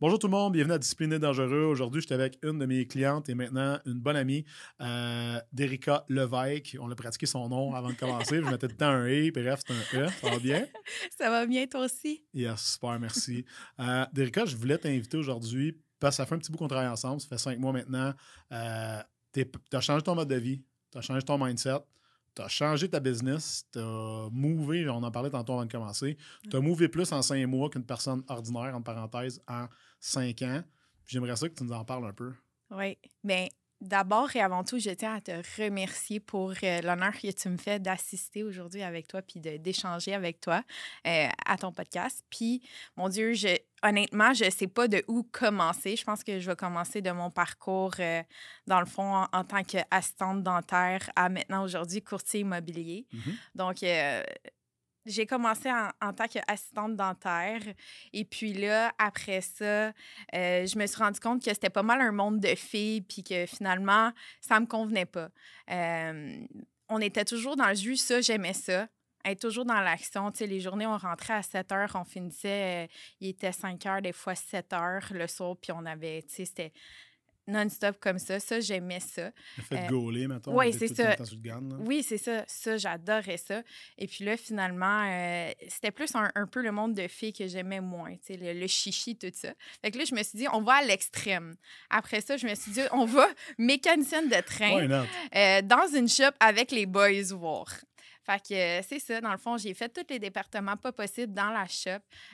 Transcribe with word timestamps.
Bonjour 0.00 0.18
tout 0.18 0.28
le 0.28 0.30
monde, 0.30 0.54
bienvenue 0.54 0.72
à 0.72 0.78
Discipliné 0.78 1.18
Dangereux. 1.18 1.64
Aujourd'hui, 1.64 2.00
j'étais 2.00 2.14
avec 2.14 2.38
une 2.42 2.58
de 2.58 2.64
mes 2.64 2.86
clientes 2.86 3.28
et 3.28 3.34
maintenant 3.34 3.78
une 3.84 4.00
bonne 4.00 4.16
amie, 4.16 4.46
euh, 4.80 5.38
Derika 5.52 6.06
Levesque. 6.08 6.78
On 6.80 6.90
a 6.90 6.94
pratiqué 6.94 7.26
son 7.26 7.50
nom 7.50 7.74
avant 7.74 7.90
de 7.90 7.94
commencer. 7.96 8.36
je 8.36 8.48
mettais 8.48 8.66
tout 8.66 8.72
le 8.72 8.76
temps 8.78 8.86
un 8.86 9.06
E, 9.06 9.30
bref, 9.30 9.60
c'est 9.66 9.98
un 9.98 10.06
E. 10.06 10.08
Ça 10.08 10.30
va 10.30 10.38
bien? 10.38 10.66
Ça 11.18 11.28
va 11.28 11.44
bien, 11.44 11.66
toi 11.66 11.84
aussi? 11.84 12.24
Yes, 12.32 12.62
super, 12.62 12.98
merci. 12.98 13.44
Euh, 13.78 14.06
je 14.16 14.56
voulais 14.56 14.78
t'inviter 14.78 15.18
aujourd'hui 15.18 15.78
parce 15.98 16.16
que 16.16 16.22
ça 16.22 16.24
fait 16.24 16.34
un 16.34 16.38
petit 16.38 16.50
bout 16.50 16.56
qu'on 16.56 16.68
travaille 16.68 16.88
ensemble. 16.88 17.20
Ça 17.20 17.28
fait 17.28 17.36
cinq 17.36 17.58
mois 17.58 17.74
maintenant. 17.74 18.14
Euh, 18.52 19.02
tu 19.34 19.44
as 19.74 19.80
changé 19.82 20.02
ton 20.02 20.14
mode 20.14 20.28
de 20.28 20.36
vie, 20.36 20.64
tu 20.90 20.96
as 20.96 21.02
changé 21.02 21.20
ton 21.20 21.36
mindset 21.36 21.76
tu 22.34 22.42
as 22.42 22.48
changé 22.48 22.88
ta 22.88 23.00
business, 23.00 23.66
tu 23.72 23.78
as 23.78 24.28
mouvé, 24.30 24.88
on 24.88 25.02
en 25.02 25.10
parlait 25.10 25.30
tantôt 25.30 25.54
avant 25.54 25.64
de 25.64 25.72
commencer, 25.72 26.16
tu 26.48 26.56
as 26.56 26.60
mouvé 26.60 26.88
plus 26.88 27.12
en 27.12 27.22
cinq 27.22 27.44
mois 27.46 27.70
qu'une 27.70 27.84
personne 27.84 28.22
ordinaire, 28.28 28.74
en 28.74 28.82
parenthèse, 28.82 29.42
en 29.48 29.66
cinq 29.98 30.42
ans. 30.42 30.62
J'aimerais 31.06 31.36
ça 31.36 31.48
que 31.48 31.54
tu 31.54 31.64
nous 31.64 31.72
en 31.72 31.84
parles 31.84 32.06
un 32.06 32.12
peu. 32.12 32.32
Oui, 32.70 32.96
bien, 33.24 33.48
d'abord 33.80 34.34
et 34.36 34.40
avant 34.40 34.64
tout, 34.64 34.78
je 34.78 34.90
tiens 34.90 35.14
à 35.14 35.20
te 35.20 35.32
remercier 35.60 36.20
pour 36.20 36.52
euh, 36.62 36.80
l'honneur 36.82 37.12
que 37.12 37.30
tu 37.30 37.48
me 37.48 37.56
fais 37.56 37.78
d'assister 37.78 38.42
aujourd'hui 38.42 38.82
avec 38.82 39.08
toi 39.08 39.22
puis 39.22 39.40
d'échanger 39.40 40.14
avec 40.14 40.40
toi 40.40 40.62
euh, 41.06 41.28
à 41.46 41.56
ton 41.56 41.72
podcast. 41.72 42.24
Puis, 42.30 42.62
mon 42.96 43.08
Dieu, 43.08 43.32
je, 43.32 43.56
honnêtement, 43.82 44.34
je 44.34 44.44
ne 44.44 44.50
sais 44.50 44.66
pas 44.66 44.88
de 44.88 45.02
où 45.08 45.22
commencer. 45.22 45.96
Je 45.96 46.04
pense 46.04 46.22
que 46.22 46.38
je 46.40 46.50
vais 46.50 46.56
commencer 46.56 47.00
de 47.00 47.10
mon 47.10 47.30
parcours, 47.30 47.94
euh, 48.00 48.22
dans 48.66 48.80
le 48.80 48.86
fond, 48.86 49.26
en, 49.32 49.44
tant 49.44 49.62
qu'assistante 49.62 50.42
dentaire 50.42 51.10
à 51.16 51.28
maintenant 51.28 51.64
aujourd'hui 51.64 52.02
courtier 52.02 52.40
immobilier. 52.40 53.06
Mm-hmm. 53.12 53.34
Donc, 53.54 53.82
j'ai 55.06 55.26
commencé 55.26 55.70
en, 55.70 56.12
tant 56.12 56.26
qu'assistante 56.26 56.96
dentaire. 56.96 57.60
Et 58.12 58.24
puis 58.24 58.52
là, 58.52 58.92
après 58.98 59.40
ça, 59.40 59.88
euh, 60.34 60.66
je 60.66 60.78
me 60.78 60.86
suis 60.86 60.98
rendu 60.98 61.20
compte 61.20 61.42
que 61.44 61.52
c'était 61.52 61.70
pas 61.70 61.82
mal 61.82 62.00
un 62.00 62.12
monde 62.12 62.40
de 62.40 62.54
filles, 62.54 63.00
puis 63.02 63.22
que 63.22 63.46
finalement, 63.46 64.12
ça 64.40 64.60
me 64.60 64.66
convenait 64.66 65.06
pas. 65.06 65.30
Euh, 65.70 66.44
on 66.88 67.00
était 67.00 67.24
toujours 67.24 67.56
dans 67.56 67.68
le 67.68 67.74
jus, 67.74 67.96
ça, 67.96 68.20
j'aimais 68.20 68.52
ça. 68.52 68.88
Être 69.24 69.40
toujours 69.40 69.66
dans 69.66 69.80
l'action. 69.80 70.30
Tu 70.30 70.38
sais, 70.38 70.46
les 70.46 70.60
journées, 70.60 70.86
on 70.86 70.96
rentrait 70.96 71.34
à 71.34 71.42
7 71.42 71.72
heures, 71.72 71.92
on 71.94 72.04
finissait, 72.04 72.84
euh, 72.84 72.92
il 73.20 73.28
était 73.28 73.52
5 73.52 73.84
heures, 73.86 74.02
des 74.02 74.12
fois 74.12 74.34
7 74.34 74.72
heures 74.72 75.06
le 75.12 75.26
soir, 75.26 75.56
puis 75.60 75.72
on 75.72 75.84
avait, 75.84 76.22
tu 76.22 76.36
sais, 76.36 76.44
c'était 76.46 76.72
non-stop 77.50 77.96
comme 78.00 78.18
ça. 78.18 78.40
Ça, 78.40 78.60
j'aimais 78.60 79.00
ça. 79.00 79.30
Le 79.56 79.62
fait 79.62 79.76
de 79.76 79.84
euh, 79.84 79.88
gauler, 79.88 80.28
mettons. 80.28 80.56
Oui, 80.56 80.72
c'est 80.72 80.88
ça. 80.88 81.16
oui, 81.80 82.02
c'est 82.02 82.18
ça. 82.18 82.44
Ça, 82.46 82.76
j'adorais 82.76 83.36
ça. 83.36 83.62
Et 83.98 84.06
puis 84.06 84.24
là, 84.24 84.36
finalement, 84.36 85.04
euh, 85.08 85.50
c'était 85.68 85.90
plus 85.90 86.10
un, 86.14 86.46
peu 86.46 86.62
le 86.62 86.72
monde 86.72 86.94
de 86.94 87.06
filles 87.08 87.32
que 87.32 87.46
j'aimais 87.46 87.80
moins, 87.80 88.12
tu 88.12 88.34
sais, 88.34 88.54
le, 88.54 88.66
chichi, 88.66 89.16
tout 89.16 89.30
ça. 89.32 89.52
Fait 89.82 89.90
que 89.90 89.98
là, 89.98 90.04
je 90.04 90.14
me 90.14 90.22
suis 90.22 90.38
dit, 90.38 90.46
on 90.52 90.62
va 90.62 90.74
à 90.74 90.82
l'extrême. 90.82 91.54
Après 91.90 92.20
ça, 92.20 92.36
je 92.36 92.46
me 92.46 92.54
suis 92.54 92.72
dit, 92.72 92.82
on 92.92 93.04
va 93.04 93.26
mécanicienne 93.58 94.28
de 94.28 94.40
train 94.40 95.04
euh, 95.34 95.62
dans 95.62 95.86
une 95.94 96.08
shop 96.08 96.32
avec 96.40 96.70
les 96.70 96.86
boys 96.86 97.22
voir. 97.32 97.66
Fait 98.30 98.48
que 98.48 98.54
euh, 98.54 98.82
c'est 98.86 99.00
ça, 99.00 99.20
dans 99.20 99.32
le 99.32 99.38
fond, 99.38 99.56
j'ai 99.56 99.74
fait 99.74 99.88
tous 99.88 100.06
les 100.08 100.20
départements 100.20 100.76
pas 100.76 100.92
possibles 100.92 101.34
dans 101.34 101.50
la 101.50 101.66
shop. 101.66 101.90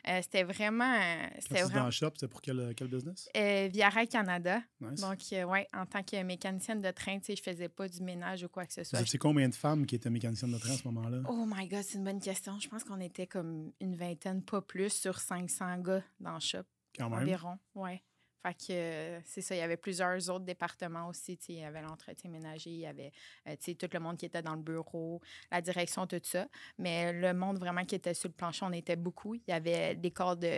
Euh, 0.06 0.20
c'était 0.22 0.42
vraiment. 0.42 0.92
Euh, 0.92 1.26
c'était 1.38 1.62
vraiment... 1.62 1.78
dans 1.80 1.84
la 1.86 1.90
shop, 1.90 2.10
c'est 2.16 2.28
pour 2.28 2.42
quel, 2.42 2.74
quel 2.76 2.88
business? 2.88 3.28
Via 3.34 3.88
Rail 3.88 4.08
Canada. 4.08 4.60
Donc, 4.80 5.18
oui, 5.30 5.60
en 5.72 5.86
tant 5.86 6.02
que 6.02 6.22
mécanicienne 6.22 6.82
de 6.82 6.90
train, 6.90 7.18
tu 7.18 7.26
sais, 7.26 7.36
je 7.36 7.42
faisais 7.42 7.68
pas 7.68 7.88
du 7.88 8.02
ménage 8.02 8.44
ou 8.44 8.48
quoi 8.48 8.66
que 8.66 8.74
ce 8.74 8.84
soit. 8.84 8.98
Vous 9.00 9.18
combien 9.18 9.48
de 9.48 9.54
femmes 9.54 9.86
qui 9.86 9.94
étaient 9.94 10.10
mécaniciennes 10.10 10.52
de 10.52 10.58
train 10.58 10.74
à 10.74 10.76
ce 10.76 10.86
moment-là? 10.88 11.22
Oh 11.28 11.46
my 11.46 11.66
God, 11.66 11.82
c'est 11.82 11.96
une 11.96 12.04
bonne 12.04 12.20
question. 12.20 12.58
Je 12.60 12.68
pense 12.68 12.84
qu'on 12.84 13.00
était 13.00 13.26
comme 13.26 13.72
une 13.80 13.96
vingtaine, 13.96 14.42
pas 14.42 14.60
plus, 14.60 14.92
sur 14.92 15.18
500 15.18 15.78
gars 15.78 16.02
dans 16.20 16.32
la 16.32 16.40
shop. 16.40 16.64
Quand 16.96 17.08
même. 17.08 17.20
Environ, 17.20 17.58
oui. 17.74 18.02
Fait 18.42 18.54
que 18.54 18.72
euh, 18.72 19.20
c'est 19.24 19.40
ça, 19.40 19.54
il 19.54 19.58
y 19.58 19.62
avait 19.62 19.76
plusieurs 19.76 20.30
autres 20.30 20.44
départements 20.44 21.08
aussi. 21.08 21.38
Il 21.48 21.56
y 21.56 21.64
avait 21.64 21.82
l'entretien 21.82 22.30
ménager, 22.30 22.70
il 22.70 22.80
y 22.80 22.86
avait 22.86 23.12
euh, 23.48 23.56
tout 23.56 23.88
le 23.92 24.00
monde 24.00 24.16
qui 24.16 24.26
était 24.26 24.42
dans 24.42 24.54
le 24.54 24.62
bureau, 24.62 25.20
la 25.50 25.60
direction, 25.60 26.06
tout 26.06 26.20
ça. 26.22 26.46
Mais 26.78 27.12
le 27.12 27.34
monde 27.34 27.58
vraiment 27.58 27.84
qui 27.84 27.94
était 27.94 28.14
sur 28.14 28.28
le 28.28 28.34
plancher, 28.34 28.64
on 28.64 28.72
était 28.72 28.96
beaucoup. 28.96 29.34
Il 29.34 29.42
y 29.48 29.52
avait 29.52 29.94
des 29.94 30.10
corps 30.10 30.36
de. 30.36 30.48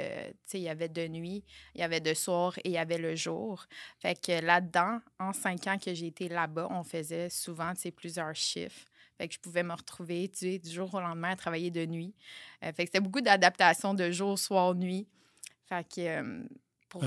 Il 0.53 0.61
y 0.61 0.69
avait 0.69 0.89
de 0.89 1.07
nuit, 1.09 1.45
il 1.75 1.81
y 1.81 1.85
avait 1.85 2.01
de 2.01 2.15
soir 2.15 2.59
et 2.59 2.69
il 2.69 2.73
y 2.73 2.79
avait 2.79 2.99
le 2.99 3.15
jour. 3.15 3.67
Fait 4.01 4.21
que 4.21 4.45
là-dedans, 4.45 5.01
en 5.19 5.33
cinq 5.33 5.67
ans 5.67 5.79
que 5.79 5.95
j'ai 5.95 6.09
été 6.09 6.29
là-bas, 6.29 6.69
on 6.71 6.83
faisait 6.83 7.31
souvent 7.31 7.73
plusieurs 7.97 8.35
chiffres. 8.35 8.87
Fait 9.17 9.27
que 9.29 9.35
je 9.35 9.41
pouvais 9.41 9.63
me 9.65 9.73
retrouver 9.73 10.29
du 10.29 10.71
jour 10.71 10.95
au 10.95 11.01
lendemain 11.01 11.31
à 11.31 11.37
travailler 11.37 11.71
de 11.71 11.85
nuit. 11.85 12.15
Euh, 12.65 12.73
fait 12.73 12.85
que 12.85 12.89
c'était 12.89 13.01
beaucoup 13.01 13.21
d'adaptation 13.21 13.93
de 13.95 14.11
jour, 14.11 14.39
soir, 14.39 14.75
nuit. 14.75 15.09
Fait 15.69 15.87
que. 15.89 16.45
Pour 16.89 17.05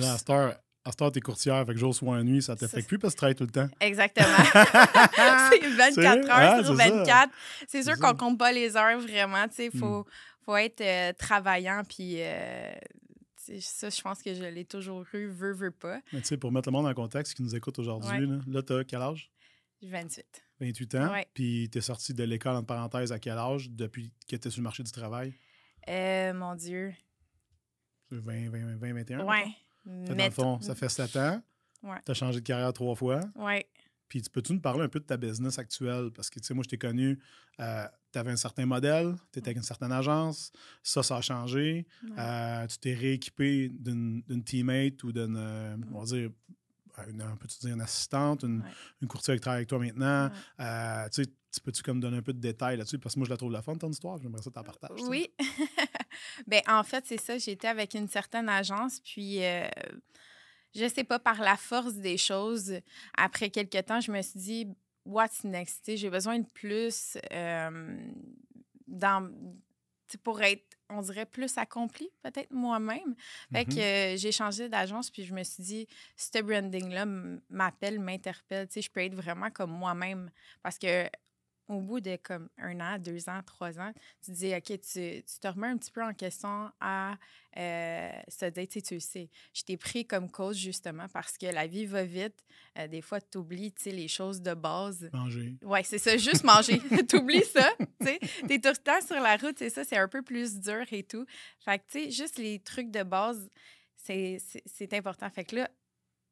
à 0.84 0.92
ce 0.92 0.98
temps, 0.98 1.12
t'es 1.12 1.22
courtière, 1.22 1.64
fait 1.66 1.74
que 1.74 1.80
jour, 1.80 1.94
soir, 1.94 2.24
nuit, 2.24 2.42
ça 2.42 2.56
t'affecte 2.56 2.88
plus 2.88 2.98
parce 2.98 3.14
que 3.14 3.18
tu 3.18 3.20
travailles 3.20 3.36
tout 3.36 3.44
le 3.44 3.52
temps. 3.52 3.70
Exactement. 3.80 4.28
c'est 5.52 5.68
24 5.68 6.30
heures 6.30 6.66
sur 6.66 6.74
24. 6.74 7.32
C'est 7.68 7.84
sûr 7.84 8.00
qu'on 8.00 8.16
compte 8.16 8.40
pas 8.40 8.52
les 8.52 8.76
heures 8.76 9.00
vraiment. 9.00 9.46
Il 9.60 9.72
faut, 9.72 10.02
hmm. 10.02 10.06
faut 10.44 10.56
être 10.56 10.82
euh, 10.82 11.14
travaillant. 11.14 11.84
Puis 11.88 12.16
euh, 12.18 12.72
ça, 13.60 13.90
je 13.90 14.02
pense 14.02 14.24
que 14.24 14.34
je 14.34 14.44
l'ai 14.44 14.66
toujours 14.66 15.06
eu, 15.14 15.28
veux, 15.28 15.54
veux 15.54 15.72
pas. 15.72 16.00
Mais 16.14 16.22
tu 16.22 16.28
sais, 16.28 16.38
pour 16.38 16.52
mettre 16.52 16.70
le 16.70 16.74
monde 16.74 16.88
en 16.88 16.94
contexte, 16.94 17.36
qui 17.36 17.44
nous 17.44 17.56
écoute 17.56 17.78
aujourd'hui, 17.78 18.28
là, 18.48 18.64
tu 18.64 18.74
as 18.74 18.84
quel 18.84 19.02
âge? 19.02 19.30
28. 19.84 20.26
28 20.60 20.96
ans. 20.96 21.14
Puis 21.34 21.70
tu 21.72 21.78
es 21.78 21.82
sorti 21.82 22.14
de 22.14 22.24
l'école, 22.24 22.56
en 22.56 22.64
parenthèse, 22.64 23.12
à 23.12 23.20
quel 23.20 23.38
âge 23.38 23.70
depuis 23.70 24.12
que 24.28 24.36
tu 24.36 24.48
es 24.48 24.52
sur 24.52 24.62
le 24.62 24.64
marché 24.64 24.84
du 24.84 24.92
travail? 24.92 25.34
Euh, 25.88 26.34
mon 26.34 26.56
Dieu. 26.56 26.94
20, 28.12 28.50
20, 28.50 28.78
20 28.78 28.94
21? 28.94 29.26
Ouais. 29.26 29.46
Dans 29.86 30.16
le 30.16 30.30
fond, 30.32 30.62
ça 30.62 30.76
fait 30.76 30.90
sept 30.90 31.16
ans. 31.16 31.42
Ouais. 31.84 31.98
Tu 32.06 32.12
as 32.12 32.14
changé 32.14 32.40
de 32.40 32.46
carrière 32.46 32.72
trois 32.74 32.96
fois. 32.96 33.22
Oui. 33.36 33.64
Puis, 34.08 34.22
peux-tu 34.30 34.52
nous 34.52 34.60
parler 34.60 34.84
un 34.84 34.90
peu 34.90 35.00
de 35.00 35.06
ta 35.06 35.16
business 35.16 35.58
actuelle? 35.58 36.12
Parce 36.14 36.30
que, 36.30 36.40
tu 36.40 36.46
sais, 36.46 36.54
moi, 36.54 36.64
je 36.66 36.70
t'ai 36.70 36.78
connu, 36.78 37.18
euh, 37.62 37.86
tu 38.12 38.20
avais 38.20 38.32
un 38.32 38.36
certain 38.36 38.66
modèle, 38.66 39.16
tu 39.32 39.40
étais 39.40 39.48
avec 39.48 39.58
une 39.58 39.64
certaine 39.64 39.94
agence, 39.94 40.52
ça, 40.84 41.02
ça 41.02 41.16
a 41.16 41.22
changé. 41.22 41.88
Euh, 42.18 42.68
tu 42.68 42.78
t'es 42.80 42.94
rééquipé 42.94 43.70
d'une 43.70 44.44
teammate 44.44 45.02
ou 45.06 45.14
d'une, 45.14 45.38
euh, 45.38 45.78
on 45.94 46.00
va 46.00 46.06
dire, 46.06 46.30
une, 47.08 47.24
peut 47.40 47.48
dire 47.48 47.74
une 47.74 47.80
assistante, 47.80 48.44
une, 48.44 48.62
une, 49.02 49.08
courtière 49.08 49.36
qui 49.38 49.42
travaille 49.42 49.60
avec 49.60 49.70
toi 49.70 49.80
maintenant. 49.80 50.30
tu 51.10 51.24
sais, 51.24 51.62
peux-tu 51.64 51.82
comme 51.82 52.02
donner 52.02 52.18
un 52.18 52.22
peu 52.22 52.34
de 52.34 52.40
détails 52.42 52.76
là-dessus? 52.76 53.00
Parce 53.00 53.16
que 53.16 53.20
moi, 53.20 53.26
je 53.26 53.32
la 53.32 53.38
trouve 53.38 53.54
la 53.54 53.62
fun, 53.62 53.76
ton 53.76 53.90
histoire. 53.90 54.18
J'aimerais 54.22 54.42
ça 54.42 54.50
que 54.50 54.60
tu 54.60 54.66
partages. 54.66 55.00
Oui. 55.08 55.32
ben 56.48 56.62
en 56.68 56.84
fait, 56.84 57.06
c'est 57.06 57.20
ça. 57.20 57.38
J'étais 57.38 57.68
avec 57.68 57.94
une 57.94 58.08
certaine 58.08 58.50
agence, 58.50 59.00
puis 59.00 59.44
euh, 59.44 59.68
je 60.76 60.88
sais 60.88 61.04
pas, 61.04 61.20
par 61.20 61.42
la 61.42 61.58
force 61.58 61.96
des 61.96 62.18
choses, 62.18 62.80
après 63.18 63.50
quelques 63.50 63.86
temps, 63.86 64.00
je 64.00 64.12
me 64.12 64.22
suis 64.22 64.40
dit, 64.40 64.68
what's 65.06 65.44
next? 65.44 65.96
J'ai 65.96 66.10
besoin 66.10 66.40
de 66.40 66.48
plus 66.48 67.18
euh, 67.32 67.98
dans, 68.88 69.30
pour 70.24 70.42
être 70.42 70.72
on 70.92 71.02
dirait, 71.02 71.26
plus 71.26 71.58
accompli, 71.58 72.10
peut-être 72.22 72.52
moi-même. 72.52 73.16
Fait 73.52 73.66
que 73.66 73.72
mm-hmm. 73.72 74.14
euh, 74.14 74.18
j'ai 74.18 74.32
changé 74.32 74.70
d'agence, 74.70 75.10
puis 75.10 75.24
je 75.24 75.34
me 75.34 75.44
suis 75.44 75.64
dit, 75.64 75.88
ce 76.16 76.42
branding-là 76.42 77.06
m'appelle, 77.50 78.00
m'interpelle. 78.00 78.68
Tu 78.68 78.74
sais, 78.74 78.82
je 78.82 78.92
peux 78.92 79.02
être 79.02 79.16
vraiment 79.16 79.50
comme 79.50 79.72
moi-même. 79.72 80.30
Parce 80.62 80.78
que 80.78 81.10
au 81.72 81.80
bout 81.80 82.02
de 82.02 82.18
comme 82.18 82.50
un 82.58 82.80
an, 82.82 83.00
deux 83.00 83.30
ans, 83.30 83.40
trois 83.46 83.80
ans, 83.80 83.94
tu 84.24 84.32
dis, 84.32 84.54
OK, 84.54 84.66
tu, 84.66 85.24
tu 85.24 85.40
te 85.40 85.48
remets 85.48 85.68
un 85.68 85.78
petit 85.78 85.92
peu 85.92 86.04
en 86.04 86.14
question 86.14 86.70
à 86.82 87.16
euh, 87.58 88.12
se 88.28 88.46
dire, 88.46 88.68
tu 88.68 88.80
sais, 88.80 88.82
tu 88.82 89.00
sais, 89.00 89.30
je 89.54 89.64
t'ai 89.64 89.78
pris 89.78 90.06
comme 90.06 90.30
cause 90.30 90.58
justement 90.58 91.08
parce 91.08 91.38
que 91.38 91.46
la 91.46 91.68
vie 91.68 91.86
va 91.86 92.04
vite. 92.04 92.46
Euh, 92.78 92.88
des 92.88 93.02
fois, 93.02 93.22
tu 93.22 93.38
oublies, 93.38 93.72
tu 93.72 93.84
sais, 93.84 93.92
les 93.92 94.10
choses 94.10 94.42
de 94.42 94.54
base. 94.54 95.10
Manger. 95.14 95.56
Oui, 95.64 95.80
c'est 95.84 95.98
ça, 95.98 96.18
juste 96.18 96.44
manger. 96.44 96.82
tu 97.10 97.16
oublies 97.16 97.46
ça, 97.46 97.70
tu 97.80 98.06
sais. 98.06 98.20
Tu 98.20 98.54
es 98.54 98.60
tout 98.60 98.70
le 98.70 98.78
temps 98.78 99.02
sur 99.06 99.20
la 99.22 99.38
route, 99.38 99.58
c'est 99.58 99.70
ça, 99.70 99.86
c'est 99.86 99.98
un 99.98 100.10
peu 100.10 100.22
plus 100.22 100.60
dur 100.60 100.84
et 100.92 101.04
tout. 101.04 101.26
Fait 101.60 101.80
que, 101.80 101.84
tu 101.90 102.04
sais, 102.04 102.12
juste 102.12 102.38
les 102.38 102.60
trucs 102.60 102.92
de 102.92 103.04
base, 103.04 103.50
c'est 103.96 104.94
important. 104.94 105.30
Fait 105.30 105.46
que 105.46 105.56
là, 105.56 105.70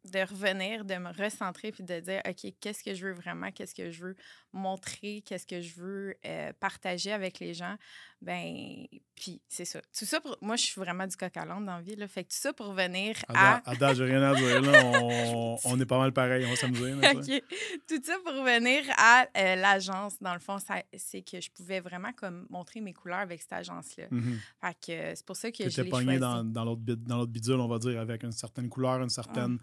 de 0.06 0.20
revenir, 0.20 0.86
de 0.86 0.96
me 0.96 1.12
recentrer 1.12 1.72
puis 1.72 1.84
de 1.84 2.00
dire, 2.00 2.22
OK, 2.28 2.54
qu'est-ce 2.60 2.84
que 2.84 2.94
je 2.94 3.08
veux 3.08 3.14
vraiment, 3.14 3.52
qu'est-ce 3.52 3.76
que 3.76 3.92
je 3.92 4.04
veux 4.04 4.16
montrer, 4.54 5.22
qu'est-ce 5.26 5.46
que 5.46 5.62
je 5.62 5.76
veux 5.76 6.16
euh, 6.26 6.52
partager 6.60 7.12
avec 7.12 7.40
les 7.40 7.54
gens. 7.54 7.76
Ben, 8.22 8.86
puis 9.16 9.42
c'est 9.48 9.64
ça. 9.64 9.80
Tout 9.98 10.04
ça 10.04 10.20
pour. 10.20 10.38
Moi, 10.42 10.58
je 10.58 10.64
suis 10.64 10.82
vraiment 10.82 11.08
du 11.08 11.16
coq 11.16 11.36
à 11.38 11.46
l'âne 11.46 11.66
dans 11.66 11.78
la 11.78 11.82
vie. 11.82 11.96
Là. 11.96 12.06
Fait 12.08 12.26
que 12.26 12.30
tout 12.30 12.38
ça 12.38 12.52
pour 12.52 12.74
venir 12.74 13.16
à. 13.30 13.62
Attends, 13.70 13.94
j'ai 13.94 14.04
rien 14.04 14.22
à 14.22 14.36
dire. 14.36 14.62
Là. 14.62 15.02
On, 15.02 15.58
on, 15.64 15.80
est 15.80 15.86
pas 15.86 15.98
mal 15.98 16.12
pareil. 16.12 16.46
On 16.46 16.50
va 16.50 16.56
s'amuser. 16.58 16.94
OK. 16.94 17.44
Tout 17.88 18.02
ça 18.04 18.18
pour 18.26 18.44
venir 18.44 18.84
à 18.98 19.26
euh, 19.38 19.56
l'agence. 19.56 20.22
Dans 20.22 20.34
le 20.34 20.40
fond, 20.40 20.58
c'est 20.98 21.22
que 21.22 21.40
je 21.40 21.50
pouvais 21.50 21.80
vraiment 21.80 22.12
comme 22.12 22.46
montrer 22.50 22.82
mes 22.82 22.94
couleurs 22.94 23.20
avec 23.20 23.42
cette 23.42 23.54
agence-là. 23.54 24.08
Mm-hmm. 24.12 24.38
Fait 24.62 24.74
que 24.74 25.16
c'est 25.16 25.26
pour 25.26 25.36
ça 25.38 25.52
que 25.52 25.70
je 25.70 25.82
l'ai 25.82 25.90
pogné 25.90 26.20
dans, 26.20 26.44
dans 26.44 26.66
l'autre 26.66 27.32
bidule, 27.32 27.60
on 27.60 27.68
va 27.68 27.80
dire, 27.80 28.00
avec 28.02 28.24
une 28.24 28.34
certaine 28.34 28.68
couleur, 28.68 29.02
une 29.02 29.10
certaine 29.10 29.60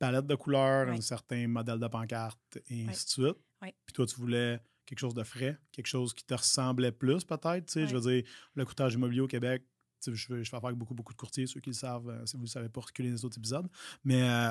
palette 0.00 0.26
de 0.26 0.34
couleurs, 0.34 0.88
un 0.88 1.00
certain 1.00 1.46
modèle 1.46 1.78
de 1.78 1.88
pancarte, 1.88 2.58
et 2.68 2.86
ainsi 2.88 3.04
de 3.04 3.10
suite. 3.10 3.36
Puis 3.60 3.92
toi, 3.92 4.06
tu 4.06 4.16
voulais 4.16 4.60
quelque 4.86 4.98
chose 4.98 5.14
de 5.14 5.22
frais, 5.22 5.56
quelque 5.70 5.86
chose 5.86 6.12
qui 6.12 6.24
te 6.24 6.34
ressemblait 6.34 6.92
plus, 6.92 7.24
peut-être. 7.24 7.72
Je 7.72 7.94
veux 7.96 8.00
dire, 8.00 8.24
le 8.54 8.64
coûtage 8.64 8.94
immobilier 8.94 9.20
au 9.20 9.28
Québec, 9.28 9.62
je, 10.06 10.14
je 10.14 10.48
fais 10.48 10.56
affaire 10.56 10.66
avec 10.66 10.78
beaucoup, 10.78 10.94
beaucoup 10.94 11.12
de 11.12 11.18
courtiers, 11.18 11.46
ceux 11.46 11.60
qui 11.60 11.70
le 11.70 11.74
savent, 11.74 12.08
euh, 12.08 12.26
si 12.26 12.36
vous 12.36 12.42
ne 12.42 12.48
savez 12.48 12.68
pas, 12.68 12.80
reculer 12.80 13.10
les 13.10 13.24
autres 13.24 13.38
épisodes. 13.38 13.68
Mais 14.04 14.22
euh, 14.22 14.50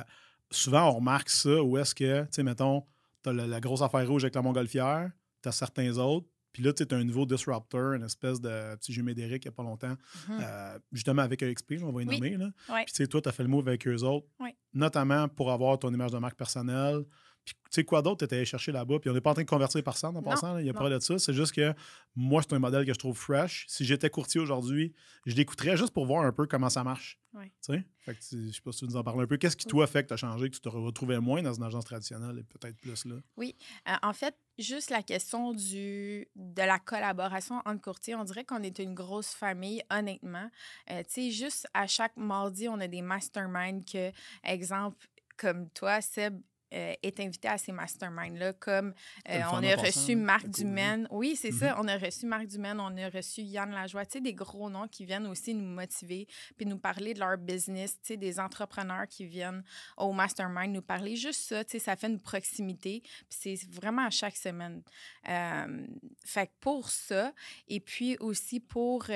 souvent, 0.52 0.90
on 0.90 0.96
remarque 0.96 1.30
ça 1.30 1.62
où 1.62 1.78
est-ce 1.78 1.96
que, 1.96 2.22
tu 2.24 2.28
sais, 2.32 2.44
mettons, 2.44 2.86
tu 3.24 3.30
as 3.30 3.34
la, 3.34 3.60
grosse 3.60 3.82
affaire 3.82 4.08
rouge 4.08 4.24
avec 4.24 4.36
la 4.36 4.42
montgolfière, 4.42 5.12
tu 5.42 5.50
as 5.50 5.52
certains 5.52 5.98
autres, 5.98 6.28
puis 6.52 6.64
là, 6.64 6.74
tu 6.74 6.84
as 6.90 6.96
un 6.96 7.04
nouveau 7.04 7.26
disruptor, 7.26 7.94
une 7.94 8.04
espèce 8.04 8.42
de 8.42 8.76
petit 8.76 8.94
jumeau 8.94 9.14
d'Eric 9.14 9.46
il 9.46 9.48
n'y 9.48 9.54
a 9.54 9.56
pas 9.56 9.64
longtemps, 9.64 9.94
mm-hmm. 9.96 10.40
euh, 10.42 10.80
justement 10.92 11.22
avec 11.22 11.42
EXP, 11.44 11.76
on 11.84 11.92
va 11.92 12.02
y 12.02 12.06
nommer. 12.06 12.38
Là. 12.38 12.50
Puis 12.68 12.86
tu 12.86 12.94
sais, 12.94 13.08
toi, 13.08 13.22
tu 13.22 13.30
as 13.30 13.32
fait 13.32 13.44
le 13.44 13.50
move 13.50 13.68
avec 13.68 13.88
eux 13.88 14.04
autres, 14.04 14.28
notamment 14.74 15.28
pour 15.28 15.52
avoir 15.52 15.78
ton 15.78 15.94
image 15.94 16.12
de 16.12 16.18
marque 16.18 16.38
personnelle, 16.38 17.04
tu 17.46 17.54
sais 17.70 17.84
quoi 17.84 18.02
d'autre, 18.02 18.26
tu 18.26 18.34
allé 18.34 18.46
chercher 18.46 18.72
là-bas? 18.72 19.00
Puis 19.00 19.10
on 19.10 19.14
n'est 19.14 19.22
pas 19.22 19.32
en 19.32 19.34
train 19.34 19.44
de 19.44 19.50
convertir 19.50 19.84
personne 19.84 20.18
en 20.18 20.24
passant. 20.24 20.58
Il 20.58 20.64
n'y 20.64 20.70
a 20.70 20.74
pas 20.74 20.90
de 20.90 21.00
ça. 21.00 21.20
C'est 21.20 21.34
juste 21.34 21.54
que 21.54 21.74
moi, 22.16 22.42
c'est 22.42 22.54
un 22.54 22.60
modèle 22.60 22.86
que 22.86 22.94
je 22.94 23.00
trouve 23.00 23.18
fresh. 23.18 23.66
Si 23.68 23.86
j'étais 23.86 24.10
courtier 24.10 24.42
aujourd'hui, 24.42 24.94
je 25.26 25.36
l'écouterais 25.36 25.78
juste 25.78 25.94
pour 25.94 26.06
voir 26.06 26.26
un 26.26 26.32
peu 26.32 26.48
comment 26.48 26.70
ça 26.70 26.84
marche. 26.84 27.20
Tu 27.34 27.50
sais? 27.62 27.86
Fait 28.00 28.16
que, 28.16 28.20
je 28.22 28.52
sais 28.52 28.62
pas 28.62 28.72
si 28.72 28.80
tu 28.80 28.86
nous 28.86 28.96
en 28.96 29.04
parles 29.04 29.22
un 29.22 29.28
peu. 29.28 29.38
Qu'est-ce 29.38 29.56
qui, 29.56 29.68
toi, 29.68 29.86
fait 29.86 30.02
que 30.04 30.08
tu 30.08 30.14
as 30.16 30.18
changé, 30.18 30.50
que 30.50 30.56
tu 30.56 30.62
te 30.62 30.70
retrouvais 30.70 31.20
moins 31.20 31.44
dans 31.44 31.54
une 31.54 31.64
agence 31.64 31.86
traditionnelle 31.86 32.40
et 32.40 32.44
peut-être 32.44 32.78
plus 32.78 33.06
là? 33.06 33.16
Oui. 33.38 33.56
Euh, 33.88 33.94
en 34.02 34.14
fait, 34.14 34.36
juste 34.58 34.90
la 34.90 35.04
question 35.04 35.54
du, 35.54 36.28
de 36.36 36.62
la 36.64 36.80
collaboration 36.80 37.62
entre 37.66 37.82
courtiers, 37.82 38.16
on 38.16 38.24
dirait 38.24 38.46
qu'on 38.46 38.64
est 38.64 38.80
une 38.80 38.96
grosse 38.96 39.30
famille, 39.30 39.84
honnêtement. 39.92 40.50
Euh, 40.90 41.04
tu 41.04 41.30
sais, 41.30 41.32
juste 41.32 41.68
à 41.76 41.86
chaque 41.86 42.18
mardi, 42.18 42.68
on 42.68 42.80
a 42.80 42.88
des 42.88 43.04
masterminds 43.04 43.86
que, 43.86 44.12
exemple, 44.44 44.98
comme 45.38 45.70
toi, 45.70 46.02
Seb, 46.02 46.42
euh, 46.74 46.94
est 47.02 47.20
invité 47.20 47.48
à 47.48 47.58
ces 47.58 47.72
masterminds-là, 47.72 48.54
comme 48.54 48.94
euh, 49.30 49.42
on 49.52 49.64
a 49.64 49.76
reçu 49.76 50.16
Marc 50.16 50.48
Dumaine. 50.50 51.08
Oui, 51.10 51.36
c'est 51.36 51.52
ça. 51.52 51.74
Mm-hmm. 51.74 51.80
On 51.80 51.88
a 51.88 51.98
reçu 51.98 52.26
Marc 52.26 52.48
Dumaine, 52.48 52.80
on 52.80 52.96
a 52.98 53.10
reçu 53.10 53.42
Yann 53.42 53.72
Lajoie, 53.72 54.06
tu 54.06 54.14
sais, 54.14 54.22
des 54.22 54.34
gros 54.34 54.70
noms 54.70 54.88
qui 54.88 55.06
viennent 55.06 55.28
aussi 55.28 55.54
nous 55.54 55.66
motiver 55.66 56.28
puis 56.58 56.66
nous 56.66 56.78
parler 56.78 57.14
de 57.14 57.20
leur 57.20 57.38
business, 57.38 57.94
tu 58.02 58.10
sais, 58.10 58.18
des 58.18 58.40
entrepreneurs 58.40 59.08
qui 59.08 59.26
viennent 59.26 59.64
au 59.98 60.12
mastermind 60.12 60.72
nous 60.74 60.82
parler. 60.82 61.16
Juste 61.16 61.42
ça, 61.42 61.64
tu 61.64 61.72
sais, 61.72 61.80
ça 61.80 61.96
fait 61.96 62.08
une 62.08 62.22
proximité. 62.22 63.02
Puis 63.02 63.56
c'est 63.58 63.70
vraiment 63.72 64.06
à 64.06 64.10
chaque 64.10 64.38
semaine. 64.38 64.84
Euh, 65.28 65.88
fait 66.24 66.48
que 66.48 66.54
pour 66.60 66.90
ça, 66.90 67.34
et 67.68 67.80
puis 67.80 68.18
aussi 68.20 68.60
pour 68.60 69.10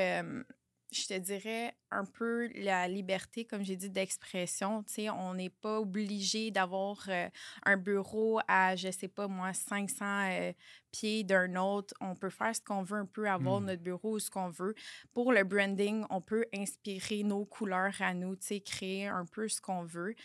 je 0.93 1.07
te 1.07 1.17
dirais 1.17 1.73
un 1.93 2.05
peu 2.05 2.49
la 2.55 2.87
liberté, 2.87 3.45
comme 3.45 3.63
j'ai 3.63 3.75
dit, 3.75 3.89
d'expression. 3.89 4.83
Tu 4.83 4.93
sais, 4.93 5.09
on 5.09 5.33
n'est 5.33 5.49
pas 5.49 5.79
obligé 5.79 6.51
d'avoir 6.51 7.05
euh, 7.07 7.29
un 7.65 7.77
bureau 7.77 8.39
à, 8.47 8.75
je 8.75 8.91
sais 8.91 9.07
pas 9.07 9.27
moi, 9.27 9.53
500 9.53 10.05
euh, 10.05 10.53
pieds 10.91 11.23
d'un 11.23 11.55
autre. 11.55 11.93
On 12.01 12.15
peut 12.15 12.29
faire 12.29 12.55
ce 12.55 12.61
qu'on 12.61 12.83
veut, 12.83 12.99
un 12.99 13.05
peu 13.05 13.29
avoir 13.29 13.61
mmh. 13.61 13.65
notre 13.65 13.81
bureau 13.81 14.15
ou 14.15 14.19
ce 14.19 14.29
qu'on 14.29 14.49
veut. 14.49 14.75
Pour 15.13 15.31
le 15.31 15.43
branding, 15.43 16.05
on 16.09 16.21
peut 16.21 16.45
inspirer 16.53 17.23
nos 17.23 17.45
couleurs 17.45 18.01
à 18.01 18.13
nous, 18.13 18.35
tu 18.35 18.47
sais, 18.47 18.59
créer 18.59 19.07
un 19.07 19.25
peu 19.25 19.47
ce 19.47 19.61
qu'on 19.61 19.83
veut. 19.83 20.15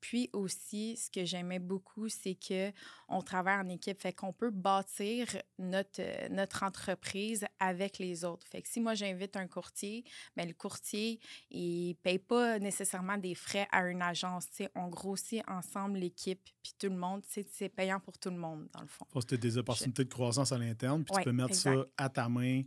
Puis 0.00 0.30
aussi, 0.32 0.96
ce 0.96 1.10
que 1.10 1.24
j'aimais 1.24 1.58
beaucoup, 1.58 2.08
c'est 2.08 2.34
que 2.34 2.72
on 3.08 3.20
travaille 3.20 3.58
en 3.58 3.68
équipe, 3.68 4.00
fait 4.00 4.12
qu'on 4.12 4.32
peut 4.32 4.50
bâtir 4.50 5.26
notre, 5.58 6.00
euh, 6.00 6.28
notre 6.30 6.62
entreprise 6.62 7.44
avec 7.58 7.98
les 7.98 8.24
autres. 8.24 8.46
Fait 8.46 8.62
que 8.62 8.68
si 8.68 8.80
moi 8.80 8.94
j'invite 8.94 9.36
un 9.36 9.46
courtier, 9.46 10.04
mais 10.36 10.46
le 10.46 10.52
courtier, 10.52 11.20
il 11.50 11.94
paye 12.02 12.18
pas 12.18 12.58
nécessairement 12.58 13.18
des 13.18 13.34
frais 13.34 13.68
à 13.70 13.86
une 13.88 14.02
agence. 14.02 14.46
on 14.74 14.88
grossit 14.88 15.42
ensemble 15.48 15.98
l'équipe, 15.98 16.40
puis 16.62 16.72
tout 16.78 16.88
le 16.88 16.96
monde, 16.96 17.22
c'est 17.26 17.68
payant 17.68 18.00
pour 18.00 18.18
tout 18.18 18.30
le 18.30 18.36
monde, 18.36 18.68
dans 18.72 18.80
le 18.80 18.86
fond. 18.86 19.04
Faut 19.10 19.20
des 19.20 19.58
opportunités 19.58 20.04
de 20.04 20.08
croissance 20.08 20.52
à 20.52 20.58
l'interne, 20.58 21.04
puis 21.04 21.14
tu 21.16 21.22
peux 21.22 21.32
mettre 21.32 21.54
ça 21.54 21.72
à 21.96 22.08
ta 22.08 22.28
main, 22.28 22.62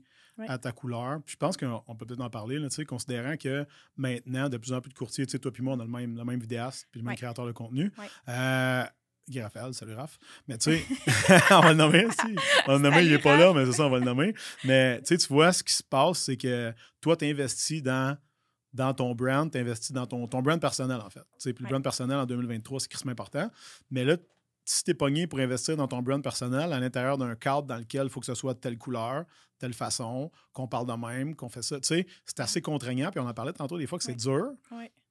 à 0.48 0.58
ta 0.58 0.72
couleur. 0.72 1.22
Puis 1.24 1.34
je 1.34 1.38
pense 1.38 1.58
qu'on 1.58 1.96
peut 1.96 2.06
peut-être 2.06 2.22
en 2.22 2.30
parler, 2.30 2.60
là, 2.60 2.68
considérant 2.88 3.38
que 3.38 3.66
maintenant, 3.96 4.50
de 4.50 4.58
plus 4.58 4.74
en 4.74 4.82
plus 4.82 4.90
de 4.90 4.98
courtiers, 4.98 5.26
toi 5.26 5.52
puis 5.52 5.64
moi, 5.64 5.76
on 5.76 5.80
a 5.80 5.84
le 5.84 5.90
même, 5.90 6.18
le 6.18 6.24
même 6.24 6.40
vidéaste, 6.40 6.88
puis 6.92 7.02
le 7.02 7.06
même 7.06 7.16
créateur 7.16 7.46
de 7.46 7.52
contenu. 7.52 7.92
Euh, 8.28 8.84
Guy 9.30 9.42
Raphaël, 9.42 9.74
salut 9.74 9.94
Raph. 9.94 10.18
Mais 10.48 10.58
tu 10.58 10.76
sais, 10.76 10.86
on 11.52 11.62
va 11.62 11.70
le 11.70 11.78
nommer 11.78 12.06
aussi. 12.06 12.36
On 12.68 12.72
va 12.72 12.78
le 12.78 12.80
nommer, 12.80 13.04
il 13.04 13.12
n'est 13.12 13.20
pas 13.20 13.38
là, 13.38 13.54
mais 13.54 13.66
c'est 13.66 13.74
ça, 13.74 13.86
on 13.86 13.90
va 13.90 14.00
le 14.00 14.06
nommer. 14.06 14.34
Mais 14.64 15.00
tu 15.00 15.08
sais, 15.08 15.18
tu 15.18 15.28
vois, 15.34 15.54
ce 15.54 15.64
qui 15.64 15.74
se 15.74 15.84
passe, 15.84 16.20
c'est 16.20 16.38
que 16.38 16.74
toi, 17.00 17.16
tu 17.16 17.26
investis 17.26 17.82
dans, 17.82 18.18
dans 18.74 18.94
ton 18.94 19.16
brand, 19.16 19.50
tu 19.50 19.58
investis 19.58 19.92
dans 19.92 20.06
ton, 20.06 20.28
ton 20.28 20.42
brand 20.42 20.60
personnel, 20.60 21.00
en 21.00 21.10
fait. 21.10 21.22
Tu 21.22 21.26
sais, 21.40 21.54
puis 21.54 21.64
le 21.64 21.70
brand 21.70 21.82
personnel 21.82 22.18
en 22.18 22.26
2023, 22.26 22.82
c'est 22.82 22.90
crissement 22.90 23.12
important. 23.12 23.50
Mais 23.92 24.04
là, 24.04 24.18
si 24.66 24.84
tu 24.84 24.92
es 24.92 24.94
pogné 24.94 25.28
pour 25.28 25.40
investir 25.40 25.78
dans 25.78 25.88
ton 25.88 26.02
brand 26.02 26.22
personnel 26.22 26.74
à 26.74 26.80
l'intérieur 26.80 27.18
d'un 27.18 27.36
cadre 27.36 27.64
dans 27.64 27.78
lequel 27.78 28.06
il 28.06 28.10
faut 28.10 28.20
que 28.20 28.26
ce 28.26 28.36
soit 28.36 28.54
de 28.54 28.60
telle 28.60 28.78
couleur, 28.78 29.26
telle 29.58 29.74
façon, 29.74 30.32
qu'on 30.52 30.68
parle 30.68 30.88
de 30.88 30.94
même, 30.94 31.36
qu'on 31.36 31.50
fait 31.50 31.62
ça, 31.62 31.80
tu 31.80 31.88
sais, 31.88 32.08
c'est 32.26 32.40
assez 32.40 32.62
contraignant. 32.62 33.10
Puis 33.12 33.20
on 33.20 33.28
en 33.28 33.34
parlait 33.34 33.54
tantôt 33.54 33.78
des 33.78 33.88
fois 33.88 33.98
que 33.98 34.04
c'est 34.04 34.16
dur 34.16 34.52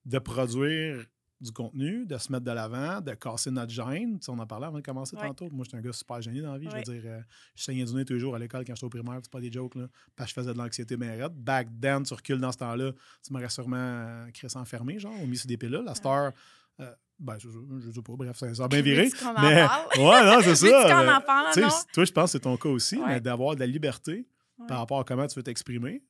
de 0.04 0.18
produire 0.18 1.04
du 1.42 1.52
contenu, 1.52 2.06
de 2.06 2.16
se 2.18 2.30
mettre 2.30 2.44
de 2.44 2.52
l'avant, 2.52 3.00
de 3.00 3.12
casser 3.14 3.50
notre 3.50 3.72
gêne. 3.72 4.18
on 4.28 4.38
en 4.38 4.46
parlait 4.46 4.66
avant 4.66 4.78
de 4.78 4.82
commencer 4.82 5.16
tantôt. 5.16 5.48
Moi, 5.50 5.64
j'étais 5.64 5.76
un 5.76 5.80
gars 5.80 5.92
super 5.92 6.22
gêné 6.22 6.40
dans 6.40 6.52
la 6.52 6.58
vie. 6.58 6.68
Je 6.70 6.76
veux 6.76 7.00
dire, 7.00 7.02
euh, 7.04 7.20
je 7.56 7.64
saignais 7.64 7.84
du 7.84 7.94
nez 7.94 8.04
tous 8.04 8.14
les 8.14 8.20
jours 8.20 8.34
à 8.34 8.38
l'école 8.38 8.64
quand 8.64 8.74
j'étais 8.74 8.86
au 8.86 8.90
primaire. 8.90 9.18
C'est 9.22 9.30
pas 9.30 9.40
des 9.40 9.50
jokes, 9.50 9.74
là. 9.74 9.86
Parce 10.16 10.32
que 10.32 10.40
je 10.40 10.44
faisais 10.44 10.54
de 10.54 10.58
l'anxiété 10.58 10.96
mérite. 10.96 11.32
Back 11.34 11.68
then, 11.80 12.04
tu 12.04 12.14
recules 12.14 12.38
dans 12.38 12.52
ce 12.52 12.58
temps-là, 12.58 12.92
tu 13.26 13.32
m'aurais 13.32 13.48
sûrement 13.48 13.76
euh, 13.76 14.30
créé 14.30 14.48
ça 14.48 14.60
enfermé, 14.60 14.98
genre, 14.98 15.20
ou 15.20 15.26
mis 15.26 15.36
sur 15.36 15.48
des 15.48 15.56
pilules. 15.56 15.84
La 15.84 15.94
star. 15.94 16.32
Euh, 16.80 16.92
ben, 17.18 17.36
je, 17.38 17.48
je, 17.48 17.90
sais 17.90 18.02
pas, 18.02 18.12
bref, 18.16 18.36
ça, 18.36 18.64
a 18.64 18.68
bien 18.68 18.80
viré. 18.80 19.08
mais, 19.40 19.62
ouais, 19.98 20.24
non, 20.24 20.40
c'est 20.42 20.54
ça. 20.56 21.16
en 21.16 21.20
parle, 21.20 21.52
toi, 21.92 22.04
je 22.04 22.12
pense 22.12 22.24
que 22.24 22.30
c'est 22.30 22.40
ton 22.40 22.56
cas 22.56 22.68
aussi, 22.68 23.00
mais 23.06 23.20
d'avoir 23.20 23.54
de 23.54 23.60
la 23.60 23.66
liberté 23.66 24.26
par 24.68 24.78
rapport 24.78 25.00
à 25.00 25.04
comment 25.04 25.26
tu 25.26 25.36
veux 25.36 25.42
t'exprimer, 25.42 26.02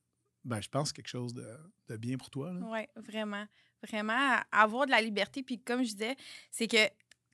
ben, 0.44 0.61
je 0.61 0.69
pense 0.69 0.93
quelque 0.93 1.09
chose 1.09 1.35
de, 1.35 1.47
de 1.89 1.97
bien 1.97 2.17
pour 2.17 2.31
toi. 2.31 2.53
Oui, 2.53 2.81
vraiment. 2.97 3.47
Vraiment, 3.83 4.39
avoir 4.53 4.87
de 4.87 4.93
la 4.93 5.00
liberté. 5.00 5.43
Puis 5.43 5.61
comme 5.61 5.83
je 5.83 5.93
disais, 5.93 6.17
c'est 6.50 6.69
que 6.69 6.89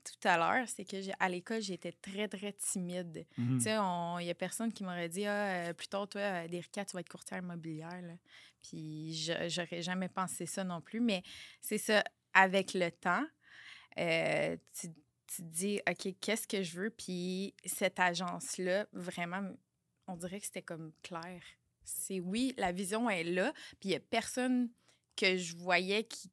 tout 0.04 0.28
à 0.28 0.38
l'heure, 0.38 0.66
c'est 0.68 0.84
que 0.84 0.96
à 1.18 1.28
l'école, 1.28 1.60
j'étais 1.60 1.92
très, 1.92 2.28
très 2.28 2.52
timide. 2.52 3.26
Mm-hmm. 3.38 3.58
Tu 3.58 3.64
sais, 3.64 3.76
il 4.20 4.24
n'y 4.24 4.30
a 4.30 4.34
personne 4.34 4.72
qui 4.72 4.84
m'aurait 4.84 5.08
dit 5.08 5.26
Ah, 5.26 5.68
euh, 5.68 5.72
plus 5.74 5.88
tard, 5.88 6.08
toi, 6.08 6.20
euh, 6.20 6.48
Derika, 6.48 6.84
tu 6.84 6.94
vas 6.94 7.00
être 7.00 7.08
courtière 7.08 7.40
immobilière. 7.40 8.16
Puis 8.62 9.30
j'aurais 9.48 9.82
jamais 9.82 10.08
pensé 10.08 10.46
ça 10.46 10.64
non 10.64 10.80
plus. 10.80 11.00
Mais 11.00 11.22
c'est 11.60 11.78
ça, 11.78 12.02
avec 12.32 12.74
le 12.74 12.90
temps, 12.90 13.24
euh, 13.98 14.56
tu, 14.80 14.88
tu, 15.26 15.42
te 15.42 15.42
dis 15.42 15.80
OK, 15.88 16.14
qu'est-ce 16.20 16.46
que 16.48 16.62
je 16.62 16.80
veux? 16.80 16.90
Puis 16.90 17.54
cette 17.64 18.00
agence-là, 18.00 18.86
vraiment, 18.92 19.42
on 20.06 20.16
dirait 20.16 20.40
que 20.40 20.46
c'était 20.46 20.62
comme 20.62 20.92
clair. 21.02 21.42
C'est 21.88 22.20
oui, 22.20 22.54
la 22.56 22.72
vision 22.72 23.08
est 23.08 23.24
là, 23.24 23.52
puis 23.80 23.88
il 23.88 23.88
n'y 23.90 23.96
a 23.96 24.00
personne 24.00 24.68
que 25.16 25.36
je 25.36 25.56
voyais 25.56 26.04
qui, 26.04 26.30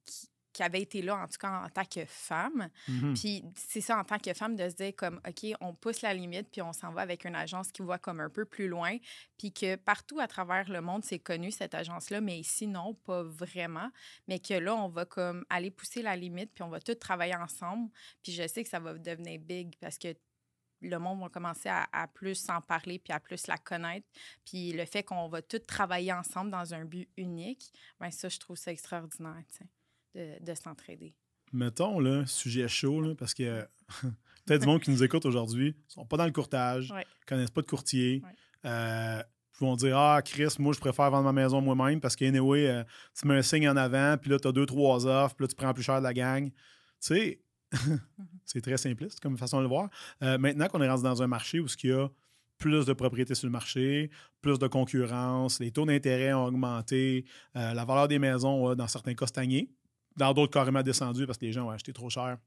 qui, 0.54 0.64
avait 0.64 0.82
été 0.82 1.02
là, 1.02 1.18
en 1.18 1.28
tout 1.28 1.38
cas 1.40 1.64
en 1.66 1.70
tant 1.70 1.84
que 1.84 2.06
femme. 2.06 2.70
Mm-hmm. 2.88 3.20
Puis 3.20 3.44
c'est 3.56 3.82
ça, 3.82 3.98
en 3.98 4.04
tant 4.04 4.20
que 4.20 4.34
femme, 4.34 4.56
de 4.56 4.70
se 4.70 4.76
dire 4.76 4.94
comme, 4.96 5.20
OK, 5.28 5.52
on 5.60 5.74
pousse 5.74 6.02
la 6.02 6.14
limite, 6.14 6.50
puis 6.52 6.62
on 6.62 6.72
s'en 6.72 6.92
va 6.92 7.02
avec 7.02 7.26
une 7.26 7.36
agence 7.36 7.72
qui 7.72 7.82
voit 7.82 7.98
comme 7.98 8.20
un 8.20 8.30
peu 8.30 8.46
plus 8.46 8.68
loin, 8.68 8.98
puis 9.38 9.52
que 9.52 9.76
partout 9.76 10.20
à 10.20 10.28
travers 10.28 10.70
le 10.70 10.82
monde, 10.82 11.04
c'est 11.04 11.20
connu, 11.20 11.52
cette 11.52 11.74
agence-là, 11.74 12.22
mais 12.22 12.40
ici, 12.40 12.68
non, 12.68 12.94
pas 12.94 13.24
vraiment. 13.24 13.90
Mais 14.28 14.40
que 14.40 14.54
là, 14.54 14.76
on 14.76 14.88
va 14.88 15.06
comme 15.06 15.46
aller 15.50 15.72
pousser 15.72 16.02
la 16.02 16.16
limite, 16.16 16.52
puis 16.54 16.64
on 16.64 16.70
va 16.70 16.80
tout 16.80 16.96
travailler 16.96 17.36
ensemble. 17.36 17.90
Puis 18.24 18.32
je 18.32 18.48
sais 18.48 18.64
que 18.64 18.70
ça 18.70 18.80
va 18.80 18.94
devenir 18.94 19.40
big 19.40 19.76
parce 19.82 19.98
que 19.98 20.16
le 20.90 21.00
monde 21.00 21.20
va 21.22 21.30
commencer 21.30 21.70
à, 21.70 22.08
plus 22.14 22.36
s'en 22.36 22.62
parler 22.62 23.00
puis 23.00 23.14
à 23.14 23.20
plus 23.20 23.48
la 23.48 23.58
connaître. 23.58 24.08
Puis 24.46 24.72
le 24.72 24.86
fait 24.86 25.04
qu'on 25.04 25.28
va 25.28 25.42
tous 25.42 25.60
travailler 25.60 26.14
ensemble 26.14 26.52
dans 26.52 26.74
un 26.74 26.86
but 26.86 27.10
unique, 27.18 27.72
bien 28.00 28.12
ça, 28.12 28.30
je 28.30 28.40
trouve 28.40 28.58
ça 28.58 28.72
extraordinaire, 28.72 29.44
de, 30.14 30.44
de 30.44 30.54
s'entraider. 30.56 31.16
Mettons, 31.54 32.00
là, 32.00 32.26
sujet 32.26 32.68
chaud, 32.68 33.02
là, 33.02 33.16
parce 33.16 33.34
que 33.34 33.68
peut-être 34.46 34.62
du 34.62 34.68
monde 34.68 34.82
qui 34.82 34.92
nous 34.92 35.04
écoute 35.04 35.26
aujourd'hui 35.26 35.76
ne 35.88 35.92
sont 35.92 36.06
pas 36.06 36.18
dans 36.18 36.26
le 36.26 36.32
courtage, 36.32 36.92
ne 36.92 37.02
connaissent 37.26 37.52
pas 37.52 37.62
de 37.62 37.68
courtier. 37.68 38.22
Euh, 38.66 39.22
ils 39.60 39.64
vont 39.64 39.76
dire 39.76 39.98
Ah, 39.98 40.22
Chris, 40.24 40.56
moi, 40.60 40.74
je 40.74 40.80
préfère 40.80 41.10
vendre 41.12 41.24
ma 41.24 41.32
maison 41.32 41.62
moi-même 41.62 42.02
parce 42.02 42.16
qu'anyway, 42.16 42.68
euh, 42.68 42.84
tu 43.18 43.28
mets 43.28 43.36
un 43.36 43.42
signe 43.42 43.70
en 43.70 43.78
avant, 43.78 44.18
puis 44.18 44.30
là, 44.30 44.40
tu 44.40 44.48
as 44.48 44.52
deux, 44.52 44.66
trois 44.66 45.06
offres, 45.06 45.36
puis 45.36 45.46
là, 45.46 45.48
tu 45.48 45.56
prends 45.56 45.74
plus 45.74 45.84
cher 45.84 46.00
de 46.00 46.04
la 46.04 46.14
gang. 46.14 46.50
Tu 46.50 46.56
sais, 47.00 47.42
c'est 48.46 48.62
très 48.62 48.78
simpliste 48.78 49.20
comme 49.20 49.38
façon 49.38 49.58
de 49.58 49.64
le 49.64 49.68
voir. 49.68 49.90
Euh, 50.22 50.38
maintenant 50.38 50.68
qu'on 50.68 50.82
est 50.82 50.90
rendu 50.90 51.04
dans 51.04 51.22
un 51.22 51.28
marché 51.28 51.60
où 51.60 51.68
il 51.84 51.90
y 51.90 51.94
a 51.94 52.10
plus 52.58 52.86
de 52.86 52.94
propriétés 52.94 53.36
sur 53.36 53.48
le 53.48 53.52
marché, 53.52 54.10
plus 54.42 54.60
de 54.60 54.68
concurrence, 54.68 55.60
les 55.60 55.72
taux 55.72 55.86
d'intérêt 55.86 56.34
ont 56.34 56.46
augmenté, 56.46 57.26
euh, 57.56 57.74
la 57.74 57.86
valeur 57.86 58.08
des 58.08 58.20
maisons 58.20 58.70
a, 58.70 58.76
dans 58.76 58.88
certains 58.88 59.14
cas, 59.14 59.28
stagné, 59.28 59.70
dans 60.16 60.34
d'autres 60.34 60.54
carrément 60.54 60.84
descendu 60.84 61.26
parce 61.26 61.38
que 61.38 61.46
les 61.46 61.52
gens 61.52 61.68
ont 61.68 61.72
acheté 61.72 61.92
trop 61.92 62.10
cher 62.10 62.38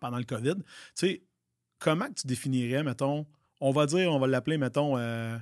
pendant 0.00 0.18
le 0.18 0.24
COVID. 0.24 0.56
Tu 0.56 0.62
sais, 0.94 1.22
comment 1.78 2.10
tu 2.12 2.26
définirais, 2.26 2.84
mettons, 2.84 3.26
on 3.60 3.72
va 3.72 3.86
dire, 3.86 4.12
on 4.12 4.18
va 4.18 4.26
l'appeler, 4.26 4.58
mettons, 4.58 4.96
euh, 4.96 5.36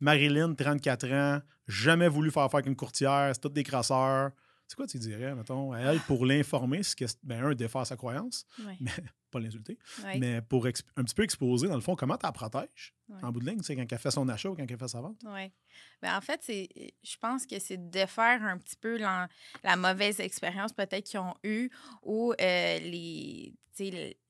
Marilyn, 0.00 0.54
34 0.54 1.12
ans, 1.12 1.40
jamais 1.68 2.08
voulu 2.08 2.30
faire 2.30 2.42
affaire 2.44 2.58
avec 2.58 2.66
une 2.66 2.76
courtière, 2.76 3.30
c'est 3.32 3.40
toutes 3.40 3.52
des 3.54 3.62
crasseurs, 3.62 4.32
c'est 4.66 4.76
quoi 4.76 4.86
tu 4.86 4.98
dirais, 4.98 5.34
mettons, 5.34 5.72
à 5.72 5.80
elle, 5.80 6.00
pour 6.00 6.24
l'informer, 6.26 6.82
c'est 6.82 6.96
que, 6.98 7.04
ben, 7.22 7.44
un, 7.44 7.54
défaire 7.54 7.86
sa 7.86 7.96
croyance, 7.96 8.44
mais 8.80 8.90
pas 9.30 9.40
l'insulter, 9.40 9.78
Ouais. 10.04 10.18
mais 10.18 10.40
pour 10.42 10.66
un 10.66 10.70
petit 11.04 11.14
peu 11.14 11.22
exposer, 11.24 11.68
dans 11.68 11.74
le 11.74 11.80
fond, 11.80 11.96
comment 11.96 12.16
tu 12.16 12.24
la 12.26 12.32
protèges 12.32 12.94
Ouais. 13.08 13.18
en 13.22 13.30
bout 13.32 13.40
de 13.40 13.46
ligne, 13.46 13.58
tu 13.58 13.64
sais, 13.64 13.76
quand 13.76 13.84
elle 13.90 13.98
fait 13.98 14.10
son 14.10 14.26
achat 14.30 14.48
ou 14.48 14.54
quand 14.56 14.64
elle 14.68 14.78
fait 14.78 14.88
sa 14.88 15.00
vente. 15.02 15.20
Oui. 15.26 15.52
Ben, 16.00 16.16
en 16.16 16.20
fait, 16.22 16.40
je 16.48 17.16
pense 17.20 17.44
que 17.46 17.58
c'est 17.58 17.90
de 17.90 18.06
faire 18.06 18.42
un 18.42 18.56
petit 18.56 18.76
peu 18.76 18.96
l'en- 18.98 19.26
la 19.62 19.76
mauvaise 19.76 20.20
expérience 20.20 20.72
peut-être 20.72 21.04
qu'ils 21.04 21.20
ont 21.20 21.34
eue 21.44 21.68
ou 22.02 22.32
euh, 22.40 22.78
les, 22.78 23.52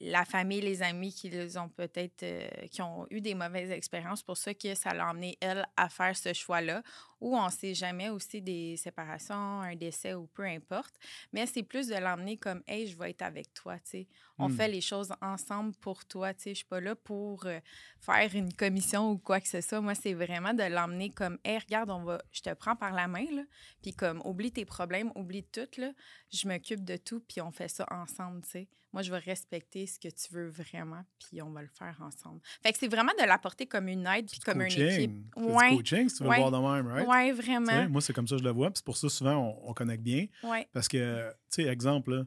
la 0.00 0.24
famille, 0.24 0.60
les 0.60 0.82
amis 0.82 1.12
qui 1.12 1.28
les 1.28 1.56
ont 1.56 1.68
peut-être 1.68 2.22
euh, 2.22 2.48
qui 2.70 2.82
ont 2.82 3.06
eu 3.10 3.20
des 3.20 3.34
mauvaises 3.34 3.70
expériences. 3.70 4.22
pour 4.22 4.36
ça 4.38 4.54
que 4.54 4.74
ça 4.74 4.92
l'a 4.94 5.08
emmené, 5.10 5.36
elle, 5.40 5.66
à 5.76 5.88
faire 5.88 6.16
ce 6.16 6.32
choix-là. 6.32 6.82
Ou 7.20 7.36
on 7.36 7.46
ne 7.46 7.50
sait 7.50 7.74
jamais 7.74 8.08
aussi 8.10 8.42
des 8.42 8.76
séparations, 8.76 9.34
un 9.62 9.74
décès 9.76 10.14
ou 10.14 10.26
peu 10.26 10.44
importe. 10.44 10.94
Mais 11.32 11.46
c'est 11.46 11.62
plus 11.62 11.88
de 11.88 11.94
l'emmener 11.96 12.36
comme 12.36 12.62
Hey, 12.66 12.86
je 12.86 12.96
vais 12.98 13.10
être 13.10 13.22
avec 13.22 13.52
toi. 13.54 13.76
tu 13.78 13.82
sais. 13.90 14.08
On 14.38 14.48
Hmm. 14.48 14.52
fait 14.56 14.68
les 14.68 14.80
choses 14.80 15.12
ensemble 15.22 15.74
pour 15.76 16.04
toi. 16.06 16.34
tu 16.34 16.40
sais. 16.40 16.44
Je 16.46 16.50
ne 16.50 16.54
suis 16.56 16.64
pas 16.66 16.80
là 16.80 16.94
pour 16.96 17.46
euh, 17.46 17.60
faire 18.00 18.30
une 18.34 18.52
commission 18.52 19.10
ou 19.12 19.18
quoi 19.18 19.40
que 19.40 19.48
ce 19.48 19.60
soit. 19.60 19.80
Moi, 19.80 19.94
c'est 19.94 20.14
vraiment 20.14 20.54
de 20.54 20.64
l'emmener 20.64 21.10
comme 21.10 21.38
Hey, 21.44 21.58
regarde, 21.58 21.90
on 21.90 22.02
va, 22.02 22.20
je 22.32 22.40
te 22.42 22.52
prends 22.54 22.76
par 22.76 22.92
la 22.92 23.06
main, 23.08 23.26
là, 23.32 23.42
puis 23.82 23.92
comme 23.92 24.20
oublie 24.24 24.50
tes 24.52 24.64
problèmes, 24.64 25.10
oublie 25.14 25.44
tout, 25.44 25.68
là, 25.78 25.92
je 26.32 26.48
m'occupe 26.48 26.84
de 26.84 26.96
tout, 26.96 27.20
puis 27.20 27.40
on 27.40 27.50
fait 27.52 27.68
ça 27.68 27.86
ensemble, 27.90 28.42
tu 28.42 28.50
sais. 28.50 28.68
Moi, 28.92 29.02
je 29.02 29.10
vais 29.10 29.18
respecter 29.18 29.86
ce 29.88 29.98
que 29.98 30.06
tu 30.08 30.32
veux 30.32 30.48
vraiment, 30.50 31.02
puis 31.18 31.42
on 31.42 31.50
va 31.50 31.62
le 31.62 31.68
faire 31.68 31.96
ensemble. 32.00 32.40
Fait 32.62 32.72
que 32.72 32.78
c'est 32.78 32.86
vraiment 32.86 33.10
de 33.20 33.24
l'apporter 33.26 33.66
comme 33.66 33.88
une 33.88 34.06
aide, 34.06 34.30
puis 34.30 34.38
comme 34.38 34.60
une 34.60 34.66
équipe. 34.68 34.80
coaching. 35.10 35.24
C'est 35.34 35.40
du 35.42 35.52
Ouais, 35.52 35.76
coaching, 35.76 36.08
si 36.08 36.16
tu 36.18 36.22
veux 36.22 36.28
ouais. 36.28 36.38
voir 36.38 36.52
de 36.52 36.58
même, 36.58 36.86
right? 36.86 37.03
Sais, 37.04 37.32
vraiment. 37.32 37.88
moi, 37.88 38.00
c'est 38.00 38.12
comme 38.12 38.28
ça 38.28 38.36
que 38.36 38.40
je 38.40 38.44
le 38.44 38.52
vois. 38.52 38.68
Puis 38.68 38.78
c'est 38.78 38.84
pour 38.84 38.96
ça, 38.96 39.08
souvent, 39.08 39.36
on, 39.36 39.70
on 39.70 39.74
connecte 39.74 40.02
bien. 40.02 40.26
Ouais, 40.42 40.68
Parce 40.72 40.88
que, 40.88 41.30
tu 41.50 41.62
sais, 41.62 41.64
exemple, 41.64 42.14
là, 42.14 42.24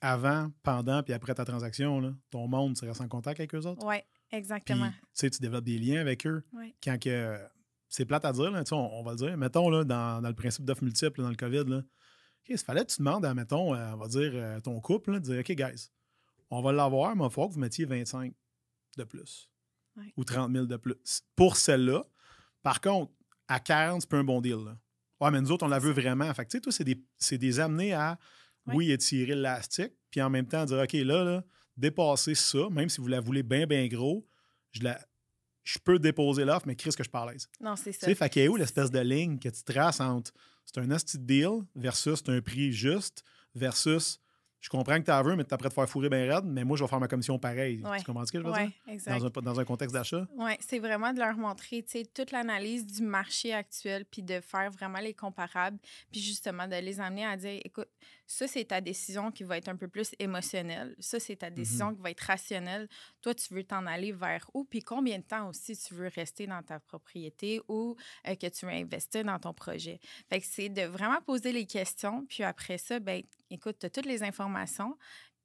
avant, 0.00 0.50
pendant, 0.62 1.02
puis 1.02 1.12
après 1.12 1.34
ta 1.34 1.44
transaction, 1.44 2.00
là, 2.00 2.12
ton 2.30 2.48
monde, 2.48 2.76
tu 2.76 2.84
restes 2.84 3.00
en 3.00 3.08
contact 3.08 3.40
avec 3.40 3.54
eux 3.54 3.66
autres. 3.66 3.86
Puis, 3.86 4.00
exactement. 4.30 4.90
tu 4.90 4.96
sais, 5.14 5.30
tu 5.30 5.40
développes 5.40 5.64
des 5.64 5.78
liens 5.78 6.00
avec 6.00 6.26
eux. 6.26 6.42
Ouais. 6.52 6.74
Quand 6.82 7.00
que. 7.00 7.38
C'est 7.88 8.06
plate 8.06 8.24
à 8.24 8.32
dire, 8.32 8.50
là, 8.50 8.62
on, 8.72 8.76
on 8.76 9.02
va 9.02 9.10
le 9.10 9.18
dire. 9.18 9.36
Mettons, 9.36 9.68
là, 9.68 9.84
dans, 9.84 10.22
dans 10.22 10.28
le 10.28 10.34
principe 10.34 10.64
d'offres 10.64 10.82
multiples, 10.82 11.20
là, 11.20 11.24
dans 11.24 11.30
le 11.30 11.36
COVID, 11.36 11.64
là, 11.70 11.82
il 12.48 12.58
fallait 12.58 12.84
que 12.84 12.90
tu 12.90 12.98
demandes 12.98 13.24
à, 13.24 13.34
mettons, 13.34 13.74
euh, 13.74 13.92
on 13.92 13.96
va 13.98 14.08
dire, 14.08 14.32
euh, 14.34 14.60
ton 14.60 14.80
couple, 14.80 15.12
là, 15.12 15.20
de 15.20 15.24
dire, 15.24 15.38
OK, 15.40 15.52
guys, 15.52 15.90
on 16.50 16.62
va 16.62 16.72
l'avoir, 16.72 17.14
mais 17.14 17.20
il 17.20 17.24
va 17.24 17.30
falloir 17.30 17.48
que 17.48 17.54
vous 17.54 17.60
mettiez 17.60 17.84
25 17.84 18.32
de 18.96 19.04
plus. 19.04 19.48
Ouais. 19.96 20.12
Ou 20.16 20.24
30 20.24 20.52
000 20.52 20.66
de 20.66 20.76
plus. 20.76 21.22
Pour 21.36 21.56
celle-là. 21.56 22.04
Par 22.62 22.80
contre, 22.80 23.12
à 23.54 23.60
40, 23.60 24.02
c'est 24.02 24.10
pas 24.10 24.18
un 24.18 24.24
bon 24.24 24.40
deal. 24.40 24.56
Là. 24.64 24.76
Ouais, 25.20 25.30
mais 25.30 25.40
nous 25.40 25.50
autres, 25.52 25.64
on 25.64 25.68
la 25.68 25.78
veut 25.78 25.92
vraiment. 25.92 26.32
Fait 26.34 26.44
que, 26.44 26.50
tu 26.50 26.56
sais, 26.56 26.60
toi, 26.60 26.72
c'est 26.72 26.84
des, 26.84 27.38
des 27.38 27.60
amener 27.60 27.92
à, 27.94 28.18
oui, 28.66 28.90
étirer 28.92 29.34
l'élastique, 29.34 29.92
puis 30.10 30.20
en 30.22 30.30
même 30.30 30.46
temps, 30.46 30.64
dire, 30.64 30.78
OK, 30.78 30.92
là, 30.92 31.24
là, 31.24 31.44
dépasser 31.76 32.34
ça, 32.34 32.68
même 32.70 32.88
si 32.88 33.00
vous 33.00 33.08
la 33.08 33.20
voulez 33.20 33.42
bien, 33.42 33.66
bien 33.66 33.86
gros, 33.88 34.26
je, 34.72 34.82
la, 34.82 34.98
je 35.64 35.78
peux 35.78 35.98
déposer 35.98 36.44
l'offre, 36.44 36.66
mais 36.66 36.76
Chris, 36.76 36.90
que 36.96 37.02
je 37.04 37.10
parle 37.10 37.30
à 37.30 37.32
l'aise. 37.32 37.48
Non, 37.60 37.76
c'est 37.76 37.92
Tu 37.92 37.98
ça. 37.98 38.06
sais, 38.06 38.14
fait 38.14 38.30
qu'il 38.30 38.42
y 38.42 38.46
a 38.46 38.50
où 38.50 38.56
l'espèce 38.56 38.90
de 38.90 39.00
ligne 39.00 39.38
que 39.38 39.48
tu 39.48 39.62
traces 39.64 40.00
entre 40.00 40.32
c'est 40.64 40.78
un 40.80 40.90
asti 40.92 41.18
de 41.18 41.24
deal 41.24 41.50
versus 41.74 42.20
c'est 42.24 42.30
un 42.30 42.40
prix 42.40 42.72
juste 42.72 43.24
versus 43.54 44.20
je 44.62 44.68
comprends 44.68 44.98
que 45.00 45.04
tu 45.04 45.10
as 45.10 45.20
veux, 45.22 45.34
mais 45.34 45.44
tu 45.44 45.52
es 45.52 45.56
prêt 45.58 45.68
de 45.68 45.74
faire 45.74 45.88
fourrer 45.88 46.08
bien 46.08 46.32
raide, 46.34 46.44
mais 46.46 46.62
moi, 46.62 46.76
je 46.76 46.84
vais 46.84 46.88
faire 46.88 47.00
ma 47.00 47.08
commission 47.08 47.36
pareil. 47.36 47.82
Ouais. 47.84 47.98
Tu 47.98 48.04
comprends 48.04 48.24
ce 48.24 48.30
que 48.30 48.38
je 48.38 48.44
veux 48.44 48.52
Oui, 48.52 48.58
dire? 48.58 48.72
exact. 48.86 49.18
Dans 49.18 49.26
un, 49.26 49.42
dans 49.42 49.60
un 49.60 49.64
contexte 49.64 49.92
d'achat. 49.92 50.26
Oui, 50.36 50.52
c'est 50.60 50.78
vraiment 50.78 51.12
de 51.12 51.18
leur 51.18 51.36
montrer 51.36 51.84
toute 52.14 52.30
l'analyse 52.30 52.86
du 52.86 53.02
marché 53.02 53.52
actuel, 53.52 54.04
puis 54.04 54.22
de 54.22 54.40
faire 54.40 54.70
vraiment 54.70 55.00
les 55.00 55.14
comparables, 55.14 55.78
puis 56.12 56.20
justement 56.20 56.68
de 56.68 56.76
les 56.76 57.00
amener 57.00 57.26
à 57.26 57.36
dire, 57.36 57.60
écoute, 57.64 57.88
ça, 58.26 58.48
c'est 58.48 58.64
ta 58.64 58.80
décision 58.80 59.30
qui 59.30 59.44
va 59.44 59.58
être 59.58 59.68
un 59.68 59.76
peu 59.76 59.88
plus 59.88 60.14
émotionnelle, 60.18 60.94
ça, 60.98 61.20
c'est 61.20 61.36
ta 61.36 61.50
décision 61.50 61.94
qui 61.94 62.00
va 62.00 62.10
être 62.10 62.20
rationnelle. 62.20 62.88
Toi, 63.20 63.34
tu 63.34 63.52
veux 63.52 63.64
t'en 63.64 63.86
aller 63.86 64.12
vers 64.12 64.48
où, 64.54 64.64
puis 64.64 64.82
combien 64.82 65.18
de 65.18 65.24
temps 65.24 65.48
aussi 65.48 65.76
tu 65.76 65.94
veux 65.94 66.08
rester 66.08 66.46
dans 66.46 66.62
ta 66.62 66.80
propriété 66.80 67.60
ou 67.68 67.96
euh, 68.26 68.34
que 68.34 68.46
tu 68.46 68.66
veux 68.66 68.72
investir 68.72 69.24
dans 69.24 69.38
ton 69.38 69.52
projet? 69.52 70.00
Fait 70.28 70.40
que 70.40 70.46
c'est 70.46 70.68
de 70.68 70.82
vraiment 70.82 71.20
poser 71.20 71.52
les 71.52 71.66
questions, 71.66 72.24
puis 72.26 72.42
après 72.42 72.78
ça, 72.78 73.00
ben 73.00 73.22
écoute, 73.50 73.76
tu 73.78 73.86
as 73.86 73.90
toutes 73.90 74.06
les 74.06 74.22
informations, 74.22 74.96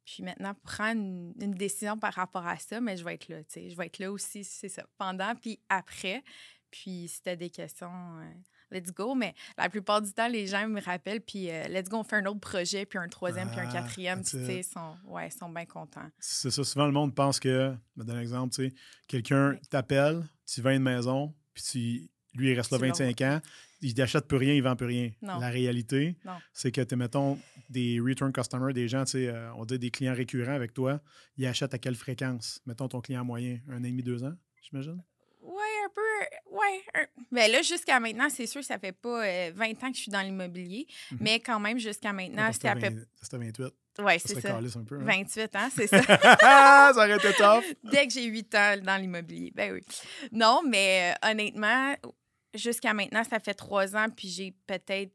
puis 0.05 0.23
maintenant, 0.23 0.53
prendre 0.63 1.01
une, 1.01 1.33
une 1.41 1.53
décision 1.53 1.97
par 1.97 2.13
rapport 2.13 2.47
à 2.47 2.57
ça, 2.57 2.79
mais 2.79 2.95
je 2.95 3.03
vais 3.03 3.15
être 3.15 3.27
là, 3.27 3.43
tu 3.43 3.53
sais. 3.53 3.69
Je 3.69 3.75
vais 3.75 3.87
être 3.87 3.99
là 3.99 4.09
aussi, 4.09 4.45
c'est 4.45 4.69
ça, 4.69 4.85
pendant, 4.97 5.35
puis 5.35 5.59
après. 5.67 6.23
Puis 6.71 7.07
si 7.07 7.21
tu 7.21 7.35
des 7.35 7.49
questions, 7.49 8.19
euh, 8.19 8.33
let's 8.71 8.91
go. 8.93 9.15
Mais 9.15 9.33
la 9.57 9.69
plupart 9.69 10.01
du 10.01 10.11
temps, 10.11 10.27
les 10.27 10.47
gens 10.47 10.67
me 10.67 10.81
rappellent, 10.81 11.21
puis 11.21 11.49
euh, 11.49 11.67
let's 11.67 11.89
go, 11.89 11.97
on 11.97 12.03
fait 12.03 12.17
un 12.17 12.25
autre 12.25 12.39
projet, 12.39 12.85
puis 12.85 12.99
un 12.99 13.07
troisième, 13.07 13.49
puis 13.49 13.59
un 13.59 13.69
Ah, 13.69 13.73
quatrième. 13.73 14.21
Puis 14.21 14.31
that's 14.31 14.41
tu 14.41 14.45
sais, 14.45 14.59
it. 14.61 14.65
sont, 14.65 14.95
ouais, 15.05 15.27
ils 15.27 15.31
sont 15.37 15.49
bien 15.49 15.65
contents. 15.65 16.09
C'est 16.19 16.51
ça. 16.51 16.63
Souvent, 16.63 16.85
le 16.85 16.91
monde 16.93 17.13
pense 17.15 17.39
que, 17.39 17.73
je 17.95 18.01
vais 18.01 18.05
donner 18.05 18.19
un 18.19 18.21
exemple, 18.21 18.53
tu 18.53 18.69
sais, 18.69 18.75
quelqu'un 19.07 19.51
Ouais. 19.51 19.61
t'appelle, 19.69 20.23
tu 20.45 20.61
vends 20.61 20.71
une 20.71 20.83
maison, 20.83 21.33
puis 21.53 21.63
tu- 21.63 22.09
lui, 22.33 22.51
il 22.51 22.53
reste 22.55 22.71
là 22.71 22.77
Tu 22.77 22.83
l'as 22.83 22.89
25 22.89 23.21
ans, 23.21 23.41
il 23.81 23.95
n'achète 23.95 24.27
plus 24.27 24.37
rien, 24.37 24.53
il 24.53 24.61
vend 24.61 24.75
plus 24.75 24.85
rien. 24.85 25.11
Non. 25.23 25.39
La 25.39 25.49
réalité, 25.49 26.15
c'est 26.53 26.71
que, 26.71 26.81
tu 26.81 26.95
mettons, 26.95 27.39
des 27.69 27.99
return 27.99 28.31
customers, 28.31 28.73
des 28.73 28.87
gens, 28.87 29.05
tu 29.05 29.11
sais, 29.13 29.27
euh, 29.27 29.51
on 29.55 29.65
dit 29.65 29.79
des 29.79 29.89
clients 29.89 30.13
récurrents 30.13 30.53
avec 30.53 30.73
toi, 30.73 30.99
ils 31.37 31.47
achètent 31.47 31.73
à 31.73 31.79
quelle 31.79 31.95
fréquence? 31.95 32.61
Mettons 32.67 32.87
ton 32.87 33.01
client 33.01 33.25
moyen, 33.25 33.59
un 33.69 33.77
an 33.81 33.83
et 33.83 33.89
demi, 33.89 34.03
deux 34.03 34.23
ans, 34.23 34.33
j'imagine? 34.61 35.01
Ouais, 36.51 36.83
Mais 37.31 37.47
là, 37.47 37.61
jusqu'à 37.61 37.99
maintenant, 37.99 38.29
c'est 38.29 38.45
sûr 38.47 38.61
que 38.61 38.67
ça 38.67 38.79
fait 38.79 38.91
pas 38.91 39.25
euh, 39.25 39.51
20 39.55 39.83
ans 39.83 39.89
que 39.91 39.95
je 39.97 40.01
suis 40.01 40.11
dans 40.11 40.21
l'immobilier, 40.21 40.87
Mhm. 41.11 41.17
mais 41.21 41.39
quand 41.39 41.59
même, 41.59 41.77
jusqu'à 41.79 42.13
maintenant, 42.13 42.49
c'est 42.53 42.67
à 42.67 42.75
peu 42.75 42.87
C'était 43.21 43.37
28. 43.37 43.73
Ouais, 43.99 44.19
Ça 44.19 44.27
c'est 44.29 44.41
ça. 44.41 44.55
un 44.57 44.83
peu. 44.83 44.95
hein? 44.99 45.03
28 45.05 45.55
ans, 45.55 45.69
c'est 45.75 45.87
ça. 45.87 46.01
ça 46.93 46.93
aurait 46.95 47.15
été 47.17 47.33
tough. 47.33 47.63
Dès 47.83 48.05
que 48.07 48.13
j'ai 48.13 48.25
8 48.25 48.55
ans 48.55 48.75
dans 48.83 49.01
l'immobilier. 49.01 49.51
Ben 49.55 49.73
oui. 49.73 49.81
Non, 50.31 50.61
mais 50.67 51.13
euh, 51.23 51.29
honnêtement, 51.31 51.95
jusqu'à 52.53 52.93
maintenant, 52.93 53.23
ça 53.23 53.39
fait 53.39 53.53
trois 53.55 53.95
ans, 53.95 54.07
puis 54.15 54.27
j'ai 54.29 54.53
peut-être 54.67 55.11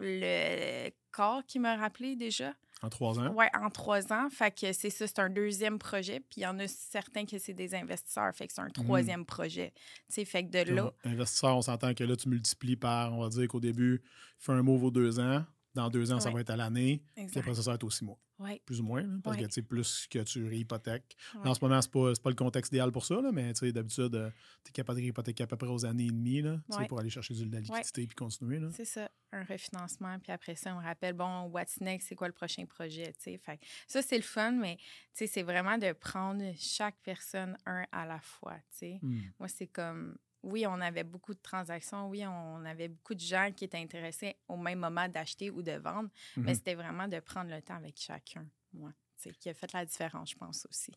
le 0.00 0.90
corps 1.12 1.44
qui 1.46 1.58
m'a 1.58 1.76
rappelé 1.76 2.16
déjà. 2.16 2.54
En 2.82 2.88
trois 2.88 3.18
ans? 3.18 3.34
Ouais, 3.34 3.50
en 3.54 3.68
trois 3.68 4.10
ans. 4.12 4.30
Fait 4.30 4.50
que 4.50 4.72
c'est 4.72 4.88
ça, 4.88 5.06
c'est 5.06 5.18
un 5.18 5.28
deuxième 5.28 5.78
projet. 5.78 6.20
Puis 6.20 6.40
il 6.40 6.42
y 6.44 6.46
en 6.46 6.58
a 6.58 6.66
certains 6.66 7.26
que 7.26 7.38
c'est 7.38 7.52
des 7.52 7.74
investisseurs. 7.74 8.34
Fait 8.34 8.46
que 8.46 8.54
c'est 8.54 8.62
un 8.62 8.70
troisième 8.70 9.26
projet. 9.26 9.72
Tu 10.08 10.14
sais, 10.14 10.24
fait 10.24 10.44
que 10.44 10.50
de 10.50 10.72
là. 10.72 10.92
Investisseur, 11.04 11.56
on 11.56 11.62
s'entend 11.62 11.92
que 11.92 12.04
là, 12.04 12.16
tu 12.16 12.30
multiplies 12.30 12.76
par, 12.76 13.12
on 13.12 13.22
va 13.22 13.28
dire 13.28 13.46
qu'au 13.48 13.60
début, 13.60 14.02
fais 14.38 14.52
un 14.52 14.62
move 14.62 14.84
aux 14.84 14.90
deux 14.90 15.20
ans. 15.20 15.44
Dans 15.74 15.88
deux 15.88 16.10
ans, 16.12 16.18
ça 16.20 16.30
va 16.30 16.40
être 16.40 16.50
à 16.50 16.56
l'année. 16.56 17.02
Puis 17.14 17.38
après 17.38 17.54
ça, 17.54 17.62
ça 17.62 17.70
va 17.70 17.74
être 17.76 17.84
aux 17.84 17.90
six 17.90 18.04
mois. 18.04 18.18
Ouais, 18.40 18.60
Plus 18.64 18.80
ou 18.80 18.84
moins. 18.84 19.04
parce 19.22 19.36
Ouais. 19.36 19.42
que, 19.42 19.48
tu 19.48 19.52
sais, 19.54 19.62
plus 19.62 20.06
que 20.08 20.18
tu 20.20 20.48
réhypothèques. 20.48 21.14
En 21.44 21.52
ce 21.54 21.62
moment, 21.62 21.80
c'est 21.82 21.90
pas, 21.90 22.14
c'est 22.14 22.22
pas 22.22 22.30
le 22.30 22.36
contexte 22.36 22.72
idéal 22.72 22.90
pour 22.90 23.04
ça, 23.04 23.20
là, 23.20 23.30
mais 23.32 23.52
tu 23.52 23.66
sais, 23.66 23.72
d'habitude, 23.72 24.32
tu 24.64 24.70
es 24.70 24.72
capable 24.72 24.96
de 24.98 25.02
réhypothéquer 25.02 25.42
à 25.42 25.46
peu 25.46 25.56
près 25.58 25.68
aux 25.68 25.84
années 25.84 26.06
et 26.06 26.10
demie 26.10 26.40
là, 26.40 26.58
pour 26.88 26.98
aller 26.98 27.10
chercher 27.10 27.34
de 27.34 27.52
la 27.52 27.60
liquidité 27.60 28.06
puis 28.06 28.14
continuer. 28.16 28.58
C'est 28.72 28.86
ça, 28.86 29.10
un 29.32 29.44
refinancement. 29.44 30.18
Puis 30.20 30.32
après 30.32 30.54
ça, 30.56 30.74
on 30.74 30.78
rappelle, 30.80 31.12
bon, 31.14 31.44
what's 31.50 31.80
next, 31.82 32.08
c'est 32.08 32.14
quoi 32.14 32.28
le 32.28 32.32
prochain 32.32 32.64
projet, 32.64 33.12
tu 33.12 33.32
sais. 33.32 33.38
Fait 33.38 33.60
ça, 33.86 34.00
c'est 34.00 34.16
le 34.16 34.22
fun, 34.22 34.52
mais 34.52 34.76
tu 34.78 34.84
sais, 35.12 35.26
c'est 35.26 35.42
vraiment 35.42 35.76
de 35.76 35.92
prendre 35.92 36.42
chaque 36.56 36.96
personne 37.02 37.56
un 37.66 37.84
à 37.92 38.06
la 38.06 38.20
fois, 38.20 38.56
tu 38.70 38.78
sais. 38.78 38.98
Hmm. 39.02 39.20
Moi, 39.38 39.48
c'est 39.48 39.66
comme, 39.66 40.16
oui, 40.42 40.66
on 40.66 40.80
avait 40.80 41.04
beaucoup 41.04 41.34
de 41.34 41.40
transactions, 41.42 42.08
oui, 42.08 42.24
on 42.26 42.64
avait 42.64 42.88
beaucoup 42.88 43.14
de 43.14 43.20
gens 43.20 43.50
qui 43.54 43.64
étaient 43.64 43.78
intéressés 43.78 44.36
au 44.48 44.56
même 44.56 44.78
moment 44.78 45.08
d'acheter 45.08 45.50
ou 45.50 45.62
de 45.62 45.72
vendre, 45.72 46.10
mais 46.36 46.52
Mhm. 46.52 46.54
c'était 46.54 46.74
vraiment 46.74 47.08
de 47.08 47.20
prendre 47.20 47.50
le 47.50 47.60
temps 47.62 47.76
avec 47.76 47.96
chacun, 48.00 48.46
moi, 48.72 48.90
tu 49.20 49.28
sais, 49.30 49.34
qui 49.38 49.48
a 49.48 49.54
fait 49.54 49.72
la 49.72 49.84
différence, 49.84 50.30
je 50.30 50.36
pense 50.36 50.66
aussi. 50.70 50.92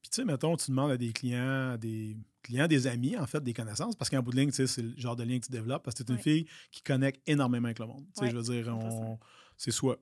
Puis, 0.00 0.10
tu 0.10 0.16
sais, 0.16 0.24
mettons, 0.24 0.56
tu 0.56 0.70
demandes 0.70 0.92
à 0.92 0.96
des 0.96 1.12
clients, 1.12 1.76
des 1.76 2.16
clients, 2.42 2.68
des 2.68 2.86
amis, 2.86 3.16
en 3.16 3.26
fait, 3.26 3.42
des 3.42 3.52
connaissances, 3.52 3.96
parce 3.96 4.08
qu'en 4.08 4.22
bout 4.22 4.30
de 4.30 4.36
ligne, 4.36 4.50
tu 4.50 4.56
sais, 4.56 4.66
c'est 4.68 4.82
le 4.82 4.94
genre 4.96 5.16
de 5.16 5.24
lien 5.24 5.40
que 5.40 5.46
tu 5.46 5.50
développes, 5.52 5.82
parce 5.82 5.96
que 5.96 6.04
tu 6.04 6.12
es 6.12 6.14
une 6.14 6.18
Ouais. 6.18 6.22
fille 6.22 6.48
qui 6.70 6.82
connecte 6.82 7.20
énormément 7.26 7.66
avec 7.66 7.80
le 7.80 7.86
monde. 7.86 8.04
Tu 8.06 8.12
sais, 8.14 8.24
Ouais, 8.26 8.30
je 8.30 8.36
veux 8.36 8.42
dire, 8.42 8.66
100%. 8.66 9.12
on- 9.14 9.18
c'est 9.56 9.72
soit. 9.72 9.98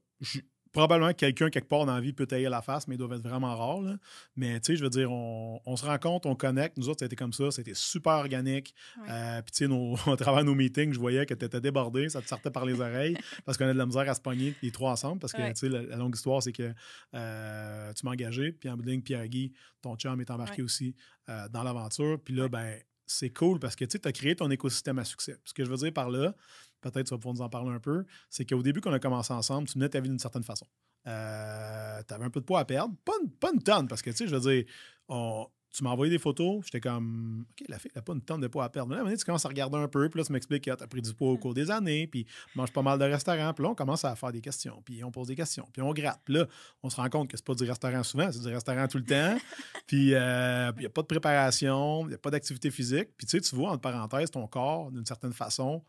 Probablement 0.76 1.10
que 1.12 1.16
quelqu'un, 1.18 1.50
quelque 1.50 1.68
part 1.68 1.86
dans 1.86 1.94
la 1.94 2.00
vie, 2.00 2.12
peut 2.12 2.26
tailler 2.26 2.48
la 2.48 2.62
face, 2.62 2.86
mais 2.86 2.94
ils 2.94 2.98
doivent 2.98 3.14
être 3.14 3.22
vraiment 3.26 3.56
rares. 3.56 3.80
là. 3.82 3.96
Mais, 4.36 4.60
tu 4.60 4.72
sais, 4.72 4.76
je 4.76 4.84
veux 4.84 4.90
dire, 4.90 5.10
on, 5.10 5.60
on 5.64 5.76
se 5.76 5.84
rencontre, 5.86 6.26
on 6.28 6.34
connecte. 6.34 6.76
Nous 6.76 6.88
autres, 6.88 7.00
ça 7.00 7.04
a 7.04 7.06
été 7.06 7.16
comme 7.16 7.32
ça. 7.32 7.50
C'était 7.50 7.74
super 7.74 8.14
organique. 8.14 8.74
Ouais. 9.00 9.08
Euh, 9.10 9.42
Puis, 9.42 9.52
tu 9.52 9.66
sais, 9.66 9.72
au 10.10 10.16
travers 10.16 10.42
de 10.42 10.46
nos 10.46 10.54
meetings, 10.54 10.92
je 10.92 10.98
voyais 10.98 11.24
que 11.26 11.34
tu 11.34 11.44
étais 11.44 11.60
débordé, 11.60 12.08
ça 12.08 12.20
te 12.22 12.28
sortait 12.28 12.50
par 12.50 12.64
les 12.66 12.80
oreilles, 12.80 13.16
parce 13.44 13.56
qu'on 13.58 13.66
a 13.66 13.72
de 13.72 13.78
la 13.78 13.86
misère 13.86 14.08
à 14.08 14.14
se 14.14 14.20
pogner 14.20 14.54
les 14.62 14.70
trois 14.70 14.92
ensemble. 14.92 15.18
Parce 15.20 15.32
que, 15.32 15.40
Ouais. 15.42 15.52
tu 15.54 15.60
sais, 15.60 15.68
la, 15.68 15.82
la 15.82 15.96
longue 15.96 16.14
histoire, 16.14 16.42
c'est 16.42 16.52
que 16.52 16.72
euh, 17.14 17.92
tu 17.94 18.04
m'as 18.04 18.12
engagé, 18.12 18.52
puis 18.52 18.68
en 18.68 18.76
ligne, 18.76 19.02
Pierre-Guy, 19.02 19.52
ton 19.82 19.96
chum 19.96 20.20
est 20.20 20.30
embarqué 20.30 20.62
Ouais. 20.62 20.66
aussi 20.66 20.94
euh, 21.28 21.48
dans 21.48 21.62
l'aventure. 21.62 22.18
Puis 22.22 22.34
là, 22.34 22.48
ben, 22.48 22.76
c'est 23.06 23.30
cool 23.30 23.58
parce 23.60 23.76
que 23.76 23.84
tu 23.84 23.98
as 24.04 24.12
créé 24.12 24.34
ton 24.34 24.50
écosystème 24.50 24.98
à 24.98 25.04
succès. 25.04 25.36
Ce 25.44 25.54
que 25.54 25.64
je 25.64 25.70
veux 25.70 25.76
dire 25.76 25.92
par 25.92 26.10
là, 26.10 26.34
peut-être 26.80 27.06
tu 27.06 27.10
vas 27.14 27.18
pouvoir 27.18 27.34
nous 27.34 27.42
en 27.42 27.48
parler 27.48 27.70
un 27.70 27.80
peu, 27.80 28.04
c'est 28.30 28.44
qu'au 28.44 28.62
début 28.62 28.80
qu'on 28.80 28.92
a 28.92 28.98
commencé 28.98 29.32
ensemble, 29.32 29.68
tu 29.68 29.78
menais 29.78 29.88
ta 29.88 30.00
vie 30.00 30.08
d'une 30.08 30.18
certaine 30.18 30.44
façon. 30.44 30.66
tu 31.04 31.10
avais 31.10 32.24
un 32.24 32.30
peu 32.30 32.40
de 32.40 32.44
poids 32.46 32.60
à 32.60 32.64
perdre. 32.64 32.94
Pas 33.04 33.12
une, 33.22 33.30
pas 33.30 33.50
une 33.52 33.62
tonne, 33.62 33.88
parce 33.88 34.02
que 34.02 34.10
tu 34.10 34.16
sais, 34.16 34.26
je 34.26 34.34
veux 34.34 34.40
dire, 34.52 34.64
on- 35.08 35.46
tu 35.72 35.84
m'as 35.84 35.90
envoyé 35.90 36.10
des 36.10 36.18
photos, 36.18 36.64
j'étais 36.64 36.80
comme, 36.80 37.44
OK, 37.50 37.66
la 37.68 37.78
fille, 37.78 37.90
elle 37.94 37.98
n'a 37.98 38.02
pas 38.02 38.14
une 38.14 38.22
tonne 38.22 38.40
de 38.40 38.46
poids 38.46 38.64
à 38.64 38.70
perdre. 38.70 38.96
Mais 38.96 39.10
là, 39.10 39.14
tu 39.14 39.24
commences 39.26 39.44
à 39.44 39.48
regarder 39.48 39.76
un 39.76 39.88
peu, 39.88 40.08
puis 40.08 40.18
là, 40.18 40.24
tu 40.24 40.32
m'expliques 40.32 40.64
que 40.64 40.74
tu 40.74 40.82
as 40.82 40.86
pris 40.86 41.02
du 41.02 41.12
poids 41.12 41.28
au 41.28 41.36
cours 41.36 41.52
des 41.52 41.70
années, 41.70 42.06
puis 42.06 42.24
tu 42.24 42.32
manges 42.58 42.72
pas 42.72 42.80
mal 42.80 42.98
de 42.98 43.04
restaurants, 43.04 43.52
puis 43.52 43.62
là, 43.62 43.70
on 43.70 43.74
commence 43.74 44.02
à 44.06 44.16
faire 44.16 44.32
des 44.32 44.40
questions, 44.40 44.80
puis 44.86 45.04
on 45.04 45.10
pose 45.10 45.26
des 45.26 45.34
questions, 45.36 45.68
puis 45.74 45.82
on 45.82 45.92
gratte. 45.92 46.20
Puis 46.24 46.32
là, 46.32 46.46
on 46.82 46.88
se 46.88 46.96
rend 46.96 47.10
compte 47.10 47.28
que 47.28 47.36
c'est 47.36 47.44
pas 47.44 47.54
du 47.54 47.64
restaurant 47.64 48.02
souvent, 48.04 48.32
c'est 48.32 48.40
du 48.40 48.48
restaurant 48.48 48.88
tout 48.88 48.96
le 48.96 49.04
temps, 49.04 49.36
puis 49.86 50.14
euh, 50.14 50.72
il 50.76 50.80
n'y 50.80 50.86
a 50.86 50.90
pas 50.90 51.02
de 51.02 51.08
préparation, 51.08 52.04
il 52.04 52.08
n'y 52.08 52.14
a 52.14 52.18
pas 52.18 52.30
d'activité 52.30 52.70
physique, 52.70 53.10
puis 53.18 53.26
tu 53.26 53.32
sais, 53.36 53.40
tu 53.42 53.54
vois, 53.54 53.72
entre 53.72 53.82
parenthèses, 53.82 54.30
ton 54.30 54.46
corps, 54.46 54.90
d'une 54.90 55.04
certaine 55.04 55.34
façon, 55.34 55.84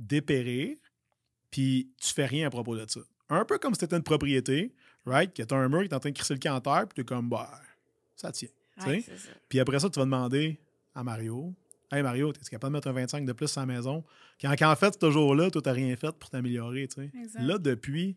dépérir, 0.00 0.76
puis 1.50 1.92
tu 2.00 2.12
fais 2.12 2.26
rien 2.26 2.46
à 2.46 2.50
propos 2.50 2.76
de 2.76 2.84
ça. 2.88 3.00
Un 3.28 3.44
peu 3.44 3.58
comme 3.58 3.74
si 3.74 3.80
c'était 3.80 3.96
une 3.96 4.02
propriété, 4.02 4.74
right, 5.06 5.32
que 5.32 5.42
tu 5.42 5.54
as 5.54 5.56
un 5.56 5.68
mur 5.68 5.80
qui 5.80 5.86
est 5.86 5.94
en 5.94 6.00
train 6.00 6.10
de 6.10 6.14
crisser 6.16 6.34
le 6.34 6.40
camp 6.40 6.54
en 6.54 6.60
terre, 6.60 6.86
puis 6.88 6.96
tu 6.96 7.00
es 7.02 7.04
comme, 7.04 7.28
bah, 7.28 7.50
ça 8.16 8.32
tient. 8.32 8.48
Puis 9.48 9.60
après 9.60 9.78
ça, 9.78 9.88
tu 9.88 9.98
vas 9.98 10.04
demander 10.04 10.58
à 10.94 11.04
Mario 11.04 11.54
Hey 11.92 12.02
Mario, 12.02 12.30
es 12.32 12.48
capable 12.48 12.72
de 12.72 12.76
mettre 12.76 12.88
un 12.88 12.92
25 12.92 13.24
de 13.26 13.32
plus 13.32 13.48
sur 13.48 13.60
la 13.60 13.66
maison? 13.66 14.04
Quand, 14.40 14.54
en 14.62 14.76
fait, 14.76 14.96
ce 15.00 15.10
jour-là, 15.10 15.50
tu 15.50 15.58
n'as 15.58 15.72
rien 15.72 15.96
fait 15.96 16.12
pour 16.12 16.30
t'améliorer. 16.30 16.88
Là, 17.40 17.58
depuis, 17.58 18.16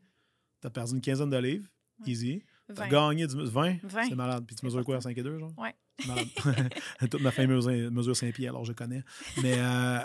tu 0.61 0.67
as 0.67 0.69
perdu 0.69 0.93
une 0.93 1.01
quinzaine 1.01 1.31
de 1.31 1.37
livres, 1.37 1.67
easy. 2.05 2.43
Tu 2.73 2.79
as 2.79 2.87
gagné 2.87 3.25
du 3.25 3.35
20, 3.35 3.77
c'est 4.07 4.15
malade. 4.15 4.43
Puis 4.45 4.55
tu 4.55 4.65
mesures 4.65 4.85
quoi, 4.85 4.97
à 4.97 5.01
5 5.01 5.17
et 5.17 5.23
2, 5.23 5.39
genre? 5.39 5.53
Malade. 6.07 6.27
Toute 7.09 7.21
ma 7.21 7.31
famille 7.31 7.55
mesure, 7.55 7.91
mesure 7.91 8.15
5 8.15 8.31
pieds, 8.33 8.47
alors 8.47 8.63
je 8.63 8.73
connais. 8.73 9.03
Mais, 9.41 9.55
euh, 9.57 9.99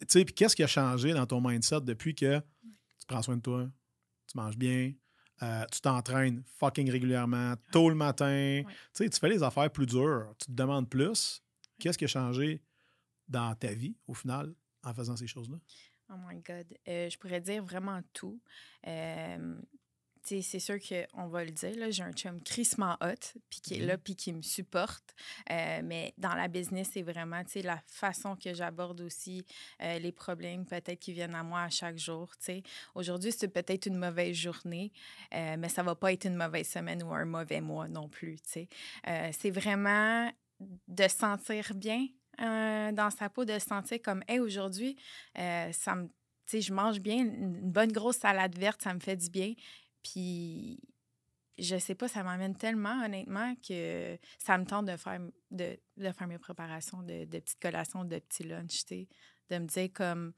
tu 0.00 0.06
sais, 0.08 0.24
puis 0.24 0.34
qu'est-ce 0.34 0.56
qui 0.56 0.62
a 0.62 0.66
changé 0.66 1.12
dans 1.12 1.26
ton 1.26 1.40
mindset 1.40 1.80
depuis 1.82 2.14
que 2.14 2.38
tu 2.38 3.06
prends 3.06 3.22
soin 3.22 3.36
de 3.36 3.42
toi, 3.42 3.68
tu 4.26 4.36
manges 4.36 4.56
bien, 4.56 4.92
euh, 5.42 5.64
tu 5.72 5.80
t'entraînes 5.80 6.42
fucking 6.58 6.90
régulièrement, 6.90 7.54
tôt 7.72 7.88
le 7.88 7.94
matin? 7.94 8.62
Tu 8.94 9.08
fais 9.10 9.28
les 9.28 9.42
affaires 9.42 9.70
plus 9.70 9.86
dures, 9.86 10.34
tu 10.38 10.46
te 10.46 10.52
demandes 10.52 10.88
plus. 10.88 11.42
Qu'est-ce 11.78 11.98
qui 11.98 12.04
a 12.04 12.08
changé 12.08 12.62
dans 13.28 13.54
ta 13.54 13.72
vie, 13.72 13.96
au 14.06 14.14
final, 14.14 14.54
en 14.82 14.94
faisant 14.94 15.16
ces 15.16 15.26
choses-là? 15.26 15.58
Oh 16.10 16.16
my 16.28 16.40
God. 16.40 16.66
Euh, 16.86 17.08
je 17.08 17.18
pourrais 17.18 17.40
dire 17.40 17.64
vraiment 17.64 18.00
tout. 18.12 18.40
Euh, 18.86 19.56
c'est 20.24 20.58
sûr 20.58 20.76
qu'on 20.80 21.26
va 21.28 21.44
le 21.44 21.50
dire, 21.50 21.74
j'ai 21.90 22.02
un 22.02 22.12
chum 22.12 22.40
crissement 22.42 22.96
hot, 23.00 23.38
puis 23.50 23.60
qui 23.60 23.74
est 23.74 23.78
mm-hmm. 23.78 23.86
là, 23.86 23.98
puis 23.98 24.16
qui 24.16 24.32
me 24.32 24.42
supporte. 24.42 25.14
Euh, 25.50 25.80
mais 25.84 26.14
dans 26.18 26.34
la 26.34 26.48
business, 26.48 26.90
c'est 26.92 27.02
vraiment 27.02 27.42
la 27.54 27.82
façon 27.86 28.36
que 28.36 28.54
j'aborde 28.54 29.00
aussi 29.02 29.44
euh, 29.82 29.98
les 29.98 30.12
problèmes 30.12 30.64
peut-être 30.64 30.98
qui 30.98 31.12
viennent 31.12 31.34
à 31.34 31.42
moi 31.42 31.62
à 31.62 31.70
chaque 31.70 31.98
jour. 31.98 32.32
Aujourd'hui, 32.94 33.32
c'est 33.32 33.48
peut-être 33.48 33.86
une 33.86 33.96
mauvaise 33.96 34.34
journée, 34.34 34.92
euh, 35.34 35.56
mais 35.58 35.68
ça 35.68 35.82
va 35.82 35.94
pas 35.94 36.12
être 36.12 36.24
une 36.24 36.36
mauvaise 36.36 36.68
semaine 36.68 37.02
ou 37.02 37.12
un 37.12 37.24
mauvais 37.24 37.60
mois 37.60 37.88
non 37.88 38.08
plus. 38.08 38.38
c'est 38.44 39.50
vraiment 39.50 40.30
de 40.88 41.08
sentir 41.08 41.74
bien 41.74 42.06
dans 42.38 43.10
sa 43.16 43.28
peau, 43.28 43.44
de 43.44 43.58
se 43.58 43.66
sentir 43.66 44.00
comme, 44.02 44.22
hey, 44.28 44.40
aujourd'hui, 44.40 44.96
ça 45.34 45.94
me 45.94 46.08
je 46.52 46.72
mange 46.72 47.00
bien, 47.00 47.18
une 47.18 47.70
bonne 47.70 47.92
grosse 47.92 48.18
salade 48.18 48.56
verte, 48.58 48.82
ça 48.82 48.94
me 48.94 49.00
fait 49.00 49.16
du 49.16 49.28
bien. 49.30 49.54
Puis, 50.04 50.78
je 51.58 51.76
sais 51.78 51.94
pas, 51.94 52.06
ça 52.06 52.22
m'amène 52.22 52.54
tellement, 52.54 53.04
honnêtement, 53.04 53.54
que 53.66 54.16
ça 54.38 54.58
me 54.58 54.64
tente 54.64 54.86
de 54.86 54.96
faire, 54.96 55.20
de, 55.50 55.76
faire 55.98 56.28
mes 56.28 56.38
préparations 56.38 57.02
de, 57.02 57.24
petites 57.24 57.60
collations, 57.60 58.04
de 58.04 58.18
petits 58.18 58.44
lunchs, 58.44 58.84
de 59.50 59.58
me 59.58 59.66
dire 59.66 59.90
comme 59.92 60.32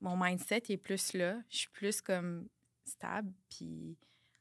mon 0.00 0.16
mindset 0.16 0.62
est 0.68 0.76
plus 0.76 1.14
là, 1.14 1.40
je 1.48 1.58
suis 1.58 1.70
plus 1.70 2.00
comme 2.00 2.48
stable, 2.84 3.32
puis 3.50 3.98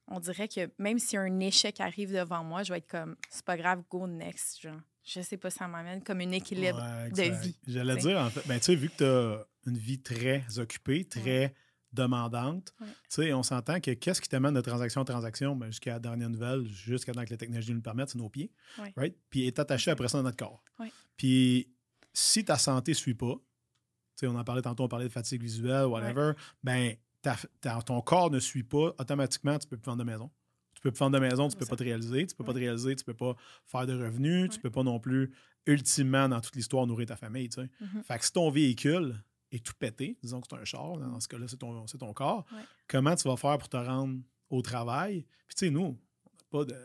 on 0.08 0.20
dirait 0.20 0.48
que 0.48 0.70
même 0.78 1.00
si 1.00 1.18
un 1.18 1.40
échec 1.40 1.82
arrive 1.82 2.14
devant 2.14 2.44
moi, 2.44 2.64
je 2.64 2.72
vais 2.72 2.80
être 2.80 2.90
comme 2.90 3.16
c'est 3.30 3.46
pas 3.46 3.58
grave, 3.58 3.84
go 3.90 4.08
next, 4.08 4.62
genre. 4.62 4.80
Je 5.04 5.22
sais 5.22 5.38
pas, 5.38 5.50
ça 5.50 5.70
m'amène 5.70 6.04
comme 6.04 6.20
un 6.20 6.32
équilibre 6.32 6.82
de 7.12 7.42
vie. 7.42 7.58
J'allais 7.66 7.96
dire, 7.96 8.20
en 8.20 8.30
fait, 8.30 8.46
ben, 8.46 8.60
tu 8.60 8.66
sais, 8.66 8.76
vu 8.76 8.90
que 8.90 8.98
tu 8.98 9.06
as 9.06 9.48
une 9.66 9.78
vie 9.78 10.02
très 10.02 10.60
occupée, 10.60 11.06
très 11.06 11.54
demandante. 11.98 12.74
On 13.18 13.44
s'entend 13.44 13.80
que 13.80 13.92
qu'est-ce 13.92 14.22
qui 14.22 14.30
t'amène 14.30 14.54
de 14.54 14.62
transaction 14.62 15.01
en 15.01 15.06
transaction? 15.06 15.56
Ben, 15.56 15.68
jusqu'à 15.68 15.94
la 15.94 16.00
dernière 16.00 16.30
nouvelle, 16.30 16.66
jusqu'à 16.68 17.12
temps 17.12 17.25
que 17.25 17.32
la 17.32 17.38
technologie 17.38 17.72
nous 17.72 17.77
le 17.77 17.82
permette, 17.82 18.10
c'est 18.10 18.18
nos 18.18 18.30
pieds. 18.30 18.51
Right? 18.96 19.18
Puis 19.30 19.48
est 19.48 19.60
attaché 19.60 19.92
après 19.92 20.08
ça 20.08 20.20
dans 20.20 20.24
notre 20.24 20.38
corps. 20.38 20.63
Puis 21.18 21.70
si 22.13 22.46
ta 22.46 22.58
santé 22.58 22.92
ne 22.92 22.96
suit 22.96 23.16
pas, 23.16 23.36
on 24.24 24.36
en 24.36 24.44
parlait 24.44 24.62
tantôt, 24.62 24.84
on 24.84 24.88
parlait 24.88 25.08
de 25.08 25.12
fatigue 25.12 25.42
visuelle, 25.42 25.86
whatever, 25.86 26.32
ben 26.63 26.96
ton 27.86 28.01
corps 28.01 28.32
ne 28.32 28.39
suit 28.39 28.63
pas, 28.63 28.95
automatiquement, 28.98 29.60
tu 29.60 29.67
peux 29.67 29.78
plus 29.78 29.88
vendre 29.88 30.04
de 30.04 30.10
maison. 30.10 30.32
Tu 30.74 30.82
peux 30.82 30.91
plus 30.91 31.00
vendre 31.00 31.19
de 31.19 31.19
maison, 31.19 31.50
tu 31.50 31.56
ne 31.56 31.60
peux 31.60 31.65
pas 31.65 31.76
te 31.76 31.84
réaliser, 31.84 32.26
tu 32.28 32.36
peux 32.36 32.43
pas 32.43 32.54
te 32.54 32.60
réaliser, 32.60 32.95
tu 32.95 33.04
peux 33.04 33.15
pas 33.15 33.36
faire 33.65 33.88
de 33.88 33.93
revenus, 33.93 34.50
tu 34.52 34.60
peux 34.60 34.69
pas 34.69 34.84
non 34.84 35.00
plus, 35.00 35.34
ultimement, 35.65 36.30
dans 36.30 36.39
toute 36.39 36.56
l'histoire, 36.56 36.86
nourrir 36.88 37.08
ta 37.08 37.15
famille. 37.15 37.48
Mm-hmm. 37.48 38.04
Fait 38.04 38.17
que 38.19 38.26
si 38.26 38.32
ton 38.32 38.50
véhicule 38.50 39.15
est 39.51 39.65
tout 39.65 39.73
pété, 39.77 40.17
disons 40.21 40.41
que 40.41 40.47
c'est 40.49 40.57
un 40.57 40.65
char, 40.65 40.97
dans 40.97 41.19
ce 41.19 41.27
cas-là, 41.27 41.45
c'est 41.47 41.57
ton, 41.57 41.86
ton, 41.86 42.13
corps, 42.13 42.45
comment 42.88 43.15
tu 43.15 43.27
vas 43.27 43.38
faire 43.38 43.57
pour 43.57 43.69
te 43.69 43.77
rendre 43.77 44.19
au 44.49 44.62
travail? 44.62 45.25
Puis 45.47 45.55
tu 45.55 45.65
sais, 45.65 45.71
nous, 45.71 45.81
on 45.81 45.91
n'a 45.91 46.45
pas 46.49 46.65
de. 46.65 46.75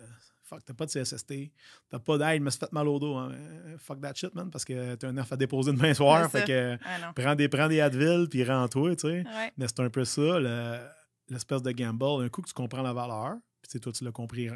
Fuck, 0.45 0.65
t'as 0.67 0.75
pas 0.75 0.85
de 0.85 0.91
CSST, 0.91 1.51
t'as 1.89 1.99
pas 1.99 2.19
d'aide, 2.19 2.43
me 2.43 2.51
suis 2.51 2.61
fait 2.61 2.73
mal 2.73 2.87
au 2.87 2.99
dos. 2.99 3.17
Hein. 3.17 3.33
Fuck 3.79 4.01
that 4.03 4.15
shit, 4.15 4.35
man, 4.35 4.51
parce 4.51 4.65
que 4.65 4.97
t'as 4.97 5.09
un 5.09 5.13
nerf 5.13 5.33
à 5.33 5.37
déposer 5.37 5.73
demain 5.73 5.95
soir. 5.95 6.31
Fait 6.31 6.45
que 6.45 6.79
ah, 6.85 7.13
prends, 7.15 7.35
des, 7.35 7.49
prends 7.49 7.69
des 7.69 7.81
Advil, 7.81 8.27
puis 8.29 8.45
rends-toi, 8.45 8.95
tu 8.97 9.09
sais. 9.09 9.25
Mais 9.57 9.67
c'est 9.67 9.81
un 9.81 9.91
peu 9.91 10.05
ça, 10.05 10.39
l'espèce 11.29 11.63
de 11.63 11.73
gamble. 11.73 12.23
Un 12.25 12.29
coup 12.29 12.43
que 12.43 12.49
tu 12.49 12.55
comprends 12.55 12.83
la 12.83 12.93
valeur, 12.93 13.37
puis 13.63 13.81
toi, 13.81 13.93
tu 13.93 14.05
l'as 14.05 14.13
compris 14.13 14.49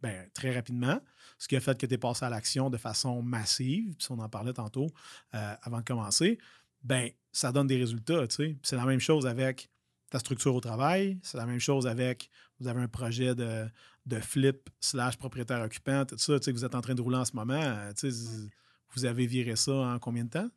ben, 0.00 0.28
très 0.34 0.54
rapidement, 0.54 1.00
ce 1.38 1.48
qui 1.48 1.56
a 1.56 1.60
fait 1.60 1.76
que 1.78 1.86
tu 1.86 1.94
es 1.94 1.98
passé 1.98 2.24
à 2.24 2.30
l'action 2.30 2.70
de 2.70 2.76
façon 2.76 3.22
massive, 3.22 3.96
puis 3.96 4.06
on 4.10 4.18
en 4.18 4.28
parlait 4.28 4.52
tantôt 4.52 4.88
euh, 5.34 5.54
avant 5.62 5.78
de 5.78 5.84
commencer 5.84 6.38
ben 6.82 7.10
ça 7.32 7.52
donne 7.52 7.66
des 7.66 7.76
résultats. 7.76 8.24
C'est 8.28 8.76
la 8.76 8.84
même 8.84 9.00
chose 9.00 9.26
avec 9.26 9.70
ta 10.10 10.18
structure 10.18 10.54
au 10.54 10.60
travail, 10.60 11.18
c'est 11.22 11.38
la 11.38 11.46
même 11.46 11.60
chose 11.60 11.86
avec, 11.86 12.30
vous 12.58 12.66
avez 12.66 12.80
un 12.80 12.88
projet 12.88 13.34
de, 13.34 13.68
de 14.06 14.18
flip 14.18 14.68
slash 14.80 15.16
propriétaire 15.16 15.62
occupant, 15.62 16.04
tout 16.04 16.18
ça, 16.18 16.36
vous 16.44 16.64
êtes 16.64 16.74
en 16.74 16.80
train 16.80 16.94
de 16.94 17.00
rouler 17.00 17.18
en 17.18 17.24
ce 17.24 17.36
moment. 17.36 17.54
Euh, 17.54 17.92
vous 18.94 19.04
avez 19.04 19.26
viré 19.26 19.54
ça 19.54 19.72
en 19.72 19.98
combien 20.00 20.24
de 20.24 20.30
temps? 20.30 20.50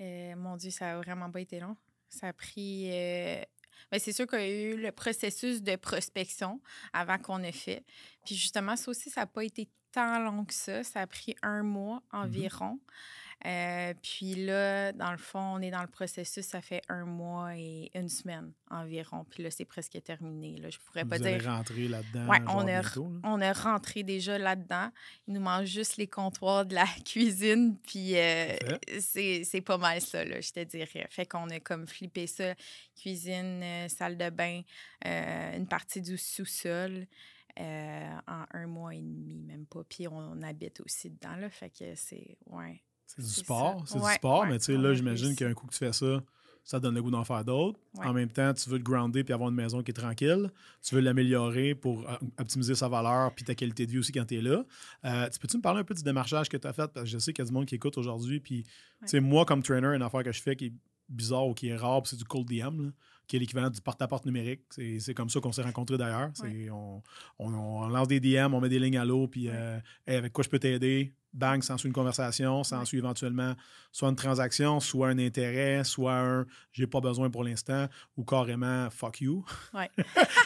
Euh, 0.00 0.36
mon 0.36 0.56
Dieu, 0.56 0.70
ça 0.70 0.92
a 0.92 0.96
vraiment 0.96 1.30
pas 1.30 1.40
été 1.40 1.60
long. 1.60 1.76
Ça 2.08 2.28
a 2.28 2.32
pris. 2.32 2.90
Euh, 2.92 3.42
ben, 3.90 3.98
c'est 3.98 4.12
sûr 4.12 4.26
qu'il 4.26 4.38
y 4.38 4.42
a 4.42 4.72
eu 4.72 4.76
le 4.80 4.92
processus 4.92 5.62
de 5.62 5.76
prospection 5.76 6.60
avant 6.92 7.18
qu'on 7.18 7.42
ait 7.42 7.52
fait. 7.52 7.84
Puis 8.24 8.36
justement, 8.36 8.76
ça 8.76 8.90
aussi, 8.90 9.10
ça 9.10 9.22
n'a 9.22 9.26
pas 9.26 9.44
été 9.44 9.68
tant 9.90 10.20
long 10.20 10.44
que 10.44 10.54
ça. 10.54 10.84
Ça 10.84 11.00
a 11.00 11.06
pris 11.06 11.34
un 11.42 11.62
mois 11.62 12.02
mm-hmm. 12.12 12.18
environ. 12.18 12.80
Euh, 13.44 13.92
puis 14.00 14.36
là, 14.36 14.92
dans 14.92 15.10
le 15.10 15.18
fond, 15.18 15.54
on 15.56 15.60
est 15.60 15.72
dans 15.72 15.80
le 15.80 15.88
processus, 15.88 16.46
ça 16.46 16.60
fait 16.60 16.82
un 16.88 17.04
mois 17.04 17.56
et 17.56 17.90
une 17.94 18.08
semaine 18.08 18.52
environ. 18.70 19.24
Puis 19.28 19.42
là, 19.42 19.50
c'est 19.50 19.64
presque 19.64 20.00
terminé. 20.04 20.58
Là. 20.58 20.70
Je 20.70 20.78
pourrais 20.78 21.04
pas 21.04 21.18
dire. 21.18 21.44
rentré 21.44 21.88
là-dedans. 21.88 22.26
Oui, 22.28 22.36
on, 22.48 22.68
a, 22.68 22.82
on 23.24 23.40
a 23.40 23.52
rentré 23.52 24.04
déjà 24.04 24.38
là-dedans. 24.38 24.90
Il 25.26 25.34
nous 25.34 25.40
manque 25.40 25.64
juste 25.64 25.96
les 25.96 26.06
comptoirs 26.06 26.66
de 26.66 26.74
la 26.74 26.86
cuisine. 27.04 27.76
Puis 27.78 28.16
euh, 28.16 28.56
c'est 29.00 29.62
pas 29.64 29.78
mal 29.78 30.00
ça, 30.00 30.24
là, 30.24 30.40
je 30.40 30.52
te 30.52 30.62
dirais. 30.62 31.06
Fait 31.10 31.26
qu'on 31.26 31.48
a 31.50 31.58
comme 31.58 31.88
flippé 31.88 32.26
ça 32.28 32.54
cuisine, 32.94 33.60
euh, 33.62 33.88
salle 33.88 34.16
de 34.16 34.30
bain, 34.30 34.62
une 35.04 35.66
partie 35.66 36.00
du 36.00 36.16
sous-sol. 36.16 37.08
en 37.58 38.44
un 38.52 38.66
mois 38.68 38.94
et 38.94 39.02
demi, 39.02 39.40
même 39.40 39.66
pas. 39.66 39.82
Puis 39.82 40.06
on, 40.06 40.40
habite 40.42 40.80
aussi 40.80 41.10
dedans, 41.10 41.34
là. 41.34 41.50
Fait 41.50 41.70
que 41.70 41.96
c'est. 41.96 42.38
Ouais. 42.46 42.80
C'est 43.16 43.22
du 43.22 43.28
sport, 43.28 43.84
c'est 43.86 43.98
du 43.98 44.12
sport, 44.14 44.46
mais 44.46 44.58
tu 44.58 44.66
sais, 44.66 44.76
là, 44.76 44.94
j'imagine 44.94 45.34
qu'un 45.36 45.52
coup 45.52 45.66
que 45.66 45.72
tu 45.72 45.78
fais 45.78 45.92
ça, 45.92 46.22
ça 46.64 46.78
donne 46.78 46.94
le 46.94 47.02
goût 47.02 47.10
d'en 47.10 47.24
faire 47.24 47.44
d'autres. 47.44 47.78
En 47.98 48.12
même 48.12 48.30
temps, 48.30 48.54
tu 48.54 48.70
veux 48.70 48.78
te 48.78 48.84
grounder 48.84 49.24
puis 49.24 49.34
avoir 49.34 49.50
une 49.50 49.56
maison 49.56 49.82
qui 49.82 49.90
est 49.90 49.94
tranquille. 49.94 50.50
Tu 50.82 50.94
veux 50.94 51.00
l'améliorer 51.00 51.74
pour 51.74 52.08
euh, 52.08 52.16
optimiser 52.38 52.74
sa 52.74 52.88
valeur 52.88 53.34
puis 53.34 53.44
ta 53.44 53.54
qualité 53.54 53.84
de 53.84 53.90
vie 53.90 53.98
aussi 53.98 54.12
quand 54.12 54.24
tu 54.24 54.38
es 54.38 54.40
là. 54.40 54.64
Euh, 55.04 55.28
tu 55.28 55.38
peux-tu 55.38 55.56
me 55.56 55.62
parler 55.62 55.80
un 55.80 55.84
peu 55.84 55.94
du 55.94 56.02
démarchage 56.02 56.48
que 56.48 56.56
tu 56.56 56.66
as 56.66 56.72
fait? 56.72 56.86
Parce 56.92 57.04
que 57.04 57.10
je 57.10 57.18
sais 57.18 57.32
qu'il 57.32 57.44
y 57.44 57.46
a 57.46 57.48
du 57.48 57.52
monde 57.52 57.66
qui 57.66 57.74
écoute 57.74 57.98
aujourd'hui. 57.98 58.38
Puis, 58.38 58.62
tu 58.62 58.70
sais, 59.06 59.20
moi, 59.20 59.44
comme 59.44 59.62
trainer, 59.62 59.88
une 59.88 60.02
affaire 60.02 60.22
que 60.22 60.32
je 60.32 60.40
fais 60.40 60.54
qui 60.54 60.66
est 60.66 60.72
bizarre 61.08 61.48
ou 61.48 61.54
qui 61.54 61.68
est 61.68 61.76
rare, 61.76 62.02
c'est 62.04 62.16
du 62.16 62.24
cold 62.24 62.46
DM, 62.46 62.90
qui 63.32 63.36
est 63.36 63.38
l'équivalent 63.38 63.70
du 63.70 63.80
porte-à-porte 63.80 64.26
numérique. 64.26 64.60
C'est 64.98 65.14
comme 65.14 65.30
ça 65.30 65.40
qu'on 65.40 65.52
s'est 65.52 65.62
rencontrés 65.62 65.96
d'ailleurs. 65.96 66.30
On, 67.38 67.88
lance 67.88 68.06
des 68.06 68.20
DM, 68.20 68.52
on 68.52 68.60
met 68.60 68.68
des 68.68 68.78
lignes 68.78 68.98
à 68.98 69.06
l'eau, 69.06 69.26
puis 69.26 69.48
euh, 69.48 69.78
avec 70.06 70.34
quoi 70.34 70.44
je 70.44 70.50
peux 70.50 70.58
t'aider? 70.58 71.14
bang, 71.32 71.62
s'ensuit 71.62 71.86
une 71.86 71.94
conversation, 71.94 72.62
s'ensuit 72.62 72.98
éventuellement 72.98 73.54
soit 73.90 74.10
une 74.10 74.16
transaction, 74.16 74.80
soit 74.80 75.08
un 75.08 75.18
intérêt, 75.18 75.82
soit 75.82 76.12
un 76.12 76.46
j'ai 76.72 76.86
pas 76.86 77.00
besoin 77.00 77.30
pour 77.30 77.42
l'instant 77.42 77.88
ou 78.18 78.24
carrément 78.24 78.90
fuck 78.90 79.22
you. 79.22 79.42
Ouais. 79.72 79.88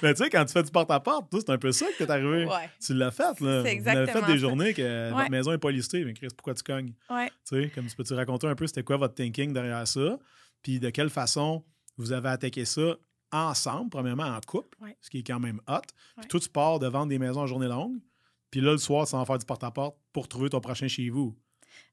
Mais 0.04 0.14
tu 0.14 0.22
sais, 0.22 0.30
quand 0.30 0.44
tu 0.44 0.52
fais 0.52 0.62
du 0.62 0.70
porte-à-porte, 0.70 1.26
c'est 1.32 1.50
un 1.50 1.58
peu 1.58 1.72
ça 1.72 1.86
que 1.86 2.04
t'es 2.04 2.08
arrivé. 2.08 2.46
Tu 2.80 2.94
l'as 2.94 3.10
fait, 3.10 3.40
là. 3.40 3.62
Vous 3.62 3.88
avez 3.88 4.06
fait 4.06 4.26
des 4.26 4.38
journées 4.38 4.74
que 4.74 5.10
votre 5.10 5.30
maison 5.32 5.50
n'est 5.50 5.58
pas 5.58 5.72
listée, 5.72 6.04
mais 6.04 6.14
Chris, 6.14 6.28
pourquoi 6.36 6.54
tu 6.54 6.62
cognes? 6.62 6.92
Ouais. 7.10 7.26
Tu 7.48 7.64
sais, 7.64 7.68
comme 7.74 7.86
tu 7.86 7.96
peux-tu 7.96 8.14
raconter 8.14 8.46
un 8.46 8.54
peu 8.54 8.68
c'était 8.68 8.84
quoi 8.84 8.96
votre 8.96 9.14
thinking 9.14 9.52
derrière 9.52 9.88
ça? 9.88 10.20
Puis 10.62 10.78
de 10.78 10.90
quelle 10.90 11.10
façon 11.10 11.64
vous 11.96 12.12
avez 12.12 12.28
attaqué 12.28 12.64
ça 12.64 12.96
ensemble, 13.32 13.90
premièrement 13.90 14.24
en 14.24 14.40
couple, 14.46 14.76
ce 15.00 15.10
qui 15.10 15.18
est 15.18 15.26
quand 15.26 15.40
même 15.40 15.60
hot. 15.68 15.80
Puis 16.18 16.28
toi, 16.28 16.40
tu 16.40 16.48
pars 16.48 16.78
de 16.78 16.86
vendre 16.86 17.08
des 17.08 17.18
maisons 17.18 17.40
en 17.40 17.46
journée 17.46 17.68
longue. 17.68 17.98
Puis 18.50 18.60
là, 18.60 18.72
le 18.72 18.78
soir, 18.78 19.06
tu 19.06 19.16
vas 19.16 19.24
faire 19.24 19.38
du 19.38 19.44
porte-à-porte 19.44 19.96
pour 20.12 20.28
trouver 20.28 20.48
ton 20.48 20.60
prochain 20.60 20.86
chez 20.88 21.10
vous. 21.10 21.36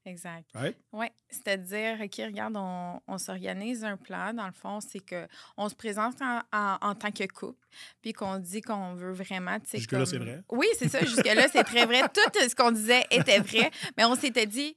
Exact. 0.06 0.48
Right? 0.54 0.76
Oui, 0.92 1.06
c'est-à-dire, 1.28 1.98
OK, 2.02 2.14
regarde, 2.24 2.54
on, 2.56 3.00
on 3.06 3.18
s'organise 3.18 3.84
un 3.84 3.96
plan. 3.96 4.32
Dans 4.32 4.46
le 4.46 4.52
fond, 4.52 4.80
c'est 4.80 5.00
que 5.00 5.26
on 5.56 5.68
se 5.68 5.74
présente 5.74 6.20
en, 6.22 6.40
en- 6.52 6.78
en 6.80 6.94
tant 6.94 7.10
que 7.10 7.26
couple, 7.26 7.58
puis 8.00 8.12
qu'on 8.12 8.38
dit 8.38 8.60
qu'on 8.60 8.94
veut 8.94 9.12
vraiment. 9.12 9.58
tu 9.60 9.70
sais, 9.70 9.78
Jusque-là, 9.78 9.98
comme- 10.00 10.06
c'est 10.06 10.18
vrai. 10.18 10.42
Oui, 10.50 10.66
c'est 10.78 10.88
ça. 10.88 11.00
Jusque-là, 11.00 11.48
c'est 11.50 11.64
très 11.64 11.84
vrai. 11.86 12.02
Tout 12.14 12.20
ce 12.48 12.54
qu'on 12.54 12.70
disait 12.70 13.04
était 13.10 13.40
vrai. 13.40 13.70
Mais 13.96 14.04
on 14.04 14.14
s'était 14.14 14.46
dit, 14.46 14.74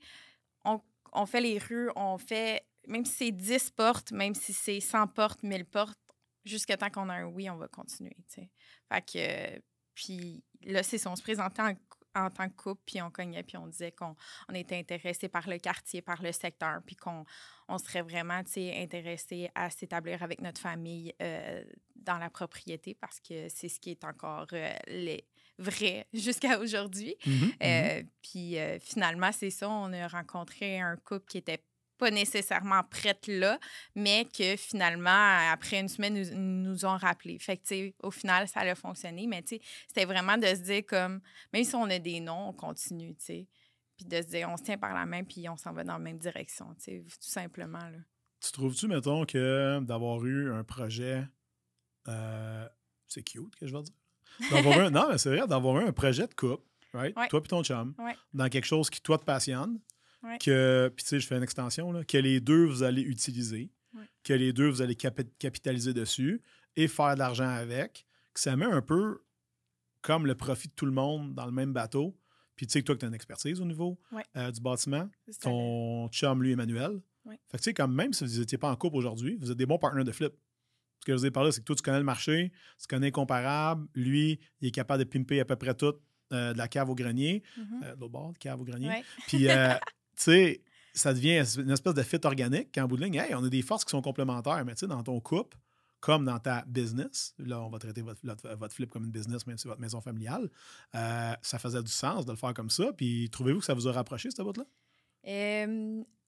on, 0.65 0.81
on 1.13 1.25
fait 1.25 1.41
les 1.41 1.57
rues, 1.59 1.89
on 1.95 2.17
fait, 2.17 2.61
même 2.87 3.05
si 3.05 3.13
c'est 3.13 3.31
10 3.31 3.71
portes, 3.71 4.11
même 4.11 4.33
si 4.35 4.53
c'est 4.53 4.79
100 4.79 5.07
portes, 5.07 5.43
1000 5.43 5.65
portes, 5.65 5.99
jusqu'à 6.45 6.77
temps 6.77 6.89
qu'on 6.89 7.09
a 7.09 7.13
un 7.15 7.25
oui, 7.25 7.49
on 7.49 7.57
va 7.57 7.67
continuer. 7.67 8.15
Fait 8.33 9.01
que, 9.01 9.17
euh, 9.17 9.59
puis 9.93 10.43
là, 10.63 10.83
c'est 10.83 10.97
ça, 10.97 11.11
on 11.11 11.15
se 11.15 11.21
présentait 11.21 11.61
en, 11.61 11.73
en 12.15 12.29
tant 12.29 12.47
que 12.49 12.55
couple, 12.55 12.81
puis 12.85 13.01
on 13.01 13.11
cognait, 13.11 13.43
puis 13.43 13.57
on 13.57 13.67
disait 13.67 13.91
qu'on 13.91 14.15
on 14.49 14.53
était 14.53 14.77
intéressé 14.77 15.27
par 15.27 15.47
le 15.49 15.59
quartier, 15.59 16.01
par 16.01 16.21
le 16.21 16.31
secteur, 16.31 16.81
puis 16.85 16.95
qu'on 16.95 17.25
on 17.67 17.77
serait 17.77 18.01
vraiment, 18.01 18.41
intéressé 18.55 19.49
à 19.55 19.69
s'établir 19.69 20.23
avec 20.23 20.41
notre 20.41 20.61
famille 20.61 21.13
euh, 21.21 21.63
dans 21.95 22.17
la 22.17 22.29
propriété, 22.29 22.95
parce 22.95 23.19
que 23.19 23.49
c'est 23.49 23.67
ce 23.69 23.79
qui 23.79 23.91
est 23.91 24.03
encore 24.03 24.47
euh, 24.53 24.71
les 24.87 25.27
vrai 25.59 26.07
jusqu'à 26.13 26.59
aujourd'hui. 26.59 27.15
Mhm, 27.25 27.51
Euh, 27.63 28.03
Puis 28.21 28.57
euh, 28.57 28.79
finalement, 28.79 29.31
c'est 29.31 29.49
ça, 29.49 29.69
on 29.69 29.91
a 29.93 30.07
rencontré 30.07 30.79
un 30.79 30.95
couple 30.95 31.25
qui 31.25 31.37
était 31.39 31.63
pas 31.97 32.11
nécessairement 32.11 32.83
prête 32.83 33.27
là, 33.27 33.59
mais 33.95 34.25
que 34.25 34.55
finalement, 34.55 35.51
après 35.51 35.79
une 35.79 35.87
semaine, 35.89 36.13
nous, 36.13 36.69
nous 36.71 36.85
ont 36.85 36.97
rappelé. 36.97 37.39
Fait 37.39 37.57
que, 37.57 37.93
au 38.05 38.11
final, 38.11 38.47
ça 38.47 38.59
a 38.61 38.75
fonctionné, 38.75 39.27
mais 39.27 39.41
tu 39.41 39.55
sais, 39.57 39.61
c'était 39.87 40.05
vraiment 40.05 40.37
de 40.37 40.45
se 40.47 40.61
dire 40.63 40.83
comme, 40.85 41.21
même 41.53 41.63
si 41.63 41.75
on 41.75 41.89
a 41.89 41.99
des 41.99 42.19
noms, 42.19 42.49
on 42.49 42.53
continue, 42.53 43.15
tu 43.15 43.25
sais. 43.25 43.47
Puis 43.97 44.05
de 44.05 44.17
se 44.21 44.27
dire, 44.27 44.47
on 44.49 44.57
se 44.57 44.63
tient 44.63 44.77
par 44.77 44.93
la 44.93 45.05
main, 45.07 45.23
puis 45.23 45.49
on 45.49 45.57
s'en 45.57 45.73
va 45.73 45.83
dans 45.83 45.93
la 45.93 45.99
même 45.99 46.19
direction, 46.19 46.67
tu 46.75 46.83
sais, 46.83 47.03
tout 47.09 47.15
simplement, 47.29 47.79
là. 47.79 47.97
Tu 48.39 48.51
trouves-tu, 48.51 48.87
mettons, 48.87 49.25
que 49.25 49.79
d'avoir 49.81 50.23
eu 50.23 50.53
un 50.53 50.63
projet. 50.63 51.23
euh, 52.07 52.67
c'est 53.07 53.23
cute 53.23 53.55
que 53.55 53.65
je 53.67 53.75
veux 53.75 53.81
dire? 53.81 53.93
Un- 54.51 54.89
non, 54.91 55.07
mais 55.09 55.17
c'est 55.17 55.35
vrai, 55.35 55.47
d'avoir 55.47 55.79
eu 55.81 55.87
un 55.87 55.91
projet 55.93 56.27
de 56.27 56.33
couple, 56.33 56.63
right? 56.93 57.15
Ouais. 57.17 57.27
Toi 57.29 57.41
et 57.43 57.47
ton 57.47 57.63
chum, 57.63 57.95
Ouais. 57.97 58.15
dans 58.33 58.49
quelque 58.49 58.65
chose 58.65 58.89
qui, 58.89 59.01
toi, 59.01 59.17
te 59.17 59.23
passionne, 59.23 59.79
Ouais. 60.23 60.37
que, 60.39 60.91
puis 60.95 61.03
tu 61.03 61.09
sais, 61.09 61.19
je 61.19 61.27
fais 61.27 61.37
une 61.37 61.43
extension, 61.43 61.91
là, 61.91 62.03
que 62.03 62.17
les 62.17 62.39
deux, 62.39 62.65
vous 62.65 62.83
allez 62.83 63.01
utiliser, 63.01 63.69
Ouais. 63.93 64.03
que 64.23 64.33
les 64.33 64.51
deux, 64.53 64.67
vous 64.69 64.81
allez 64.81 64.95
capi- 64.95 65.29
capitaliser 65.39 65.93
dessus 65.93 66.41
et 66.75 66.87
faire 66.87 67.13
de 67.13 67.19
l'argent 67.19 67.47
avec, 67.49 68.05
que 68.33 68.39
ça 68.39 68.55
met 68.55 68.65
un 68.65 68.81
peu 68.81 69.21
comme 70.01 70.25
le 70.25 70.35
profit 70.35 70.67
de 70.69 70.73
tout 70.73 70.85
le 70.85 70.91
monde 70.91 71.33
dans 71.35 71.45
le 71.45 71.51
même 71.51 71.73
bateau. 71.73 72.17
Puis 72.55 72.65
tu 72.67 72.71
sais 72.73 72.81
que 72.81 72.85
toi, 72.87 72.95
tu 72.95 73.05
as 73.05 73.07
une 73.09 73.13
expertise 73.13 73.61
au 73.61 73.65
niveau 73.65 73.99
Ouais. 74.11 74.23
euh, 74.35 74.51
du 74.51 74.59
bâtiment. 74.61 75.09
Ton 75.41 76.07
chum, 76.09 76.41
lui, 76.43 76.51
Emmanuel. 76.51 77.01
Fait 77.25 77.35
que 77.51 77.57
tu 77.57 77.63
sais, 77.63 77.73
comme 77.73 77.93
même 77.93 78.13
si 78.13 78.23
vous 78.25 78.39
n'étiez 78.39 78.57
pas 78.57 78.71
en 78.71 78.75
couple 78.77 78.95
aujourd'hui, 78.95 79.35
vous 79.39 79.51
êtes 79.51 79.57
des 79.57 79.65
bons 79.65 79.77
partenaires 79.77 80.05
de 80.05 80.11
flip. 80.13 80.31
Ce 81.01 81.05
que 81.05 81.11
je 81.11 81.17
vous 81.17 81.25
ai 81.25 81.31
parlé, 81.31 81.51
c'est 81.51 81.59
que 81.59 81.65
toi, 81.65 81.75
tu 81.75 81.81
connais 81.83 81.97
le 81.99 82.03
marché, 82.05 82.51
tu 82.79 82.87
connais 82.87 83.11
comparable. 83.11 83.87
Lui, 83.95 84.39
il 84.61 84.67
est 84.69 84.71
capable 84.71 85.03
de 85.03 85.09
pimper 85.09 85.39
à 85.41 85.45
peu 85.45 85.55
près 85.57 85.73
tout 85.75 85.93
euh, 86.33 86.53
de 86.53 86.57
la 86.57 86.67
cave 86.67 86.89
au 86.89 86.95
grenier. 86.95 87.43
Euh, 87.83 87.95
de 87.95 87.99
l'autre 87.99 88.11
bord, 88.13 88.33
de 88.33 88.37
cave 88.37 88.59
au 88.61 88.63
grenier. 88.63 88.87
Ouais. 88.89 89.03
Puis, 89.27 89.49
euh, 89.49 89.73
sais, 90.23 90.63
ça 90.93 91.13
devient 91.13 91.43
une 91.57 91.69
espèce 91.71 91.93
de 91.93 92.03
fit 92.03 92.19
organique 92.23 92.73
qu'en 92.73 92.87
bout 92.87 92.97
de 92.97 93.03
ligne, 93.03 93.15
hey, 93.15 93.35
on 93.35 93.43
a 93.43 93.49
des 93.49 93.61
forces 93.61 93.85
qui 93.85 93.91
sont 93.91 94.01
complémentaires, 94.01 94.63
mais 94.65 94.73
tu 94.73 94.81
sais, 94.81 94.87
dans 94.87 95.03
ton 95.03 95.19
couple, 95.19 95.57
comme 95.99 96.25
dans 96.25 96.39
ta 96.39 96.63
business, 96.65 97.33
là, 97.39 97.61
on 97.61 97.69
va 97.69 97.79
traiter 97.79 98.01
votre, 98.01 98.21
votre- 98.23 98.73
flip 98.73 98.89
comme 98.91 99.05
une 99.05 99.11
business, 99.11 99.47
même 99.47 99.57
si 99.57 99.63
c'est 99.63 99.69
votre 99.69 99.81
maison 99.81 100.01
familiale, 100.01 100.49
euh, 100.95 101.33
ça 101.41 101.59
faisait 101.59 101.81
du 101.81 101.91
sens 101.91 102.25
de 102.25 102.31
le 102.31 102.37
faire 102.37 102.53
comme 102.53 102.69
ça. 102.69 102.93
Puis, 102.93 103.29
trouvez-vous 103.31 103.59
que 103.59 103.65
ça 103.65 103.73
vous 103.73 103.87
a 103.87 103.91
rapproché, 103.91 104.29
cette 104.29 104.41
boîte-là? 104.41 104.65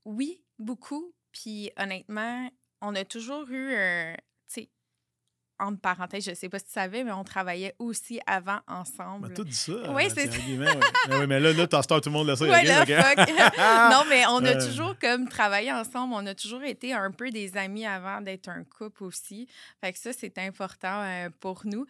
Oui, 0.05 0.43
beaucoup. 0.57 1.13
Puis 1.31 1.71
honnêtement, 1.77 2.49
on 2.81 2.95
a 2.95 3.05
toujours 3.05 3.49
eu, 3.49 3.75
un- 3.75 4.15
tu 4.15 4.21
entre 5.59 5.79
parenthèses, 5.79 6.25
je 6.25 6.33
sais 6.33 6.49
pas 6.49 6.59
si 6.59 6.65
tu 6.65 6.71
savais, 6.71 7.03
mais 7.03 7.11
on 7.11 7.23
travaillait 7.23 7.75
aussi 7.79 8.19
avant 8.25 8.59
ensemble. 8.67 9.27
m'a 9.29 9.33
tout 9.35 9.43
dit 9.43 9.53
ça. 9.53 9.73
Oui, 9.93 10.05
euh, 10.05 10.09
c'est 10.13 10.31
ça. 10.31 10.37
Mais 10.57 11.17
oui, 11.17 11.27
mais 11.27 11.39
là, 11.39 11.53
là, 11.53 11.67
t'as 11.67 11.81
star, 11.81 12.01
tout 12.01 12.09
le 12.09 12.13
monde 12.13 12.27
le 12.27 12.35
sait. 12.35 12.49
Ouais, 12.49 12.63
là, 12.63 12.85
non, 13.91 14.03
mais 14.09 14.25
on 14.27 14.43
a 14.45 14.55
Euh. 14.55 14.67
toujours 14.67 14.97
comme 14.99 15.27
travaillé 15.27 15.71
ensemble. 15.71 16.13
On 16.15 16.25
a 16.25 16.33
toujours 16.35 16.63
été 16.63 16.93
un 16.93 17.11
peu 17.11 17.29
des 17.29 17.57
amis 17.57 17.85
avant 17.85 18.21
d'être 18.21 18.49
un 18.49 18.63
couple 18.63 19.03
aussi. 19.03 19.47
Fait 19.81 19.91
que 19.93 19.99
ça, 19.99 20.11
c'est 20.13 20.37
important 20.37 21.01
euh, 21.03 21.29
pour 21.39 21.61
nous. 21.65 21.85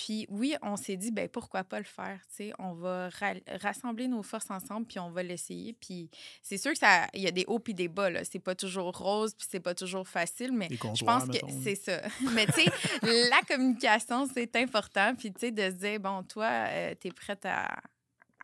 Puis 0.00 0.26
oui, 0.28 0.54
on 0.62 0.76
s'est 0.76 0.96
dit, 0.96 1.10
ben 1.10 1.28
pourquoi 1.28 1.64
pas 1.64 1.78
le 1.78 1.84
faire, 1.84 2.20
tu 2.28 2.36
sais, 2.36 2.52
on 2.60 2.72
va 2.72 3.08
ra- 3.08 3.34
rassembler 3.60 4.06
nos 4.06 4.22
forces 4.22 4.48
ensemble, 4.48 4.86
puis 4.86 5.00
on 5.00 5.10
va 5.10 5.24
l'essayer. 5.24 5.72
Puis 5.72 6.08
c'est 6.40 6.56
sûr 6.56 6.70
que 6.70 6.78
ça, 6.78 7.08
il 7.14 7.22
y 7.22 7.26
a 7.26 7.32
des 7.32 7.44
hauts 7.48 7.58
puis 7.58 7.74
des 7.74 7.88
bas, 7.88 8.08
là. 8.08 8.22
C'est 8.24 8.38
pas 8.38 8.54
toujours 8.54 8.96
rose, 8.96 9.34
puis 9.34 9.48
c'est 9.50 9.58
pas 9.58 9.74
toujours 9.74 10.06
facile, 10.06 10.52
mais 10.52 10.68
je 10.94 11.04
pense 11.04 11.24
que 11.24 11.38
c'est 11.64 11.74
ça. 11.74 12.00
Mais 12.32 12.46
tu 12.46 12.52
sais, 12.52 12.70
la 13.02 13.40
communication, 13.48 14.28
c'est 14.32 14.54
important. 14.54 15.16
Puis 15.16 15.32
tu 15.32 15.40
sais, 15.40 15.50
de 15.50 15.62
se 15.62 15.74
dire, 15.76 15.98
bon, 15.98 16.22
toi, 16.22 16.68
tu 17.00 17.08
es 17.08 17.10
prête 17.10 17.44
à, 17.44 17.80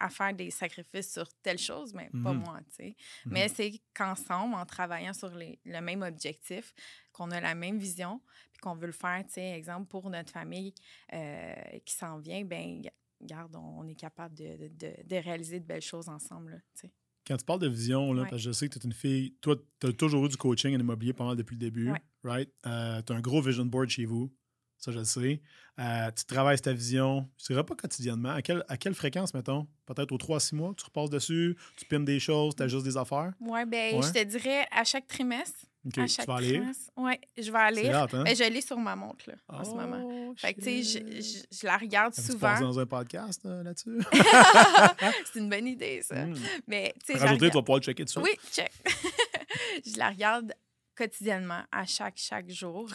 à 0.00 0.10
faire 0.10 0.34
des 0.34 0.50
sacrifices 0.50 1.12
sur 1.12 1.28
telle 1.40 1.56
chose, 1.58 1.94
mais 1.94 2.10
pas 2.24 2.32
Mhm. 2.32 2.42
moi, 2.44 2.58
tu 2.70 2.74
sais. 2.76 2.96
Mhm. 3.26 3.32
Mais 3.32 3.48
c'est 3.48 3.80
qu'ensemble, 3.96 4.56
en 4.56 4.66
travaillant 4.66 5.12
sur 5.12 5.30
les- 5.30 5.60
le 5.64 5.80
même 5.80 6.02
objectif, 6.02 6.74
qu'on 7.12 7.30
a 7.30 7.40
la 7.40 7.54
même 7.54 7.78
vision, 7.78 8.20
qu'on 8.64 8.74
veut 8.74 8.86
le 8.86 8.92
faire, 8.92 9.22
tu 9.26 9.34
sais, 9.34 9.50
exemple, 9.50 9.86
pour 9.88 10.08
notre 10.10 10.32
famille 10.32 10.72
euh, 11.12 11.54
qui 11.84 11.94
s'en 11.94 12.18
vient, 12.18 12.44
ben 12.44 12.82
garde, 13.20 13.54
on 13.56 13.86
est 13.86 13.94
capable 13.94 14.34
de, 14.34 14.68
de- 14.68 15.16
réaliser 15.16 15.60
de 15.60 15.64
belles 15.66 15.80
choses 15.82 16.08
ensemble, 16.08 16.50
là, 16.52 16.56
tu 16.74 16.80
sais. 16.88 16.92
Quand 17.26 17.36
tu 17.38 17.44
parles 17.46 17.60
de 17.60 17.68
vision, 17.68 18.12
là, 18.12 18.22
Ouais. 18.22 18.28
parce 18.28 18.42
que 18.42 18.48
je 18.48 18.52
sais 18.52 18.68
que 18.68 18.74
tu 18.78 18.80
es 18.80 18.84
une 18.84 18.92
fille, 18.92 19.34
toi, 19.40 19.56
tu 19.80 19.86
as 19.86 19.92
toujours 19.92 20.26
eu 20.26 20.28
du 20.28 20.36
coaching 20.36 20.76
en 20.76 20.78
immobilier 20.80 21.14
mal 21.18 21.36
depuis 21.36 21.54
le 21.54 21.60
début, 21.60 21.90
Ouais. 21.90 22.02
right? 22.22 22.50
tu 22.62 22.68
as 22.68 23.02
un 23.08 23.20
gros 23.20 23.40
vision 23.40 23.64
board 23.64 23.88
chez 23.88 24.04
vous, 24.04 24.30
ça 24.76 24.92
je 24.92 24.98
le 24.98 25.04
sais. 25.06 25.40
Euh, 25.78 26.10
tu 26.10 26.24
travailles 26.26 26.60
ta 26.60 26.74
vision, 26.74 27.26
je 27.38 27.46
dirais 27.46 27.64
pas 27.64 27.74
quotidiennement. 27.74 28.28
À 28.30 28.42
quelle, 28.42 28.62
à 28.68 28.76
quelle 28.76 28.94
fréquence, 28.94 29.32
mettons? 29.32 29.66
Peut-être 29.86 30.12
aux 30.12 30.18
3 30.18 30.38
6 30.40 30.54
mois, 30.54 30.74
tu 30.76 30.84
repasses 30.84 31.08
dessus, 31.08 31.56
tu 31.78 31.86
pimes 31.86 32.04
des 32.04 32.20
choses, 32.20 32.54
tu 32.56 32.62
ajustes 32.62 32.84
des 32.84 32.96
affaires? 32.98 33.32
Oui, 33.40 33.64
ben 33.66 33.96
Ouais. 33.96 34.02
je 34.02 34.12
te 34.12 34.22
dirais 34.24 34.66
à 34.70 34.84
chaque 34.84 35.06
trimestre. 35.06 35.64
OK, 35.86 35.98
à 35.98 36.06
tu 36.06 36.22
vas 36.26 36.34
aller? 36.36 36.62
Oui, 36.96 37.12
je 37.36 37.52
vais 37.52 37.58
aller. 37.58 37.90
Hâte, 37.90 38.14
hein? 38.14 38.22
Ben, 38.24 38.34
je 38.34 38.44
l'ai 38.44 38.60
sur 38.60 38.78
ma 38.78 38.96
montre, 38.96 39.28
là, 39.28 39.34
en 39.48 39.64
ce 39.64 39.70
moment. 39.70 40.00
Oh, 40.02 40.34
Fait 40.36 40.54
que, 40.54 40.60
tu 40.60 40.82
sais, 40.82 40.82
je, 40.82 41.22
shit. 41.22 41.46
je- 41.52 41.58
je 41.60 41.66
la 41.66 41.76
regarde 41.76 42.14
souvent. 42.14 42.38
passé 42.48 42.62
dans 42.62 42.78
un 42.78 42.86
podcast 42.86 43.42
euh, 43.44 43.62
là-dessus? 43.62 43.98
c'est 45.32 45.38
une 45.40 45.50
bonne 45.50 45.66
idée, 45.66 46.02
ça. 46.02 46.24
Hmm. 46.24 46.34
Mais, 46.66 46.94
tu 47.04 47.12
sais, 47.12 47.18
Rajouter, 47.18 47.48
tu 47.50 47.54
vas 47.54 47.62
pouvoir 47.62 47.78
le 47.78 47.84
checker 47.84 48.04
dessus. 48.04 48.18
Oui, 48.20 48.30
check. 48.52 48.72
je 49.86 49.98
la 49.98 50.10
regarde 50.10 50.54
quotidiennement, 50.94 51.62
à 51.70 51.84
chaque, 51.86 52.16
chaque 52.16 52.50
jour. 52.50 52.88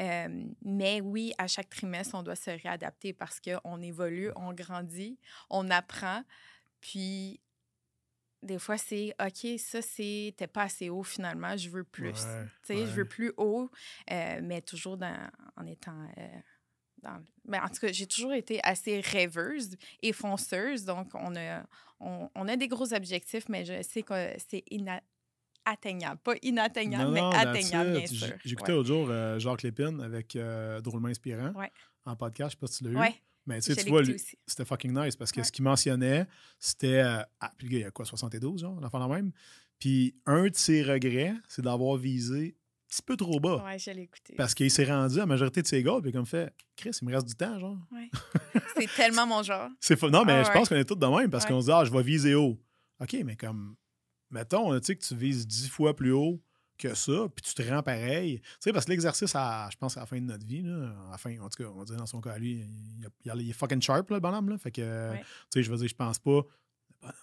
Euh, 0.00 0.44
mais 0.62 1.00
oui, 1.00 1.32
à 1.38 1.46
chaque 1.46 1.68
trimestre, 1.68 2.14
on 2.14 2.22
doit 2.22 2.36
se 2.36 2.50
réadapter 2.50 3.12
parce 3.12 3.40
qu'on 3.40 3.80
évolue, 3.82 4.30
on 4.36 4.52
grandit, 4.52 5.18
on 5.50 5.70
apprend. 5.70 6.22
Puis, 6.80 7.40
des 8.42 8.58
fois, 8.58 8.78
c'est 8.78 9.14
OK, 9.20 9.58
ça, 9.58 9.82
c'était 9.82 10.46
pas 10.46 10.62
assez 10.64 10.88
haut 10.90 11.02
finalement, 11.02 11.56
je 11.56 11.68
veux 11.70 11.84
plus. 11.84 12.10
Ouais, 12.24 12.44
tu 12.66 12.74
sais, 12.74 12.86
je 12.86 12.92
veux 12.92 13.04
plus 13.04 13.32
haut, 13.36 13.70
euh, 14.10 14.40
mais 14.42 14.60
toujours 14.62 14.96
dans, 14.96 15.28
en 15.56 15.66
étant. 15.66 16.06
euh, 16.18 16.28
dans, 17.02 17.22
ben, 17.44 17.62
en 17.62 17.68
tout 17.68 17.80
cas, 17.80 17.92
j'ai 17.92 18.06
toujours 18.06 18.32
été 18.32 18.60
assez 18.64 19.00
rêveuse 19.00 19.76
et 20.02 20.12
fonceuse. 20.12 20.84
Donc, 20.84 21.08
on 21.14 21.36
a, 21.36 21.64
on, 22.00 22.28
on 22.34 22.48
a 22.48 22.56
des 22.56 22.66
gros 22.68 22.92
objectifs, 22.92 23.48
mais 23.48 23.64
je 23.64 23.82
sais 23.82 24.02
que 24.02 24.32
c'est 24.48 24.64
inatteignable. 24.70 26.20
Pas 26.22 26.34
inatteignable, 26.42 27.04
Non, 27.04 27.10
mais 27.12 27.20
non, 27.20 27.30
atteignable, 27.30 27.92
bien 27.92 28.06
sûr. 28.06 28.36
J'écoutais 28.44 28.72
Ouais. 28.72 28.76
l'autre 28.78 28.88
jour 28.88 29.08
euh, 29.10 29.38
Jacques 29.38 29.62
Lépine 29.62 30.00
avec 30.00 30.34
euh, 30.36 30.80
Drôlement 30.80 31.08
Inspirant 31.08 31.52
en 32.04 32.16
podcast. 32.16 32.50
Je 32.50 32.56
sais 32.56 32.60
pas 32.60 32.66
si 32.66 32.78
tu 32.78 32.84
l'as 32.84 32.90
eu. 32.90 33.14
Mais 33.48 33.60
tu 33.60 33.74
sais, 33.74 33.88
vois, 33.88 34.02
c'était 34.46 34.64
fucking 34.64 34.92
nice 34.92 35.16
parce 35.16 35.32
que 35.32 35.40
Ouais. 35.40 35.44
ce 35.44 35.50
qu'il 35.52 35.64
mentionnait, 35.64 36.26
c'était. 36.58 36.98
euh, 37.00 37.22
ah, 37.40 37.50
puis 37.56 37.66
le 37.66 37.72
gars, 37.72 37.78
il 37.78 37.84
a 37.86 37.90
quoi, 37.90 38.04
72, 38.04 38.60
genre, 38.60 38.78
l'enfant 38.80 38.98
la 38.98 39.08
même? 39.08 39.32
Puis 39.78 40.14
un 40.26 40.44
de 40.48 40.54
ses 40.54 40.82
regrets, 40.82 41.34
c'est 41.48 41.62
d'avoir 41.62 41.96
visé 41.96 42.56
un 42.56 42.88
petit 42.90 43.02
peu 43.02 43.16
trop 43.16 43.40
bas. 43.40 43.64
Ouais, 43.64 43.78
je 43.78 43.90
l'ai 43.90 44.02
écouté. 44.02 44.34
Parce 44.36 44.54
qu'il 44.54 44.70
s'est 44.70 44.84
rendu 44.84 45.16
à 45.16 45.20
la 45.20 45.26
majorité 45.26 45.62
de 45.62 45.66
ses 45.66 45.82
goals, 45.82 46.02
puis 46.02 46.12
comme 46.12 46.26
fait, 46.26 46.52
Chris, 46.76 46.90
il 47.00 47.08
me 47.08 47.14
reste 47.14 47.26
du 47.28 47.34
temps, 47.34 47.58
genre. 47.58 47.78
Ouais. 47.90 48.10
c'est 48.76 48.88
tellement 48.96 49.26
mon 49.26 49.42
genre. 49.42 49.70
C'est 49.80 50.00
Non, 50.02 50.24
mais 50.24 50.32
Ah 50.32 50.42
je 50.42 50.48
ouais. 50.48 50.54
pense 50.54 50.68
qu'on 50.68 50.76
est 50.76 50.84
tous 50.84 50.94
de 50.96 51.06
même 51.06 51.30
parce 51.30 51.44
Ouais. 51.44 51.50
qu'on 51.50 51.60
se 51.60 51.66
dit, 51.66 51.72
ah, 51.72 51.84
je 51.84 51.90
vais 51.90 52.02
viser 52.02 52.34
haut. 52.34 52.58
OK, 53.00 53.16
mais 53.24 53.36
comme, 53.36 53.76
mettons, 54.30 54.78
tu 54.80 54.84
sais, 54.86 54.96
que 54.96 55.04
tu 55.04 55.14
vises 55.16 55.46
10 55.46 55.68
fois 55.68 55.94
plus 55.96 56.12
haut 56.12 56.42
que 56.78 56.94
ça, 56.94 57.26
puis 57.34 57.42
tu 57.42 57.54
te 57.54 57.62
rends 57.68 57.82
pareil. 57.82 58.40
Tu 58.40 58.48
sais, 58.60 58.72
parce 58.72 58.84
que 58.86 58.90
l'exercice, 58.90 59.34
à, 59.34 59.68
je 59.70 59.76
pense, 59.76 59.96
à 59.96 60.00
la 60.00 60.06
fin 60.06 60.16
de 60.16 60.26
notre 60.26 60.46
vie, 60.46 60.62
là, 60.62 60.94
à 61.08 61.10
la 61.12 61.18
fin, 61.18 61.36
en 61.40 61.48
tout 61.48 61.62
cas, 61.62 61.68
on 61.70 61.78
va 61.78 61.84
dire 61.84 61.96
dans 61.96 62.06
son 62.06 62.20
cas, 62.20 62.38
lui, 62.38 62.60
il, 62.60 63.08
il 63.24 63.32
il 63.42 63.50
est 63.50 63.52
fucking 63.52 63.82
sharp, 63.82 64.08
là, 64.10 64.16
le 64.16 64.20
bonhomme, 64.20 64.48
là. 64.48 64.58
Fait 64.58 64.70
que, 64.70 65.10
Ouais. 65.10 65.20
tu 65.20 65.26
sais, 65.54 65.62
je 65.62 65.70
veux 65.70 65.76
dire, 65.76 65.88
je 65.88 65.94
pense 65.94 66.18
pas, 66.18 66.30
le 66.30 66.42
bonhomme, 67.02 67.14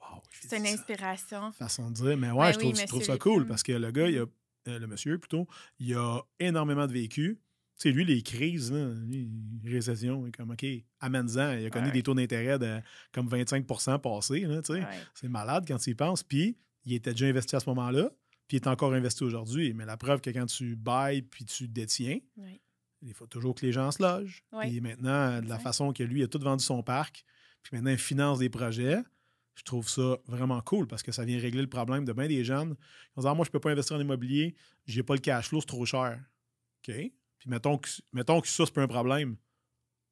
wow, 0.00 0.22
C'est 0.30 0.56
une 0.58 0.66
inspiration. 0.66 1.52
façon 1.52 1.90
de 1.90 1.94
dire. 1.94 2.16
Mais 2.16 2.30
ouais, 2.30 2.46
Ben 2.46 2.52
je, 2.52 2.58
oui, 2.58 2.64
trouve, 2.72 2.80
je 2.80 2.86
trouve 2.86 3.02
ça 3.04 3.18
cool 3.18 3.46
parce 3.46 3.62
que 3.62 3.72
le 3.72 3.90
gars, 3.90 4.08
il 4.08 4.18
a, 4.18 4.24
euh, 4.68 4.78
le 4.78 4.86
monsieur 4.86 5.18
plutôt, 5.18 5.46
il 5.78 5.94
a 5.94 6.20
énormément 6.38 6.86
de 6.86 6.92
vécu. 6.92 7.40
sais, 7.76 7.90
lui, 7.92 8.04
les 8.04 8.22
crises, 8.22 8.70
là, 8.70 8.92
lui, 8.94 9.30
récession, 9.64 10.26
il 10.26 10.28
est 10.28 10.32
comme, 10.36 10.50
OK, 10.50 10.66
amène-en. 11.00 11.52
Il 11.58 11.64
a 11.66 11.70
connu 11.70 11.86
Ouais. 11.86 11.92
des 11.92 12.02
taux 12.02 12.12
d'intérêt 12.14 12.58
de 12.58 12.78
comme 13.10 13.26
25% 13.28 13.98
passés, 14.00 14.46
tu. 14.64 14.72
Ouais. 14.72 14.84
C'est 15.14 15.28
malade 15.28 15.64
quand 15.66 15.78
tu 15.78 15.90
y 15.90 15.94
penses. 15.94 16.22
Puis, 16.22 16.58
il 16.84 16.92
était 16.94 17.12
déjà 17.12 17.26
investi 17.26 17.56
à 17.56 17.60
ce 17.60 17.68
moment-là, 17.70 18.10
puis 18.50 18.56
il 18.56 18.62
est 18.62 18.66
encore 18.66 18.92
investi 18.94 19.22
aujourd'hui. 19.22 19.74
Mais 19.74 19.84
la 19.84 19.96
preuve 19.96 20.20
que 20.20 20.28
quand 20.28 20.46
tu 20.46 20.74
bailles 20.74 21.22
puis 21.22 21.44
tu 21.44 21.68
détiens, 21.68 22.18
il 23.00 23.14
faut 23.14 23.28
toujours 23.28 23.54
que 23.54 23.64
les 23.64 23.70
gens 23.70 23.92
se 23.92 24.02
logent. 24.02 24.42
Ouais. 24.50 24.72
Et 24.72 24.80
maintenant, 24.80 25.40
de 25.40 25.48
la 25.48 25.60
façon 25.60 25.92
que 25.92 26.02
lui 26.02 26.24
a 26.24 26.26
tout 26.26 26.40
vendu 26.40 26.64
son 26.64 26.82
parc, 26.82 27.24
puis 27.62 27.76
maintenant 27.76 27.92
il 27.92 27.96
finance 27.96 28.40
des 28.40 28.48
projets, 28.50 28.98
je 29.54 29.62
trouve 29.62 29.88
ça 29.88 30.18
vraiment 30.26 30.60
cool 30.62 30.88
parce 30.88 31.04
que 31.04 31.12
ça 31.12 31.24
vient 31.24 31.38
régler 31.38 31.60
le 31.60 31.68
problème 31.68 32.04
de 32.04 32.12
bien 32.12 32.26
des 32.26 32.42
jeunes. 32.42 32.70
Ils 32.70 33.12
vont 33.14 33.22
dire 33.22 33.30
Ah, 33.30 33.34
Moi, 33.34 33.44
je 33.44 33.52
peux 33.52 33.60
pas 33.60 33.70
investir 33.70 33.94
en 33.94 34.00
immobilier, 34.00 34.56
j'ai 34.84 35.04
pas 35.04 35.14
le 35.14 35.20
cash 35.20 35.46
flow, 35.46 35.60
c'est 35.60 35.66
trop 35.66 35.86
cher. 35.86 36.20
OK? 36.80 36.92
Puis 36.92 37.48
mettons 37.48 37.78
que, 37.78 37.88
mettons 38.12 38.40
que 38.40 38.48
ça, 38.48 38.66
c'est 38.66 38.74
pas 38.74 38.82
un 38.82 38.88
problème. 38.88 39.36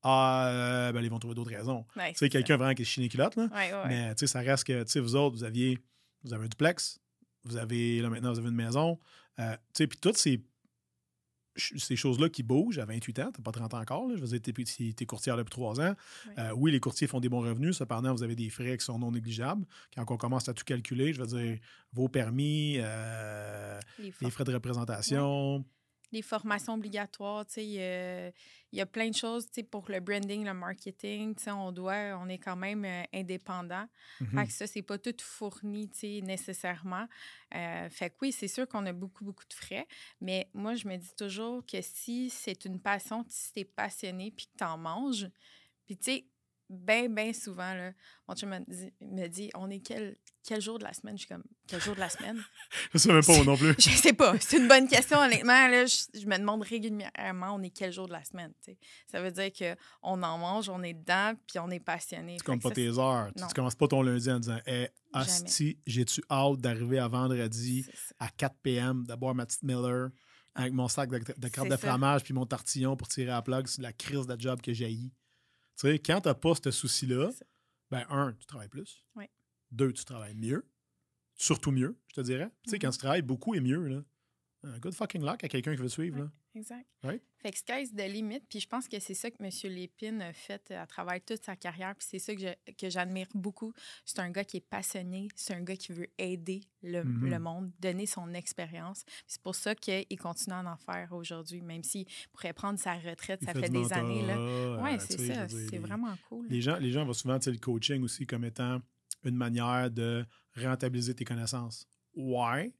Ah, 0.04 0.46
euh, 0.46 0.92
ben, 0.92 1.02
ils 1.02 1.10
vont 1.10 1.18
trouver 1.18 1.34
d'autres 1.34 1.50
raisons. 1.50 1.84
Tu 1.92 1.98
sais, 1.98 2.12
c'est 2.14 2.28
quelqu'un 2.28 2.56
vraiment 2.56 2.74
qui 2.74 2.82
est 2.82 2.84
chiné 2.84 3.08
culotte, 3.08 3.34
là. 3.34 3.48
Mais 3.88 4.14
tu 4.14 4.20
sais, 4.20 4.26
ça 4.28 4.42
reste 4.42 4.62
que, 4.62 4.84
tu 4.84 4.90
sais, 4.90 5.00
vous 5.00 5.16
autres, 5.16 5.34
vous 5.34 5.42
aviez, 5.42 5.80
vous 6.22 6.32
avez 6.32 6.44
un 6.44 6.48
duplex, 6.48 7.00
vous 7.44 7.56
avez, 7.56 8.00
là 8.00 8.10
maintenant, 8.10 8.32
vous 8.32 8.38
avez 8.38 8.48
une 8.48 8.54
maison. 8.54 8.98
Euh, 9.38 9.52
tu 9.54 9.58
sais, 9.74 9.86
puis 9.86 9.98
toutes 9.98 10.16
ces, 10.18 10.42
ces 11.56 11.96
choses-là 11.96 12.28
qui 12.28 12.42
bougent 12.44 12.78
à 12.78 12.84
28 12.84 13.18
ans, 13.18 13.30
t'as 13.32 13.42
pas 13.42 13.50
30 13.52 13.74
ans 13.74 13.80
encore, 13.80 14.08
là, 14.08 14.14
je 14.16 14.20
veux 14.20 14.38
dire, 14.38 14.40
t'es, 14.40 14.92
t'es- 14.94 15.06
courtière 15.06 15.36
depuis 15.36 15.50
3 15.50 15.80
ans. 15.80 15.94
Euh, 16.38 16.52
oui, 16.56 16.70
les 16.70 16.78
courtiers 16.80 17.06
font 17.08 17.18
des 17.20 17.28
bons 17.28 17.40
revenus, 17.40 17.76
cependant, 17.76 18.12
vous 18.14 18.22
avez 18.22 18.36
des 18.36 18.48
frais 18.48 18.76
qui 18.78 18.84
sont 18.84 18.98
non 18.98 19.10
négligeables. 19.10 19.64
Quand 19.96 20.04
on 20.08 20.16
commence 20.16 20.48
à 20.48 20.54
tout 20.54 20.64
calculer, 20.64 21.12
je 21.12 21.20
veux 21.20 21.26
dire, 21.26 21.58
vos 21.92 22.08
permis, 22.08 22.76
euh, 22.78 23.80
Les 24.20 24.30
frais 24.30 24.44
de 24.44 24.52
représentation, 24.54 25.64
les 26.12 26.22
formations 26.22 26.74
obligatoires, 26.74 27.44
tu 27.46 27.54
sais, 27.54 27.64
il 27.66 27.72
y 27.72 27.82
a- 27.82 28.28
il 28.72 28.78
y 28.78 28.80
a 28.80 28.86
plein 28.86 29.08
de 29.08 29.14
choses, 29.14 29.46
tu 29.46 29.54
sais, 29.56 29.62
pour 29.62 29.88
le 29.90 30.00
branding, 30.00 30.44
le 30.44 30.54
marketing, 30.54 31.34
tu 31.34 31.44
sais, 31.44 31.50
on 31.50 31.72
doit, 31.72 32.18
on 32.22 32.28
est 32.28 32.38
quand 32.38 32.56
même 32.56 32.84
euh, 32.84 33.02
indépendant. 33.14 33.86
mhm. 34.20 34.28
Fait 34.40 34.46
que 34.46 34.52
ça, 34.52 34.66
c'est 34.66 34.82
pas 34.82 34.98
tout 34.98 35.14
fourni, 35.20 35.88
tu 35.90 35.98
sais, 35.98 36.20
nécessairement. 36.22 37.06
Euh, 37.54 37.88
fait 37.90 38.10
que 38.10 38.16
oui, 38.22 38.32
c'est 38.32 38.48
sûr 38.48 38.66
qu'on 38.68 38.84
a 38.86 38.92
beaucoup, 38.92 39.24
beaucoup 39.24 39.46
de 39.48 39.54
frais, 39.54 39.86
mais 40.20 40.48
moi, 40.54 40.74
je 40.74 40.86
me 40.88 40.96
dis 40.96 41.14
toujours 41.16 41.64
que 41.66 41.80
si 41.82 42.30
c'est 42.30 42.64
une 42.64 42.80
passion, 42.80 43.24
si 43.28 43.52
t'es 43.52 43.64
passionné 43.64 44.30
puis 44.30 44.46
que 44.46 44.56
t'en 44.58 44.76
manges, 44.78 45.28
puis 45.86 45.96
tu 45.96 46.04
sais, 46.12 46.24
bien, 46.70 47.08
bien 47.08 47.32
souvent, 47.32 47.74
là, 47.74 47.92
mon 48.26 48.34
chum 48.34 48.50
me 48.50 48.58
dit, 48.68 48.92
me 49.00 49.26
dit, 49.28 49.50
on 49.54 49.70
est 49.70 49.80
quel, 49.80 50.16
quel 50.46 50.60
jour 50.60 50.78
de 50.78 50.84
la 50.84 50.92
semaine? 50.92 51.16
Je 51.16 51.20
suis 51.24 51.28
comme, 51.28 51.44
quel 51.66 51.80
jour 51.80 51.94
de 51.94 52.00
la 52.00 52.08
semaine? 52.08 52.42
je 52.92 52.98
sais 52.98 53.12
même 53.12 53.24
pas 53.24 53.34
moi 53.36 53.44
non 53.44 53.56
plus. 53.56 53.74
Je 53.78 53.90
sais 53.90 54.12
pas. 54.12 54.38
C'est 54.40 54.58
une 54.58 54.68
bonne 54.68 54.88
question, 54.88 55.18
honnêtement. 55.18 55.68
Là, 55.68 55.86
je, 55.86 56.20
je 56.20 56.26
me 56.26 56.36
demande 56.38 56.62
régulièrement, 56.62 57.54
on 57.54 57.62
est 57.62 57.70
quel 57.70 57.92
jour 57.92 58.06
de 58.06 58.12
la 58.12 58.24
semaine? 58.24 58.52
Ça 59.06 59.22
veut 59.22 59.30
dire 59.30 59.50
qu'on 59.52 60.22
en 60.22 60.38
mange, 60.38 60.68
on 60.68 60.82
est 60.82 60.94
dedans, 60.94 61.32
puis 61.46 61.58
on 61.58 61.70
est 61.70 61.80
passionné. 61.80 62.36
Tu 62.38 62.44
comptes 62.44 62.62
pas 62.62 62.68
ça, 62.70 62.74
tes 62.74 62.98
heures. 62.98 63.30
Tu, 63.36 63.46
tu 63.46 63.54
commences 63.54 63.74
pas 63.74 63.88
ton 63.88 64.02
lundi 64.02 64.30
en 64.30 64.38
disant 64.40 64.58
Hey, 64.66 64.88
Asti, 65.12 65.78
j'ai-tu 65.86 66.22
hâte 66.30 66.58
d'arriver 66.60 66.98
à 66.98 67.08
vendredi 67.08 67.86
c'est 67.86 68.14
à 68.18 68.28
4 68.28 68.56
p.m. 68.62 69.04
de 69.06 69.14
boire 69.14 69.34
ma 69.34 69.46
petite 69.46 69.62
Miller 69.62 70.10
avec 70.54 70.72
mon 70.72 70.88
sac 70.88 71.08
de, 71.10 71.18
de 71.18 71.24
C'est 71.54 71.64
de 71.64 71.70
ça. 71.70 71.78
fromage 71.78 72.24
puis 72.24 72.34
mon 72.34 72.44
tortillon 72.44 72.96
pour 72.96 73.08
tirer 73.08 73.30
à 73.30 73.34
la 73.36 73.42
plug 73.42 73.66
sur 73.68 73.82
la 73.82 73.92
crise 73.92 74.26
de 74.26 74.38
job 74.38 74.60
que 74.60 74.72
j'ai. 74.72 74.98
Tu 75.78 75.86
sais, 75.88 75.98
quand 75.98 76.20
t'as 76.22 76.34
pas 76.34 76.54
ce 76.62 76.70
souci-là, 76.70 77.30
ben, 77.90 78.04
un, 78.10 78.32
tu 78.34 78.46
travailles 78.46 78.68
plus. 78.68 79.04
Oui. 79.14 79.26
Deux, 79.70 79.92
tu 79.92 80.04
travailles 80.04 80.34
mieux. 80.34 80.66
Surtout 81.34 81.70
mieux, 81.70 81.96
je 82.08 82.14
te 82.14 82.20
dirais. 82.20 82.50
Tu 82.64 82.70
sais, 82.70 82.76
Mhm. 82.76 82.80
quand 82.82 82.90
tu 82.90 82.98
travailles 82.98 83.22
beaucoup 83.22 83.54
et 83.54 83.60
mieux, 83.60 83.86
là, 83.86 84.02
un 84.64 84.78
good 84.78 84.92
fucking 84.94 85.22
luck 85.24 85.44
à 85.44 85.48
quelqu'un 85.48 85.74
qui 85.76 85.80
veut 85.82 85.88
suivre. 85.88 86.16
Ouais. 86.16 86.22
Là. 86.24 86.30
Exact. 86.54 86.86
Right? 87.04 87.22
Fait 87.40 87.52
que 87.52 87.58
sky's 87.58 87.92
the 87.94 88.08
limit. 88.10 88.40
Puis 88.48 88.58
je 88.58 88.66
pense 88.66 88.88
que 88.88 88.98
c'est 88.98 89.14
ça 89.14 89.30
que 89.30 89.36
M. 89.40 89.50
Lépine 89.72 90.20
a 90.22 90.32
fait 90.32 90.72
à 90.72 90.86
travers 90.86 91.24
toute 91.24 91.44
sa 91.44 91.54
carrière. 91.54 91.94
Puis 91.94 92.08
c'est 92.10 92.18
ça 92.18 92.34
que 92.34 92.90
j'admire 92.90 93.28
beaucoup. 93.34 93.72
C'est 94.04 94.18
un 94.18 94.30
gars 94.30 94.42
qui 94.42 94.56
est 94.56 94.68
passionné. 94.68 95.28
C'est 95.36 95.54
un 95.54 95.62
gars 95.62 95.76
qui 95.76 95.92
veut 95.92 96.08
aider 96.18 96.62
le, 96.82 97.04
Mhm. 97.04 97.30
le 97.30 97.38
monde, 97.38 97.70
donner 97.78 98.06
son 98.06 98.34
expérience. 98.34 99.04
C'est 99.28 99.40
pour 99.42 99.54
ça 99.54 99.76
qu'il 99.76 100.18
continue 100.18 100.54
à 100.56 100.64
en 100.72 100.76
faire 100.76 101.12
aujourd'hui, 101.12 101.60
même 101.62 101.84
s'il 101.84 102.06
pourrait 102.32 102.52
prendre 102.52 102.78
sa 102.80 102.94
retraite. 102.94 103.38
Il 103.42 103.46
Ça 103.46 103.54
fait, 103.54 103.68
des 103.68 103.92
années. 103.92 104.26
Là. 104.26 104.36
mentorat, 104.36 104.82
Oui, 104.82 104.94
euh, 104.94 104.98
c'est 105.08 105.34
ça. 105.34 105.48
C'est 105.48 105.78
vraiment 105.78 106.16
cool. 106.28 106.48
Les 106.48 106.60
gens, 106.60 106.78
les 106.78 106.90
gens 106.90 107.04
voient 107.04 107.14
souvent 107.14 107.38
le 107.46 107.58
coaching 107.58 108.02
aussi 108.02 108.26
comme 108.26 108.44
étant 108.44 108.80
une 109.24 109.36
manière 109.36 109.90
de 109.90 110.26
rentabiliser 110.56 111.14
tes 111.14 111.24
connaissances. 111.24 111.86
Ouais, 112.14 112.72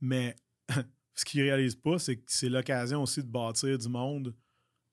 mais 0.00 0.34
ce 1.20 1.24
qu'ils 1.24 1.40
ne 1.40 1.46
réalisent 1.46 1.76
pas, 1.76 1.98
c'est 1.98 2.16
que 2.16 2.22
c'est 2.26 2.48
l'occasion 2.48 3.02
aussi 3.02 3.22
de 3.22 3.28
bâtir 3.28 3.78
du 3.78 3.88
monde 3.88 4.34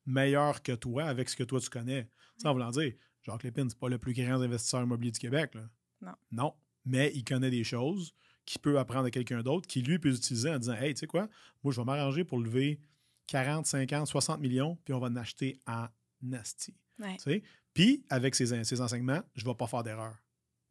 meilleur 0.06 0.62
que 0.62 0.72
toi 0.74 1.06
avec 1.06 1.30
ce 1.30 1.36
que 1.36 1.44
toi 1.44 1.60
tu 1.60 1.70
connais. 1.70 2.10
Sais, 2.38 2.48
en 2.48 2.54
voulant 2.54 2.72
dire, 2.72 2.94
Jacques 3.24 3.44
Lépine, 3.44 3.70
c'est 3.70 3.80
pas 3.80 3.90
le 3.90 3.98
plus 3.98 4.14
grand 4.14 4.42
investisseur 4.42 4.84
immobilier 4.84 5.12
du 5.12 5.20
Québec. 5.20 5.54
Là. 5.56 5.70
Non. 6.02 6.14
Non. 6.32 6.54
Mais 6.86 7.12
il 7.16 7.24
connaît 7.24 7.50
des 7.50 7.64
choses 7.64 8.14
qu'il 8.46 8.62
peut 8.62 8.78
apprendre 8.78 9.06
à 9.06 9.12
quelqu'un 9.12 9.42
d'autre 9.42 9.68
qui, 9.68 9.82
lui, 9.82 9.98
peut 9.98 10.14
utiliser 10.14 10.52
en 10.52 10.60
disant 10.60 10.74
Hey, 10.74 10.94
tu 10.94 11.00
sais 11.00 11.08
quoi, 11.08 11.28
moi, 11.64 11.74
je 11.74 11.80
vais 11.82 11.86
m'arranger 11.86 12.24
pour 12.24 12.40
lever 12.40 12.80
40, 13.28 13.66
50, 13.66 14.06
60 14.08 14.40
millions, 14.40 14.78
puis 14.86 14.94
on 14.94 15.00
va 15.00 15.08
en 15.08 15.16
acheter 15.16 15.60
en 15.66 15.88
nasty. 16.22 16.76
Ouais. 17.00 17.42
Puis, 17.74 18.06
avec 18.10 18.36
ces, 18.36 18.64
ces 18.64 18.82
enseignements, 18.82 19.22
je 19.36 19.44
ne 19.44 19.50
vais 19.50 19.56
pas 19.56 19.68
faire 19.68 19.82
d'erreur. 19.84 20.16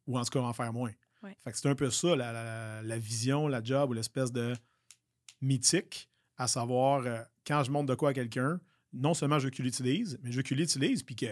Ou 0.07 0.17
en 0.19 0.23
tout 0.25 0.31
cas, 0.31 0.41
en 0.41 0.53
faire 0.53 0.73
moins. 0.73 0.93
Ouais. 1.23 1.37
Fait 1.43 1.51
que 1.53 1.59
c'est 1.59 1.69
un 1.69 1.75
peu 1.75 1.91
ça, 1.91 2.15
la, 2.15 2.33
la- 2.33 2.83
la 2.83 2.99
vision, 2.99 3.49
la 3.49 3.63
job 3.63 3.91
ou 3.91 3.93
l'espèce 3.95 4.31
de 4.31 4.55
mythique, 5.45 6.11
à 6.37 6.49
savoir, 6.49 7.07
euh, 7.07 7.23
quand 7.47 7.63
je 7.65 7.71
montre 7.71 7.87
de 7.87 7.95
quoi 7.95 8.11
à 8.11 8.13
quelqu'un, 8.15 8.61
non 8.93 9.15
seulement 9.15 9.39
je 9.39 9.45
veux 9.47 9.51
qu'il 9.51 9.65
l'utilise, 9.65 10.19
mais 10.23 10.31
je 10.33 10.37
veux 10.37 10.43
qu'il 10.43 10.57
l'utilise 10.57 11.03
puis 11.03 11.15
que, 11.17 11.27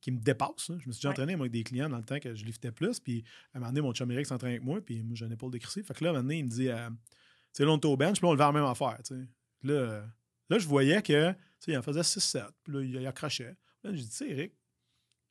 qu'il 0.00 0.14
me 0.14 0.18
dépasse. 0.20 0.70
hein. 0.70 0.78
Je 0.80 0.86
me 0.88 0.92
suis 0.92 1.00
déjà 1.00 1.08
Ouais. 1.08 1.14
entraîné 1.14 1.36
moi, 1.36 1.44
avec 1.44 1.52
des 1.52 1.64
clients 1.64 1.88
dans 1.88 1.96
le 1.98 2.04
temps 2.04 2.18
que 2.20 2.34
je 2.34 2.44
liftais 2.44 2.70
plus. 2.72 3.00
Puis, 3.00 3.24
à 3.52 3.58
un 3.58 3.60
moment 3.60 3.72
donné, 3.72 3.80
mon 3.82 3.92
chum 3.92 4.10
Eric 4.10 4.26
s'entraîne 4.26 4.50
avec 4.52 4.62
moi, 4.62 4.80
puis 4.80 5.02
moi, 5.02 5.14
j'ai 5.16 5.26
une 5.26 5.32
épaule 5.32 5.50
décrissée. 5.50 5.82
Fait 5.82 5.94
que 5.94 6.04
là, 6.04 6.10
à 6.10 6.12
un 6.12 6.16
moment 6.16 6.22
donné, 6.24 6.38
il 6.38 6.44
me 6.44 6.50
dit, 6.50 6.68
euh, 6.68 6.88
tu 6.90 6.96
sais, 7.52 7.64
là, 7.64 7.70
on 7.72 7.76
était 7.76 7.86
au 7.88 7.96
bench, 7.96 8.18
puis 8.18 8.26
là, 8.26 8.28
on 8.30 8.32
levait 8.32 8.44
la 8.44 8.52
même 8.52 8.64
affaire. 8.64 8.98
Là, 9.62 9.72
euh, 9.72 10.06
là, 10.50 10.58
je 10.58 10.66
voyais 10.66 11.02
que, 11.02 11.34
il 11.66 11.76
en 11.76 11.82
faisait 11.82 12.02
6-7, 12.02 12.46
puis 12.62 12.72
là, 12.72 13.00
il, 13.00 13.06
accrochait. 13.06 13.56
Là, 13.82 13.92
j'ai 13.92 14.02
dit, 14.02 14.08
tu 14.08 14.16
sais, 14.16 14.30
Eric, 14.30 14.52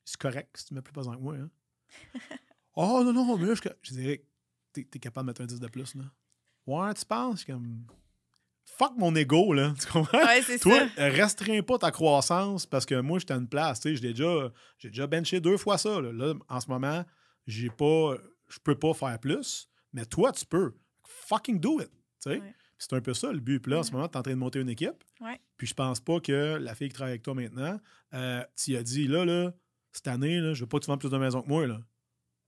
c'est 0.04 0.18
correct 0.18 0.56
si 0.58 0.66
tu 0.66 0.74
mets 0.74 0.82
plus 0.82 0.92
pesant 0.92 1.14
que 1.14 1.20
moi. 1.20 1.34
Hein. 1.36 1.50
oh, 2.76 3.02
non, 3.04 3.12
non, 3.12 3.36
mais 3.38 3.46
là, 3.46 3.54
je, 3.54 3.62
je 3.82 3.92
dis, 3.94 4.04
Eric, 4.04 4.22
t'es, 4.72 4.84
t'es 4.84 4.98
capable 4.98 5.26
de 5.26 5.30
mettre 5.30 5.40
un 5.40 5.46
10 5.46 5.60
de 5.60 5.68
plus, 5.68 5.94
là. 5.94 6.04
Ouais, 6.66 6.92
tu 6.92 7.04
penses? 7.06 7.44
Comme. 7.46 7.86
Fuck 8.76 8.92
mon 8.96 9.14
ego, 9.16 9.52
là. 9.52 9.74
Tu 9.80 9.86
comprends? 9.86 10.18
Ouais, 10.18 10.42
c'est 10.42 10.58
Toi, 10.58 10.80
ça. 10.96 11.08
restreins 11.08 11.62
pas 11.62 11.78
ta 11.78 11.90
croissance 11.90 12.66
parce 12.66 12.86
que 12.86 13.00
moi, 13.00 13.18
j'étais 13.18 13.34
à 13.34 13.36
une 13.36 13.48
place. 13.48 13.80
Tu 13.80 13.90
sais, 13.90 13.96
j'ai 14.02 14.12
déjà, 14.12 14.52
j'ai 14.78 14.88
déjà 14.88 15.06
benché 15.06 15.40
deux 15.40 15.56
fois 15.56 15.78
ça. 15.78 16.00
Là, 16.00 16.12
Là, 16.12 16.34
en 16.48 16.60
ce 16.60 16.68
moment, 16.68 17.04
j'ai 17.46 17.70
pas, 17.70 18.14
je 18.48 18.58
peux 18.62 18.74
pas 18.76 18.94
faire 18.94 19.18
plus, 19.18 19.68
mais 19.92 20.04
toi, 20.04 20.30
tu 20.32 20.44
peux. 20.46 20.74
Fucking 21.04 21.58
do 21.58 21.80
it. 21.80 21.88
tu 21.90 22.30
sais. 22.30 22.38
Ouais. 22.40 22.54
C'est 22.80 22.92
un 22.92 23.00
peu 23.00 23.12
ça 23.14 23.32
le 23.32 23.40
but. 23.40 23.58
Puis 23.60 23.72
là, 23.72 23.78
en 23.80 23.82
ce 23.82 23.88
Ouais. 23.90 23.96
moment, 23.96 24.08
tu 24.08 24.14
es 24.14 24.18
en 24.18 24.22
train 24.22 24.30
de 24.32 24.36
monter 24.36 24.60
une 24.60 24.68
équipe. 24.68 25.02
Ouais. 25.20 25.40
Puis 25.56 25.66
je 25.66 25.74
pense 25.74 25.98
pas 25.98 26.20
que 26.20 26.58
la 26.60 26.74
fille 26.76 26.88
qui 26.88 26.94
travaille 26.94 27.12
avec 27.12 27.22
toi 27.22 27.34
maintenant, 27.34 27.80
euh, 28.14 28.44
tu 28.54 28.76
as 28.76 28.82
dit, 28.84 29.08
là, 29.08 29.24
là, 29.24 29.52
cette 29.90 30.06
année, 30.06 30.38
là, 30.38 30.54
je 30.54 30.60
veux 30.60 30.68
pas 30.68 30.78
que 30.78 30.84
tu 30.84 30.90
vendes 30.90 31.00
plus 31.00 31.10
de 31.10 31.18
maisons 31.18 31.42
que 31.42 31.48
moi. 31.48 31.66
Là. 31.66 31.80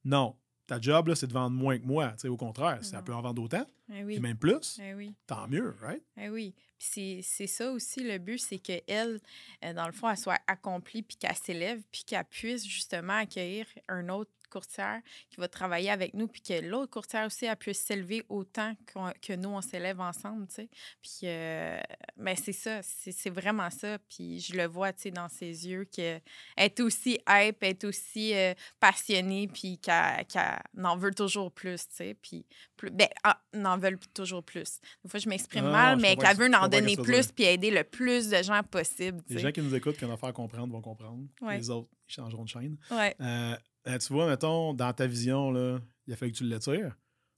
Non. 0.04 0.36
Ta 0.70 0.80
job, 0.80 1.08
là, 1.08 1.16
c'est 1.16 1.26
de 1.26 1.32
vendre 1.32 1.56
moins 1.56 1.76
que 1.80 1.84
moi. 1.84 2.14
Au 2.28 2.36
contraire, 2.36 2.78
si 2.84 2.90
elle 2.92 2.98
Non. 2.98 3.04
peut 3.04 3.12
en 3.14 3.22
vendre 3.22 3.42
autant, 3.42 3.66
Eh 3.92 3.98
et 3.98 4.04
oui. 4.04 4.20
même 4.20 4.36
plus, 4.36 4.78
Eh 4.80 4.94
oui. 4.94 5.12
tant 5.26 5.48
mieux, 5.48 5.74
right? 5.82 6.00
Eh 6.16 6.28
oui. 6.28 6.54
Puis 6.78 6.88
c'est- 6.92 7.20
c'est 7.24 7.46
ça 7.48 7.72
aussi 7.72 8.04
le 8.04 8.18
but, 8.18 8.38
c'est 8.38 8.60
qu'elle, 8.60 9.18
euh, 9.64 9.72
dans 9.74 9.86
le 9.86 9.92
fond, 9.92 10.08
elle 10.08 10.16
soit 10.16 10.38
accomplie, 10.46 11.02
puis 11.02 11.16
qu'elle 11.16 11.34
s'élève, 11.34 11.82
puis 11.90 12.04
qu'elle 12.06 12.24
puisse 12.24 12.64
justement 12.64 13.14
accueillir 13.18 13.66
un 13.88 14.08
autre 14.10 14.30
courtière 14.50 15.00
qui 15.30 15.36
va 15.40 15.48
travailler 15.48 15.90
avec 15.90 16.12
nous, 16.14 16.28
puis 16.28 16.42
que 16.42 16.60
l'autre 16.60 16.90
courtière 16.90 17.26
aussi, 17.26 17.46
elle 17.46 17.56
puisse 17.56 17.80
s'élever 17.80 18.24
autant 18.28 18.74
que 19.22 19.32
nous, 19.34 19.48
on 19.48 19.60
s'élève 19.62 20.00
ensemble, 20.00 20.46
tu 20.48 20.54
sais. 20.56 20.68
Puis, 21.02 21.20
euh, 21.24 21.80
ben 22.16 22.36
c'est 22.36 22.52
ça, 22.52 22.80
c'est 22.82 23.30
vraiment 23.30 23.70
ça. 23.70 23.98
Puis 24.08 24.40
je 24.40 24.54
le 24.56 24.66
vois, 24.66 24.92
tu 24.92 25.02
sais, 25.02 25.10
dans 25.10 25.28
ses 25.28 25.66
yeux, 25.68 25.84
qu'elle 25.84 26.20
est 26.56 26.80
aussi 26.80 27.18
hype, 27.28 27.56
elle 27.62 27.70
est 27.70 27.84
aussi 27.84 28.34
euh, 28.34 28.54
passionnée, 28.80 29.48
puis 29.48 29.78
qu'elle 29.78 30.26
qu'elle 30.26 30.84
en 30.84 30.96
veut 30.96 31.14
toujours 31.14 31.50
plus, 31.52 31.86
tu 31.88 31.94
sais. 31.94 32.14
Puis, 32.20 32.44
plus, 32.76 32.90
ben, 32.90 33.08
ah, 33.22 33.40
en 33.54 33.78
veulent 33.78 33.98
toujours 34.14 34.42
plus. 34.42 34.80
Des 35.04 35.10
fois, 35.10 35.20
je 35.20 35.28
m'exprime 35.28 35.66
Ah, 35.66 35.70
mal, 35.70 36.00
mais 36.00 36.16
qu'elle 36.16 36.36
que- 36.36 36.42
veut 36.42 36.54
en 36.54 36.68
donner 36.68 36.96
plus, 36.96 37.30
puis 37.32 37.44
aider 37.44 37.70
le 37.70 37.84
plus 37.84 38.28
de 38.30 38.42
gens 38.42 38.62
possible, 38.62 39.22
Les 39.28 39.38
gens 39.38 39.52
qui 39.52 39.60
nous 39.60 39.74
écoutent, 39.74 39.96
qui 39.96 40.04
ont 40.04 40.12
affaire 40.12 40.30
à 40.30 40.32
comprendre, 40.32 40.72
vont 40.72 40.80
comprendre. 40.82 41.24
Ouais. 41.40 41.58
Les 41.58 41.70
autres, 41.70 41.88
ils 42.08 42.12
changeront 42.14 42.44
de 42.44 42.48
chaîne. 42.48 42.76
Ouais, 42.90 43.14
Euh, 43.20 43.56
euh, 43.86 43.98
tu 43.98 44.12
vois, 44.12 44.26
mettons, 44.28 44.74
dans 44.74 44.92
ta 44.92 45.06
vision, 45.06 45.50
là, 45.50 45.78
il 46.06 46.12
a 46.12 46.16
fallu 46.16 46.32
que 46.32 46.36
tu 46.38 46.44
l'étires 46.44 46.96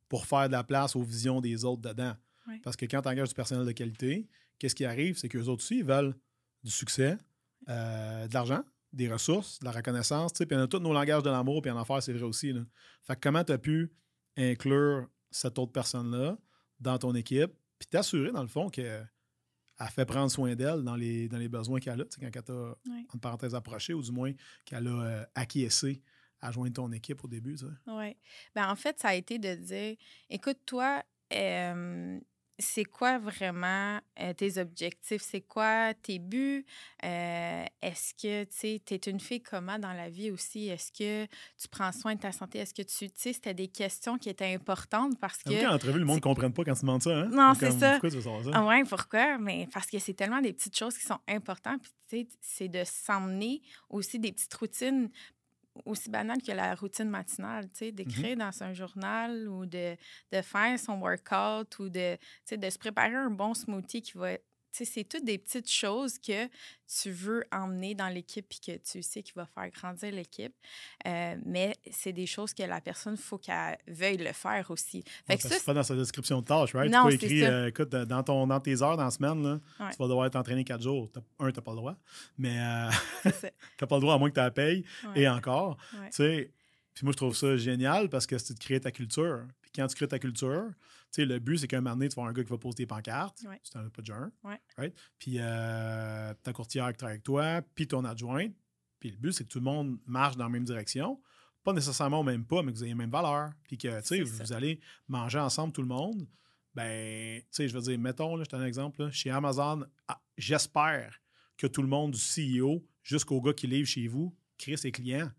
pour 0.08 0.26
faire 0.26 0.46
de 0.48 0.52
la 0.52 0.64
place 0.64 0.96
aux 0.96 1.02
visions 1.02 1.40
des 1.40 1.64
autres 1.64 1.82
dedans. 1.82 2.14
Ouais. 2.48 2.60
Parce 2.62 2.76
que 2.76 2.84
quand 2.86 3.02
tu 3.02 3.08
engages 3.08 3.28
du 3.28 3.34
personnel 3.34 3.64
de 3.66 3.72
qualité, 3.72 4.28
qu'est-ce 4.58 4.74
qui 4.74 4.84
arrive? 4.84 5.16
C'est 5.16 5.28
qu'eux 5.28 5.46
autres 5.46 5.62
aussi, 5.62 5.78
ils 5.78 5.84
veulent 5.84 6.14
du 6.64 6.70
succès, 6.70 7.16
euh, 7.68 8.26
de 8.28 8.34
l'argent, 8.34 8.62
des 8.92 9.10
ressources, 9.10 9.58
de 9.60 9.64
la 9.64 9.70
reconnaissance. 9.72 10.32
Puis 10.32 10.46
on 10.52 10.58
a 10.60 10.66
tous 10.66 10.80
nos 10.80 10.92
langages 10.92 11.22
de 11.22 11.30
l'amour, 11.30 11.62
puis 11.62 11.70
en 11.70 11.78
affaires, 11.78 12.02
c'est 12.02 12.12
vrai 12.12 12.22
aussi. 12.24 12.52
Là. 12.52 12.60
Fait 13.02 13.14
que 13.14 13.20
comment 13.20 13.42
tu 13.44 13.52
as 13.52 13.58
pu 13.58 13.92
inclure 14.36 15.08
cette 15.30 15.58
autre 15.58 15.72
personne-là 15.72 16.36
dans 16.80 16.98
ton 16.98 17.14
équipe, 17.14 17.52
puis 17.78 17.88
t'assurer, 17.88 18.32
dans 18.32 18.42
le 18.42 18.48
fond, 18.48 18.68
que 18.68 18.80
elle 19.80 19.88
fait 19.88 20.04
prendre 20.04 20.30
soin 20.30 20.54
d'elle 20.54 20.82
dans 20.82 20.94
les, 20.94 21.28
dans 21.28 21.38
les 21.38 21.48
besoins 21.48 21.80
qu'elle 21.80 22.00
a, 22.00 22.04
tu 22.04 22.20
sais, 22.20 22.20
quand 22.20 22.30
elle 22.36 22.42
t'a, 22.42 22.52
Ouais. 22.52 23.04
entre 23.08 23.18
parenthèses, 23.20 23.54
approché, 23.54 23.94
ou 23.94 24.02
du 24.02 24.12
moins 24.12 24.32
qu'elle 24.64 24.86
a 24.86 24.90
euh, 24.90 25.24
acquiescé 25.34 26.02
à 26.42 26.50
joindre 26.50 26.74
ton 26.74 26.92
équipe 26.92 27.24
au 27.24 27.28
début. 27.28 27.56
Oui. 27.86 28.16
Ben, 28.54 28.68
en 28.70 28.76
fait, 28.76 28.98
ça 28.98 29.08
a 29.08 29.14
été 29.14 29.38
de 29.38 29.54
dire 29.54 29.96
écoute, 30.28 30.58
toi, 30.66 31.02
euh, 31.32 32.18
c'est 32.58 32.84
quoi 32.84 33.18
vraiment 33.18 33.98
euh, 34.20 34.32
tes 34.34 34.58
objectifs? 34.58 35.22
C'est 35.22 35.40
quoi 35.40 35.94
tes 35.94 36.18
buts? 36.18 36.64
Euh, 37.04 37.64
Est-ce 37.80 38.14
que 38.14 38.44
tu 38.44 38.94
es 38.94 39.10
une 39.10 39.20
fille 39.20 39.42
comment 39.42 39.78
dans 39.78 39.92
la 39.92 40.08
vie 40.08 40.30
aussi? 40.30 40.68
Est-ce 40.68 40.92
que 40.92 41.26
tu 41.60 41.68
prends 41.70 41.92
soin 41.92 42.14
de 42.14 42.20
ta 42.20 42.32
santé? 42.32 42.58
Est-ce 42.58 42.74
que 42.74 42.82
tu. 42.82 43.10
Tu 43.10 43.12
sais, 43.16 43.32
c'était 43.32 43.54
des 43.54 43.68
questions 43.68 44.18
qui 44.18 44.28
étaient 44.28 44.52
importantes 44.54 45.18
parce 45.18 45.38
que. 45.42 45.50
Avoue 45.50 45.66
qu'en 45.66 45.74
entrevue, 45.74 45.98
le 45.98 46.04
monde 46.04 46.16
ne 46.16 46.22
comprenne 46.22 46.52
pas 46.52 46.64
quand 46.64 46.74
tu 46.74 46.82
demandes 46.82 47.02
ça. 47.02 47.10
Hein? 47.10 47.28
Non, 47.32 47.52
c'est 47.58 47.72
ça. 47.72 47.92
Pourquoi 47.92 48.10
tu 48.10 48.16
veux 48.16 48.22
savoir 48.22 48.44
ça? 48.44 48.50
Ah 48.54 48.66
ouais, 48.66 48.84
pourquoi? 48.84 49.38
Mais 49.38 49.68
parce 49.72 49.86
que 49.88 49.98
c'est 49.98 50.14
tellement 50.14 50.40
des 50.40 50.52
petites 50.52 50.76
choses 50.76 50.96
qui 50.96 51.04
sont 51.04 51.20
importantes. 51.28 51.82
Puis, 51.82 51.92
tu 52.26 52.32
sais, 52.32 52.38
c'est 52.40 52.68
de 52.68 52.84
s'emmener 52.84 53.62
aussi 53.90 54.18
des 54.18 54.32
petites 54.32 54.54
routines 54.54 55.10
aussi 55.84 56.10
banales 56.10 56.42
que 56.42 56.52
la 56.52 56.74
routine 56.74 57.08
matinale, 57.08 57.64
tu 57.70 57.78
sais, 57.78 57.92
d'écrire 57.92 58.36
dans 58.36 58.62
un 58.62 58.72
journal 58.72 59.48
ou 59.48 59.66
de, 59.66 59.96
de 60.32 60.42
faire 60.42 60.78
son 60.78 61.00
workout 61.00 61.78
ou 61.78 61.88
de, 61.88 62.16
de 62.50 62.70
se 62.70 62.78
préparer 62.78 63.14
un 63.14 63.30
bon 63.30 63.54
smoothie 63.54 64.02
qui 64.02 64.12
va... 64.16 64.36
C'est 64.74 65.04
toutes 65.04 65.24
des 65.24 65.36
petites 65.36 65.70
choses 65.70 66.18
que 66.18 66.48
tu 67.02 67.10
veux 67.10 67.44
emmener 67.52 67.94
dans 67.94 68.08
l'équipe 68.08 68.46
puis 68.48 68.58
que 68.58 68.78
tu 68.78 69.02
sais 69.02 69.22
qui 69.22 69.32
va 69.36 69.44
faire 69.46 69.68
grandir 69.70 70.10
l'équipe. 70.12 70.54
Euh, 71.06 71.36
mais 71.44 71.76
c'est 71.90 72.12
des 72.12 72.24
choses 72.26 72.54
que 72.54 72.62
la 72.62 72.80
personne, 72.80 73.14
il 73.14 73.22
faut 73.22 73.36
qu'elle 73.38 73.76
veuille 73.86 74.16
le 74.16 74.32
faire 74.32 74.70
aussi. 74.70 75.02
Fait 75.26 75.34
Ouais, 75.34 75.36
que 75.36 75.42
ça 75.42 75.48
ça, 75.50 75.58
se 75.58 75.64
fait 75.64 75.74
dans 75.74 75.82
sa 75.82 75.94
description 75.94 76.40
de 76.40 76.46
tâche, 76.46 76.74
right? 76.74 76.90
Non, 76.90 77.04
tu 77.06 77.12
c'est 77.12 77.18
peux 77.18 77.24
écrire, 77.26 77.50
euh, 77.50 77.66
écoute, 77.68 77.90
dans, 77.90 78.22
ton, 78.22 78.46
dans 78.46 78.60
tes 78.60 78.80
heures 78.82 78.96
dans 78.96 79.04
la 79.04 79.10
semaine, 79.10 79.42
là, 79.42 79.60
Ouais. 79.78 79.90
tu 79.92 79.96
vas 79.98 80.08
devoir 80.08 80.26
être 80.26 80.36
entraîné 80.36 80.64
quatre 80.64 80.82
jours. 80.82 81.10
T'as- 81.12 81.20
un, 81.38 81.50
tu 81.50 81.56
n'as 81.58 81.62
pas 81.62 81.72
le 81.72 81.76
droit, 81.76 81.96
mais 82.38 82.58
euh, 82.58 82.90
c'est 83.24 83.54
n'as 83.80 83.86
pas 83.86 83.96
le 83.96 84.00
droit 84.00 84.14
à 84.14 84.18
moins 84.18 84.30
que 84.30 84.34
tu 84.34 84.40
la 84.40 84.50
payes. 84.50 84.84
Ouais. 85.04 85.20
Et 85.22 85.28
encore, 85.28 85.76
Ouais. 86.00 86.06
tu 86.08 86.16
sais, 86.16 86.50
puis 86.94 87.04
moi, 87.04 87.12
je 87.12 87.16
trouve 87.18 87.36
ça 87.36 87.56
génial 87.56 88.08
parce 88.08 88.26
que 88.26 88.38
c'est 88.38 88.54
de 88.54 88.58
créer 88.58 88.80
ta 88.80 88.90
culture. 88.90 89.46
Quand 89.74 89.86
tu 89.86 89.94
crées 89.96 90.08
ta 90.08 90.18
culture, 90.18 90.70
tu 91.12 91.22
sais, 91.22 91.24
le 91.24 91.38
but, 91.38 91.58
c'est 91.58 91.68
qu'un 91.68 91.80
moment 91.80 91.96
donné, 91.96 92.08
tu 92.08 92.16
vas 92.16 92.22
avoir 92.22 92.30
un 92.30 92.34
gars 92.34 92.44
qui 92.44 92.50
va 92.50 92.58
poser 92.58 92.76
tes 92.76 92.86
pancartes. 92.86 93.42
Ouais. 93.46 93.60
Tu 93.62 93.76
n'en 93.76 93.86
as 93.86 93.90
pas 93.90 94.02
déjà 94.02 94.16
un. 94.16 94.32
Ouais. 94.44 94.60
Right? 94.76 94.94
Puis 95.18 95.36
euh, 95.38 96.34
ta 96.42 96.52
courtière 96.52 96.88
qui 96.88 96.98
travaille 96.98 97.14
avec 97.14 97.24
toi, 97.24 97.62
puis 97.74 97.86
ton 97.86 98.04
adjointe. 98.04 98.54
Puis 99.00 99.10
le 99.10 99.16
but, 99.16 99.32
c'est 99.32 99.44
que 99.44 99.48
tout 99.48 99.58
le 99.58 99.64
monde 99.64 99.98
marche 100.06 100.36
dans 100.36 100.44
la 100.44 100.50
même 100.50 100.64
direction. 100.64 101.20
Pas 101.64 101.72
nécessairement 101.72 102.20
au 102.20 102.24
même 102.24 102.44
pas, 102.44 102.62
mais 102.62 102.72
que 102.72 102.76
vous 102.76 102.84
ayez 102.84 102.92
les 102.92 102.98
mêmes 102.98 103.10
valeurs. 103.10 103.50
Puis 103.64 103.78
que, 103.78 103.88
tu 103.88 103.94
sais, 103.94 104.00
C'est 104.02 104.22
vous, 104.22 104.36
vous 104.44 104.52
allez 104.52 104.80
manger 105.08 105.38
ensemble 105.38 105.72
tout 105.72 105.82
le 105.82 105.88
monde. 105.88 106.26
Ben, 106.74 107.40
tu 107.40 107.46
sais, 107.50 107.68
je 107.68 107.74
veux 107.74 107.82
dire, 107.82 107.98
mettons, 107.98 108.36
là, 108.36 108.44
je 108.44 108.48
te 108.48 108.56
donne 108.56 108.64
un 108.64 108.68
exemple. 108.68 109.02
là, 109.02 109.10
chez 109.10 109.30
Amazon, 109.30 109.84
ah, 110.08 110.20
j'espère 110.36 111.20
que 111.58 111.66
tout 111.66 111.82
le 111.82 111.88
monde, 111.88 112.12
du 112.12 112.18
CEO 112.18 112.84
jusqu'au 113.02 113.40
gars 113.40 113.52
qui 113.52 113.66
livre 113.66 113.86
chez 113.86 114.06
vous, 114.06 114.34
crée 114.56 114.76
ses 114.76 114.92
clients. 114.92 115.30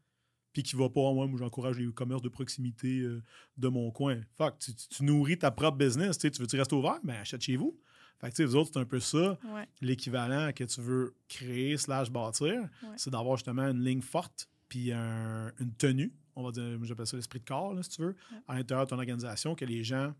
Puis 0.53 0.63
qui 0.63 0.75
va 0.75 0.87
pas, 0.89 1.01
moi, 1.13 1.25
moi 1.27 1.37
j'encourage 1.39 1.77
les 1.79 1.91
commerces 1.91 2.21
de 2.21 2.29
proximité 2.29 2.99
euh, 3.01 3.21
de 3.57 3.67
mon 3.67 3.89
coin. 3.91 4.21
Fuck, 4.37 4.59
tu, 4.59 4.73
tu- 4.73 4.87
tu 4.87 5.03
nourris 5.03 5.37
ta 5.39 5.49
propre 5.51 5.77
business. 5.77 6.17
Tu 6.17 6.29
veux-tu 6.29 6.57
rester 6.57 6.75
ouvert? 6.75 6.99
Ben, 7.03 7.15
achète 7.15 7.41
chez 7.41 7.55
vous. 7.55 7.77
Fait 8.21 8.29
que, 8.29 8.35
tu 8.35 8.37
sais, 8.37 8.45
vous 8.45 8.55
autres, 8.55 8.69
c'est 8.73 8.79
un 8.79 8.85
peu 8.85 8.99
ça, 8.99 9.37
Ouais. 9.53 9.67
l'équivalent 9.81 10.51
que 10.53 10.63
tu 10.63 10.79
veux 10.79 11.15
créer 11.27 11.75
slash 11.77 12.09
bâtir. 12.11 12.53
Ouais. 12.53 12.89
C'est 12.95 13.09
d'avoir 13.09 13.35
justement 13.37 13.63
une 13.67 13.83
ligne 13.83 14.01
forte 14.01 14.47
puis 14.69 14.91
un- 14.93 15.51
une 15.59 15.73
tenue, 15.73 16.13
on 16.35 16.43
va 16.43 16.51
dire, 16.51 16.63
j'appelle 16.83 17.07
ça 17.07 17.17
l'esprit 17.17 17.39
de 17.39 17.45
corps, 17.45 17.73
là, 17.73 17.83
si 17.83 17.89
tu 17.89 18.01
veux, 18.01 18.15
Ouais. 18.31 18.37
à 18.47 18.55
l'intérieur 18.55 18.85
de 18.85 18.89
ton 18.91 18.97
organisation, 18.97 19.55
que 19.55 19.65
les 19.65 19.83
gens, 19.83 20.13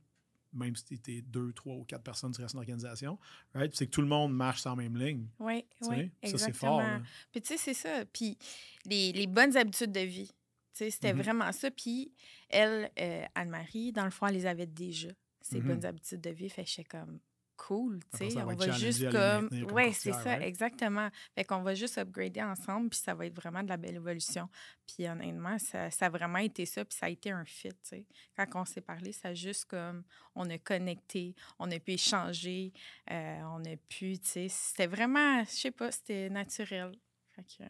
même 0.54 0.76
si 0.76 1.00
tu 1.00 1.18
es 1.18 1.22
deux, 1.22 1.52
trois 1.54 1.76
ou 1.76 1.84
quatre 1.84 2.04
personnes, 2.04 2.32
tu 2.32 2.42
restes 2.42 2.54
une 2.54 2.60
organisation, 2.60 3.18
right? 3.54 3.76
C'est 3.76 3.86
que 3.88 3.92
tout 3.92 4.02
le 4.02 4.08
monde 4.08 4.34
marche 4.34 4.62
sur 4.62 4.70
la 4.70 4.76
même 4.76 4.96
ligne. 4.98 5.28
Oui, 5.40 5.66
oui, 5.82 6.12
ça, 6.24 6.38
c'est 6.38 6.54
fort. 6.54 6.82
là. 6.82 7.02
Puis 7.32 7.42
tu 7.42 7.48
sais, 7.50 7.58
c'est 7.58 7.74
ça. 7.74 8.06
Puis 8.06 8.38
les, 8.86 9.12
les 9.14 9.28
bonnes 9.28 9.56
habitudes 9.58 9.92
de 9.92 10.00
vie, 10.02 10.28
tu 10.28 10.34
sais, 10.74 10.90
c'était 10.92 11.14
Mhm. 11.14 11.22
vraiment 11.22 11.52
ça. 11.52 11.70
Puis 11.72 12.12
elle, 12.50 12.92
euh, 13.00 13.26
Anne-Marie, 13.36 13.92
dans 13.92 14.06
le 14.06 14.12
fond, 14.12 14.28
elle 14.28 14.36
les 14.36 14.46
avait 14.46 14.66
déjà, 14.68 15.10
ces 15.42 15.60
Mhm. 15.60 15.68
bonnes 15.68 15.86
habitudes 15.86 16.22
de 16.22 16.30
vie. 16.30 16.50
Fait 16.50 16.64
que 16.66 16.82
comme 16.90 17.20
cool, 17.68 18.00
tu 18.12 18.30
sais. 18.30 18.38
On 18.42 18.54
va 18.54 18.72
juste 18.72 19.10
comme... 19.12 19.50
Oui, 19.72 19.94
c'est 19.94 20.12
ça, 20.14 20.40
exactement. 20.42 21.10
Fait 21.36 21.44
qu'on 21.44 21.62
va 21.62 21.74
juste 21.76 21.98
upgrader 21.98 22.42
ensemble, 22.42 22.90
puis 22.90 23.00
ça 23.00 23.14
va 23.14 23.26
être 23.26 23.36
vraiment 23.36 23.64
de 23.64 23.70
la 23.70 23.78
belle 23.78 23.96
évolution. 23.96 24.50
Puis 24.86 25.08
honnêtement, 25.08 25.58
ça, 25.60 25.90
ça 25.92 26.08
a 26.08 26.10
vraiment 26.10 26.40
été 26.40 26.66
ça, 26.66 26.84
puis 26.84 26.98
ça 26.98 27.06
a 27.06 27.10
été 27.10 27.32
un 27.32 27.46
fit, 27.46 27.70
tu 27.70 27.76
sais. 27.84 28.06
Quand 28.36 28.48
on 28.62 28.66
s'est 28.66 28.82
parlé, 28.82 29.12
ça 29.12 29.30
a 29.30 29.34
juste 29.34 29.66
comme... 29.66 30.04
On 30.36 30.50
a 30.50 30.58
connecté, 30.58 31.36
on 31.60 31.70
a 31.72 31.80
pu 31.80 31.92
échanger, 31.92 32.74
euh, 33.12 33.42
on 33.44 33.64
a 33.66 33.76
pu, 33.88 34.18
tu 34.20 34.28
sais... 34.28 34.48
C'était 34.50 34.88
vraiment, 34.88 35.44
je 35.44 35.50
sais 35.52 35.72
pas, 35.72 35.92
c'était 35.92 36.30
naturel. 36.30 36.92
Fait 37.36 37.44
que, 37.44 37.64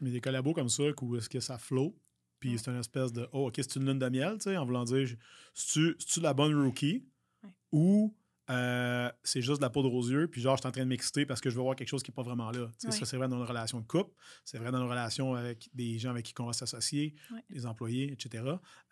Mais 0.00 0.10
des 0.10 0.20
collabos 0.20 0.52
comme 0.52 0.68
ça, 0.68 0.82
où 1.00 1.16
est-ce 1.16 1.28
que 1.28 1.40
ça 1.40 1.58
flow, 1.58 1.96
puis 2.38 2.50
Ouais. 2.52 2.58
c'est 2.58 2.70
une 2.70 2.78
espèce 2.80 3.12
de 3.12 3.28
Oh, 3.32 3.48
OK, 3.48 3.54
c'est 3.56 3.76
une 3.76 3.86
lune 3.86 3.98
de 3.98 4.08
miel, 4.08 4.34
tu 4.34 4.50
sais, 4.50 4.56
en 4.56 4.64
voulant 4.66 4.84
dire 4.84 5.08
C'est-tu 5.54 5.96
c'est-tu 5.98 6.20
la 6.20 6.34
bonne 6.34 6.54
rookie 6.54 7.06
Ouais. 7.42 7.50
ou 7.72 8.14
euh, 8.48 9.10
c'est 9.24 9.42
juste 9.42 9.58
de 9.58 9.62
la 9.62 9.70
poudre 9.70 9.92
aux 9.92 10.08
yeux, 10.08 10.28
puis 10.28 10.40
genre, 10.40 10.56
je 10.56 10.62
suis 10.62 10.68
en 10.68 10.72
train 10.72 10.82
de 10.82 10.88
m'exciter 10.88 11.26
parce 11.26 11.40
que 11.40 11.50
je 11.50 11.56
veux 11.56 11.62
voir 11.62 11.74
quelque 11.74 11.88
chose 11.88 12.02
qui 12.02 12.10
n'est 12.10 12.14
pas 12.14 12.22
vraiment 12.22 12.50
là. 12.50 12.70
Ça, 12.78 12.90
c'est 12.90 13.16
vrai 13.16 13.28
dans 13.28 13.38
nos 13.38 13.46
relations 13.46 13.80
de 13.80 13.86
couple, 13.86 14.14
c'est 14.44 14.58
vrai 14.58 14.70
dans 14.70 14.78
nos 14.78 14.88
relations 14.88 15.34
avec 15.34 15.68
des 15.74 15.98
gens 15.98 16.10
avec 16.10 16.26
qui 16.26 16.34
on 16.40 16.46
va 16.46 16.52
s'associer, 16.52 17.14
les 17.50 17.66
employés, 17.66 18.12
etc. 18.12 18.44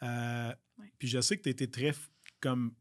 Euh. 0.02 0.52
Puis 0.98 1.08
je 1.08 1.20
sais 1.20 1.36
que 1.36 1.42
tu 1.42 1.48
étais 1.50 1.68
très, 1.68 1.94
comme, 2.40 2.74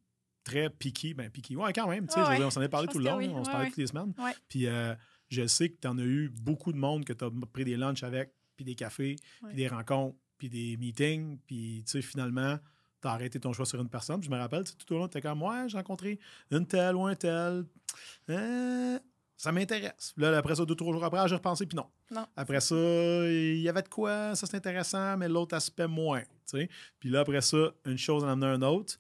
très 0.44 0.70
picky. 0.70 1.14
Ben, 1.14 1.30
picky. 1.30 1.56
Ouais, 1.56 1.74
quand 1.74 1.88
même. 1.88 2.08
tu 2.08 2.14
sais, 2.14 2.44
on 2.44 2.50
s'en 2.50 2.62
est 2.62 2.70
parlé 2.70 2.88
Je 2.88 2.94
tout 2.94 3.00
le 3.00 3.06
long. 3.06 3.18
oui. 3.18 3.30
On 3.30 3.44
se 3.44 3.50
parlait 3.50 3.68
toutes 3.68 3.78
les 3.78 3.88
semaines. 3.88 4.14
Puis 4.50 4.68
euh, 4.68 4.96
je 5.30 5.46
sais 5.48 5.70
que 5.70 5.78
tu 5.80 5.88
en 5.88 5.98
as 5.98 6.04
eu 6.04 6.30
beaucoup 6.30 6.72
de 6.74 6.78
monde 6.78 7.06
que 7.06 7.14
tu 7.14 7.24
as 7.24 7.30
pris 7.52 7.66
des 7.66 7.78
lunchs 7.78 8.04
avec, 8.04 8.34
puis 8.56 8.66
des 8.66 8.76
cafés, 8.76 9.16
puis 9.46 9.56
des 9.56 9.68
rencontres, 9.68 10.18
puis 10.38 10.50
des 10.50 10.78
meetings, 10.78 11.40
puis 11.46 11.84
tu 11.86 11.92
sais, 11.92 12.02
finalement, 12.02 12.60
tu 13.04 13.08
as 13.08 13.12
arrêté 13.12 13.40
ton 13.40 13.54
choix 13.54 13.66
sur 13.68 13.80
une 13.80 13.90
personne. 13.90 14.20
Puis 14.20 14.30
je 14.30 14.34
me 14.36 14.40
rappelle, 14.40 14.64
tout 14.64 14.94
au 14.96 14.98
long, 14.98 15.08
tu 15.08 15.18
étais 15.18 15.28
comme, 15.28 15.44
ouais, 15.44 15.68
j'ai 15.68 15.78
rencontré 15.78 16.20
une 16.50 16.66
telle 16.66 16.96
ou 16.96 17.06
un 17.06 17.14
tel. 17.16 17.66
Euh, 18.30 19.00
ça 19.38 19.52
m'intéresse. 19.52 20.14
Là, 20.18 20.38
après 20.38 20.56
ça, 20.56 20.66
deux, 20.66 20.76
trois 20.76 20.94
jours 20.94 21.04
après, 21.04 21.28
j'ai 21.28 21.36
repensé, 21.36 21.66
puis 21.66 21.76
non. 21.76 21.86
Non. 22.12 22.26
Après 22.36 22.62
ça, 22.62 22.76
il 22.76 23.60
y 23.60 23.70
avait 23.70 23.82
de 23.82 23.90
quoi, 23.90 24.36
ça 24.36 24.48
c'est 24.48 24.58
intéressant, 24.58 25.18
mais 25.18 25.28
l'autre 25.28 25.56
aspect 25.56 25.88
moins. 25.88 26.24
Puis 27.00 27.10
là, 27.10 27.22
après 27.22 27.42
ça, 27.42 27.72
une 27.86 27.98
chose 27.98 28.24
en 28.24 28.28
amenait 28.30 28.46
un 28.48 28.62
autre, 28.62 28.96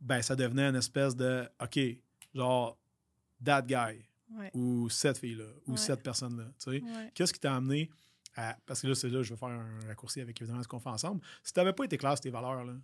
ben 0.00 0.22
ça 0.22 0.34
devenait 0.36 0.68
une 0.68 0.76
espèce 0.76 1.14
de 1.14 1.46
OK, 1.62 1.78
genre 2.34 2.78
that 3.44 3.62
guy 3.62 4.04
Ouais. 4.36 4.50
ou 4.52 4.90
cette 4.90 5.16
fille-là 5.16 5.46
ou 5.66 5.70
Ouais. 5.72 5.76
cette 5.78 6.02
personne-là. 6.02 6.44
Ouais. 6.66 6.82
Qu'est-ce 7.14 7.32
qui 7.32 7.40
t'a 7.40 7.54
amené 7.56 7.88
à. 8.36 8.56
Parce 8.66 8.82
que 8.82 8.86
là, 8.88 8.94
c'est 8.94 9.08
là, 9.08 9.22
je 9.22 9.30
vais 9.32 9.38
faire 9.38 9.48
un 9.48 9.86
raccourci 9.86 10.20
avec 10.20 10.38
évidemment 10.40 10.62
ce 10.62 10.68
qu'on 10.68 10.78
fait 10.80 10.90
ensemble. 10.90 11.22
Si 11.42 11.52
tu 11.54 11.58
n'avais 11.60 11.72
pas 11.72 11.84
été 11.84 11.96
clair 11.96 12.12
sur 12.12 12.20
tes 12.20 12.28
valeurs, 12.30 12.62
là, 12.64 12.74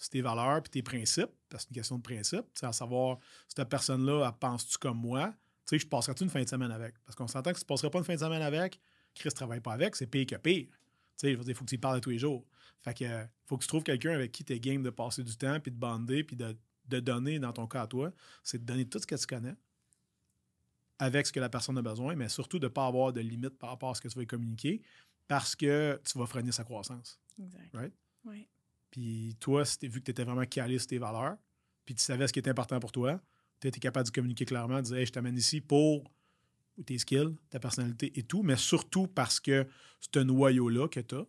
sur 0.00 0.10
tes 0.10 0.22
valeurs 0.22 0.62
puis 0.62 0.70
tes 0.70 0.82
principes, 0.82 1.30
parce 1.48 1.64
que 1.64 1.68
c'est 1.68 1.70
une 1.70 1.74
question 1.74 1.98
de 1.98 2.02
principe, 2.02 2.44
à 2.62 2.72
savoir, 2.72 3.18
cette 3.46 3.68
personne-là, 3.68 4.26
elle 4.26 4.38
pense-tu 4.38 4.78
comme 4.78 4.98
moi? 4.98 5.28
Tu 5.66 5.76
sais, 5.76 5.78
je 5.78 5.86
passerais-tu 5.86 6.24
une 6.24 6.30
fin 6.30 6.42
de 6.42 6.48
semaine 6.48 6.72
avec? 6.72 6.94
Parce 7.04 7.14
qu'on 7.14 7.28
s'entend 7.28 7.52
que 7.52 7.58
si 7.58 7.64
tu 7.64 7.66
ne 7.66 7.74
passerais 7.74 7.90
pas 7.90 7.98
une 7.98 8.04
fin 8.04 8.14
de 8.14 8.20
semaine 8.20 8.42
avec, 8.42 8.80
Chris 9.14 9.28
ne 9.28 9.34
travaille 9.34 9.60
pas 9.60 9.74
avec, 9.74 9.94
c'est 9.94 10.06
pire 10.06 10.26
que 10.26 10.36
pire. 10.36 10.66
Tu 10.66 10.72
sais, 11.16 11.32
je 11.32 11.36
veux 11.36 11.44
dire, 11.44 11.52
il 11.52 11.54
faut 11.54 11.64
que 11.64 11.70
tu 11.70 11.74
y 11.74 11.78
parles 11.78 12.00
tous 12.00 12.10
les 12.10 12.18
jours. 12.18 12.46
Fait 12.80 12.94
que, 12.94 13.04
euh, 13.04 13.24
faut 13.44 13.58
que 13.58 13.62
tu 13.62 13.68
trouves 13.68 13.84
quelqu'un 13.84 14.12
avec 14.12 14.32
qui 14.32 14.42
tu 14.42 14.54
es 14.54 14.60
game 14.60 14.82
de 14.82 14.90
passer 14.90 15.22
du 15.22 15.36
temps, 15.36 15.60
puis 15.60 15.70
de 15.70 15.76
bander, 15.76 16.24
puis 16.24 16.36
de, 16.36 16.56
de 16.88 17.00
donner, 17.00 17.38
dans 17.38 17.52
ton 17.52 17.66
cas 17.66 17.82
à 17.82 17.86
toi, 17.86 18.10
c'est 18.42 18.58
de 18.58 18.64
donner 18.64 18.86
tout 18.86 18.98
ce 18.98 19.06
que 19.06 19.16
tu 19.16 19.26
connais 19.26 19.54
avec 20.98 21.26
ce 21.26 21.32
que 21.32 21.40
la 21.40 21.48
personne 21.48 21.78
a 21.78 21.82
besoin, 21.82 22.14
mais 22.14 22.28
surtout 22.28 22.58
de 22.58 22.66
ne 22.66 22.68
pas 22.68 22.86
avoir 22.86 23.12
de 23.12 23.20
limite 23.20 23.58
par 23.58 23.70
rapport 23.70 23.90
à 23.90 23.94
ce 23.94 24.02
que 24.02 24.08
tu 24.08 24.18
vas 24.18 24.26
communiquer 24.26 24.82
parce 25.26 25.56
que 25.56 26.00
tu 26.04 26.18
vas 26.18 26.26
freiner 26.26 26.52
sa 26.52 26.62
croissance. 26.62 27.18
Exact. 27.38 27.70
Right? 27.72 27.92
Ouais. 28.24 28.46
Puis 28.90 29.36
toi, 29.40 29.62
vu 29.82 30.00
que 30.00 30.04
tu 30.04 30.10
étais 30.10 30.24
vraiment 30.24 30.46
calé 30.46 30.78
sur 30.78 30.88
tes 30.88 30.98
valeurs, 30.98 31.36
puis 31.84 31.94
tu 31.94 32.02
savais 32.02 32.26
ce 32.26 32.32
qui 32.32 32.38
était 32.38 32.50
important 32.50 32.80
pour 32.80 32.92
toi, 32.92 33.20
tu 33.60 33.68
étais 33.68 33.80
capable 33.80 34.06
de 34.06 34.12
communiquer 34.12 34.44
clairement, 34.44 34.76
de 34.76 34.82
dire 34.82 34.96
hey, 34.96 35.06
je 35.06 35.12
t'amène 35.12 35.36
ici 35.36 35.60
pour 35.60 36.10
tes 36.86 36.98
skills, 36.98 37.36
ta 37.50 37.60
personnalité 37.60 38.12
et 38.18 38.22
tout, 38.22 38.42
mais 38.42 38.56
surtout 38.56 39.06
parce 39.06 39.38
que 39.40 39.66
ce 40.00 40.20
noyau-là 40.20 40.88
que 40.88 41.00
tu 41.00 41.14
as, 41.14 41.26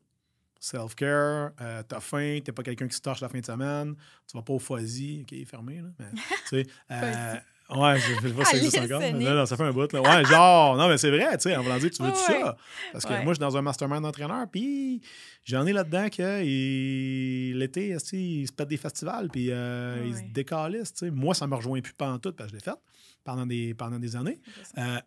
self-care, 0.60 1.52
euh, 1.60 1.84
t'as 1.84 2.00
faim, 2.00 2.40
t'es 2.44 2.52
pas 2.52 2.64
quelqu'un 2.64 2.88
qui 2.88 2.96
se 2.96 3.02
torche 3.02 3.22
la 3.22 3.30
fin 3.30 3.40
de 3.40 3.46
semaine, 3.46 3.96
tu 4.28 4.38
vas 4.38 4.44
pas 4.44 4.54
au 4.54 4.60
Fuzzy, 4.60 5.24
ok, 5.24 5.46
fermé, 5.46 5.82
là, 5.82 5.90
mais 6.00 6.12
tu 6.14 6.48
sais, 6.50 6.68
euh, 6.92 7.36
ouais, 7.76 8.00
je 8.00 8.28
sais 8.28 8.34
pas 8.34 8.46
ça 8.46 8.58
existe 8.58 8.78
encore. 8.80 9.02
Sonic. 9.02 9.28
Non, 9.28 9.34
non, 9.36 9.46
ça 9.46 9.56
fait 9.58 9.64
un 9.64 9.72
bout, 9.72 9.92
là. 9.94 10.02
Ouais, 10.02 10.26
genre, 10.26 10.76
non, 10.78 10.88
mais 10.88 10.98
c'est 10.98 11.10
vrai, 11.10 11.38
tu 11.38 11.44
sais, 11.44 11.56
en 11.56 11.62
voulant 11.64 11.78
dire, 11.78 11.90
tu 11.92 12.02
veux 12.04 12.10
tout 12.12 12.16
ouais. 12.32 12.42
ça? 12.42 12.58
Parce 12.92 13.06
que 13.06 13.10
Ouais. 13.14 13.24
moi, 13.24 13.34
je 13.34 13.36
suis 13.36 13.40
dans 13.40 13.56
un 13.58 13.62
mastermind 13.62 14.02
d'entraîneur, 14.04 14.46
puis 14.52 15.02
j'en 15.44 15.66
ai 15.66 15.74
là-dedans 15.74 16.10
que 16.10 16.44
il- 16.44 17.58
l'été, 17.58 17.90
esti, 17.90 18.42
il 18.42 18.48
se 18.48 18.54
pète 18.54 18.68
des 18.70 18.78
festivals, 18.78 19.30
puis 19.30 19.48
euh, 19.52 20.04
il 20.06 20.14
se 20.16 20.20
Ouais. 20.22 20.30
décalisse, 20.34 20.94
tu 20.94 21.06
sais. 21.06 21.12
Moi, 21.12 21.34
ça 21.34 21.48
me 21.48 21.56
rejoint 21.56 21.82
plus 21.82 21.94
pas 21.94 22.12
en 22.12 22.20
tout, 22.20 22.32
parce 22.34 22.52
que 22.52 22.58
je 22.58 22.60
l'ai 22.60 22.64
fait 22.72 22.78
pendant 23.24 23.46
des, 23.46 23.74
pendant 23.74 24.00
des 24.00 24.16
années. 24.16 24.42
Euh, 24.78 25.00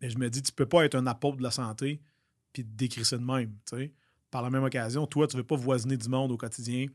mais 0.00 0.10
je 0.10 0.18
me 0.18 0.28
dis, 0.30 0.42
tu 0.42 0.52
peux 0.52 0.66
pas 0.66 0.84
être 0.84 0.94
un 0.94 1.06
apôtre 1.06 1.38
de 1.38 1.42
la 1.42 1.50
santé 1.50 2.00
puis 2.52 2.64
te 2.64 2.68
décrire 2.76 3.04
ça 3.06 3.16
de 3.18 3.24
même. 3.24 3.52
tu 3.68 3.76
sais. 3.76 3.92
Par 4.30 4.42
la 4.42 4.50
même 4.50 4.64
occasion, 4.64 5.06
toi, 5.06 5.26
tu 5.26 5.36
veux 5.36 5.44
pas 5.44 5.56
voisiner 5.56 5.96
du 5.96 6.08
monde 6.08 6.32
au 6.32 6.36
quotidien 6.36 6.86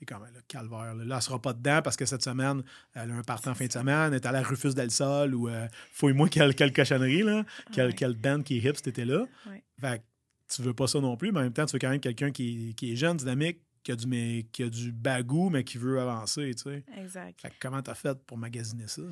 T'es 0.00 0.06
comme, 0.06 0.24
le 0.34 0.40
calvaire. 0.48 0.94
Là, 0.94 1.16
elle 1.16 1.22
sera 1.22 1.38
pas 1.40 1.52
dedans 1.52 1.80
parce 1.84 1.94
que 1.94 2.06
cette 2.06 2.22
semaine, 2.22 2.62
elle 2.94 3.10
a 3.10 3.14
un 3.14 3.22
partant 3.22 3.50
en 3.50 3.54
fin 3.54 3.66
de 3.66 3.72
semaine, 3.72 4.08
elle 4.12 4.14
est 4.14 4.24
à 4.26 4.32
la 4.32 4.42
Rufus 4.42 4.72
del 4.72 4.90
Sol 4.90 5.34
ou 5.34 5.48
euh, 5.48 5.68
fouille-moi 5.92 6.30
quelle, 6.30 6.54
quelle 6.54 6.72
cochonnerie, 6.72 7.22
là, 7.22 7.44
quel, 7.72 7.88
Ouais. 7.88 7.92
quel 7.92 8.14
band 8.14 8.42
qui 8.42 8.56
est 8.56 8.60
hip, 8.64 8.76
c'était 8.82 9.04
là. 9.04 9.26
Ouais. 9.46 9.62
Fait 9.78 9.98
que 9.98 10.54
tu 10.54 10.62
veux 10.62 10.72
pas 10.72 10.86
ça 10.86 11.00
non 11.00 11.16
plus, 11.18 11.32
mais 11.32 11.40
en 11.40 11.42
même 11.42 11.52
temps, 11.52 11.66
tu 11.66 11.74
veux 11.74 11.78
quand 11.78 11.90
même 11.90 12.00
quelqu'un 12.00 12.30
qui, 12.32 12.74
qui 12.76 12.92
est 12.92 12.96
jeune, 12.96 13.18
dynamique, 13.18 13.60
qui 13.82 13.92
a 13.92 13.96
du, 13.96 14.06
mais, 14.06 14.46
qui 14.52 14.62
a 14.62 14.70
du 14.70 14.90
bagou, 14.90 15.50
mais 15.50 15.64
qui 15.64 15.76
veut 15.76 16.00
avancer, 16.00 16.50
tu 16.54 16.62
sais. 16.62 16.82
Exact. 16.96 17.38
Fait 17.40 17.50
que 17.50 17.54
comment 17.60 17.82
t'as 17.82 17.94
fait 17.94 18.18
pour 18.24 18.38
magasiner 18.38 18.88
ça? 18.88 19.02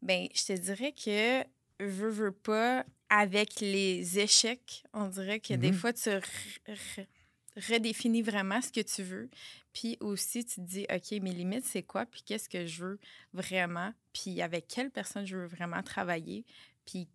Ben, 0.00 0.28
je 0.34 0.44
te 0.54 0.58
dirais 0.58 0.92
que 0.92 1.42
veux, 1.84 2.08
veux 2.10 2.32
pas, 2.32 2.84
avec 3.10 3.60
les 3.60 4.18
échecs, 4.18 4.82
on 4.94 5.08
dirait 5.08 5.40
que 5.40 5.52
des 5.54 5.72
Mhm. 5.72 5.76
fois, 5.76 5.92
tu 5.92 6.08
re- 6.08 6.22
re- 6.66 7.06
redéfinis 7.68 8.22
vraiment 8.22 8.60
ce 8.60 8.70
que 8.70 8.80
tu 8.80 9.02
veux. 9.02 9.28
Puis 9.78 9.96
aussi, 10.00 10.44
tu 10.44 10.56
te 10.56 10.60
dis, 10.62 10.86
OK, 10.92 11.22
mes 11.22 11.30
limites, 11.30 11.64
c'est 11.64 11.84
quoi? 11.84 12.04
Puis 12.04 12.22
qu'est-ce 12.22 12.48
que 12.48 12.66
je 12.66 12.84
veux 12.84 12.98
vraiment? 13.32 13.92
Puis 14.12 14.42
avec 14.42 14.66
quelle 14.66 14.90
personne 14.90 15.24
je 15.24 15.36
veux 15.36 15.46
vraiment 15.46 15.84
travailler? 15.84 16.44
Puis, 16.84 17.06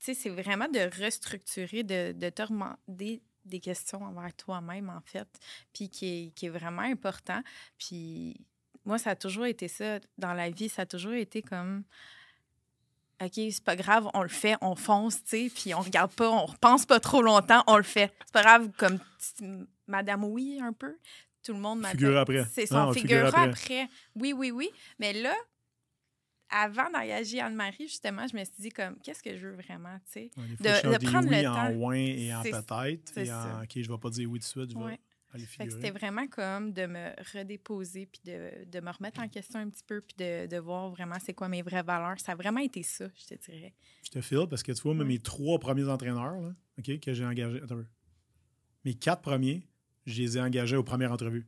tu 0.00 0.06
sais, 0.06 0.14
c'est 0.14 0.30
vraiment 0.30 0.66
de 0.66 0.90
restructurer, 1.04 1.84
de, 1.84 2.10
de 2.10 2.30
te 2.30 2.42
demander 2.48 3.22
des 3.44 3.60
questions 3.60 4.02
envers 4.02 4.34
toi-même, 4.34 4.90
en 4.90 5.02
fait, 5.02 5.28
puis 5.72 5.88
qui 5.88 6.06
est, 6.06 6.30
qui 6.34 6.46
est 6.46 6.48
vraiment 6.48 6.82
important. 6.82 7.40
Puis 7.78 8.40
moi, 8.84 8.98
ça 8.98 9.10
a 9.10 9.16
toujours 9.16 9.46
été 9.46 9.68
ça 9.68 10.00
dans 10.18 10.34
la 10.34 10.50
vie. 10.50 10.68
Ça 10.68 10.82
a 10.82 10.86
toujours 10.86 11.12
été 11.12 11.42
comme, 11.42 11.84
OK, 13.22 13.34
c'est 13.34 13.62
pas 13.62 13.76
grave, 13.76 14.10
on 14.14 14.22
le 14.22 14.28
fait, 14.28 14.56
on 14.62 14.74
fonce, 14.74 15.22
tu 15.22 15.48
sais, 15.48 15.52
puis 15.54 15.74
on 15.74 15.80
regarde 15.80 16.12
pas, 16.12 16.28
on 16.28 16.46
repense 16.46 16.86
pas 16.86 16.98
trop 16.98 17.22
longtemps, 17.22 17.62
on 17.68 17.76
le 17.76 17.84
fait. 17.84 18.12
C'est 18.26 18.32
pas 18.32 18.42
grave, 18.42 18.70
comme 18.76 18.98
Madame 19.86 20.24
Oui, 20.24 20.58
un 20.60 20.72
peu. 20.72 20.96
Tout 21.44 21.52
le 21.52 21.58
monde 21.60 21.80
m'appelle. 21.80 21.98
Figure 22.00 22.16
après. 22.18 22.44
C'est 22.52 22.62
Ah, 22.64 22.66
son 22.66 22.88
on 22.88 22.92
figure 22.92 23.26
après. 23.26 23.42
après. 23.42 23.88
Oui, 24.16 24.32
oui, 24.32 24.50
oui. 24.50 24.70
Mais 24.98 25.12
là, 25.12 25.34
avant 26.50 26.90
d'engager 26.90 27.40
Anne-Marie, 27.40 27.88
justement, 27.88 28.26
je 28.26 28.36
me 28.36 28.44
suis 28.44 28.54
dit, 28.60 28.68
comme, 28.70 28.96
qu'est-ce 29.00 29.22
que 29.22 29.36
je 29.36 29.48
veux 29.48 29.54
vraiment, 29.56 29.96
tu 30.06 30.12
sais? 30.12 30.30
Ouais, 30.36 30.44
De- 30.60 31.04
prendre 31.10 31.28
oui 31.28 31.42
le 31.42 31.48
en 31.48 31.54
temps. 31.54 31.70
ouin 31.72 31.94
et 31.94 32.34
en 32.34 32.42
peut-être. 32.42 33.18
Et 33.18 33.22
en, 33.32 33.42
ça. 33.42 33.60
OK, 33.62 33.70
je 33.76 33.90
vais 33.90 33.98
pas 33.98 34.10
dire 34.10 34.30
oui 34.30 34.38
tout 34.38 34.44
de 34.44 34.48
suite, 34.48 34.70
je 34.70 34.78
vais 34.78 34.84
Ouais. 34.84 35.00
aller 35.32 35.46
figurer. 35.46 35.70
c'était 35.70 35.90
vraiment 35.90 36.26
comme 36.28 36.72
de 36.72 36.86
me 36.86 37.10
redéposer 37.34 38.06
puis 38.06 38.20
de, 38.24 38.64
de 38.66 38.80
me 38.80 38.90
remettre 38.90 39.20
en 39.20 39.28
question 39.28 39.58
un 39.58 39.68
petit 39.68 39.82
peu 39.84 40.00
puis 40.00 40.14
de, 40.16 40.46
de 40.46 40.56
voir 40.58 40.90
vraiment 40.90 41.16
c'est 41.24 41.34
quoi 41.34 41.48
mes 41.48 41.62
vraies 41.62 41.82
valeurs. 41.82 42.20
Ça 42.20 42.32
a 42.32 42.34
vraiment 42.36 42.60
été 42.60 42.82
ça, 42.84 43.06
je 43.16 43.34
te 43.34 43.50
dirais. 43.50 43.74
Je 44.04 44.10
te 44.10 44.20
file 44.20 44.46
parce 44.48 44.62
que 44.62 44.70
tu 44.72 44.80
vois, 44.82 44.94
Ouais. 44.94 45.04
mes 45.04 45.18
trois 45.18 45.58
premiers 45.58 45.88
entraîneurs 45.88 46.40
là, 46.40 46.52
OK, 46.78 47.00
que 47.00 47.12
j'ai 47.12 47.24
engagés. 47.24 47.60
Attends. 47.62 47.82
Mes 48.84 48.94
quatre 48.94 49.22
premiers, 49.22 49.66
je 50.06 50.22
les 50.22 50.36
ai 50.38 50.40
engagés 50.40 50.76
aux 50.76 50.82
premières 50.82 51.12
entrevues. 51.12 51.46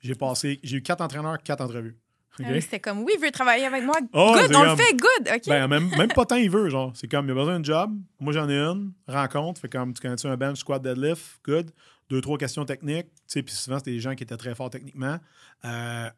J'ai 0.00 0.14
passé, 0.14 0.58
j'ai 0.62 0.78
eu 0.78 0.82
quatre 0.82 1.00
entraîneurs, 1.00 1.38
quatre 1.42 1.60
entrevues. 1.60 1.96
Ah 2.42 2.44
oui, 2.50 2.62
C'était 2.62 2.80
comme, 2.80 3.00
oui, 3.02 3.12
il 3.16 3.20
veut 3.22 3.30
travailler 3.30 3.66
avec 3.66 3.84
moi. 3.84 3.96
Oh, 4.14 4.32
good, 4.34 4.50
on 4.50 4.60
comme- 4.60 4.68
le 4.70 4.76
fait, 4.76 4.92
good, 4.96 5.34
OK. 5.36 5.42
Ben, 5.48 5.68
même, 5.68 5.90
même 5.98 6.08
pas 6.08 6.24
tant 6.24 6.36
il 6.36 6.48
veut, 6.50 6.70
genre. 6.70 6.90
C'est 6.94 7.06
comme, 7.06 7.26
il 7.26 7.30
a 7.32 7.34
besoin 7.34 7.58
d'un 7.60 7.62
job. 7.62 7.92
Moi, 8.18 8.32
j'en 8.32 8.48
ai 8.48 8.56
une. 8.56 8.92
Rencontre. 9.06 9.60
Fait 9.60 9.68
comme, 9.68 9.92
tu 9.92 10.00
connais-tu 10.00 10.26
un 10.26 10.36
bench, 10.36 10.58
squat, 10.58 10.80
deadlift? 10.82 11.40
Good. 11.44 11.70
Deux, 12.08 12.20
trois 12.22 12.38
questions 12.38 12.64
techniques. 12.64 13.08
Tu 13.12 13.20
sais, 13.26 13.42
puis 13.42 13.54
souvent, 13.54 13.78
c'était 13.78 13.90
des 13.92 14.00
gens 14.00 14.14
qui 14.14 14.22
étaient 14.22 14.36
très 14.36 14.54
forts 14.54 14.70
techniquement. 14.70 15.18
Euh, 15.66 16.08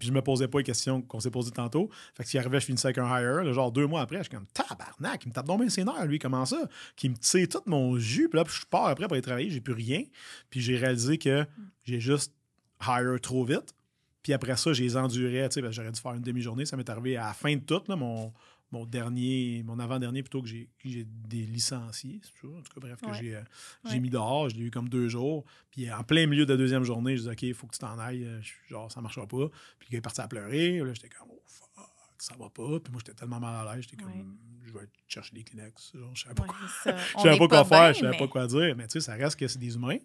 puis 0.00 0.08
je 0.08 0.12
me 0.12 0.22
posais 0.22 0.48
pas 0.48 0.58
les 0.58 0.64
questions 0.64 1.02
qu'on 1.02 1.20
s'est 1.20 1.30
posées 1.30 1.50
tantôt. 1.50 1.90
Fait 2.14 2.24
que 2.24 2.28
s'il 2.30 2.40
arrivait, 2.40 2.58
je 2.58 2.64
finissais 2.64 2.86
avec 2.86 2.98
un 2.98 3.06
hire. 3.06 3.44
Là, 3.44 3.52
genre 3.52 3.70
deux 3.70 3.86
mois 3.86 4.00
après, 4.00 4.16
je 4.16 4.22
suis 4.22 4.30
comme, 4.30 4.46
tabarnak, 4.46 5.22
il 5.24 5.28
me 5.28 5.34
tape 5.34 5.46
donc 5.46 5.60
bien 5.60 5.68
ses 5.68 5.84
lui, 6.06 6.18
comment 6.18 6.46
ça? 6.46 6.68
Qui 6.96 7.10
me 7.10 7.16
tire 7.16 7.46
tout 7.48 7.62
mon 7.66 7.98
jus. 7.98 8.30
Puis 8.30 8.38
là, 8.38 8.44
je 8.48 8.64
pars 8.64 8.86
après 8.86 9.04
pour 9.04 9.12
aller 9.12 9.22
travailler, 9.22 9.50
j'ai 9.50 9.60
plus 9.60 9.74
rien. 9.74 10.02
Puis 10.48 10.62
j'ai 10.62 10.76
réalisé 10.76 11.18
que 11.18 11.44
j'ai 11.84 12.00
juste 12.00 12.32
hire 12.80 13.20
trop 13.20 13.44
vite. 13.44 13.74
Puis 14.22 14.32
après 14.32 14.56
ça, 14.56 14.72
je 14.72 14.82
les 14.82 14.96
endurais. 14.96 15.48
J'aurais 15.70 15.92
dû 15.92 16.00
faire 16.00 16.14
une 16.14 16.22
demi-journée. 16.22 16.64
Ça 16.64 16.78
m'est 16.78 16.88
arrivé 16.88 17.18
à 17.18 17.26
la 17.26 17.32
fin 17.34 17.54
de 17.54 17.60
tout, 17.60 17.82
là, 17.86 17.96
mon, 17.96 18.32
mon 18.72 18.86
dernier, 18.86 19.62
mon 19.64 19.78
avant-dernier 19.78 20.22
plutôt 20.22 20.42
que 20.42 20.48
j'ai 20.48 20.68
des 20.84 21.44
licenciés, 21.46 22.20
c'est. 22.22 22.46
En 22.46 22.62
tout 22.62 22.72
cas, 22.74 22.80
bref, 22.80 23.00
que 23.00 23.06
Ouais. 23.06 23.18
j'ai 23.20 23.34
euh, 23.36 23.42
Ouais. 23.84 23.98
mis 24.00 24.10
dehors. 24.10 24.48
Je 24.48 24.56
l'ai 24.56 24.62
eu 24.66 24.70
comme 24.70 24.88
deux 24.88 25.08
jours. 25.08 25.44
Puis 25.70 25.90
en 25.92 26.04
plein 26.04 26.26
milieu 26.26 26.46
de 26.46 26.52
la 26.52 26.56
deuxième 26.56 26.84
journée, 26.84 27.16
je 27.16 27.22
dis 27.22 27.28
OK, 27.28 27.42
il 27.42 27.54
faut 27.54 27.66
que 27.66 27.72
tu 27.74 27.78
t'en 27.80 27.98
ailles. 27.98 28.24
Euh, 28.24 28.40
je- 28.40 28.52
Genre, 28.68 28.90
ça 28.92 29.00
marchera 29.00 29.26
pas. 29.26 29.48
Puis 29.78 29.88
gars 29.90 29.98
est 29.98 30.02
parti 30.02 30.20
à 30.20 30.28
pleurer. 30.28 30.78
Là, 30.78 30.94
j'étais 30.94 31.08
comme 31.08 31.28
Oh 31.30 31.42
fuck, 31.46 31.84
ça 32.18 32.34
va 32.38 32.48
pas. 32.50 32.78
Puis 32.80 32.92
moi, 32.92 33.00
j'étais 33.04 33.14
tellement 33.18 33.40
mal 33.40 33.66
à 33.66 33.74
l'aise. 33.74 33.84
J'étais 33.88 34.02
comme 34.02 34.12
Ouais. 34.12 34.24
Je 34.66 34.72
vais 34.72 34.86
chercher 35.08 35.34
des 35.34 35.42
Kleenex. 35.42 35.92
Genre, 35.96 36.14
je 36.14 36.22
savais 36.22 36.34
pas 36.36 36.44
quoi. 36.44 36.56
Je 37.16 37.22
savais 37.22 37.38
pas 37.38 37.48
quoi 37.48 37.62
bien, 37.62 37.64
faire, 37.64 37.92
je 37.94 37.98
savais 38.00 38.10
mais- 38.12 38.18
pas 38.18 38.28
quoi 38.28 38.46
dire. 38.46 38.76
Mais 38.76 38.86
tu 38.86 38.92
sais, 38.92 39.00
ça 39.00 39.14
reste 39.14 39.34
que 39.36 39.48
c'est 39.48 39.58
des 39.58 39.74
humains. 39.74 39.98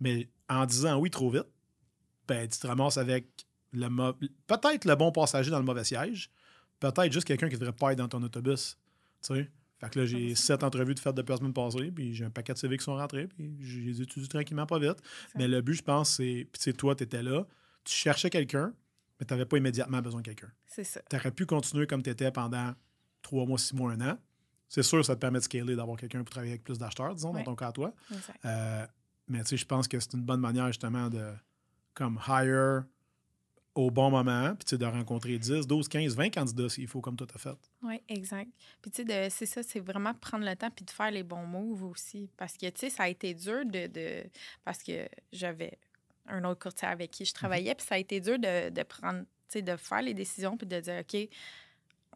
Mais 0.00 0.28
en 0.48 0.66
disant 0.66 0.98
oui 0.98 1.08
trop 1.08 1.30
vite, 1.30 1.46
ben, 2.26 2.48
tu 2.48 2.58
te 2.58 2.66
ramasses 2.66 2.96
avec 2.96 3.26
le 3.72 3.88
peut-être 4.48 4.84
le 4.86 4.94
bon 4.96 5.12
passager 5.12 5.50
dans 5.52 5.58
le 5.60 5.64
mauvais 5.64 5.84
siège, 5.84 6.30
peut-être 6.90 7.12
juste 7.12 7.26
quelqu'un 7.26 7.48
qui 7.48 7.56
devrait 7.56 7.72
pas 7.72 7.92
être 7.92 7.98
dans 7.98 8.08
ton 8.08 8.22
autobus. 8.22 8.76
Tu 9.22 9.34
sais? 9.34 9.50
Fait 9.78 9.90
que 9.90 9.98
là, 10.00 10.06
j'ai 10.06 10.34
c'est 10.34 10.44
sept 10.52 10.62
entrevues 10.62 10.94
de 10.94 11.00
fête 11.00 11.14
depuis 11.14 11.32
la 11.32 11.36
semaine 11.38 11.52
passée, 11.52 11.90
puis 11.90 12.14
j'ai 12.14 12.24
un 12.24 12.30
paquet 12.30 12.52
de 12.52 12.58
CV 12.58 12.76
qui 12.78 12.84
sont 12.84 12.94
rentrés, 12.96 13.26
puis 13.26 13.56
je 13.60 13.80
les 13.80 14.00
étudie 14.02 14.28
tranquillement, 14.28 14.64
pas 14.66 14.78
vite. 14.78 14.98
Mais 15.34 15.48
le 15.48 15.60
but, 15.60 15.74
je 15.74 15.82
pense, 15.82 16.16
c'est. 16.16 16.46
Puis 16.52 16.58
tu 16.58 16.62
sais, 16.62 16.72
toi, 16.72 16.94
tu 16.94 17.02
étais 17.04 17.22
là, 17.22 17.46
tu 17.84 17.92
cherchais 17.94 18.30
quelqu'un, 18.30 18.72
mais 19.18 19.26
tu 19.26 19.34
n'avais 19.34 19.44
pas 19.46 19.56
immédiatement 19.56 20.00
besoin 20.00 20.20
de 20.20 20.26
quelqu'un. 20.26 20.50
C'est 20.66 20.84
ça. 20.84 21.00
Tu 21.10 21.16
aurais 21.16 21.32
pu 21.32 21.46
continuer 21.46 21.86
comme 21.88 22.02
tu 22.02 22.10
étais 22.10 22.30
pendant 22.30 22.74
trois 23.22 23.44
mois, 23.44 23.58
six 23.58 23.74
mois, 23.74 23.92
un 23.92 24.00
an. 24.12 24.18
C'est 24.68 24.82
sûr, 24.84 25.04
ça 25.04 25.16
te 25.16 25.20
permet 25.20 25.38
de 25.40 25.44
scaler, 25.44 25.74
d'avoir 25.76 25.98
quelqu'un 25.98 26.22
pour 26.22 26.30
travailler 26.30 26.52
avec 26.52 26.64
plus 26.64 26.78
d'acheteurs, 26.78 27.14
disons, 27.14 27.32
Ouais. 27.32 27.40
dans 27.40 27.50
ton 27.50 27.56
cas 27.56 27.68
à 27.68 27.72
toi. 27.72 27.92
Exact. 28.12 28.38
Euh, 28.44 28.86
mais 29.28 29.40
tu 29.42 29.48
sais, 29.48 29.56
je 29.56 29.66
pense 29.66 29.86
que 29.88 29.98
c'est 30.00 30.12
une 30.14 30.22
bonne 30.22 30.40
manière 30.40 30.68
justement 30.68 31.10
de 31.10 31.32
comme 31.94 32.18
hire 32.28 32.84
au 33.74 33.90
bon 33.90 34.10
moment, 34.10 34.54
puis 34.54 34.76
de 34.76 34.84
rencontrer 34.84 35.38
10, 35.38 35.66
12, 35.66 35.88
15, 35.88 36.14
20 36.14 36.30
candidats 36.30 36.68
s'il 36.68 36.86
faut, 36.86 37.00
comme 37.00 37.16
toi 37.16 37.26
t'as 37.26 37.38
fait. 37.38 37.56
Oui, 37.82 38.00
exact. 38.08 38.50
Puis, 38.82 38.90
tu 38.90 39.04
sais, 39.04 39.30
c'est 39.30 39.46
ça, 39.46 39.62
c'est 39.62 39.80
vraiment 39.80 40.12
prendre 40.14 40.44
le 40.44 40.54
temps 40.56 40.70
puis 40.70 40.84
de 40.84 40.90
faire 40.90 41.10
les 41.10 41.22
bons 41.22 41.46
moves 41.46 41.82
aussi. 41.84 42.28
Parce 42.36 42.56
que, 42.56 42.66
tu 42.66 42.80
sais, 42.80 42.90
ça 42.90 43.04
a 43.04 43.08
été 43.08 43.32
dur 43.34 43.64
de. 43.64 43.86
de- 43.86 44.24
parce 44.64 44.82
que 44.82 45.08
j'avais 45.32 45.78
un 46.26 46.44
autre 46.44 46.60
courtier 46.60 46.86
avec 46.88 47.10
qui 47.10 47.24
je 47.24 47.32
travaillais, 47.32 47.74
puis 47.74 47.86
ça 47.86 47.94
a 47.94 47.98
été 47.98 48.20
dur 48.20 48.38
de, 48.38 48.68
de 48.70 48.82
prendre, 48.82 49.20
tu 49.20 49.26
sais, 49.48 49.62
de 49.62 49.76
faire 49.76 50.02
les 50.02 50.14
décisions 50.14 50.56
puis 50.56 50.66
de 50.66 50.78
dire, 50.80 51.00
OK, 51.00 51.28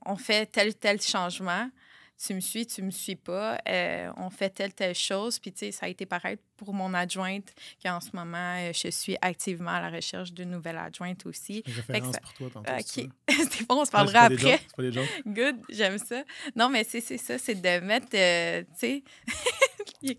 on 0.05 0.17
fait 0.17 0.47
tel, 0.47 0.75
tel 0.75 1.01
changement. 1.01 1.71
Tu 2.19 2.33
me 2.35 2.41
suis, 2.41 2.67
tu 2.67 2.83
me 2.83 2.91
suis 2.91 3.17
pas. 3.17 3.59
euh, 3.69 4.11
on 4.17 4.31
fait 4.31 4.51
telle, 4.51 4.73
telle 4.73 4.95
chose. 4.95 5.39
Puis, 5.39 5.53
tu 5.53 5.59
sais, 5.61 5.73
ça 5.73 5.87
a 5.87 5.89
été 5.89 6.07
pareil 6.07 6.37
pour 6.57 6.73
mon 6.75 6.95
adjointe, 6.95 7.53
qu'en 7.85 8.01
ce 8.01 8.09
moment, 8.15 8.57
euh, 8.59 8.73
je 8.73 8.91
suis 8.91 9.17
activement 9.21 9.71
à 9.73 9.81
la 9.81 9.91
recherche 9.91 10.33
d'une 10.33 10.51
nouvelle 10.51 10.79
adjointe 10.79 11.25
aussi. 11.27 11.63
Une 11.67 11.73
référence 11.75 12.15
ça- 12.15 12.21
pour 12.21 12.33
toi 12.35 12.51
tantôt. 12.53 12.73
c'est 12.85 13.03
OK. 13.05 13.11
ça? 13.29 13.35
c'est 13.51 13.67
bon, 13.69 13.75
on 13.75 13.77
se 13.77 13.81
Ouais, 13.81 13.85
c'est 13.87 13.93
parlera 13.93 14.21
après. 14.23 14.61
pas 14.77 14.83
des 14.83 14.93
jokes. 14.93 15.09
Good, 15.27 15.57
j'aime 15.69 15.99
ça. 15.99 16.23
Non, 16.55 16.69
mais 16.69 16.85
c'est 16.85 17.01
c'est 17.01 17.19
ça, 17.19 17.39
c'est 17.39 17.55
de 17.55 17.81
mettre, 17.85 18.09
euh, 18.15 18.63
tu 18.63 18.69
sais... 18.79 19.03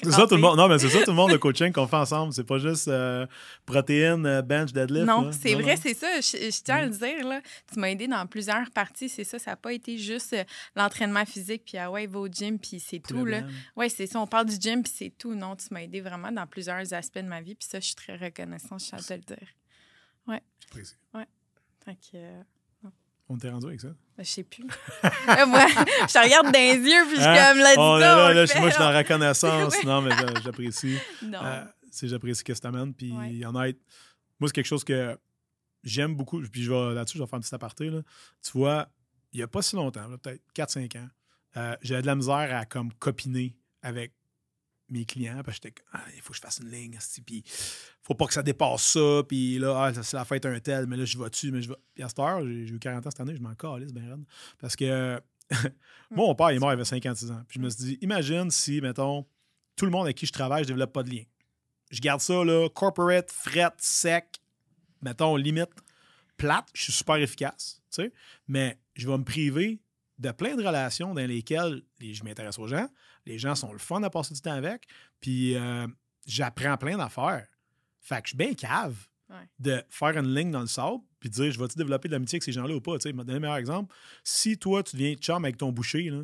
C'est 0.04 0.12
ça 0.12 0.26
tout 0.28 0.36
le 0.36 0.42
monde. 0.42 0.58
Non, 0.58 0.68
mais 0.68 0.80
c'est 0.80 0.90
ça 0.90 1.00
tout 1.04 1.12
le 1.12 1.16
monde 1.16 1.32
le 1.32 1.38
coaching 1.38 1.72
qu'on 1.72 1.88
fait 1.88 1.96
ensemble. 1.98 2.34
C'est 2.34 2.44
pas 2.44 2.58
juste 2.58 2.88
euh, 2.88 3.26
protéines, 3.66 4.26
euh, 4.26 4.42
bench, 4.42 4.74
deadlift. 4.74 5.06
Non, 5.06 5.32
c'est 5.32 5.54
vrai, 5.56 5.76
c'est 5.78 5.94
ça. 5.94 6.08
Je, 6.20 6.50
je 6.52 6.64
tiens 6.64 6.78
à 6.78 6.82
le 6.86 6.90
Mm. 6.90 6.98
dire, 6.98 7.28
là. 7.28 7.42
Tu 7.72 7.80
m'as 7.80 7.90
aidé 7.90 8.08
dans 8.08 8.26
plusieurs 8.28 8.70
parties, 8.72 9.08
c'est 9.08 9.24
ça. 9.24 9.38
Ça 9.40 9.52
n'a 9.52 9.56
pas 9.58 9.72
été 9.74 9.98
juste 9.98 10.34
euh, 10.34 10.44
l'entraînement 10.76 11.26
physique, 11.26 11.64
puis 11.66 11.78
ah 11.78 11.92
ouais, 11.92 12.08
va 12.08 12.20
au 12.20 12.28
gym, 12.28 12.58
puis 12.60 12.80
c'est 12.80 13.00
tout, 13.00 13.24
là. 13.26 13.42
Oui, 13.76 13.90
c'est 13.90 14.08
ça. 14.08 14.20
On 14.20 14.28
parle 14.28 14.48
du 14.48 14.56
gym, 14.60 14.82
puis 14.84 14.92
c'est 14.96 15.14
tout. 15.18 15.36
Non, 15.36 15.56
tu 15.56 15.66
m'as 15.72 15.82
aidé 15.82 16.02
vraiment 16.02 16.27
dans 16.32 16.48
plusieurs 16.48 16.94
aspects 16.94 17.18
de 17.20 17.28
ma 17.28 17.42
vie, 17.42 17.56
puis 17.56 17.68
ça, 17.70 17.80
je 17.80 17.86
suis 17.88 17.96
très 17.96 18.16
reconnaissante, 18.18 18.80
je 18.82 18.86
tiens 18.88 18.98
à 18.98 19.02
te 19.02 19.14
le 19.14 19.20
dire. 19.20 19.48
J'apprécie. 20.60 20.96
Fait 21.86 21.96
que, 21.96 22.16
euh, 22.16 22.42
On 23.30 23.38
t'est 23.38 23.50
rendu 23.50 23.68
avec 23.68 23.80
ça? 23.82 23.90
je 24.18 24.24
sais 24.24 24.44
plus. 24.44 24.66
Là, 25.28 25.46
moi, 25.46 25.66
je 25.68 26.14
te 26.14 26.24
regarde 26.24 26.48
dans 26.48 26.52
les 26.54 26.76
yeux, 26.76 27.06
puis 27.08 27.16
je 27.16 27.22
suis 27.22 27.24
Hein? 27.30 27.54
comme, 27.54 27.60
Oh, 27.78 27.98
là, 27.98 28.00
là, 28.00 28.26
on 28.32 28.34
là, 28.34 28.48
fait, 28.48 28.60
moi, 28.60 28.70
je 28.70 28.74
suis 28.76 28.84
dans 28.84 28.90
la 28.92 28.98
reconnaissance. 29.00 29.74
Non, 29.86 30.02
mais 30.02 30.12
j'a- 30.12 30.42
j'apprécie. 30.44 30.98
Non. 31.22 31.40
Euh, 31.44 31.64
j'apprécie 32.04 32.44
que 32.44 32.52
tu 32.54 32.68
amènes. 32.68 32.94
Puis, 32.94 33.12
Ouais. 33.12 33.46
honnête, 33.46 33.78
moi, 34.40 34.48
c'est 34.50 34.54
quelque 34.54 34.66
chose 34.66 34.84
que 34.84 35.18
j'aime 35.84 36.16
beaucoup. 36.16 36.42
Puis, 36.42 36.64
je 36.64 36.72
vais, 36.72 36.94
là-dessus, 36.94 37.18
je 37.18 37.24
vais 37.24 37.28
faire 37.30 37.38
un 37.38 37.42
petit 37.42 37.56
aparté. 37.56 37.90
Là. 37.90 38.02
Tu 38.44 38.52
vois, 38.52 38.90
il 39.32 39.38
n'y 39.38 39.44
a 39.44 39.48
pas 39.48 39.62
si 39.62 39.76
longtemps, 39.78 40.08
là, 40.08 40.18
peut-être 40.18 40.42
4-5 40.54 40.96
ans, 40.98 41.08
euh, 41.58 41.76
j'avais 41.82 42.02
de 42.02 42.08
la 42.08 42.16
misère 42.16 42.54
à 42.56 42.66
comme 42.66 42.92
copiner 42.96 43.56
avec 43.82 44.14
mes 44.90 45.06
clients. 45.06 45.42
Parce 45.44 45.60
que 45.60 45.68
j'étais 45.68 45.82
ah, 45.94 46.04
il 46.16 46.22
faut 46.22 46.30
que 46.32 46.38
je 46.38 46.42
fasse 46.42 46.60
une 46.60 46.70
ligne. 46.70 46.98
Puis, 47.26 47.44
faut 48.02 48.16
pas 48.16 48.26
que 48.28 48.34
ça 48.34 48.44
dépasse 48.44 48.84
ça. 48.84 49.22
Puis 49.28 49.60
là, 49.60 49.76
ah, 49.86 50.04
c'est 50.04 50.16
la 50.18 50.26
fête 50.26 50.46
un 50.46 50.60
tel, 50.60 50.88
mais 50.88 50.98
là, 50.98 51.06
je 51.06 51.18
vais 51.18 51.30
dessus. 51.30 51.52
Mais 51.52 51.62
je 51.62 51.70
vais. 51.70 51.76
Puis 51.94 52.04
à 52.04 52.10
cette 52.10 52.20
heure, 52.20 52.42
j'ai 52.46 52.68
eu 52.68 52.80
40 52.80 53.06
ans 53.06 53.10
cette 53.12 53.20
année, 53.20 53.36
je 53.36 53.42
m'en 53.42 53.54
calisse, 53.56 53.94
ben 53.94 54.10
raide. 54.10 54.26
Parce 54.60 54.76
que 54.76 55.22
mon 56.12 56.36
père 56.36 56.50
est 56.50 56.60
mort, 56.60 56.72
il 56.72 56.74
avait 56.74 56.86
56 56.86 57.32
ans. 57.32 57.44
Puis 57.48 57.60
je 57.60 57.66
me 57.66 57.70
suis 57.70 57.84
dit, 57.84 57.98
imagine 58.02 58.50
si, 58.52 58.82
mettons, 58.82 59.26
tout 59.76 59.86
le 59.86 59.92
monde 59.92 60.06
avec 60.06 60.18
qui 60.18 60.26
je 60.26 60.34
travaille, 60.34 60.64
je 60.64 60.68
développe 60.70 60.94
pas 60.94 61.04
de 61.04 61.10
lien. 61.10 61.24
Je 61.92 62.02
garde 62.02 62.20
ça, 62.20 62.44
là, 62.44 62.68
corporate, 62.70 63.32
fret, 63.32 63.72
sec, 63.78 64.42
mettons, 65.02 65.36
limite, 65.38 65.70
plate. 66.36 66.68
Je 66.74 66.84
suis 66.84 66.94
super 66.94 67.16
efficace, 67.16 67.82
tu 67.92 68.04
sais. 68.04 68.14
Mais 68.48 68.78
je 68.96 69.08
vais 69.08 69.18
me 69.18 69.24
priver 69.24 69.80
de 70.20 70.32
plein 70.32 70.56
de 70.56 70.64
relations 70.66 71.14
dans 71.14 71.26
lesquelles 71.26 71.84
les- 72.00 72.14
je 72.14 72.24
m'intéresse 72.24 72.58
aux 72.60 72.68
gens. 72.68 72.90
Les 73.28 73.38
gens 73.38 73.56
sont 73.56 73.72
le 73.74 73.78
fun 73.80 74.02
à 74.04 74.10
passer 74.10 74.34
du 74.34 74.42
temps 74.42 74.54
avec. 74.54 74.88
Puis 75.20 75.56
euh, 75.56 75.86
j'apprends 76.26 76.78
plein 76.78 76.98
d'affaires. 76.98 77.46
Fait 78.00 78.22
que 78.22 78.28
je 78.28 78.30
suis 78.30 78.38
bien 78.38 78.54
cave 78.54 78.96
Ouais. 79.30 79.36
de 79.60 79.84
faire 79.90 80.18
une 80.18 80.34
ligne 80.34 80.52
dans 80.52 80.62
le 80.62 80.68
sable 80.68 81.00
puis 81.20 81.30
de 81.30 81.36
dire 81.36 81.52
je 81.52 81.60
vais-tu 81.60 81.78
développer 81.78 82.08
de 82.08 82.14
l'amitié 82.14 82.38
avec 82.38 82.44
ces 82.44 82.54
gens-là 82.54 82.74
ou 82.74 82.80
pas. 82.80 82.94
Tu 82.98 83.10
sais, 83.10 83.12
donner 83.12 83.34
le 83.34 83.40
meilleur 83.42 83.58
exemple. 83.58 83.94
Si 84.24 84.58
toi, 84.58 84.82
tu 84.84 84.96
deviens 84.96 85.16
chum 85.16 85.44
avec 85.44 85.58
ton 85.58 85.74
boucher, 85.74 86.10
là, 86.10 86.22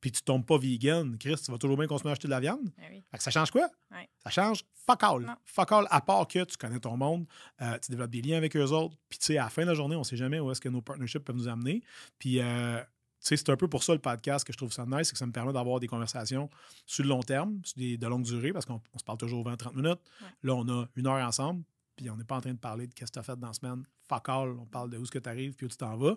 puis 0.00 0.10
tu 0.10 0.20
tombes 0.20 0.44
pas 0.44 0.58
vegan, 0.58 1.16
Chris, 1.16 1.36
tu 1.44 1.52
vas 1.52 1.58
toujours 1.58 1.76
bien 1.76 1.86
continuer 1.86 2.10
à 2.10 2.12
acheter 2.14 2.26
de 2.26 2.32
la 2.32 2.40
viande. 2.40 2.72
Ben 2.76 2.86
oui. 2.90 3.04
Fait 3.08 3.18
que 3.18 3.22
ça 3.22 3.30
change 3.30 3.52
quoi? 3.52 3.68
Ouais. 3.92 4.08
Ça 4.24 4.30
change 4.30 4.64
fuck 4.84 5.00
all. 5.04 5.20
Non. 5.22 5.36
Fuck 5.44 5.70
all, 5.70 5.86
à 5.90 6.00
part 6.00 6.26
que 6.26 6.42
tu 6.42 6.56
connais 6.56 6.80
ton 6.80 6.96
monde, 6.96 7.24
euh, 7.62 7.78
tu 7.78 7.92
développes 7.92 8.10
des 8.10 8.20
liens 8.20 8.36
avec 8.38 8.56
eux 8.56 8.64
autres, 8.72 8.96
puis 9.08 9.20
tu 9.20 9.26
sais, 9.26 9.38
à 9.38 9.44
la 9.44 9.48
fin 9.50 9.62
de 9.62 9.68
la 9.68 9.74
journée, 9.74 9.94
on 9.94 10.02
sait 10.02 10.16
jamais 10.16 10.40
où 10.40 10.50
est-ce 10.50 10.60
que 10.60 10.68
nos 10.68 10.82
partnerships 10.82 11.22
peuvent 11.24 11.36
nous 11.36 11.46
amener. 11.46 11.82
Puis, 12.18 12.40
euh, 12.40 12.82
c'est 13.24 13.48
un 13.48 13.56
peu 13.56 13.68
pour 13.68 13.82
ça 13.82 13.92
le 13.92 13.98
podcast 13.98 14.46
que 14.46 14.52
je 14.52 14.58
trouve 14.58 14.72
ça 14.72 14.84
nice, 14.86 15.08
c'est 15.08 15.12
que 15.12 15.18
ça 15.18 15.26
me 15.26 15.32
permet 15.32 15.52
d'avoir 15.52 15.80
des 15.80 15.86
conversations 15.86 16.50
sur 16.86 17.04
le 17.04 17.08
long 17.08 17.22
terme, 17.22 17.60
sur 17.64 17.78
des, 17.78 17.96
de 17.96 18.06
longue 18.06 18.24
durée, 18.24 18.52
parce 18.52 18.66
qu'on 18.66 18.80
on 18.92 18.98
se 18.98 19.04
parle 19.04 19.18
toujours 19.18 19.44
20-30 19.46 19.74
minutes. 19.74 20.00
Ouais. 20.20 20.28
Là, 20.42 20.54
on 20.54 20.68
a 20.68 20.86
une 20.94 21.06
heure 21.06 21.26
ensemble, 21.26 21.64
puis 21.96 22.10
on 22.10 22.16
n'est 22.16 22.24
pas 22.24 22.36
en 22.36 22.40
train 22.40 22.52
de 22.52 22.58
parler 22.58 22.86
de 22.86 22.92
qu'est-ce 22.92 23.10
que 23.10 23.14
tu 23.14 23.18
as 23.20 23.22
fait 23.22 23.36
dans 23.38 23.48
la 23.48 23.52
semaine. 23.54 23.82
Fuck 24.08 24.28
all, 24.28 24.50
on 24.50 24.66
parle 24.66 24.90
de 24.90 24.98
où 24.98 25.02
est-ce 25.02 25.10
que 25.10 25.18
tu 25.18 25.28
arrives, 25.28 25.54
puis 25.54 25.66
où 25.66 25.68
tu 25.68 25.76
t'en 25.76 25.96
vas. 25.96 26.16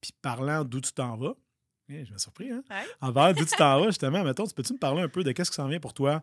Puis 0.00 0.12
parlant 0.22 0.64
d'où 0.64 0.80
tu 0.80 0.92
t'en 0.92 1.16
vas, 1.16 1.34
eh, 1.88 2.04
je 2.04 2.12
me 2.12 2.18
surpris, 2.18 2.50
hein? 2.50 2.62
Ouais. 2.70 2.86
En 3.00 3.12
parlant 3.12 3.34
d'où 3.34 3.44
tu 3.44 3.56
t'en 3.56 3.80
vas, 3.80 3.86
justement, 3.86 4.22
mettons, 4.22 4.46
tu 4.46 4.54
peux-tu 4.54 4.74
me 4.74 4.78
parler 4.78 5.02
un 5.02 5.08
peu 5.08 5.24
de 5.24 5.32
qu'est-ce 5.32 5.50
qui 5.50 5.56
s'en 5.56 5.68
vient 5.68 5.80
pour 5.80 5.92
toi? 5.92 6.22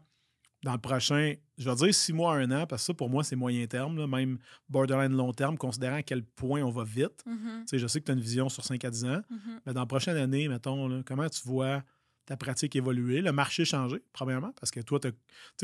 Dans 0.64 0.74
le 0.74 0.78
prochain, 0.78 1.34
je 1.58 1.70
vais 1.70 1.76
dire 1.76 1.94
six 1.94 2.14
mois, 2.14 2.36
un 2.36 2.52
an, 2.52 2.68
parce 2.68 2.84
que 2.84 2.86
ça, 2.88 2.94
pour 2.94 3.10
moi, 3.10 3.24
c'est 3.24 3.36
moyen 3.36 3.66
terme, 3.66 3.98
là, 3.98 4.08
même 4.08 4.38
borderline 4.70 5.12
long 5.12 5.34
terme, 5.34 5.58
considérant 5.58 5.96
à 5.96 6.04
quel 6.04 6.24
point 6.24 6.62
on 6.62 6.70
va 6.70 6.84
vite. 6.84 7.24
Tu 7.26 7.32
sais, 7.66 7.80
je 7.80 7.88
sais 7.88 8.00
que 8.00 8.06
tu 8.06 8.12
as 8.12 8.16
une 8.16 8.22
vision 8.22 8.48
sur 8.48 8.64
5 8.64 8.84
à 8.86 8.92
10 8.92 9.06
ans, 9.06 9.22
mhm. 9.30 9.60
mais 9.66 9.74
dans 9.74 9.82
la 9.82 9.88
prochaine 9.88 10.18
année, 10.18 10.48
mettons, 10.48 10.88
là, 10.88 11.02
comment 11.06 11.28
tu 11.30 11.42
vois 11.46 11.84
ta 12.26 12.38
pratique 12.38 12.76
évoluer, 12.76 13.22
le 13.22 13.32
marché 13.32 13.66
changer, 13.66 14.04
premièrement, 14.14 14.54
parce 14.60 14.72
que 14.72 14.80
toi, 14.82 15.00
tu 15.00 15.10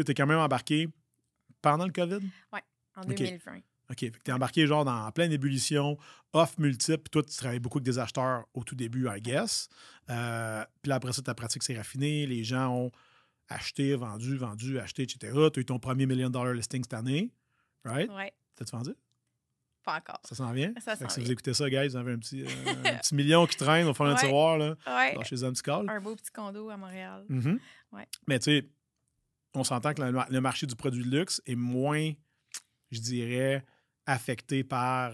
es 0.01 0.13
quand 0.13 0.25
même 0.25 0.39
embarqué 0.39 0.89
pendant 1.61 1.85
le 1.85 1.91
COVID? 1.91 2.19
En 2.95 3.03
OK. 3.03 3.15
2020. 3.15 3.61
OK. 3.89 3.97
Tu 3.97 4.11
es 4.25 4.31
embarqué 4.31 4.65
genre 4.67 4.83
dans, 4.83 5.05
en 5.05 5.11
pleine 5.11 5.31
ébullition, 5.31 5.97
off 6.33 6.57
multiple. 6.57 7.03
Puis 7.03 7.11
toi, 7.11 7.23
tu 7.23 7.35
travailles 7.37 7.59
beaucoup 7.59 7.77
avec 7.77 7.85
des 7.85 7.99
acheteurs 7.99 8.45
au 8.53 8.63
tout 8.63 8.75
début, 8.75 9.07
I 9.07 9.21
guess. 9.21 9.69
Euh, 10.09 10.65
puis 10.81 10.91
après 10.91 11.13
ça, 11.13 11.21
ta 11.21 11.33
pratique 11.33 11.63
s'est 11.63 11.77
raffinée. 11.77 12.25
Les 12.25 12.43
gens 12.43 12.69
ont 12.69 12.91
acheté, 13.49 13.95
vendu, 13.95 14.37
vendu, 14.37 14.79
acheté, 14.79 15.03
etc. 15.03 15.17
Tu 15.53 15.59
as 15.59 15.61
eu 15.61 15.65
ton 15.65 15.79
premier 15.79 16.05
million 16.05 16.29
dollar 16.29 16.53
listing 16.53 16.83
cette 16.83 16.93
année. 16.93 17.31
Right? 17.83 18.09
Ouais, 18.11 18.33
T'as-tu 18.55 18.71
vendu? 18.75 18.91
pas 19.83 19.95
encore. 19.99 20.19
Ça 20.25 20.35
s'en 20.35 20.51
vient? 20.51 20.73
Ça 20.83 20.97
s'en 20.97 21.07
si 21.07 21.21
vous 21.21 21.31
écoutez 21.31 21.53
ça, 21.53 21.69
guys, 21.69 21.87
vous 21.87 21.95
avez 21.95 22.11
un 22.11 22.17
petit, 22.19 22.43
euh, 22.43 22.47
un 22.83 22.97
petit 22.99 23.15
million 23.15 23.45
qui 23.47 23.55
traîne 23.55 23.87
au 23.87 23.93
fond 23.93 24.03
d'un 24.03 24.15
Ouais. 24.15 24.19
tiroir. 24.19 24.57
Là. 24.57 24.75
Ouais. 24.85 25.15
chez 25.23 25.41
un 25.45 25.53
petit 25.53 25.61
call. 25.61 25.89
Un 25.89 26.01
beau 26.01 26.13
petit 26.13 26.29
condo 26.31 26.69
à 26.69 26.75
Montréal. 26.75 27.25
Ouais. 27.93 28.05
Mais 28.27 28.37
tu 28.39 28.43
sais, 28.51 28.69
on 29.53 29.63
s'entend 29.63 29.93
que 29.93 30.01
le, 30.01 30.11
le 30.29 30.41
marché 30.41 30.65
du 30.67 30.75
produit 30.75 31.05
de 31.05 31.09
luxe 31.17 31.41
est 31.45 31.55
moins, 31.55 32.11
je 32.91 32.99
dirais, 32.99 33.63
affecté 34.05 34.65
par 34.65 35.13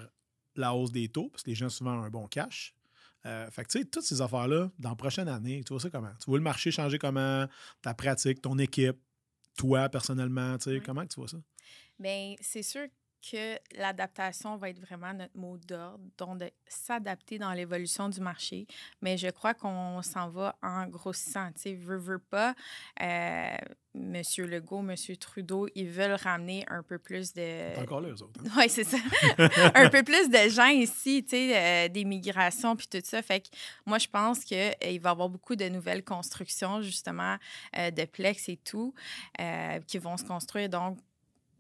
la 0.56 0.74
hausse 0.74 0.92
des 0.92 1.08
taux, 1.08 1.30
parce 1.30 1.44
que 1.44 1.52
les 1.52 1.56
gens 1.56 1.70
souvent 1.70 2.00
ont 2.00 2.04
un 2.04 2.10
bon 2.10 2.28
cash. 2.28 2.74
Euh, 3.26 3.50
fait 3.52 3.64
que 3.64 3.70
tu 3.72 3.80
sais, 3.80 3.86
toutes 3.86 4.04
ces 4.04 4.22
affaires-là, 4.22 4.70
dans 4.80 4.90
la 4.90 4.96
prochaine 4.96 5.28
année, 5.30 5.64
tu 5.66 5.74
vois 5.74 5.80
ça 5.80 5.90
comment? 5.90 6.12
Tu 6.20 6.26
vois 6.26 6.38
le 6.38 6.44
marché 6.44 6.72
changer 6.72 6.98
comment? 7.00 7.48
Ta 7.82 7.94
pratique, 7.94 8.42
ton 8.42 8.58
équipe, 8.58 8.98
toi 9.58 9.88
personnellement, 9.90 10.58
tu 10.58 10.66
sais, 10.66 10.72
Ouais. 10.72 10.82
comment 10.82 11.04
que 11.04 11.14
tu 11.14 11.20
vois 11.20 11.28
ça? 11.30 11.38
Bien, 12.00 12.36
c'est 12.42 12.64
sûr 12.64 12.88
que 13.32 13.58
l'adaptation 13.78 14.58
va 14.58 14.70
être 14.70 14.80
vraiment 14.80 15.14
notre 15.14 15.38
mot 15.38 15.58
d'ordre, 15.58 16.04
donc 16.18 16.40
de 16.40 16.52
s'adapter 16.68 17.38
dans 17.38 17.54
l'évolution 17.54 18.10
du 18.10 18.20
marché. 18.20 18.68
Mais 19.02 19.18
je 19.18 19.30
crois 19.30 19.54
qu'on 19.54 20.02
s'en 20.02 20.30
va 20.30 20.56
en 20.62 20.88
grossissant. 20.88 21.52
Tu 21.54 21.62
sais, 21.62 21.74
veut, 21.74 21.98
veut 21.98 22.20
pas, 22.20 22.54
euh, 23.02 23.56
Monsieur 23.96 24.48
Legault, 24.48 24.82
Monsieur 24.82 25.16
Trudeau, 25.16 25.68
ils 25.76 25.88
veulent 25.88 26.18
ramener 26.22 26.66
un 26.68 26.82
peu 26.82 26.98
plus 26.98 27.34
de... 27.34 27.80
Encore 27.80 28.02
là, 28.02 28.10
eux 28.10 28.24
autres. 28.24 28.40
hein? 28.44 28.50
Oui, 28.58 28.68
c'est 28.68 28.84
ça. 28.84 28.98
un 29.76 29.90
peu 29.90 30.04
plus 30.04 30.30
de 30.30 30.50
gens 30.50 30.68
ici, 30.68 31.24
tu 31.24 31.30
sais, 31.30 31.58
euh, 31.58 31.90
des 31.90 32.04
migrations 32.04 32.76
puis 32.76 32.88
tout 32.88 33.02
ça. 33.04 33.22
Fait 33.22 33.42
que 33.42 33.50
moi, 33.86 34.00
je 34.00 34.08
pense 34.08 34.44
qu'il 34.44 34.58
va 34.58 34.90
y 34.90 35.08
avoir 35.08 35.30
beaucoup 35.30 35.56
de 35.56 35.70
nouvelles 35.70 36.04
constructions, 36.04 36.82
justement, 36.82 37.38
euh, 37.78 37.92
de 37.92 38.06
plex 38.06 38.50
et 38.50 38.58
tout, 38.58 38.94
euh, 39.40 39.80
qui 39.88 40.00
vont 40.00 40.18
se 40.18 40.24
construire. 40.24 40.70
Donc, 40.70 40.98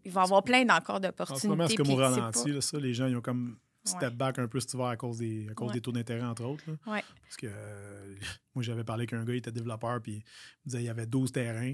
il 0.06 0.12
va 0.12 0.22
y 0.22 0.24
avoir 0.24 0.44
plein 0.44 0.66
d'encore 0.66 1.00
d'opportunités. 1.00 1.76
comme 1.76 1.90
au 1.90 1.96
ralenti, 1.96 2.52
là, 2.52 2.62
ça. 2.62 2.80
Les 2.80 2.94
gens, 2.94 3.08
ils 3.08 3.16
ont 3.16 3.22
comme 3.22 3.58
step 3.86 4.02
Ouais. 4.02 4.10
back 4.12 4.40
un 4.40 4.48
peu 4.48 4.60
cet 4.60 4.74
hiver 4.74 4.86
à 4.88 4.96
cause 4.98 5.18
des, 5.18 5.48
à 5.50 5.54
cause 5.54 5.68
Ouais. 5.70 5.74
des 5.74 5.82
taux 5.82 5.92
d'intérêt, 5.92 6.24
entre 6.24 6.44
autres. 6.46 6.64
là. 6.68 6.74
Ouais. 6.94 7.04
Parce 7.24 7.36
que 7.38 7.48
euh, 7.50 8.16
moi, 8.56 8.64
j'avais 8.64 8.84
parlé 8.84 9.02
avec 9.02 9.14
un 9.14 9.24
gars, 9.26 9.34
il 9.34 9.38
était 9.38 9.52
développeur, 9.52 10.02
puis 10.02 10.14
il 10.14 10.18
me 10.20 10.70
disait 10.70 10.82
il 10.84 10.86
y 10.86 10.90
avait 10.90 11.06
12 11.06 11.32
terrains. 11.32 11.74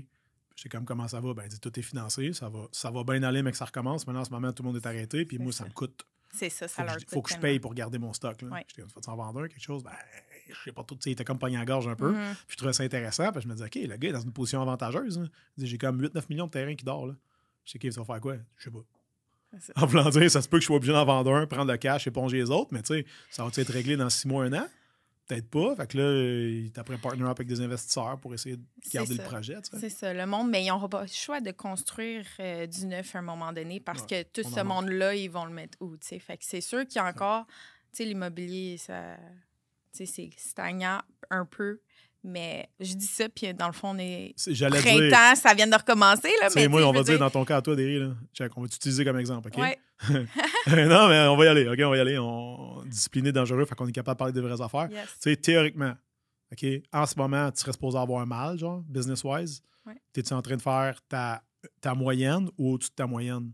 J'étais 0.56 0.70
comme, 0.70 0.86
comment 0.86 1.08
ça 1.08 1.22
va? 1.22 1.34
Ben, 1.34 1.44
il 1.46 1.50
dit, 1.50 1.60
tout 1.60 1.80
est 1.80 1.84
financé, 1.84 2.34
ça 2.34 2.50
va, 2.50 2.68
ça 2.74 2.92
va 2.92 3.04
bien 3.06 3.24
aller, 3.24 3.42
mais 3.44 3.52
que 3.52 3.58
ça 3.58 3.64
recommence. 3.66 4.06
Maintenant, 4.08 4.22
en 4.22 4.26
ce 4.26 4.32
moment, 4.32 4.52
tout 4.52 4.62
le 4.64 4.68
monde 4.68 4.76
est 4.76 4.86
arrêté, 4.86 5.24
puis 5.24 5.38
moi, 5.38 5.52
ça 5.54 5.60
ça. 5.60 5.66
me 5.70 5.74
coûte. 5.74 6.04
C'est 6.34 6.50
ça, 6.50 6.68
ça 6.68 6.84
que, 6.84 6.88
leur 6.90 7.00
je, 7.00 7.06
coûte 7.06 7.14
faut 7.14 7.22
que 7.22 7.34
je 7.34 7.38
paye 7.40 7.60
pour 7.60 7.74
garder 7.74 7.98
mon 7.98 8.12
stock. 8.14 8.42
Là. 8.42 8.50
J'étais 8.68 8.82
comme, 8.82 9.02
tu 9.02 9.10
en 9.10 9.16
vendre 9.16 9.42
un, 9.44 9.48
quelque 9.48 9.64
chose? 9.64 9.84
Ben, 9.84 9.92
je 10.50 10.54
sais 10.66 10.72
pas 10.74 10.84
tout. 10.84 10.96
Tu 10.96 11.02
sais, 11.04 11.10
il 11.12 11.14
était 11.14 11.24
comme 11.24 11.40
pogné 11.40 11.58
en 11.58 11.64
gorge 11.64 11.88
un 11.88 11.96
peu. 11.96 12.12
Mhm. 12.12 12.34
Puis 12.46 12.54
je 12.54 12.58
trouvais 12.58 12.74
ça 12.74 12.84
intéressant, 12.84 13.32
puis 13.32 13.42
je 13.42 13.48
me 13.48 13.54
disais, 13.54 13.66
OK, 13.68 13.76
le 13.76 13.96
gars 13.98 14.10
est 14.10 14.12
dans 14.12 14.20
une 14.22 14.34
position 14.34 14.62
avantageuse. 14.62 15.18
hein. 15.20 15.30
J'ai 15.58 15.78
comme 15.78 16.02
8-9 16.02 16.26
millions 16.30 16.48
de 16.48 16.52
terrains 16.52 16.76
qui 16.76 16.84
dort. 16.86 17.08
Là. 17.08 17.14
Je 17.66 17.72
sais, 17.72 17.80
OK, 17.84 17.92
ça 17.94 18.02
va 18.02 18.06
faire 18.06 18.22
quoi? 18.22 18.36
Je 18.58 18.64
sais 18.64 18.72
pas. 18.72 18.84
C'est. 19.60 19.78
En 19.78 19.86
voulant 19.88 20.10
dire, 20.10 20.30
ça 20.30 20.42
se 20.42 20.48
peut 20.48 20.58
que 20.58 20.62
je 20.62 20.68
sois 20.68 20.76
obligé 20.76 20.94
d'en 20.94 21.06
vendre 21.06 21.34
un, 21.34 21.48
prendre 21.48 21.72
le 21.72 21.78
cash, 21.78 22.06
éponger 22.06 22.38
les 22.38 22.52
autres, 22.52 22.70
mais 22.72 22.84
tu 22.84 22.94
sais, 22.94 23.06
ça 23.32 23.44
va 23.44 23.50
être 23.56 23.72
réglé 23.72 23.98
dans 23.98 24.10
six 24.10 24.28
mois, 24.28 24.44
un 24.46 24.54
an? 24.54 24.68
Peut-être 25.28 25.50
pas. 25.50 25.76
Fait 25.76 25.88
que 25.88 25.98
là, 25.98 26.12
il 26.12 26.66
est 26.68 26.78
après 26.78 26.98
partner 26.98 27.24
up 27.24 27.32
avec 27.32 27.48
des 27.48 27.62
investisseurs 27.62 28.20
pour 28.20 28.34
essayer 28.34 28.58
de 28.58 28.64
C'est 28.84 28.94
garder 28.94 29.14
le 29.16 29.24
projet. 29.24 29.58
C'est 29.80 29.90
ça, 29.90 30.12
le 30.14 30.26
monde, 30.26 30.50
mais 30.50 30.64
ils 30.64 30.70
n'auront 30.70 30.90
pas 30.90 31.02
le 31.02 31.08
choix 31.08 31.40
de 31.40 31.52
construire 31.52 32.26
euh, 32.40 32.66
du 32.66 32.86
neuf 32.88 33.16
à 33.16 33.20
un 33.20 33.22
moment 33.24 33.54
donné 33.54 33.80
parce 33.80 34.02
Ouais, 34.02 34.24
que 34.24 34.42
tout 34.42 34.48
ce 34.48 34.62
monde-là, 34.62 35.14
ils 35.16 35.30
vont 35.30 35.46
le 35.46 35.54
mettre 35.54 35.78
où. 35.82 35.96
Fait 36.02 36.20
que 36.38 36.46
c'est 36.46 36.62
sûr 36.62 36.86
qu'il 36.88 36.96
y 36.96 37.00
a 37.00 37.06
encore, 37.06 37.46
tu 37.48 37.54
sais, 37.94 38.06
l'immobilier, 38.06 38.78
ça, 38.78 39.18
tu 39.96 40.06
sais, 40.06 40.06
c'est 40.08 40.30
stagnant 40.38 41.00
un 41.30 41.46
peu, 41.46 41.80
mais 42.24 42.70
je 42.80 42.94
dis 42.94 43.06
ça, 43.08 43.30
puis 43.30 43.54
dans 43.54 43.68
le 43.68 43.74
fond, 43.74 43.90
on 43.96 43.98
est 43.98 44.34
J'allais 44.48 44.82
dire. 44.82 45.10
printemps, 45.10 45.36
ça 45.36 45.54
vient 45.54 45.68
de 45.68 45.76
recommencer, 45.76 46.30
là, 46.42 46.50
mais 46.56 46.68
moi, 46.68 46.82
on 46.84 46.92
va 46.92 47.04
dire 47.04 47.18
dans 47.20 47.30
ton 47.30 47.46
cas 47.46 47.58
à 47.58 47.62
toi, 47.62 47.76
Derry, 47.76 48.00
là. 48.00 48.10
Check, 48.34 48.52
on 48.58 48.62
va 48.62 48.68
t'utiliser 48.68 49.06
comme 49.06 49.18
exemple, 49.20 49.50
OK? 49.50 49.58
Ouais, 49.58 49.78
non, 50.10 51.08
mais 51.10 51.28
on 51.28 51.38
va 51.38 51.46
y 51.46 51.48
aller, 51.48 51.68
OK? 51.68 51.80
On 51.84 51.90
va 51.90 51.98
y 51.98 52.00
aller. 52.00 52.18
On... 52.18 52.84
Discipliné, 52.86 53.32
dangereux, 53.32 53.66
fait 53.66 53.76
qu'on 53.76 53.88
est 53.88 53.92
capable 53.92 54.16
de 54.16 54.20
parler 54.20 54.34
de 54.34 54.42
vraies 54.42 54.62
affaires. 54.62 54.90
yes. 54.92 55.06
Tu 55.22 55.30
sais, 55.30 55.36
théoriquement, 55.36 55.94
OK, 56.52 56.66
en 56.92 57.06
ce 57.06 57.16
moment, 57.18 57.52
tu 57.52 57.60
serais 57.62 57.74
supposé 57.74 57.98
avoir 57.98 58.22
un 58.22 58.26
mal, 58.26 58.58
genre, 58.58 58.82
business-wise. 58.88 59.62
Ouais. 59.86 59.96
T'es-tu 60.14 60.34
en 60.34 60.42
train 60.42 60.58
de 60.58 60.62
faire 60.62 61.00
ta, 61.08 61.42
ta 61.82 61.94
moyenne 61.94 62.50
ou 62.58 62.74
au-dessus 62.74 62.90
de 62.90 62.96
ta 62.96 63.08
moyenne? 63.08 63.52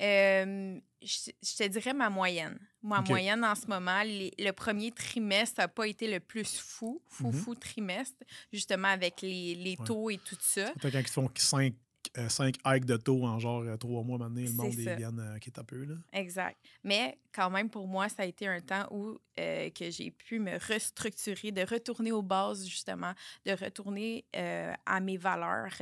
Euh, 0.00 0.78
je, 1.02 1.30
je 1.42 1.56
te 1.56 1.68
dirais 1.68 1.92
ma 1.94 2.08
moyenne. 2.10 2.58
Ma 2.82 3.00
moyenne 3.00 3.44
en 3.44 3.54
ce 3.54 3.66
moment, 3.66 4.02
les- 4.02 4.32
le 4.38 4.50
premier 4.52 4.90
trimestre 4.92 5.60
n'a 5.60 5.68
pas 5.68 5.86
été 5.86 6.10
le 6.10 6.20
plus 6.20 6.58
fou, 6.58 7.00
fou, 7.08 7.28
Mhm. 7.28 7.32
fou 7.32 7.54
trimestre, 7.54 8.22
justement 8.52 8.88
avec 8.88 9.20
les, 9.22 9.54
les 9.54 9.76
Ouais. 9.78 9.86
taux 9.86 10.10
et 10.10 10.18
tout 10.18 10.36
ça. 10.40 10.72
Quand 10.80 10.88
ils 10.88 11.06
font 11.08 11.30
5, 12.28 12.56
hikes 12.66 12.84
de 12.84 12.96
taux 12.96 13.24
en 13.24 13.38
genre 13.38 13.64
3 13.78 14.02
mois 14.02 14.18
maintenant, 14.18 14.42
le 14.42 14.52
monde 14.52 14.74
viennent 14.74 15.20
euh, 15.20 15.38
qui 15.38 15.50
est 15.50 15.58
un 15.58 15.64
peu, 15.64 15.84
là. 15.84 15.94
Exact. 16.12 16.58
Mais 16.82 17.16
quand 17.32 17.48
même, 17.48 17.70
pour 17.70 17.86
moi, 17.86 18.08
ça 18.08 18.22
a 18.22 18.26
été 18.26 18.46
un 18.48 18.60
temps 18.60 18.86
où 18.90 19.18
euh, 19.38 19.70
que 19.70 19.90
j'ai 19.90 20.10
pu 20.10 20.38
me 20.40 20.58
restructurer, 20.72 21.52
de 21.52 21.62
retourner 21.62 22.12
aux 22.12 22.20
bases, 22.22 22.66
justement, 22.66 23.14
de 23.46 23.52
retourner 23.52 24.24
euh, 24.36 24.74
à 24.84 25.00
mes 25.00 25.16
valeurs 25.16 25.72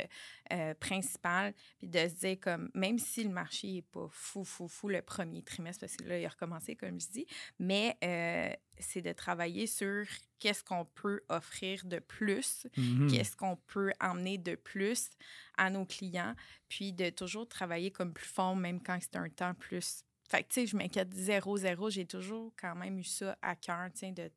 euh, 0.52 0.74
principales, 0.74 1.54
puis 1.78 1.88
de 1.88 1.98
se 2.08 2.14
dire 2.14 2.38
comme, 2.40 2.70
même 2.74 2.98
si 2.98 3.24
le 3.24 3.30
marché 3.30 3.72
n'est 3.72 3.82
pas 3.82 4.08
fou, 4.10 4.44
fou, 4.44 4.68
fou 4.68 4.88
le 4.88 5.02
premier 5.02 5.42
trimestre, 5.42 5.80
parce 5.80 5.96
que 5.96 6.04
là, 6.04 6.18
il 6.18 6.24
a 6.26 6.28
recommencé, 6.28 6.76
comme 6.76 7.00
je 7.00 7.08
dis, 7.08 7.26
mais 7.58 7.96
euh, 8.04 8.52
c'est 8.78 9.02
de 9.02 9.12
travailler 9.12 9.66
sur 9.66 10.04
qu'est-ce 10.38 10.64
qu'on 10.64 10.84
peut 10.84 11.20
offrir 11.28 11.84
de 11.84 11.98
plus, 11.98 12.66
Mhm. 12.76 13.10
qu'est-ce 13.10 13.36
qu'on 13.36 13.56
peut 13.56 13.92
emmener 14.00 14.38
de 14.38 14.54
plus 14.54 15.10
à 15.56 15.70
nos 15.70 15.84
clients, 15.84 16.34
puis 16.68 16.92
de 16.92 17.10
toujours 17.10 17.46
travailler 17.48 17.90
comme 17.90 18.12
plus 18.12 18.28
fort, 18.28 18.56
même 18.56 18.82
quand 18.82 18.98
c'est 19.00 19.16
un 19.16 19.28
temps 19.28 19.54
plus. 19.54 20.02
Fait 20.28 20.42
que, 20.44 20.48
tu 20.48 20.60
sais, 20.60 20.66
je 20.66 20.76
m'inquiète 20.76 21.12
0-0, 21.14 21.90
j'ai 21.90 22.06
toujours 22.06 22.52
quand 22.58 22.74
même 22.76 22.98
eu 22.98 23.04
ça 23.04 23.36
à 23.42 23.56
cœur, 23.56 23.88
tu 23.92 23.98
sais, 23.98 24.12
de 24.12 24.30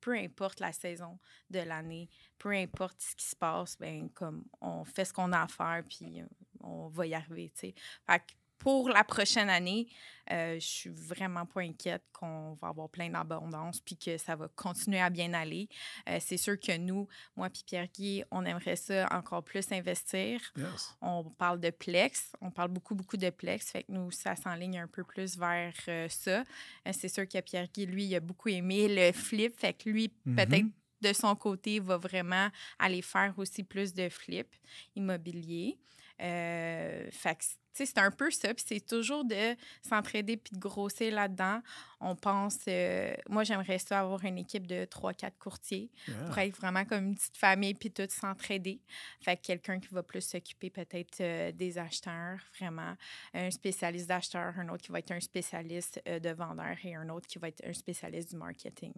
peu 0.00 0.16
importe 0.16 0.60
la 0.60 0.72
saison 0.72 1.18
de 1.50 1.58
l'année, 1.60 2.08
peu 2.40 2.50
importe 2.52 3.00
ce 3.00 3.14
qui 3.14 3.26
se 3.26 3.36
passe, 3.36 3.76
ben 3.78 4.08
comme 4.10 4.44
on 4.60 4.82
fait 4.84 5.04
ce 5.04 5.12
qu'on 5.12 5.30
a 5.32 5.42
à 5.42 5.46
faire, 5.48 5.82
puis 5.88 6.20
euh, 6.20 6.24
on 6.60 6.88
va 6.88 7.06
y 7.06 7.14
arriver, 7.14 7.50
tu 7.54 7.68
sais. 7.68 7.74
Fait 8.08 8.18
que 8.18 8.32
pour 8.58 8.90
la 8.90 9.04
prochaine 9.04 9.48
année, 9.48 9.88
euh, 10.30 10.56
je 10.60 10.66
suis 10.66 10.90
vraiment 10.90 11.46
pas 11.46 11.60
inquiète 11.62 12.02
qu'on 12.12 12.52
va 12.60 12.68
avoir 12.68 12.90
plein 12.90 13.08
d'abondance 13.08 13.80
puis 13.80 13.96
que 13.96 14.18
ça 14.18 14.36
va 14.36 14.48
continuer 14.48 15.00
à 15.00 15.08
bien 15.08 15.32
aller. 15.32 15.66
Euh, 16.06 16.18
c'est 16.20 16.36
sûr 16.36 16.60
que 16.60 16.76
nous, 16.76 17.08
moi 17.36 17.48
puis 17.48 17.62
Pierre-Guy, 17.66 18.22
on 18.30 18.44
aimerait 18.44 18.76
ça 18.76 19.08
encore 19.12 19.42
plus 19.42 19.72
investir. 19.72 20.42
Yes. 20.58 20.94
On 21.00 21.24
parle 21.24 21.58
de 21.60 21.70
Plex, 21.70 22.32
on 22.42 22.50
parle 22.50 22.68
beaucoup, 22.68 22.94
beaucoup 22.94 23.16
de 23.16 23.30
Plex. 23.30 23.70
Fait 23.70 23.82
que 23.84 23.92
nous, 23.92 24.10
ça 24.10 24.36
s'enligne 24.36 24.78
un 24.80 24.88
peu 24.88 25.04
plus 25.04 25.38
vers 25.38 25.72
euh, 25.88 26.08
ça. 26.10 26.44
C'est 26.92 27.08
sûr 27.08 27.26
que 27.26 27.40
Pierre-Guy, 27.40 27.86
lui, 27.86 28.04
il 28.04 28.14
a 28.14 28.20
beaucoup 28.20 28.50
aimé 28.50 28.88
le 28.94 29.12
flip. 29.12 29.58
Fait 29.58 29.72
que 29.72 29.88
lui, 29.88 30.12
Mhm. 30.26 30.36
peut-être 30.36 30.66
de 31.00 31.12
son 31.12 31.34
côté, 31.36 31.80
va 31.80 31.96
vraiment 31.96 32.48
aller 32.78 33.02
faire 33.02 33.34
aussi 33.36 33.62
plus 33.62 33.92
de 33.94 34.08
flip 34.08 34.48
immobilier. 34.94 35.78
Euh, 36.20 37.08
fait 37.10 37.36
que, 37.36 37.44
c'est 37.86 37.98
un 37.98 38.10
peu 38.10 38.30
ça. 38.30 38.52
Puis 38.54 38.64
c'est 38.66 38.86
toujours 38.86 39.24
de 39.24 39.56
s'entraider 39.86 40.36
puis 40.36 40.54
de 40.54 40.58
grossir 40.58 41.14
là-dedans. 41.14 41.60
On 42.00 42.16
pense, 42.16 42.58
euh, 42.68 43.14
moi, 43.28 43.44
j'aimerais 43.44 43.78
ça 43.78 44.00
avoir 44.00 44.24
une 44.24 44.38
équipe 44.38 44.66
de 44.66 44.84
3-4 44.84 45.32
courtiers 45.38 45.90
pour 46.26 46.38
être 46.38 46.56
vraiment 46.56 46.84
comme 46.84 47.08
une 47.08 47.14
petite 47.14 47.36
famille 47.36 47.74
puis 47.74 47.90
tout 47.90 48.06
s'entraider. 48.08 48.80
Fait 49.20 49.36
que 49.36 49.42
quelqu'un 49.42 49.80
qui 49.80 49.88
va 49.88 50.02
plus 50.02 50.22
s'occuper 50.22 50.70
peut-être 50.70 51.20
euh, 51.20 51.52
des 51.52 51.78
acheteurs, 51.78 52.40
vraiment. 52.58 52.94
Un 53.34 53.50
spécialiste 53.50 54.08
d'acheteurs, 54.08 54.58
un 54.58 54.68
autre 54.68 54.82
qui 54.82 54.92
va 54.92 54.98
être 54.98 55.12
un 55.12 55.20
spécialiste 55.20 56.00
euh, 56.08 56.18
de 56.18 56.30
vendeurs 56.30 56.76
et 56.84 56.94
un 56.94 57.08
autre 57.08 57.26
qui 57.26 57.38
va 57.38 57.48
être 57.48 57.62
un 57.66 57.72
spécialiste 57.72 58.30
du 58.30 58.36
marketing, 58.36 58.92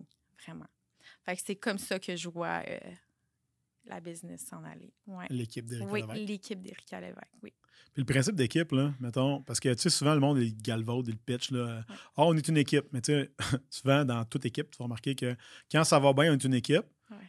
vraiment. 0.44 0.66
Fait 1.24 1.36
que 1.36 1.42
c'est 1.44 1.56
comme 1.56 1.78
ça 1.78 1.98
que 1.98 2.16
je 2.16 2.28
vois 2.28 2.62
la 3.86 4.00
business 4.00 4.46
s'en 4.46 4.62
aller. 4.64 4.92
Ouais. 5.06 5.26
L'équipe 5.30 5.66
d'Éric 5.66 5.88
Oui, 5.90 6.02
l'équipe 6.14 6.60
d'Éric 6.60 6.90
Lévesque, 6.90 7.16
oui. 7.42 7.52
Puis 7.92 8.02
le 8.02 8.06
principe 8.06 8.36
d'équipe, 8.36 8.72
là, 8.72 8.94
mettons, 9.00 9.42
parce 9.42 9.60
que 9.60 9.68
tu 9.74 9.82
sais, 9.82 9.90
souvent 9.90 10.14
le 10.14 10.20
monde, 10.20 10.38
il 10.38 10.56
galvaude, 10.56 11.08
il 11.08 11.18
pitch, 11.18 11.50
là. 11.50 11.84
Ah, 12.16 12.24
on 12.24 12.34
est 12.34 12.48
une 12.48 12.56
équipe. 12.56 12.86
Mais 12.92 13.00
tu 13.00 13.12
sais, 13.12 13.30
souvent 13.70 14.04
dans 14.04 14.24
toute 14.24 14.46
équipe, 14.46 14.70
tu 14.70 14.78
vas 14.78 14.84
remarquer 14.84 15.14
que 15.14 15.36
quand 15.70 15.84
ça 15.84 15.98
va 15.98 16.12
bien, 16.12 16.32
on 16.32 16.34
est 16.34 16.44
une 16.44 16.54
équipe. 16.54 16.84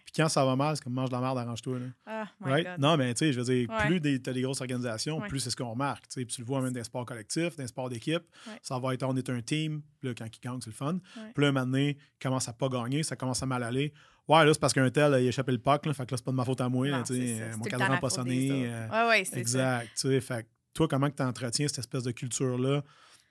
Puis 0.05 0.13
quand 0.15 0.29
ça 0.29 0.45
va 0.45 0.55
mal, 0.55 0.75
c'est 0.75 0.83
comme 0.83 0.93
mange 0.93 1.09
de 1.09 1.15
la 1.15 1.21
merde, 1.21 1.37
arrange-toi. 1.37 1.77
Ah, 2.05 2.27
God. 2.41 2.67
Non, 2.79 2.97
mais 2.97 3.13
tu 3.13 3.19
sais, 3.19 3.33
je 3.33 3.39
veux 3.39 3.45
dire, 3.45 3.67
plus 3.85 4.01
tu 4.01 4.29
as 4.29 4.33
des 4.33 4.41
grosses 4.41 4.61
organisations, 4.61 5.21
plus 5.21 5.39
c'est 5.39 5.49
ce 5.49 5.55
qu'on 5.55 5.71
remarque. 5.71 6.05
Puis 6.13 6.25
tu 6.25 6.41
le 6.41 6.45
vois 6.45 6.61
même 6.61 6.71
dans 6.71 6.79
les 6.79 6.83
sports 6.83 7.05
collectifs, 7.05 7.55
dans 7.55 7.63
les 7.63 7.67
sports 7.67 7.89
d'équipe. 7.89 8.23
Ça 8.61 8.79
va 8.79 8.93
être 8.93 9.03
on 9.03 9.15
est 9.15 9.29
un 9.29 9.41
team. 9.41 9.81
Puis 9.99 10.09
là, 10.09 10.15
quand 10.15 10.25
ils 10.25 10.39
gagnent, 10.39 10.61
c'est 10.61 10.69
le 10.69 10.75
fun. 10.75 10.99
Puis 11.33 11.43
là, 11.43 11.49
un 11.49 11.51
moment 11.51 11.65
donné, 11.65 11.97
commence 12.21 12.47
à 12.47 12.53
pas 12.53 12.69
gagner, 12.69 13.03
ça 13.03 13.15
commence 13.15 13.41
à 13.43 13.45
mal 13.45 13.63
aller. 13.63 13.93
Ouais, 14.27 14.45
là, 14.45 14.53
c'est 14.53 14.59
parce 14.59 14.73
qu'un 14.73 14.89
tel, 14.89 15.11
il 15.11 15.15
a 15.15 15.19
échappé 15.19 15.51
le 15.51 15.57
puck, 15.57 15.85
là, 15.85 15.93
fait 15.93 16.05
que 16.05 16.11
là, 16.11 16.17
c'est 16.17 16.23
pas 16.23 16.31
de 16.31 16.37
ma 16.37 16.45
faute 16.45 16.61
à 16.61 16.69
moi. 16.69 16.87
Là, 16.87 17.03
euh, 17.09 17.57
mon 17.57 17.63
cadran 17.65 17.89
n'a 17.89 17.97
pas 17.97 18.09
sonné. 18.09 18.67
Euh, 18.71 18.87
ouais, 18.87 19.09
ouais, 19.09 19.25
c'est 19.25 19.39
exact. 19.39 19.89
Ça. 19.95 20.21
Fait 20.21 20.47
toi, 20.73 20.87
comment 20.87 21.09
tu 21.09 21.21
entretiens 21.21 21.67
cette 21.67 21.79
espèce 21.79 22.03
de 22.03 22.11
culture-là 22.11 22.83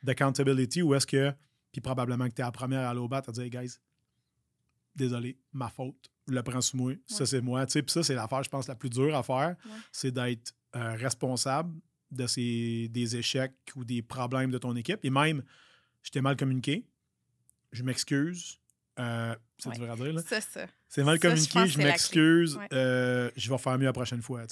d'accountability 0.02 0.82
ou 0.82 0.94
est-ce 0.94 1.06
que, 1.06 1.32
puis 1.72 1.80
probablement 1.80 2.28
que 2.28 2.34
tu 2.34 2.42
es 2.42 2.44
la 2.44 2.52
première 2.52 2.86
à 2.86 2.90
aller 2.90 3.00
au 3.00 3.08
bat 3.08 3.22
à 3.26 3.32
dire, 3.32 3.44
hey, 3.44 3.50
guys, 3.50 3.78
désolé, 4.94 5.38
ma 5.52 5.68
faute, 5.68 6.10
le 6.34 6.42
prends 6.42 6.60
sous 6.60 6.76
moi, 6.76 6.94
ça 7.06 7.26
c'est 7.26 7.40
moi. 7.40 7.66
Puis 7.66 7.82
ça, 7.88 8.02
c'est 8.02 8.14
l'affaire, 8.14 8.42
je 8.42 8.50
pense, 8.50 8.68
la 8.68 8.74
plus 8.74 8.90
dure 8.90 9.16
à 9.16 9.22
faire, 9.22 9.56
c'est 9.90 10.10
d'être 10.10 10.54
euh, 10.76 10.94
responsable 10.94 11.74
de 12.10 12.26
ces, 12.26 12.88
des 12.90 13.16
échecs 13.16 13.54
ou 13.74 13.84
des 13.84 14.02
problèmes 14.02 14.50
de 14.50 14.58
ton 14.58 14.76
équipe. 14.76 15.00
Et 15.02 15.10
même, 15.10 15.42
je 16.02 16.10
t'ai 16.10 16.20
mal 16.20 16.36
communiqué, 16.36 16.84
je 17.72 17.82
m'excuse, 17.82 18.58
euh, 18.98 19.34
c'est 19.56 19.70
dur 19.70 19.90
à 19.90 19.96
dire. 19.96 20.12
Là. 20.12 20.22
C'est 20.26 20.42
ça. 20.42 20.66
C'est 20.88 21.04
mal 21.04 21.18
communiqué, 21.18 21.66
je, 21.66 21.78
m'excuse, 21.78 22.58
euh, 22.72 23.30
je 23.34 23.50
vais 23.50 23.58
faire 23.58 23.78
mieux 23.78 23.86
la 23.86 23.92
prochaine 23.92 24.20
fois. 24.20 24.42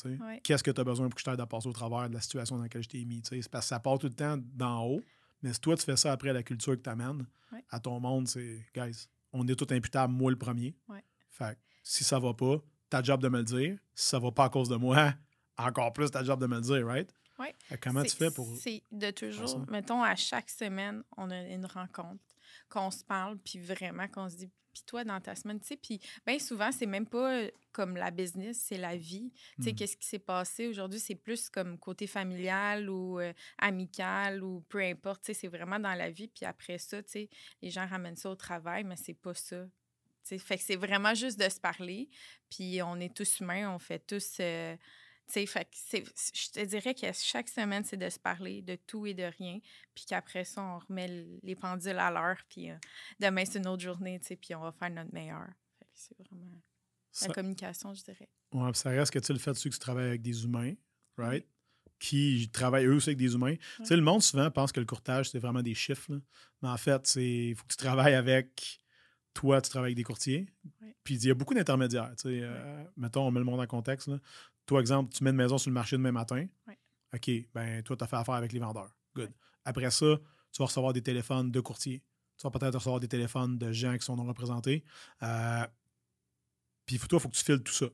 Qu'est-ce 0.42 0.62
que 0.62 0.70
tu 0.70 0.80
as 0.80 0.84
besoin 0.84 1.08
pour 1.08 1.14
que 1.14 1.20
je 1.20 1.24
t'aide 1.24 1.40
à 1.40 1.46
passer 1.46 1.68
au 1.68 1.72
travers 1.72 2.08
de 2.08 2.14
la 2.14 2.20
situation 2.20 2.56
dans 2.56 2.62
laquelle 2.62 2.82
je 2.82 2.88
t'ai 2.88 3.04
mis? 3.04 3.22
C'est 3.24 3.46
parce 3.50 3.66
que 3.66 3.68
ça 3.68 3.80
part 3.80 3.98
tout 3.98 4.06
le 4.06 4.14
temps 4.14 4.38
d'en 4.38 4.84
haut, 4.84 5.02
mais 5.42 5.52
si 5.52 5.60
toi 5.60 5.76
tu 5.76 5.84
fais 5.84 5.96
ça 5.96 6.12
après 6.12 6.32
la 6.32 6.42
culture 6.42 6.74
que 6.76 6.82
tu 6.82 6.88
amènes 6.88 7.26
à 7.68 7.80
ton 7.80 8.00
monde, 8.00 8.28
c'est, 8.28 8.64
guys, 8.74 9.08
on 9.32 9.46
est 9.46 9.54
tout 9.54 9.66
imputable, 9.70 10.14
moi 10.14 10.30
le 10.30 10.38
premier. 10.38 10.74
Fait 11.30 11.58
si 11.82 12.04
ça 12.04 12.18
va 12.18 12.34
pas, 12.34 12.56
ta 12.88 13.02
job 13.02 13.22
de 13.22 13.28
me 13.28 13.38
le 13.38 13.44
dire. 13.44 13.78
Si 13.94 14.08
ça 14.08 14.18
va 14.18 14.30
pas 14.30 14.44
à 14.44 14.48
cause 14.48 14.68
de 14.68 14.76
moi, 14.76 15.14
encore 15.58 15.92
plus 15.92 16.10
ta 16.10 16.24
job 16.24 16.40
de 16.40 16.46
me 16.46 16.56
le 16.56 16.62
dire, 16.62 16.86
right? 16.86 17.12
Comment 17.80 18.02
tu 18.02 18.16
fais 18.16 18.30
pour. 18.30 18.54
C'est 18.56 18.82
de 18.90 19.10
toujours, 19.10 19.64
mettons, 19.68 20.02
à 20.02 20.14
chaque 20.14 20.50
semaine, 20.50 21.02
on 21.16 21.30
a 21.30 21.40
une 21.40 21.66
rencontre 21.66 22.22
qu'on 22.68 22.90
se 22.90 23.04
parle, 23.04 23.38
puis 23.38 23.58
vraiment 23.58 24.08
qu'on 24.08 24.28
se 24.28 24.36
dit, 24.36 24.50
puis 24.72 24.82
toi, 24.86 25.04
dans 25.04 25.20
ta 25.20 25.34
semaine, 25.34 25.58
tu 25.58 25.66
sais, 25.66 25.76
puis 25.76 26.00
bien 26.24 26.38
souvent, 26.38 26.70
c'est 26.70 26.86
même 26.86 27.06
pas 27.06 27.34
euh, 27.34 27.50
comme 27.72 27.96
la 27.96 28.10
business, 28.12 28.60
c'est 28.68 28.76
la 28.76 28.96
vie. 28.96 29.32
Tu 29.56 29.64
sais, 29.64 29.72
mmh. 29.72 29.74
qu'est-ce 29.74 29.96
qui 29.96 30.06
s'est 30.06 30.20
passé 30.20 30.68
aujourd'hui, 30.68 31.00
c'est 31.00 31.16
plus 31.16 31.48
comme 31.48 31.76
côté 31.78 32.06
familial 32.06 32.88
ou 32.88 33.18
euh, 33.18 33.32
amical 33.58 34.44
ou 34.44 34.60
peu 34.68 34.80
importe, 34.80 35.24
tu 35.24 35.32
sais, 35.32 35.40
c'est 35.40 35.48
vraiment 35.48 35.80
dans 35.80 35.94
la 35.94 36.10
vie. 36.10 36.28
Puis 36.28 36.46
après 36.46 36.78
ça, 36.78 37.02
tu 37.02 37.10
sais, 37.10 37.28
les 37.62 37.70
gens 37.70 37.86
ramènent 37.86 38.16
ça 38.16 38.30
au 38.30 38.36
travail, 38.36 38.84
mais 38.84 38.96
c'est 38.96 39.14
pas 39.14 39.34
ça. 39.34 39.66
Fait 40.22 40.58
que 40.58 40.64
c'est 40.64 40.76
vraiment 40.76 41.14
juste 41.14 41.38
de 41.38 41.48
se 41.48 41.60
parler, 41.60 42.08
puis 42.48 42.80
on 42.82 42.98
est 43.00 43.14
tous 43.14 43.40
humains, 43.40 43.74
on 43.74 43.78
fait 43.78 44.04
tous... 44.06 44.36
Euh, 44.40 44.76
je 45.32 46.50
te 46.50 46.64
dirais 46.64 46.94
que 46.94 47.06
chaque 47.12 47.48
semaine, 47.48 47.84
c'est 47.84 47.96
de 47.96 48.08
se 48.08 48.18
parler 48.18 48.62
de 48.62 48.74
tout 48.74 49.06
et 49.06 49.14
de 49.14 49.22
rien, 49.22 49.60
puis 49.94 50.04
qu'après 50.08 50.44
ça, 50.44 50.62
on 50.62 50.78
remet 50.78 51.24
les 51.42 51.54
pendules 51.54 51.98
à 51.98 52.10
l'heure, 52.10 52.38
puis 52.48 52.70
euh, 52.70 52.76
demain, 53.20 53.44
c'est 53.44 53.58
une 53.58 53.68
autre 53.68 53.82
journée, 53.82 54.18
puis 54.18 54.54
on 54.54 54.60
va 54.60 54.72
faire 54.72 54.90
notre 54.90 55.12
meilleur. 55.12 55.46
c'est 55.94 56.16
vraiment 56.18 56.60
la 57.22 57.34
communication, 57.34 57.94
je 57.94 58.02
dirais. 58.02 58.28
Ouais, 58.52 58.74
ça 58.74 58.90
reste 58.90 59.12
que 59.12 59.18
tu 59.18 59.32
le 59.32 59.38
fait 59.38 59.52
dessus 59.52 59.68
que 59.68 59.74
tu 59.74 59.80
travailles 59.80 60.08
avec 60.08 60.22
des 60.22 60.44
humains, 60.44 60.74
right? 61.16 61.46
Qui 61.98 62.48
travaillent 62.52 62.86
eux 62.86 62.94
aussi 62.94 63.10
avec 63.10 63.18
des 63.18 63.34
humains. 63.34 63.56
Tu 63.76 63.84
sais, 63.84 63.96
le 63.96 64.02
monde 64.02 64.22
souvent 64.22 64.50
pense 64.50 64.72
que 64.72 64.80
le 64.80 64.86
courtage, 64.86 65.30
c'est 65.30 65.38
vraiment 65.38 65.62
des 65.62 65.74
chiffres, 65.74 66.10
mais 66.62 66.68
en 66.68 66.76
fait, 66.76 67.14
il 67.16 67.54
faut 67.54 67.64
que 67.64 67.72
tu 67.72 67.76
travailles 67.76 68.14
avec 68.14 68.80
toi, 69.34 69.60
tu 69.60 69.70
travailles 69.70 69.88
avec 69.88 69.96
des 69.96 70.04
courtiers. 70.04 70.46
Puis 71.04 71.16
il 71.16 71.26
y 71.26 71.30
a 71.30 71.34
beaucoup 71.34 71.54
d'intermédiaires. 71.54 72.12
Euh, 72.26 72.84
mettons, 72.96 73.26
on 73.26 73.30
met 73.30 73.38
le 73.38 73.44
monde 73.44 73.60
en 73.60 73.66
contexte. 73.66 74.08
Là. 74.08 74.18
Toi, 74.66 74.80
exemple, 74.80 75.12
tu 75.12 75.24
mets 75.24 75.30
une 75.30 75.36
maison 75.36 75.58
sur 75.58 75.70
le 75.70 75.74
marché 75.74 75.96
demain 75.96 76.12
matin. 76.12 76.46
OK, 77.12 77.30
ben 77.54 77.82
toi, 77.82 77.96
tu 77.96 78.04
as 78.04 78.06
fait 78.06 78.16
affaire 78.16 78.34
avec 78.34 78.52
les 78.52 78.60
vendeurs. 78.60 78.90
Good. 79.16 79.32
Après 79.64 79.90
ça, 79.90 80.18
tu 80.52 80.58
vas 80.58 80.66
recevoir 80.66 80.92
des 80.92 81.02
téléphones 81.02 81.50
de 81.50 81.60
courtiers. 81.60 82.02
Tu 82.38 82.46
vas 82.46 82.50
peut-être 82.50 82.74
recevoir 82.74 83.00
des 83.00 83.08
téléphones 83.08 83.58
de 83.58 83.72
gens 83.72 83.96
qui 83.96 84.04
sont 84.04 84.16
non 84.16 84.24
représentés. 84.24 84.84
Euh, 85.22 85.66
puis 86.86 86.98
toi, 86.98 87.18
il 87.18 87.20
faut 87.20 87.28
que 87.28 87.36
tu 87.36 87.44
files 87.44 87.62
tout 87.62 87.72
ça. 87.72 87.86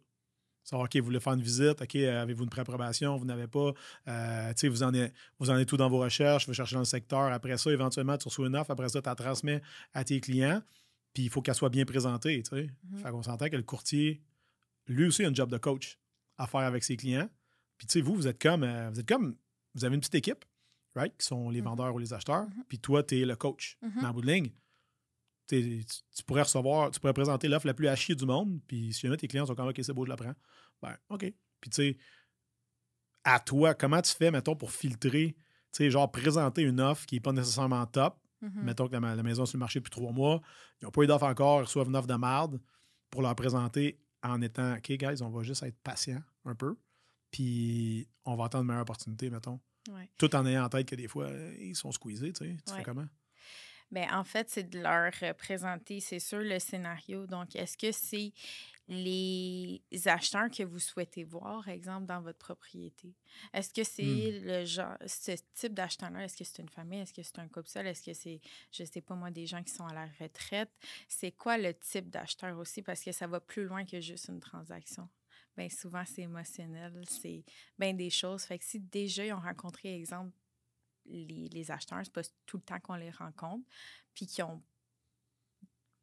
Savoir, 0.63 0.87
OK, 0.87 0.97
vous 0.97 1.05
voulez 1.05 1.21
faire 1.21 1.35
une 1.35 1.43
visite, 1.43 1.81
OK, 1.81 1.95
avez-vous 1.95 2.43
une 2.43 2.51
préapprobation, 2.51 3.17
vous 3.17 3.25
n'avez 3.25 3.47
pas, 3.47 3.73
euh, 4.09 4.49
tu 4.49 4.55
sais, 4.57 4.69
vous 4.69 4.83
en, 4.83 4.93
êtes, 4.95 5.15
vous 5.39 5.49
en 5.49 5.57
êtes 5.57 5.69
tout 5.69 5.77
dans 5.77 5.89
vos 5.89 6.01
recherches, 6.01 6.49
vous 6.49 6.55
cherchez 6.55 6.75
dans 6.75 6.81
le 6.81 6.87
secteur? 6.87 7.33
Après 7.33 7.57
ça, 7.57 7.71
éventuellement, 7.71 8.19
tu 8.19 8.27
reçois 8.27 8.49
une 8.49 8.57
offre, 8.57 8.73
après 8.73 8.89
ça, 8.89 9.01
tu 9.01 9.09
la 9.09 9.15
transmets 9.15 9.63
à 9.95 10.03
tes 10.03 10.21
clients. 10.21 10.61
Puis 11.17 11.23
il 11.23 11.31
faut 11.31 11.41
qu'elle 11.41 11.55
soit 11.55 11.71
bien 11.71 11.87
présentée. 11.87 12.43
Tu 12.43 12.51
sais. 12.51 12.67
Mm-hmm. 12.67 12.99
Fait 12.99 13.11
qu'on 13.11 13.23
s'entend 13.23 13.49
que 13.49 13.57
le 13.57 13.63
courtier, 13.63 14.23
lui 14.87 15.07
aussi, 15.07 15.25
a 15.25 15.29
un 15.29 15.33
job 15.33 15.51
de 15.51 15.57
coach 15.57 15.99
à 16.37 16.47
faire 16.47 16.61
avec 16.61 16.85
ses 16.85 16.99
clients. 16.99 17.31
Puis 17.79 17.87
tu 17.87 17.93
sais, 17.93 18.01
vous, 18.03 18.15
vous 18.15 18.27
êtes 18.27 18.39
comme, 18.39 18.65
euh, 18.65 18.91
vous 18.91 19.01
êtes 19.01 19.09
comme, 19.09 19.35
vous 19.73 19.87
avez 19.87 19.95
une 19.95 20.01
petite 20.01 20.17
équipe, 20.17 20.45
right, 20.95 21.17
qui 21.17 21.27
sont 21.27 21.49
les 21.49 21.63
mm-hmm. 21.63 21.65
vendeurs 21.65 21.95
ou 21.95 21.99
les 21.99 22.13
acheteurs. 22.13 22.43
Mm-hmm. 22.43 22.65
Puis 22.69 22.79
toi, 22.81 23.03
tu 23.03 23.19
es 23.19 23.25
le 23.25 23.35
coach. 23.35 23.79
Mais 23.81 24.05
en 24.05 24.13
bout 24.13 24.21
de 24.21 24.27
ligne, 24.27 24.51
tu, 25.49 25.87
pourrais 26.27 26.43
recevoir, 26.43 26.91
tu 26.91 27.01
pourrais 27.01 27.15
présenter 27.15 27.49
l'offre 27.49 27.67
la 27.67 27.73
plus 27.73 27.89
hachée 27.89 28.15
du 28.15 28.27
monde. 28.27 28.61
Puis 28.67 28.93
si 28.93 29.01
jamais 29.01 29.17
tes 29.17 29.27
clients 29.27 29.47
sont 29.47 29.55
comme, 29.55 29.69
OK, 29.69 29.81
c'est 29.83 29.95
beau, 29.95 30.05
je 30.05 30.11
la 30.11 30.17
prends. 30.17 30.35
Ben, 30.83 30.99
OK. 31.09 31.33
Puis 31.63 31.71
tu 31.71 31.77
sais, 31.77 31.97
à 33.25 33.41
toi, 33.41 33.73
comment 33.73 34.03
tu 34.03 34.13
fais, 34.13 34.31
mettons, 34.31 34.55
pour 34.55 34.71
filtrer, 34.71 35.35
tu 35.35 35.79
sais, 35.79 35.91
genre 35.91 36.11
présenter 36.11 36.61
une 36.61 36.83
offre 36.83 37.07
qui 37.07 37.15
n'est 37.15 37.21
pas 37.21 37.33
nécessairement 37.33 37.87
top, 37.87 38.21
Mm-hmm. 38.47 38.63
Mettons 38.63 38.89
que 38.89 38.97
la, 38.97 39.23
maison 39.23 39.43
est 39.43 39.47
sur 39.47 39.57
le 39.57 39.61
marché 39.61 39.81
depuis 39.81 39.91
trois 39.91 40.13
mois, 40.13 40.41
ils 40.81 40.85
n'ont 40.85 40.91
pas 40.91 41.03
eu 41.03 41.07
d'offre 41.07 41.27
encore, 41.27 41.61
ils 41.61 41.65
reçoivent 41.65 41.89
une 41.89 41.97
offre 41.97 42.07
de 42.07 42.15
marde 42.15 42.61
pour 43.11 43.23
leur 43.23 43.35
présenter 43.35 44.01
en 44.23 44.41
étant 44.43 44.75
OK, 44.75 44.93
guys, 44.93 45.23
on 45.23 45.31
va 45.31 45.43
juste 45.43 45.63
être 45.63 45.79
patient 45.83 46.23
un 46.45 46.55
peu, 46.55 46.77
puis 47.31 48.09
on 48.25 48.37
va 48.37 48.45
attendre 48.45 48.63
une 48.63 48.69
meilleure 48.69 48.83
opportunité, 48.83 49.31
mettons. 49.31 49.61
Tout 50.19 50.35
en 50.35 50.45
ayant 50.47 50.65
en 50.65 50.69
tête 50.69 50.89
que 50.89 50.97
des 50.97 51.07
fois, 51.07 51.29
ils 51.61 51.77
sont 51.77 51.93
squeezés, 51.93 52.33
tu 52.33 52.45
sais. 52.45 52.57
Tu 52.67 52.75
fais 52.75 52.83
comment? 52.83 53.07
Bien, 53.93 54.19
en 54.19 54.25
fait, 54.25 54.51
c'est 54.51 54.69
de 54.69 54.81
leur 54.81 55.13
présenter, 55.37 56.01
c'est 56.01 56.19
sûr, 56.19 56.41
le 56.41 56.59
scénario. 56.59 57.27
Donc, 57.27 57.55
est-ce 57.55 57.79
que 57.79 57.93
c'est 57.93 58.33
les 58.89 59.83
acheteurs 60.05 60.49
que 60.51 60.63
vous 60.63 60.79
souhaitez 60.79 61.25
voir, 61.25 61.69
exemple, 61.69 62.07
dans 62.07 62.21
votre 62.21 62.39
propriété? 62.39 63.15
Est-ce 63.53 63.73
que 63.73 63.83
c'est 63.83 64.03
mmh. 64.03 64.47
le 64.47 64.65
genre, 64.65 64.97
ce 65.07 65.33
type 65.55 65.75
d'acheteur-là, 65.75 66.25
est-ce 66.25 66.37
que 66.37 66.45
c'est 66.45 66.63
une 66.63 66.69
famille, 66.69 67.01
est-ce 67.01 67.13
que 67.13 67.23
c'est 67.23 67.39
un 67.39 67.49
couple 67.49 67.69
seul, 67.69 67.87
est-ce 67.87 68.03
que 68.03 68.15
c'est, 68.15 68.41
je 68.71 68.85
sais 68.85 69.01
pas 69.01 69.15
moi, 69.15 69.31
des 69.31 69.47
gens 69.47 69.63
qui 69.63 69.73
sont 69.73 69.87
à 69.87 69.95
la 69.95 70.07
retraite? 70.21 70.71
C'est 71.09 71.33
quoi 71.33 71.59
le 71.59 71.75
type 71.75 72.11
d'acheteur 72.11 72.57
aussi? 72.59 72.83
Parce 72.83 73.03
que 73.03 73.13
ça 73.13 73.27
va 73.27 73.41
plus 73.41 73.65
loin 73.65 73.85
que 73.85 74.01
juste 74.01 74.29
une 74.29 74.41
transaction. 74.41 75.09
Bien, 75.57 75.69
souvent, 75.69 76.05
c'est 76.05 76.23
émotionnel, 76.23 77.03
c'est 77.09 77.45
bien 77.79 77.95
des 77.95 78.11
choses. 78.11 78.45
Fait 78.45 78.59
que 78.59 78.65
si 78.65 78.79
déjà 78.79 79.25
ils 79.25 79.33
ont 79.33 79.41
rencontré, 79.41 79.95
exemple, 79.95 80.31
les, 81.07 81.49
les 81.49 81.71
acheteurs, 81.71 82.01
c'est 82.05 82.13
pas 82.13 82.23
tout 82.45 82.59
le 82.59 82.63
temps 82.63 82.79
qu'on 82.81 82.97
les 82.97 83.11
rencontre, 83.11 83.65
puis 84.15 84.27
qui 84.27 84.43
ont 84.43 84.63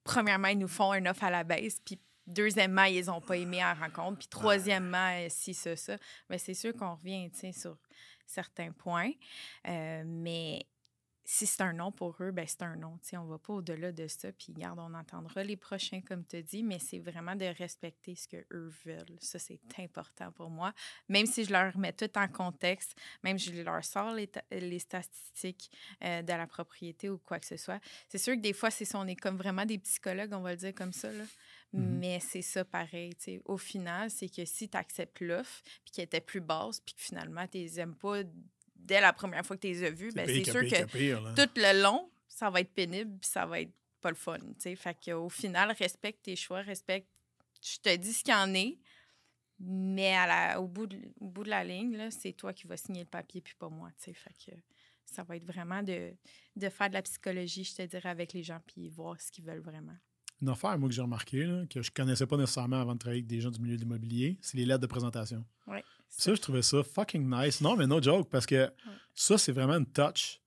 premièrement, 0.04 0.50
ils 0.50 0.58
nous 0.58 0.68
font 0.68 0.92
un 0.92 1.06
offre 1.06 1.24
à 1.24 1.32
la 1.32 1.44
baisse, 1.44 1.80
puis 1.80 2.00
Deuxièmement, 2.28 2.84
ils 2.84 3.06
n'ont 3.06 3.22
pas 3.22 3.38
aimé 3.38 3.58
la 3.58 3.74
rencontre. 3.74 4.20
Puis 4.20 4.28
troisièmement, 4.28 5.10
euh, 5.12 5.28
si, 5.30 5.54
ça, 5.54 5.76
ça. 5.76 5.98
Mais 6.30 6.38
c'est 6.38 6.54
sûr 6.54 6.74
qu'on 6.74 6.96
revient 6.96 7.30
sur 7.52 7.78
certains 8.26 8.72
points. 8.72 9.12
Euh, 9.68 10.04
mais 10.06 10.66
si 11.26 11.46
c'est 11.46 11.62
un 11.62 11.74
non 11.74 11.92
pour 11.92 12.16
eux, 12.22 12.32
ben 12.32 12.46
c'est 12.48 12.64
un 12.64 12.76
non. 12.76 12.98
On 13.14 13.18
on 13.18 13.26
va 13.26 13.38
pas 13.38 13.54
au-delà 13.54 13.92
de 13.92 14.08
ça. 14.08 14.32
Puis, 14.34 14.52
garde, 14.52 14.80
on 14.80 14.94
entendra 14.94 15.44
les 15.44 15.56
prochains, 15.56 16.02
comme 16.02 16.26
tu 16.26 16.42
dis, 16.44 16.64
mais 16.64 16.80
c'est 16.80 17.00
vraiment 17.00 17.36
de 17.36 17.46
respecter 17.46 18.16
ce 18.16 18.28
qu'eux 18.28 18.72
veulent. 18.86 19.18
Ça, 19.20 19.40
c'est 19.40 19.60
important 19.80 20.32
pour 20.32 20.50
moi. 20.50 20.74
Même 21.08 21.26
si 21.26 21.46
je 21.46 21.52
leur 21.52 21.78
mets 21.78 21.94
tout 21.94 22.10
en 22.18 22.28
contexte, 22.28 22.98
même 23.24 23.40
si 23.40 23.56
je 23.56 23.62
leur 23.62 23.84
sors 23.86 24.14
les, 24.14 24.30
les 24.52 24.80
statistiques 24.80 25.72
euh, 26.04 26.22
de 26.22 26.34
la 26.34 26.48
propriété 26.48 27.10
ou 27.10 27.18
quoi 27.18 27.40
que 27.40 27.46
ce 27.46 27.58
soit. 27.58 27.80
C'est 28.10 28.18
sûr 28.18 28.36
que 28.36 28.42
des 28.42 28.54
fois, 28.54 28.70
c'est 28.70 28.94
on 28.96 29.08
est 29.08 29.16
comme 29.16 29.38
vraiment 29.38 29.66
des 29.66 29.78
psychologues, 29.78 30.34
on 30.34 30.42
va 30.42 30.52
le 30.52 30.58
dire 30.58 30.76
comme 30.76 30.94
ça. 30.94 31.12
Là. 31.12 31.24
Mm-hmm. 31.24 31.80
Mais 31.80 32.20
c'est 32.20 32.42
ça 32.42 32.64
pareil. 32.64 33.16
Au 33.46 33.58
final, 33.58 34.10
c'est 34.10 34.30
que 34.30 34.46
si 34.46 34.70
tu 34.70 34.78
acceptes 34.78 35.22
l'offre, 35.22 35.62
puis 35.84 35.94
qu'elle 35.94 36.06
était 36.06 36.22
plus 36.22 36.42
basse, 36.42 36.80
puis 36.80 36.94
que 36.96 37.02
finalement, 37.02 37.48
tu 37.48 37.58
les 37.58 37.80
aimes 37.80 37.96
pas 37.96 38.24
dès 38.84 39.02
la 39.02 39.14
première 39.14 39.46
fois 39.46 39.56
que 39.56 39.62
tu 39.62 39.68
les 39.68 39.84
as 39.84 39.90
vus, 39.90 40.12
ben, 40.14 40.28
c'est 40.28 40.44
sûr 40.44 40.62
que 40.62 41.36
tout 41.36 41.52
le 41.56 41.82
long, 41.82 42.10
ça 42.28 42.50
va 42.50 42.62
être 42.62 42.74
pénible, 42.74 43.18
puis 43.20 43.30
ça 43.30 43.46
va 43.46 43.62
être 43.62 43.72
pas 44.02 44.10
le 44.10 44.16
fun. 44.16 44.38
T'sais. 44.58 44.76
Fait 44.76 44.98
qu'au 45.04 45.30
final, 45.30 45.72
respecte 45.72 46.24
tes 46.24 46.36
choix, 46.36 46.62
respecte. 46.62 47.08
Je 47.62 47.78
te 47.78 47.96
dis 47.96 48.14
ce 48.14 48.24
qu'il 48.24 48.34
y 48.34 48.38
en 48.38 48.54
est, 48.54 48.78
mais 49.60 50.14
à 50.14 50.28
la, 50.28 50.62
au, 50.62 50.68
bout 50.68 50.88
de, 50.88 50.98
au 51.20 51.30
bout 51.30 51.44
de 51.44 51.50
la 51.50 51.64
ligne, 51.64 52.10
c'est 52.12 52.34
toi 52.34 52.52
qui 52.54 52.68
vas 52.68 52.76
signer 52.76 53.02
le 53.02 53.08
papier, 53.08 53.42
puis 53.42 53.54
pas 53.58 53.70
moi. 53.70 53.90
Fait 53.98 54.14
que 54.14 54.52
ça 55.06 55.24
va 55.24 55.38
être 55.38 55.46
vraiment 55.46 55.82
de, 55.82 56.12
de 56.56 56.70
faire 56.70 56.90
de 56.90 56.94
la 56.94 57.02
psychologie, 57.02 57.64
je 57.64 57.76
te 57.76 57.82
dirais, 57.84 58.10
avec 58.10 58.34
les 58.34 58.44
gens, 58.44 58.60
puis 58.68 58.90
voir 58.90 59.20
ce 59.22 59.32
qu'ils 59.32 59.46
veulent 59.46 59.62
vraiment. 59.62 59.96
Une 60.42 60.50
affaire, 60.50 60.78
moi, 60.78 60.90
que 60.90 60.96
j'ai 60.96 61.02
remarqué, 61.02 61.46
là, 61.46 61.66
que 61.70 61.82
je 61.82 61.92
connaissais 61.92 62.28
pas 62.28 62.36
nécessairement 62.36 62.82
avant 62.82 62.96
de 62.96 63.00
travailler 63.00 63.22
avec 63.22 63.28
des 63.28 63.40
gens 63.40 63.52
du 63.52 63.62
milieu 63.62 63.78
de 63.78 63.82
l'immobilier, 63.82 64.38
c'est 64.42 64.58
les 64.58 64.66
lettres 64.66 64.82
de 64.82 64.88
présentation. 64.88 65.46
Oui. 65.68 65.80
Ça, 66.16 66.34
je 66.34 66.42
trouvais 66.42 66.62
ça 66.62 66.84
fucking 66.84 67.30
nice. 67.30 67.60
Non, 67.62 67.76
mais 67.76 67.88
no 67.88 68.02
joke, 68.02 68.30
parce 68.30 68.46
que 68.46 68.72
ça, 69.14 69.38
c'est 69.38 69.52
vraiment 69.52 69.78
une 69.78 69.86
touch 69.86 70.40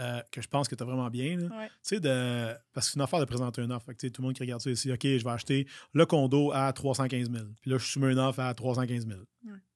euh, 0.00 0.22
que 0.30 0.40
je 0.40 0.46
pense 0.46 0.68
que 0.68 0.76
tu 0.76 0.82
as 0.82 0.86
vraiment 0.86 1.10
bien. 1.10 1.36
Tu 1.38 1.48
sais, 1.82 2.00
de... 2.00 2.54
parce 2.72 2.86
que 2.86 2.92
c'est 2.92 2.96
une 2.96 3.02
affaire 3.02 3.18
de 3.18 3.24
présenter 3.24 3.62
une 3.62 3.72
offre. 3.72 3.86
Fait 3.86 3.94
que, 3.96 4.06
tout 4.06 4.22
le 4.22 4.26
monde 4.26 4.34
qui 4.34 4.42
regarde 4.42 4.60
ça 4.60 4.70
ici, 4.70 4.92
OK, 4.92 5.02
je 5.02 5.24
vais 5.24 5.30
acheter 5.30 5.66
le 5.92 6.06
condo 6.06 6.52
à 6.52 6.72
315 6.72 7.30
000. 7.30 7.44
Puis 7.60 7.70
là, 7.70 7.78
je 7.78 7.84
soumets 7.84 8.12
une 8.12 8.18
offre 8.18 8.40
à 8.40 8.54
315 8.54 9.06
000. 9.08 9.20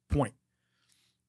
Point. 0.09 0.31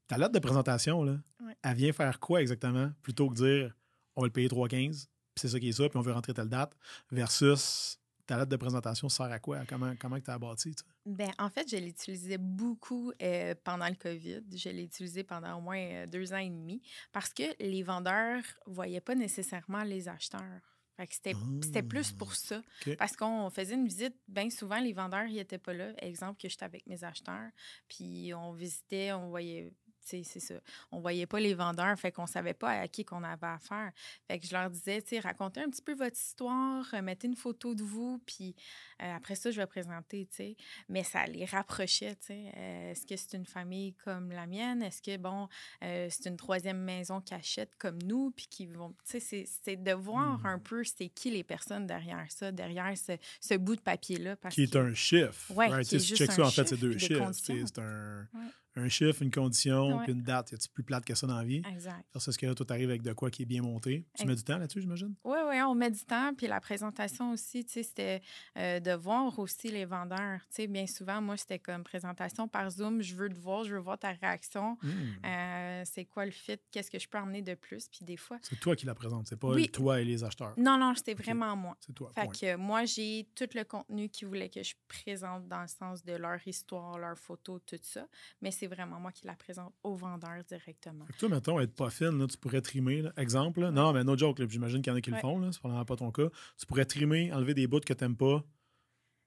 Ta 0.08 0.18
lettre 0.18 0.34
de 0.34 0.40
présentation, 0.40 1.04
là, 1.04 1.18
elle 1.64 1.76
vient 1.76 1.92
faire 1.92 2.20
quoi 2.20 2.42
exactement 2.42 2.92
plutôt 3.02 3.30
que 3.30 3.36
dire 3.36 3.74
on 4.16 4.22
va 4.22 4.28
le 4.28 4.34
payer 4.34 4.48
315, 4.48 5.08
puis 5.08 5.42
c'est 5.42 5.48
ça 5.48 5.60
qui 5.60 5.70
est 5.70 5.74
ça, 5.74 5.90
puis 5.90 5.98
on 5.98 6.02
veut 6.02 6.14
rentrer 6.14 6.34
telle 6.36 6.50
date, 6.50 6.78
versus 7.12 8.00
ta 8.26 8.38
lettre 8.38 8.50
de 8.50 8.56
présentation 8.56 9.10
sert 9.10 9.32
à 9.32 9.40
quoi? 9.40 9.66
Comment, 9.68 9.94
comment 10.00 10.20
tu 10.20 10.32
as 10.32 10.38
bâti? 10.38 10.76
Ben, 11.06 11.32
en 11.38 11.50
fait, 11.50 11.70
je 11.70 11.76
l'utilisais 11.78 12.38
beaucoup 12.38 13.12
euh, 13.22 13.54
pendant 13.64 13.88
le 13.88 13.96
COVID. 13.96 14.44
Je 14.52 14.70
l'ai 14.70 14.84
utilisé 14.84 15.24
pendant 15.24 15.58
au 15.58 15.62
moins 15.62 15.80
euh, 15.80 16.08
deux 16.08 16.34
ans 16.34 16.38
et 16.38 16.50
demi 16.50 16.82
parce 17.12 17.34
que 17.34 17.44
les 17.60 17.84
vendeurs 17.84 18.44
ne 18.68 18.74
voyaient 18.74 19.02
pas 19.02 19.16
nécessairement 19.16 19.84
les 19.84 20.08
acheteurs. 20.08 20.62
c'était, 21.10 21.84
plus 21.84 22.12
pour 22.12 22.32
ah, 22.32 22.36
ça. 22.36 22.62
Parce 22.98 23.18
qu'on 23.18 23.50
faisait 23.50 23.76
une 23.76 23.88
visite, 23.88 24.16
bien 24.28 24.50
souvent, 24.50 24.80
les 24.80 24.94
vendeurs, 24.94 25.28
n'étaient 25.28 25.58
pas 25.58 25.74
là. 25.74 25.92
Exemple, 26.02 26.42
que 26.42 26.48
j'étais 26.48 26.66
avec 26.66 26.88
mes 26.88 27.04
acheteurs, 27.04 27.50
puis 27.90 28.34
on 28.34 28.54
visitait, 28.54 29.12
on 29.12 29.30
voyait 29.30 29.74
c'est 30.04 30.24
ça. 30.24 30.56
On 30.92 31.00
voyait 31.00 31.26
pas 31.26 31.40
les 31.40 31.54
vendeurs, 31.54 31.98
fait 31.98 32.12
qu'on 32.12 32.28
savait 32.28 32.54
pas 32.54 32.72
à 32.72 32.88
qui 32.88 33.06
qu'on 33.06 33.24
avait 33.24 33.48
affaire. 33.48 33.92
Fait 34.28 34.40
que 34.40 34.46
je 34.46 34.54
leur 34.54 34.70
disais, 34.70 35.02
tu 35.02 35.20
racontez 35.20 35.62
un 35.62 35.70
petit 35.70 35.82
peu 35.82 35.94
votre 35.94 36.18
histoire, 36.18 36.86
euh, 36.94 37.02
mettez 37.02 37.28
une 37.28 37.36
photo 37.36 37.76
de 37.76 37.84
vous, 37.84 38.22
puis 38.26 38.56
euh, 39.02 39.16
après 39.16 39.36
ça, 39.36 39.52
je 39.52 39.58
vais 39.58 39.68
présenter, 39.68 40.26
tu 40.28 40.36
sais. 40.36 40.58
Mais 40.90 41.04
ça 41.04 41.26
les 41.26 41.46
rapprochait, 41.46 42.16
tu 42.16 42.28
sais. 42.28 42.52
Euh, 42.56 42.92
est-ce 42.92 43.06
que 43.06 43.16
c'est 43.16 43.38
une 43.38 43.46
famille 43.46 43.94
comme 44.04 44.32
la 44.32 44.46
mienne? 44.48 44.82
Est-ce 44.82 45.02
que, 45.02 45.18
bon, 45.18 45.48
c'est 45.82 46.28
une 46.28 46.38
troisième 46.38 46.80
maison 46.80 47.22
qui 47.22 47.34
achète 47.34 47.76
comme 47.76 48.02
nous, 48.04 48.32
puis 48.32 48.48
qui 48.48 48.66
vont... 48.68 48.96
Tu 49.10 49.20
sais, 49.20 49.46
c'est 49.46 49.76
de 49.76 49.92
voir 49.94 50.46
un 50.46 50.58
mmh. 50.58 50.64
peu 50.64 50.84
c'est 50.84 51.10
qui 51.10 51.32
les 51.32 51.44
personnes 51.44 51.88
derrière 51.88 52.26
ça, 52.30 52.52
derrière 52.52 52.94
ce, 52.98 53.56
bout 53.56 53.76
de 53.76 53.82
papier-là. 53.82 54.36
Qui 54.50 54.64
est 54.64 54.76
un 54.76 54.94
chiffre. 54.94 55.52
Oui, 55.56 55.68
right? 55.68 55.86
check 55.86 56.32
ça, 56.32 56.46
en 56.46 56.52
fait, 56.52 56.68
c'est 56.68 56.78
deux 56.78 56.98
chiffres. 56.98 57.32
C'est 57.34 57.80
un 57.80 58.28
un 58.76 58.90
chiffre, 58.90 59.22
une 59.22 59.32
condition, 59.32 60.00
puis 60.04 60.12
une 60.12 60.24
date. 60.24 60.52
Y 60.52 60.56
a 60.56 60.58
plus 60.74 60.84
plate 60.84 61.06
que 61.06 61.16
ça 61.16 61.28
dans 61.28 61.38
la 61.38 61.44
vie? 61.44 61.62
Exact. 61.70 62.06
Parce 62.12 62.38
que 62.38 62.46
là, 62.46 62.56
tout 62.56 62.66
arrive 62.70 62.90
avec 62.90 63.02
de 63.02 63.14
quoi 63.14 63.30
qui 63.30 63.44
est 63.44 63.46
bien 63.46 63.62
monté. 63.62 64.06
Tu 64.18 64.26
mets 64.26 64.36
du 64.36 64.44
temps 64.44 64.58
là-dessus, 64.58 64.82
j'imagine? 64.82 65.14
Oui, 65.24 65.38
oui, 65.48 65.62
on 65.62 65.76
met 65.76 65.92
du 65.92 66.04
temps. 66.04 66.34
Puis 66.36 66.48
la 66.48 66.60
présentation 66.60 67.32
aussi, 67.32 67.66
tu 67.66 67.74
sais, 67.74 67.84
c'était 67.84 68.22
euh, 68.58 68.80
de 68.80 68.92
voir 68.92 69.38
aussi 69.40 69.70
les 69.70 69.86
vendeurs. 69.86 70.40
Tu 70.50 70.56
sais, 70.56 70.68
bien 70.68 70.88
souvent, 70.88 71.22
moi, 71.22 71.38
c'était 71.38 71.60
comme 71.60 71.84
présentation 71.84 72.48
par 72.48 72.70
Zoom. 72.70 73.02
Je 73.02 73.16
veux 73.16 73.30
te 73.30 73.40
voir, 73.40 73.64
je 73.64 73.76
veux 73.76 73.82
voir 73.82 73.98
ta 73.98 74.12
réaction. 74.12 74.78
Hmm. 74.82 75.26
Euh, 75.26 75.84
c'est 75.86 76.06
quoi 76.06 76.26
le 76.26 76.32
fit? 76.32 76.58
Qu'est-ce 76.72 76.90
que 76.90 77.00
je 77.00 77.08
peux 77.08 77.18
emmener 77.18 77.42
de 77.42 77.56
plus? 77.56 77.88
Puis 77.90 78.06
des 78.06 78.18
fois. 78.18 78.38
C'est 78.42 78.60
toi 78.60 78.76
qui 78.76 78.86
la 78.86 78.96
présente, 78.96 79.28
c'est 79.28 79.40
pas 79.40 79.54
toi 79.72 80.00
et 80.00 80.06
les 80.06 80.24
acheteurs. 80.24 80.54
Non, 80.58 80.78
non, 80.78 80.94
c'était 80.96 81.14
vraiment 81.14 81.56
moi. 81.56 81.78
C'est 81.80 81.94
toi. 81.94 82.12
Fait 82.14 82.28
que 82.28 82.56
moi, 82.56 82.86
j'ai 82.86 83.28
tout 83.36 83.50
le 83.54 83.64
contenu 83.64 84.10
qu'ils 84.10 84.28
voulaient 84.28 84.50
que 84.50 84.64
je 84.64 84.76
présente 84.88 85.48
dans 85.48 85.62
le 85.62 85.68
sens 85.68 86.04
de 86.04 86.14
leur 86.14 86.46
histoire, 86.48 86.98
leurs 86.98 87.18
photos, 87.18 87.62
tout 87.66 87.80
ça. 87.82 88.08
Mais 88.42 88.52
c'est 88.52 88.63
vraiment 88.68 89.00
moi 89.00 89.12
qui 89.12 89.26
la 89.26 89.36
présente 89.36 89.74
au 89.84 89.96
vendeur 89.96 90.44
directement. 90.44 91.06
toi, 91.18 91.30
mettons, 91.30 91.60
être 91.60 91.76
pas 91.76 91.90
fine, 91.90 92.28
tu 92.28 92.38
pourrais 92.38 92.62
trimer. 92.62 93.04
Exemple, 93.18 93.70
non, 93.70 93.94
mais 93.94 94.04
no 94.04 94.18
joke, 94.18 94.42
j'imagine 94.50 94.82
qu'il 94.82 94.92
y 94.92 94.94
en 94.94 94.98
a 94.98 95.02
qui 95.02 95.12
le 95.12 95.18
font, 95.18 95.52
c'est 95.52 95.60
probablement 95.60 95.86
pas 95.86 95.96
ton 95.96 96.12
cas. 96.12 96.30
Tu 96.58 96.66
pourrais 96.66 96.86
trimer, 96.86 97.32
enlever 97.34 97.54
des 97.54 97.68
bouts 97.68 97.80
que 97.80 97.94
tu 97.94 98.04
n'aimes 98.04 98.18
pas, 98.18 98.44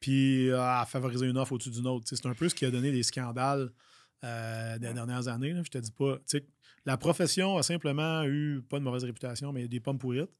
puis 0.01 0.51
euh, 0.51 0.84
favoriser 0.84 1.26
une 1.26 1.39
offre 1.39 1.53
au-dessus 1.53 1.70
d'une 1.70 1.87
autre. 1.87 2.07
C'est 2.09 2.26
un 2.26 2.34
peu 2.34 2.49
ce 2.49 2.55
qui 2.55 2.64
a 2.64 2.70
donné 2.70 2.93
des 2.93 3.03
scandales 3.03 3.70
euh, 4.24 4.78
des 4.78 4.93
dernières 4.93 5.28
années. 5.28 5.55
Je 5.62 5.70
te 5.70 5.78
dis 5.78 5.93
pas. 5.93 6.18
La 6.84 6.97
profession 6.97 7.57
a 7.57 7.62
simplement 7.62 8.24
eu, 8.24 8.62
pas 8.68 8.78
de 8.78 8.84
mauvaise 8.84 9.05
réputation, 9.05 9.53
mais 9.53 9.68
des 9.68 9.80
pommes 9.80 9.99
pourrites. 9.99 10.30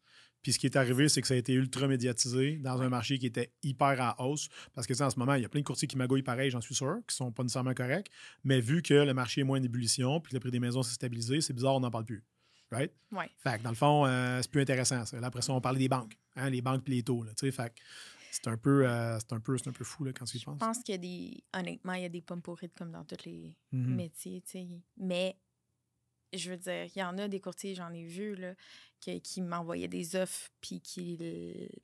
Puis 0.47 0.53
ce 0.53 0.61
qui 0.61 0.67
est 0.67 0.77
arrivé, 0.77 1.09
c'est 1.09 1.21
que 1.21 1.27
ça 1.27 1.35
a 1.35 1.37
été 1.37 1.55
ultra 1.55 1.89
médiatisé 1.89 2.59
dans 2.59 2.81
un 2.81 2.89
marché 2.89 3.19
qui 3.19 3.27
était 3.27 3.51
hyper 3.65 4.01
à 4.01 4.25
hausse. 4.25 4.49
Parce 4.75 4.87
que 4.87 5.03
en 5.03 5.11
ce 5.11 5.19
moment, 5.19 5.35
il 5.35 5.43
y 5.43 5.45
a 5.45 5.49
plein 5.49 5.59
de 5.59 5.67
courtiers 5.67 5.89
qui 5.89 5.97
magouillent 5.97 6.23
pareil, 6.23 6.53
j'en 6.53 6.61
suis 6.61 6.77
sûr, 6.77 6.99
qui 7.09 7.17
sont 7.17 7.33
pas 7.33 7.43
nécessairement 7.43 7.75
corrects. 7.75 8.07
Mais 8.45 8.61
vu 8.61 8.81
que 8.81 8.95
le 8.95 9.13
marché 9.13 9.41
est 9.41 9.45
moins 9.45 9.59
en 9.59 9.63
ébullition 9.65 10.21
puis 10.21 10.31
que 10.31 10.37
le 10.37 10.41
prix 10.41 10.53
des 10.53 10.61
maisons 10.61 10.85
s'est 10.85 10.95
stabilisé, 10.95 11.41
c'est 11.41 11.53
bizarre, 11.53 11.75
on 11.75 11.81
n'en 11.81 11.91
parle 11.91 12.05
plus. 12.05 12.23
Right? 12.71 12.93
Oui. 13.11 13.25
Fait 13.39 13.59
que 13.59 13.65
dans 13.65 13.71
le 13.71 13.75
fond, 13.75 14.07
euh, 14.07 14.41
c'est 14.41 14.51
plus 14.53 14.61
intéressant. 14.61 15.05
Ça. 15.05 15.19
Là, 15.19 15.27
après 15.27 15.43
ça, 15.43 15.53
on 15.53 15.61
parle 15.61 15.79
des 15.79 15.89
banques, 15.89 16.17
hein, 16.37 16.49
les 16.49 16.63
banques 16.63 16.85
et 16.87 16.93
les 16.93 17.03
taux. 17.03 17.25
Là, 17.25 17.33
fait 17.37 17.75
c'est 18.31 18.47
un 18.47 18.57
peu 18.57 18.87
euh, 18.87 19.19
c'est 19.19 19.33
un 19.33 19.41
peu 19.41 19.57
un 19.67 19.73
peu 19.73 19.85
fou 19.85 20.05
là, 20.05 20.13
quand 20.13 20.27
tu 20.27 20.37
y 20.37 20.45
penses. 20.45 20.55
Je 20.61 20.65
pense 20.65 20.79
qu'il 20.85 20.93
y 20.93 20.95
a 20.95 20.99
des 20.99 21.43
honnêtement, 21.59 21.95
il 21.95 22.03
y 22.03 22.05
a 22.05 22.09
des 22.09 22.23
pommes 22.23 22.43
pourrites 22.43 22.75
comme 22.79 22.93
dans 22.93 23.05
tous 23.05 23.25
les 23.25 23.57
mm-hmm. 23.73 23.95
métiers, 23.97 24.43
Mais 24.97 25.37
je 26.37 26.51
veux 26.51 26.57
dire, 26.57 26.85
il 26.95 26.99
y 26.99 27.03
en 27.03 27.19
a 27.19 27.29
des 27.29 27.41
courtiers, 27.41 27.75
j'en 27.75 27.93
ai 27.93 28.05
vu, 28.05 28.35
là, 28.35 28.55
qui, 29.01 29.43
m'envoyaient 29.43 29.89
des 29.89 30.17
offres, 30.17 30.51
puis 30.61 30.81
qui, 30.81 31.19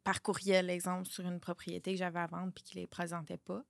par 0.05 0.23
courriel, 0.23 0.71
exemple, 0.71 1.09
sur 1.09 1.27
une 1.27 1.41
propriété 1.41 1.93
que 1.93 1.99
j'avais 1.99 2.21
à 2.21 2.27
vendre, 2.27 2.53
puis 2.53 2.65
qui 2.65 2.77
les 2.77 2.87
présentaient 2.87 3.39
pas. 3.39 3.65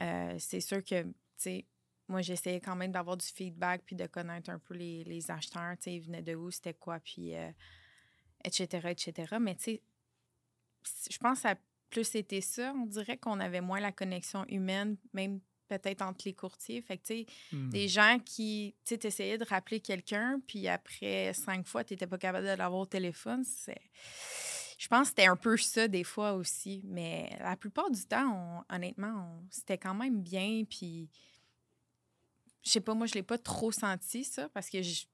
Euh, 0.00 0.36
c'est 0.38 0.60
sûr 0.60 0.82
que, 0.82 1.02
tu 1.02 1.12
sais, 1.36 1.66
moi, 2.08 2.20
j'essayais 2.20 2.60
quand 2.60 2.76
même 2.76 2.92
d'avoir 2.92 3.16
du 3.16 3.26
feedback, 3.26 3.82
puis 3.84 3.96
de 3.96 4.06
connaître 4.06 4.50
un 4.50 4.58
peu 4.58 4.74
les, 4.74 5.04
les 5.04 5.30
acheteurs, 5.30 5.76
tu 5.76 5.84
sais, 5.84 5.94
ils 5.94 6.00
venaient 6.00 6.22
de 6.22 6.34
où, 6.34 6.50
c'était 6.50 6.74
quoi, 6.74 7.00
puis 7.00 7.32
etc., 8.44 8.68
euh, 8.84 8.88
etc. 8.88 9.36
Mais, 9.40 9.54
tu 9.56 9.62
sais, 9.62 9.82
je 11.10 11.18
pense 11.18 11.38
que 11.38 11.42
ça 11.42 11.50
a 11.52 11.56
plus 11.90 12.14
été 12.14 12.40
ça. 12.40 12.74
On 12.76 12.86
dirait 12.86 13.16
qu'on 13.16 13.40
avait 13.40 13.60
moins 13.60 13.80
la 13.80 13.92
connexion 13.92 14.44
humaine, 14.48 14.96
même 15.12 15.40
peut-être 15.68 16.02
entre 16.02 16.22
les 16.26 16.34
courtiers. 16.34 16.82
Fait 16.82 16.96
que, 16.98 17.02
tu 17.02 17.14
sais, 17.14 17.26
des 17.52 17.86
hmm. 17.86 17.88
gens 17.88 18.18
qui, 18.24 18.74
tu 18.84 18.96
sais, 19.10 19.38
de 19.38 19.44
rappeler 19.44 19.80
quelqu'un, 19.80 20.40
puis 20.46 20.68
après 20.68 21.32
cinq 21.34 21.66
fois, 21.66 21.84
tu 21.84 21.94
n'étais 21.94 22.06
pas 22.06 22.18
capable 22.18 22.46
de 22.46 22.52
l'avoir 22.52 22.82
au 22.82 22.86
téléphone. 22.86 23.44
C'est... 23.44 23.80
Je 24.78 24.88
pense 24.88 25.02
que 25.02 25.08
c'était 25.08 25.26
un 25.26 25.36
peu 25.36 25.56
ça 25.56 25.88
des 25.88 26.04
fois 26.04 26.32
aussi. 26.32 26.82
Mais 26.84 27.36
la 27.40 27.56
plupart 27.56 27.90
du 27.90 28.04
temps, 28.04 28.64
honnêtement, 28.68 29.42
c'était 29.50 29.78
quand 29.78 29.94
même 29.94 30.20
bien. 30.20 30.64
Puis, 30.68 31.08
je 32.62 32.70
sais 32.70 32.80
pas, 32.80 32.94
moi, 32.94 33.06
je 33.06 33.14
l'ai 33.14 33.22
pas 33.22 33.38
trop 33.38 33.72
senti, 33.72 34.24
ça, 34.24 34.48
parce 34.50 34.68
que 34.68 34.82
je, 34.82 35.04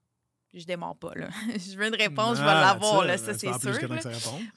je 0.53 0.65
démarre 0.65 0.95
pas, 0.95 1.13
là. 1.15 1.29
je 1.55 1.77
veux 1.77 1.87
une 1.87 1.95
réponse, 1.95 2.37
je 2.37 2.43
vais 2.43 2.49
ah, 2.49 2.73
l'avoir, 2.73 3.05
là, 3.05 3.17
ça, 3.17 3.33
c'est 3.33 3.53
sûr. 3.59 3.89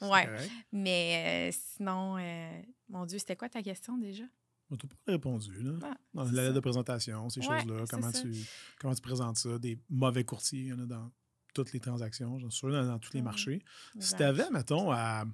Ouais. 0.01 0.29
Mais 0.73 1.51
euh, 1.53 1.57
sinon, 1.77 2.17
euh, 2.19 2.63
mon 2.89 3.05
Dieu, 3.05 3.19
c'était 3.19 3.37
quoi 3.37 3.49
ta 3.49 3.63
question 3.63 3.99
déjà? 3.99 4.25
On 4.71 4.77
t'a 4.77 4.89
pas 4.89 5.13
répondu, 5.13 5.63
là. 5.63 5.73
Ah, 5.83 5.97
dans 6.15 6.25
la 6.25 6.43
lettre 6.43 6.55
de 6.55 6.61
présentation, 6.61 7.29
ces 7.29 7.43
choses-là. 7.43 7.85
Comment 7.91 8.11
tu, 8.11 8.33
comment 8.81 8.95
tu 8.95 9.03
présentes 9.03 9.37
ça? 9.37 9.59
Des 9.59 9.79
mauvais 9.91 10.25
courtiers, 10.25 10.61
il 10.61 10.67
y 10.69 10.73
en 10.73 10.81
a 10.81 10.87
dans 10.87 11.13
toutes 11.55 11.73
les 11.73 11.81
transactions, 11.81 12.39
j'en 12.39 12.51
suis 12.51 12.59
sûr, 12.59 12.71
dans, 12.71 12.99
tous 12.99 13.15
les 13.15 13.23
marchés. 13.23 13.63
Si 13.99 14.15
tu 14.15 14.23
avais, 14.23 14.51
mettons, 14.51 14.91
à 14.91 15.25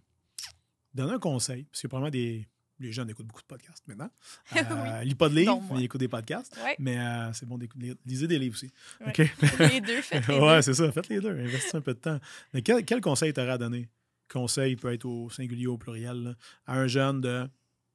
donner 0.94 1.14
un 1.14 1.18
conseil, 1.18 1.64
parce 1.64 1.84
a 1.84 1.88
probablement 1.88 2.10
des. 2.10 2.46
Les 2.78 2.92
jeunes 2.92 3.10
écoutent 3.10 3.26
beaucoup 3.26 3.42
de 3.42 3.46
podcasts 3.46 3.86
maintenant. 3.86 4.10
Euh, 4.56 5.04
Lis 5.04 5.14
pas 5.14 5.28
de 5.28 5.34
livres, 5.34 5.62
mais 5.70 5.80
ils 5.80 5.84
écoutent 5.84 6.00
des 6.00 6.08
podcasts. 6.08 6.58
Mais 6.78 6.98
euh, 6.98 7.30
c'est 7.34 7.44
bon 7.46 7.58
d'écouter. 7.58 7.94
Lisez 8.06 8.26
des 8.26 8.38
livres 8.38 8.54
aussi. 8.54 8.72
les 9.58 9.82
deux, 9.82 10.00
faites 10.00 10.26
les 10.28 10.38
ouais, 10.40 10.62
c'est 10.62 10.72
ça. 10.72 10.90
Faites 10.90 11.08
les 11.08 11.20
deux. 11.20 11.38
Investissez 11.38 11.76
un 11.76 11.82
peu 11.82 11.92
de 11.92 11.98
temps. 11.98 12.18
Mais 12.54 12.62
quel, 12.62 12.82
quel 12.86 13.02
conseil 13.02 13.34
t'aurais 13.34 13.50
à 13.50 13.58
donner? 13.58 13.90
Conseil 14.32 14.76
peut 14.76 14.94
être 14.94 15.04
au 15.04 15.28
singulier 15.28 15.66
ou 15.66 15.74
au 15.74 15.78
pluriel, 15.78 16.36
à 16.66 16.78
un 16.78 16.86
jeune 16.86 17.20
de 17.20 17.46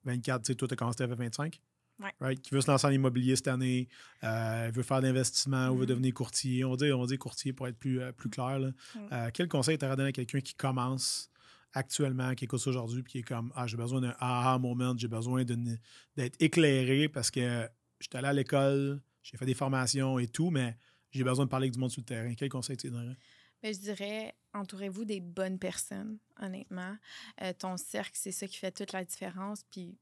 24, 0.06 0.42
tu 0.44 0.48
sais, 0.48 0.56
toi, 0.56 0.68
tu 0.68 0.74
as 0.74 0.78
commencé 0.78 1.04
à 1.04 1.08
25. 1.08 1.60
Ouais. 2.22 2.36
qui 2.36 2.54
veut 2.54 2.60
se 2.60 2.70
lancer 2.70 2.88
en 2.88 2.90
immobilier 2.92 3.38
cette 3.38 3.48
année, 3.48 3.88
euh, 4.26 4.70
veut 4.74 4.84
faire 4.84 5.00
d'investissement 5.02 5.70
ou 5.70 5.76
veut 5.78 5.84
Mhm. 5.84 5.86
devenir 5.88 6.14
courtier. 6.14 6.66
On 6.66 6.76
dit, 6.76 6.92
on 6.92 7.06
dit 7.06 7.18
courtier 7.18 7.54
pour 7.54 7.70
être 7.70 7.78
plus, 7.78 8.02
euh, 8.02 8.12
plus 8.12 8.30
clair. 8.30 8.60
là. 8.60 8.68
Mhm. 8.96 9.02
Euh, 9.14 9.30
quel 9.34 9.48
conseil 9.48 9.78
tu 9.78 9.86
donné 9.88 10.04
à 10.04 10.12
quelqu'un 10.12 10.42
qui 10.42 10.56
commence 10.56 11.30
actuellement, 11.72 12.36
qui 12.36 12.44
écoute 12.46 12.60
ça 12.60 12.70
aujourd'hui, 12.70 13.02
puis 13.02 13.12
qui 13.14 13.18
est 13.20 13.24
comme 13.24 13.50
Ah, 13.56 13.66
j'ai 13.66 13.78
besoin 13.78 14.02
d'un 14.02 14.14
aha 14.20 14.58
moment, 14.60 14.94
j'ai 14.98 15.08
besoin 15.08 15.46
d'être 15.46 16.36
éclairé 16.42 17.08
parce 17.08 17.32
que 17.32 17.70
j'étais 18.02 18.18
allé 18.18 18.28
à 18.28 18.34
l'école, 18.34 19.02
j'ai 19.24 19.38
fait 19.38 19.46
des 19.46 19.54
formations 19.54 20.20
et 20.20 20.28
tout, 20.28 20.50
mais 20.50 20.76
j'ai 21.12 21.24
besoin 21.24 21.46
de 21.46 21.50
parler 21.50 21.66
avec 21.68 21.74
du 21.76 21.80
monde 21.80 21.92
sur 21.92 22.02
le 22.02 22.06
terrain. 22.06 22.34
Quel 22.36 22.50
conseil 22.50 22.76
tu 22.76 22.90
donnerais? 22.90 23.16
Je 23.74 23.80
dirais, 23.80 24.36
entourez-vous 24.54 25.06
des 25.06 25.20
bonnes 25.22 25.60
personnes, 25.60 26.18
honnêtement. 26.40 26.96
Euh, 27.42 27.54
ton 27.58 27.78
cercle, 27.78 28.12
c'est 28.14 28.32
ça 28.32 28.48
qui 28.48 28.58
fait 28.58 28.72
toute 28.72 28.94
la 28.94 29.04
différence. 29.04 29.64
Puis 29.72 29.98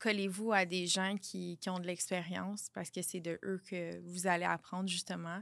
collez-vous 0.00 0.52
à 0.52 0.64
des 0.64 0.86
gens 0.86 1.16
qui, 1.16 1.56
qui 1.58 1.70
ont 1.70 1.78
de 1.78 1.86
l'expérience 1.86 2.68
parce 2.74 2.90
que 2.90 3.02
c'est 3.02 3.20
de 3.20 3.38
eux 3.44 3.62
que 3.68 4.00
vous 4.00 4.26
allez 4.26 4.44
apprendre, 4.44 4.88
justement. 4.88 5.40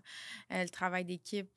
Euh, 0.53 0.62
le 0.62 0.68
travail 0.68 1.05
d'équipe, 1.07 1.51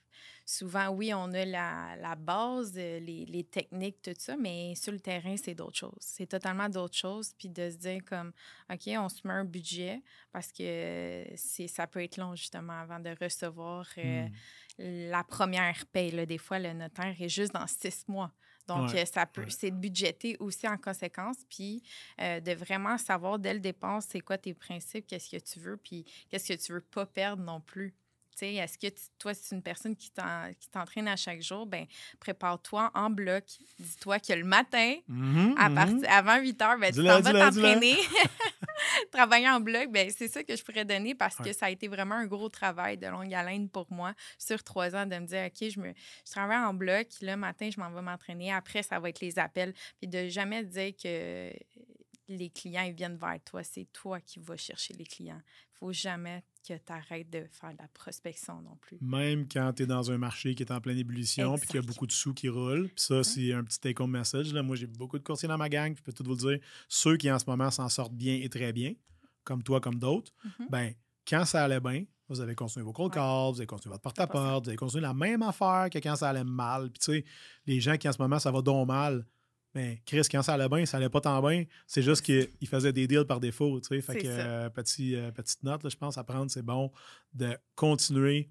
souvent, 0.45 0.89
oui, 0.89 1.13
on 1.13 1.33
a 1.33 1.43
la, 1.43 1.95
la 1.97 2.15
base, 2.15 2.73
euh, 2.77 2.99
les, 2.99 3.25
les 3.25 3.43
techniques, 3.43 4.01
tout 4.01 4.13
ça, 4.17 4.37
mais 4.37 4.75
sur 4.75 4.93
le 4.93 4.99
terrain, 4.99 5.35
c'est 5.35 5.55
d'autres 5.55 5.77
choses. 5.77 5.97
C'est 5.99 6.27
totalement 6.27 6.69
d'autres 6.69 6.95
choses. 6.97 7.33
Puis 7.37 7.49
de 7.49 7.69
se 7.69 7.75
dire 7.75 8.05
comme, 8.05 8.31
OK, 8.71 8.87
on 8.87 9.09
se 9.09 9.27
met 9.27 9.33
un 9.33 9.43
budget 9.45 10.01
parce 10.31 10.51
que 10.53 11.25
ça 11.35 11.87
peut 11.87 12.01
être 12.03 12.15
long, 12.17 12.35
justement, 12.35 12.73
avant 12.79 12.99
de 12.99 13.13
recevoir... 13.21 13.87
euh, 13.97 14.27
Hmm. 14.29 14.33
La 14.77 15.23
première 15.23 15.85
paye. 15.87 16.11
Là, 16.11 16.25
des 16.25 16.37
fois, 16.37 16.59
le 16.59 16.73
notaire 16.73 17.15
est 17.19 17.29
juste 17.29 17.53
dans 17.53 17.67
six 17.67 18.07
mois. 18.07 18.31
Donc, 18.67 18.93
Ouais, 18.93 18.95
euh, 18.95 19.05
ça 19.05 19.25
peut, 19.25 19.45
c'est 19.49 19.71
de 19.71 19.75
budgéter 19.75 20.37
aussi 20.39 20.67
en 20.67 20.77
conséquence, 20.77 21.37
puis 21.49 21.83
euh, 22.21 22.39
de 22.39 22.53
vraiment 22.53 22.97
savoir 22.97 23.37
dès 23.37 23.53
le 23.53 23.59
départ 23.59 24.01
c'est 24.01 24.21
quoi 24.21 24.37
tes 24.37 24.53
principes, 24.53 25.05
qu'est-ce 25.05 25.29
que 25.35 25.43
tu 25.43 25.59
veux, 25.59 25.75
puis 25.77 26.05
qu'est-ce 26.29 26.53
que 26.53 26.65
tu 26.65 26.71
veux 26.73 26.81
pas 26.81 27.05
perdre 27.05 27.43
non 27.43 27.59
plus. 27.59 27.93
Est-ce 28.41 28.77
que 28.77 28.87
tu- 28.87 29.03
toi, 29.19 29.33
c'est 29.33 29.55
une 29.55 29.61
personne 29.61 29.95
qui 29.95 30.11
t'en- 30.11 30.51
qui 30.59 30.69
t'entraîne 30.69 31.07
à 31.07 31.15
chaque 31.15 31.41
jour? 31.41 31.65
Ben, 31.65 31.85
prépare-toi 32.19 32.91
en 32.93 33.09
bloc. 33.09 33.43
Dis-toi 33.79 34.19
que 34.19 34.33
le 34.33 34.43
matin, 34.43 34.95
Mhm, 35.07 35.55
à 35.57 35.69
mhm. 35.69 35.75
partir, 35.75 36.11
avant 36.11 36.37
8 36.39 36.61
heures, 36.61 36.77
ben, 36.79 36.93
tu 36.93 37.03
t'en 37.03 37.21
vas 37.21 37.31
t'entraîner. 37.51 37.95
Travailler 39.11 39.49
en 39.49 39.59
bloc, 39.59 39.91
ben, 39.91 40.09
c'est 40.15 40.27
ça 40.27 40.43
que 40.43 40.55
je 40.55 40.63
pourrais 40.63 40.85
donner 40.85 41.15
parce 41.15 41.37
Ouais. 41.39 41.45
que 41.45 41.53
ça 41.53 41.67
a 41.67 41.69
été 41.69 41.87
vraiment 41.87 42.15
un 42.15 42.25
gros 42.25 42.49
travail 42.49 42.97
de 42.97 43.07
longue 43.07 43.33
haleine 43.33 43.69
pour 43.69 43.91
moi 43.91 44.13
sur 44.37 44.63
trois 44.63 44.95
ans 44.95 45.05
de 45.05 45.15
me 45.17 45.25
dire, 45.25 45.45
OK, 45.47 45.69
je, 45.69 45.79
me, 45.79 45.93
je 46.25 46.31
travaille 46.31 46.57
en 46.57 46.73
bloc, 46.73 47.07
le 47.21 47.35
matin, 47.35 47.69
je 47.73 47.79
m'en 47.79 47.89
vais 47.91 48.01
m'entraîner. 48.01 48.51
Après, 48.51 48.83
ça 48.83 48.99
va 48.99 49.09
être 49.09 49.19
les 49.21 49.37
appels. 49.39 49.73
Puis 49.99 50.07
de 50.07 50.27
jamais 50.27 50.63
dire 50.63 50.93
que 51.01 51.51
les 52.29 52.49
clients 52.49 52.83
ils 52.83 52.93
viennent 52.93 53.17
vers 53.17 53.37
toi. 53.45 53.63
C'est 53.63 53.85
toi 53.91 54.19
qui 54.21 54.39
vas 54.39 54.57
chercher 54.57 54.93
les 54.93 55.05
clients. 55.05 55.41
Faut 55.83 55.91
jamais 55.91 56.45
que 56.65 56.73
tu 56.75 56.93
arrêtes 56.93 57.29
de 57.29 57.45
faire 57.51 57.73
de 57.73 57.77
la 57.77 57.89
prospection 57.93 58.61
non 58.61 58.77
plus. 58.79 58.97
Même 59.01 59.49
quand 59.49 59.73
tu 59.73 59.83
es 59.83 59.85
dans 59.85 60.09
un 60.11 60.17
marché 60.17 60.55
qui 60.55 60.63
est 60.63 60.71
en 60.71 60.79
pleine 60.79 60.97
ébullition 60.97 61.57
puis 61.57 61.67
qu'il 61.67 61.75
y 61.75 61.83
a 61.83 61.85
beaucoup 61.85 62.07
de 62.07 62.13
sous 62.13 62.33
qui 62.33 62.47
roulent. 62.47 62.87
Puis 62.87 63.03
ça, 63.03 63.21
c'est 63.21 63.51
un 63.51 63.65
petit 63.65 63.81
take-home 63.81 64.11
message. 64.11 64.53
Là. 64.53 64.63
Moi, 64.63 64.77
j'ai 64.77 64.87
beaucoup 64.87 65.19
de 65.19 65.23
courtiers 65.25 65.49
dans 65.49 65.57
ma 65.57 65.67
gang. 65.67 65.93
puis 65.93 65.99
Je 65.99 66.03
peux 66.05 66.13
tout 66.13 66.23
vous 66.23 66.35
le 66.47 66.57
dire. 66.57 66.65
Ceux 66.87 67.17
qui, 67.17 67.29
en 67.29 67.37
ce 67.37 67.43
moment, 67.49 67.69
s'en 67.69 67.89
sortent 67.89 68.13
bien 68.13 68.35
et 68.41 68.47
très 68.47 68.71
bien, 68.71 68.93
comme 69.43 69.61
toi, 69.61 69.81
comme 69.81 69.95
d'autres, 69.99 70.31
Mhm. 70.45 70.67
ben 70.69 70.93
quand 71.27 71.43
ça 71.43 71.65
allait 71.65 71.81
bien, 71.81 72.05
vous 72.29 72.39
avez 72.39 72.55
continué 72.55 72.85
vos 72.85 72.93
cold 72.93 73.09
Ouais. 73.09 73.15
calls, 73.15 73.51
vous 73.51 73.59
avez 73.59 73.67
continué 73.67 73.91
votre 73.91 74.01
porte-à-porte, 74.03 74.63
vous 74.63 74.69
avez 74.69 74.77
continué 74.77 75.01
la 75.01 75.13
même 75.13 75.41
affaire 75.41 75.89
que 75.91 75.99
quand 75.99 76.15
ça 76.15 76.29
allait 76.29 76.45
mal. 76.45 76.91
Puis 76.91 76.99
tu 76.99 77.11
sais, 77.11 77.25
les 77.65 77.81
gens 77.81 77.97
qui, 77.97 78.07
en 78.07 78.13
ce 78.13 78.21
moment, 78.21 78.39
ça 78.39 78.51
va 78.51 78.61
donc 78.61 78.87
mal, 78.87 79.25
mais 79.73 80.01
Chris, 80.05 80.27
quand 80.31 80.43
ça 80.43 80.53
allait 80.53 80.69
bien, 80.69 80.85
ça 80.85 80.97
allait 80.97 81.09
pas 81.09 81.21
tant 81.21 81.41
bien. 81.47 81.65
C'est 81.87 82.01
juste 82.01 82.21
qu'ils 82.21 82.67
faisaient 82.67 82.93
des 82.93 83.07
deals 83.07 83.25
par 83.25 83.39
défaut. 83.39 83.81
Fait 83.81 84.01
que, 84.01 84.21
euh, 84.25 84.69
petit, 84.69 85.15
euh, 85.15 85.31
petite 85.31 85.63
note, 85.63 85.89
je 85.89 85.97
pense, 85.97 86.17
à 86.17 86.23
prendre, 86.23 86.51
c'est 86.51 86.61
bon 86.61 86.91
de 87.33 87.57
continuer. 87.75 88.49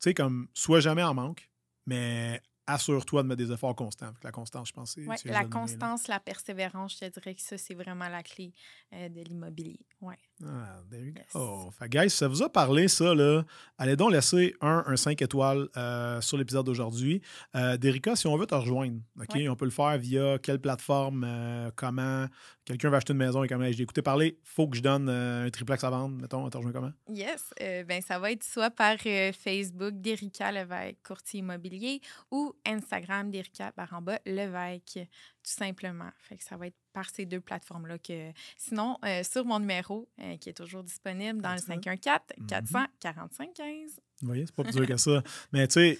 Tu 0.00 0.10
sais, 0.10 0.14
comme, 0.14 0.48
sois 0.54 0.80
jamais 0.80 1.02
en 1.02 1.14
manque, 1.14 1.50
mais 1.86 2.40
assure-toi 2.66 3.22
de 3.22 3.28
mettre 3.28 3.42
des 3.44 3.52
efforts 3.52 3.76
constants. 3.76 4.12
Fait 4.14 4.20
que 4.20 4.26
la 4.26 4.32
constance, 4.32 4.68
je 4.68 4.72
pense, 4.72 4.92
c'est. 4.92 5.06
Ouais, 5.06 5.16
la 5.26 5.44
constance, 5.44 6.08
la 6.08 6.20
persévérance, 6.20 6.94
je 6.94 7.06
te 7.06 7.12
dirais 7.12 7.34
que 7.34 7.42
ça, 7.42 7.58
c'est 7.58 7.74
vraiment 7.74 8.08
la 8.08 8.22
clé 8.22 8.52
euh, 8.92 9.08
de 9.08 9.20
l'immobilier. 9.22 9.86
Ouais. 10.00 10.18
Ah, 10.44 10.80
there 10.90 11.00
you 11.02 11.14
Yes. 11.16 11.32
go. 11.32 11.70
Fait, 11.78 11.88
guys, 11.88 12.10
ça 12.10 12.28
vous 12.28 12.42
a 12.42 12.48
parlé, 12.50 12.88
ça, 12.88 13.14
là, 13.14 13.42
allez 13.78 13.96
donc 13.96 14.12
laisser 14.12 14.54
un, 14.60 14.84
un 14.86 14.96
5 14.96 15.22
étoiles 15.22 15.68
euh, 15.76 16.20
sur 16.20 16.36
l'épisode 16.36 16.66
d'aujourd'hui. 16.66 17.22
Euh, 17.54 17.76
Derica, 17.78 18.14
si 18.16 18.26
on 18.26 18.36
veut 18.36 18.46
te 18.46 18.54
rejoindre, 18.54 18.98
OK, 19.18 19.34
Ouais. 19.34 19.48
on 19.48 19.56
peut 19.56 19.64
le 19.64 19.70
faire 19.70 19.96
via 19.96 20.38
quelle 20.38 20.60
plateforme, 20.60 21.24
euh, 21.26 21.70
comment, 21.74 22.26
quelqu'un 22.66 22.90
va 22.90 22.98
acheter 22.98 23.12
une 23.14 23.18
maison 23.18 23.42
et 23.44 23.48
comment, 23.48 23.70
j'ai 23.72 23.82
écouté 23.82 24.02
parler, 24.02 24.38
faut 24.44 24.68
que 24.68 24.76
je 24.76 24.82
donne 24.82 25.08
euh, 25.08 25.46
un 25.46 25.50
triplex 25.50 25.82
à 25.84 25.90
vendre, 25.90 26.16
mettons, 26.20 26.44
on 26.44 26.50
te 26.50 26.56
rejoint 26.58 26.72
comment? 26.72 26.92
Yes, 27.08 27.50
ben, 27.58 28.02
ça 28.02 28.18
va 28.18 28.30
être 28.32 28.44
soit 28.44 28.70
par 28.70 28.96
Facebook, 28.98 29.94
d'Erika 30.02 30.52
Levesque, 30.52 30.98
courtier 31.02 31.40
immobilier, 31.40 32.00
ou 32.30 32.54
Instagram, 32.66 33.30
d'Erika 33.30 33.72
Baramba 33.74 34.18
Levesque, 34.26 34.98
tout 35.42 35.52
simplement. 35.52 36.10
Fait 36.18 36.36
que 36.36 36.44
ça 36.44 36.56
va 36.58 36.66
être 36.66 36.76
par 36.96 37.10
ces 37.10 37.26
deux 37.26 37.40
plateformes-là 37.42 37.98
que. 37.98 38.32
Sinon, 38.56 38.96
euh, 39.04 39.22
sur 39.22 39.44
mon 39.44 39.58
numéro, 39.58 40.08
euh, 40.18 40.38
qui 40.38 40.48
est 40.48 40.54
toujours 40.54 40.82
disponible 40.82 41.42
dans 41.42 41.50
le 41.52 41.56
Continue. 41.60 41.74
514 41.84 42.20
Mhm. 42.38 42.46
400 42.46 42.86
45 43.00 43.52
15. 43.54 44.00
Vous 44.22 44.26
voyez, 44.26 44.46
c'est 44.46 44.54
pas 44.54 44.62
plus 44.64 44.72
dur 44.72 44.86
que 44.86 44.96
ça. 44.96 45.22
Mais 45.52 45.68
tu 45.68 45.74
sais, 45.74 45.98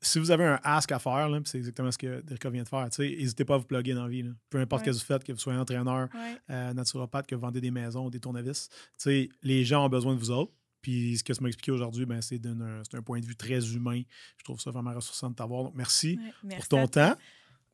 si 0.00 0.20
vous 0.20 0.30
avez 0.30 0.44
un 0.44 0.60
ask 0.62 0.92
à 0.92 1.00
faire, 1.00 1.28
c'est 1.44 1.58
exactement 1.58 1.90
ce 1.90 1.98
que 1.98 2.20
Derica 2.20 2.50
vient 2.50 2.62
de 2.62 2.68
faire, 2.68 2.88
tu 2.90 2.96
sais, 3.02 3.16
n'hésitez 3.16 3.44
pas 3.44 3.56
à 3.56 3.58
vous 3.58 3.64
plugger 3.66 3.94
dans 3.94 4.04
la 4.04 4.08
vie. 4.08 4.22
là. 4.22 4.30
Peu 4.48 4.58
importe 4.60 4.86
Ouais. 4.86 4.92
ce 4.92 4.98
que 4.98 5.02
vous 5.02 5.06
faites, 5.06 5.24
que 5.24 5.32
vous 5.32 5.38
soyez 5.40 5.58
entraîneur, 5.58 6.08
Ouais. 6.14 6.36
euh, 6.50 6.72
naturopathe, 6.72 7.26
que 7.26 7.34
vous 7.34 7.40
vendez 7.40 7.60
des 7.60 7.70
maisons 7.72 8.06
ou 8.06 8.10
des 8.10 8.20
tournevis. 8.20 8.68
Tu 8.68 8.76
sais, 8.98 9.28
les 9.42 9.64
gens 9.64 9.84
ont 9.84 9.88
besoin 9.88 10.14
de 10.14 10.20
vous 10.20 10.30
autres. 10.30 10.52
Puis 10.82 11.16
ce 11.18 11.22
que 11.24 11.32
tu 11.32 11.40
m'as 11.42 11.48
expliqué 11.48 11.70
aujourd'hui, 11.72 12.06
ben, 12.06 12.20
c'est 12.22 12.40
un 12.44 13.02
point 13.02 13.20
de 13.20 13.26
vue 13.26 13.36
très 13.36 13.60
humain. 13.74 14.02
Je 14.38 14.44
trouve 14.44 14.60
ça 14.60 14.70
vraiment 14.72 14.92
ressourçant 14.94 15.30
de 15.30 15.34
t'avoir. 15.36 15.64
Donc, 15.64 15.74
merci 15.76 16.18
Ouais, 16.20 16.30
pour 16.40 16.48
merci 16.48 16.68
ton 16.68 16.86
temps. 16.88 17.14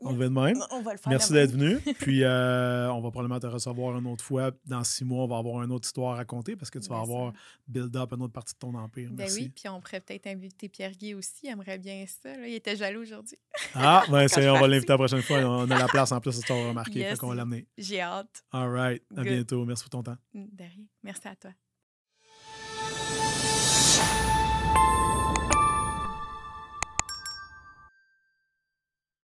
On 0.00 0.12
le 0.12 0.18
fait 0.18 0.24
de 0.24 0.28
même. 0.28 0.62
On 0.70 0.80
va 0.80 0.92
le 0.92 0.98
faire. 0.98 1.10
Merci 1.10 1.32
d'être 1.32 1.50
venu. 1.52 1.78
Puis 1.98 2.22
euh, 2.22 2.88
on 2.92 3.00
va 3.00 3.10
probablement 3.10 3.40
te 3.40 3.46
recevoir 3.48 3.98
une 3.98 4.06
autre 4.06 4.22
fois. 4.24 4.52
Dans 4.64 4.84
six 4.84 5.04
mois, 5.04 5.24
on 5.24 5.26
va 5.26 5.38
avoir 5.38 5.62
une 5.64 5.72
autre 5.72 5.86
histoire 5.86 6.12
à 6.14 6.16
raconter 6.18 6.54
parce 6.54 6.70
que 6.70 6.78
tu 6.78 6.88
vas 6.88 6.96
Bien 6.96 7.02
avoir 7.02 7.32
sûr. 7.32 7.40
build 7.66 7.96
up 7.96 8.12
une 8.12 8.22
autre 8.22 8.32
partie 8.32 8.54
de 8.54 8.58
ton 8.58 8.74
empire. 8.74 9.08
Ben 9.10 9.16
Merci. 9.18 9.40
oui, 9.42 9.48
puis 9.48 9.68
on 9.68 9.80
pourrait 9.80 10.00
peut-être 10.00 10.26
inviter 10.28 10.68
Pierre 10.68 10.92
Guy 10.92 11.14
aussi. 11.14 11.40
Il 11.44 11.48
aimerait 11.50 11.78
bien 11.78 12.04
ça. 12.06 12.36
là. 12.36 12.46
Il 12.46 12.54
était 12.54 12.76
jaloux 12.76 13.02
aujourd'hui. 13.02 13.38
Ah, 13.74 14.04
ben, 14.10 14.28
c'est- 14.28 14.48
on 14.48 14.60
va 14.60 14.68
l'inviter 14.68 14.92
la 14.92 14.98
prochaine 14.98 15.22
fois. 15.22 15.38
On 15.38 15.70
a 15.70 15.78
la 15.78 15.86
place 15.88 16.12
en 16.12 16.20
plus, 16.20 16.44
qu'on 16.44 16.62
va 16.62 16.68
remarquer. 16.68 17.00
Yes. 17.00 17.10
Fait 17.12 17.16
qu'on 17.18 17.28
va 17.28 17.34
l'amener. 17.34 17.66
J'ai 17.76 18.00
hâte. 18.00 18.44
All 18.52 18.70
right. 18.70 19.02
À 19.16 19.22
Good. 19.22 19.32
bientôt. 19.32 19.64
Merci 19.64 19.82
pour 19.84 19.90
ton 19.90 20.02
temps. 20.02 20.16
De 20.32 20.62
rien. 20.62 20.84
Merci 21.02 21.26
à 21.28 21.34
toi. 21.34 21.50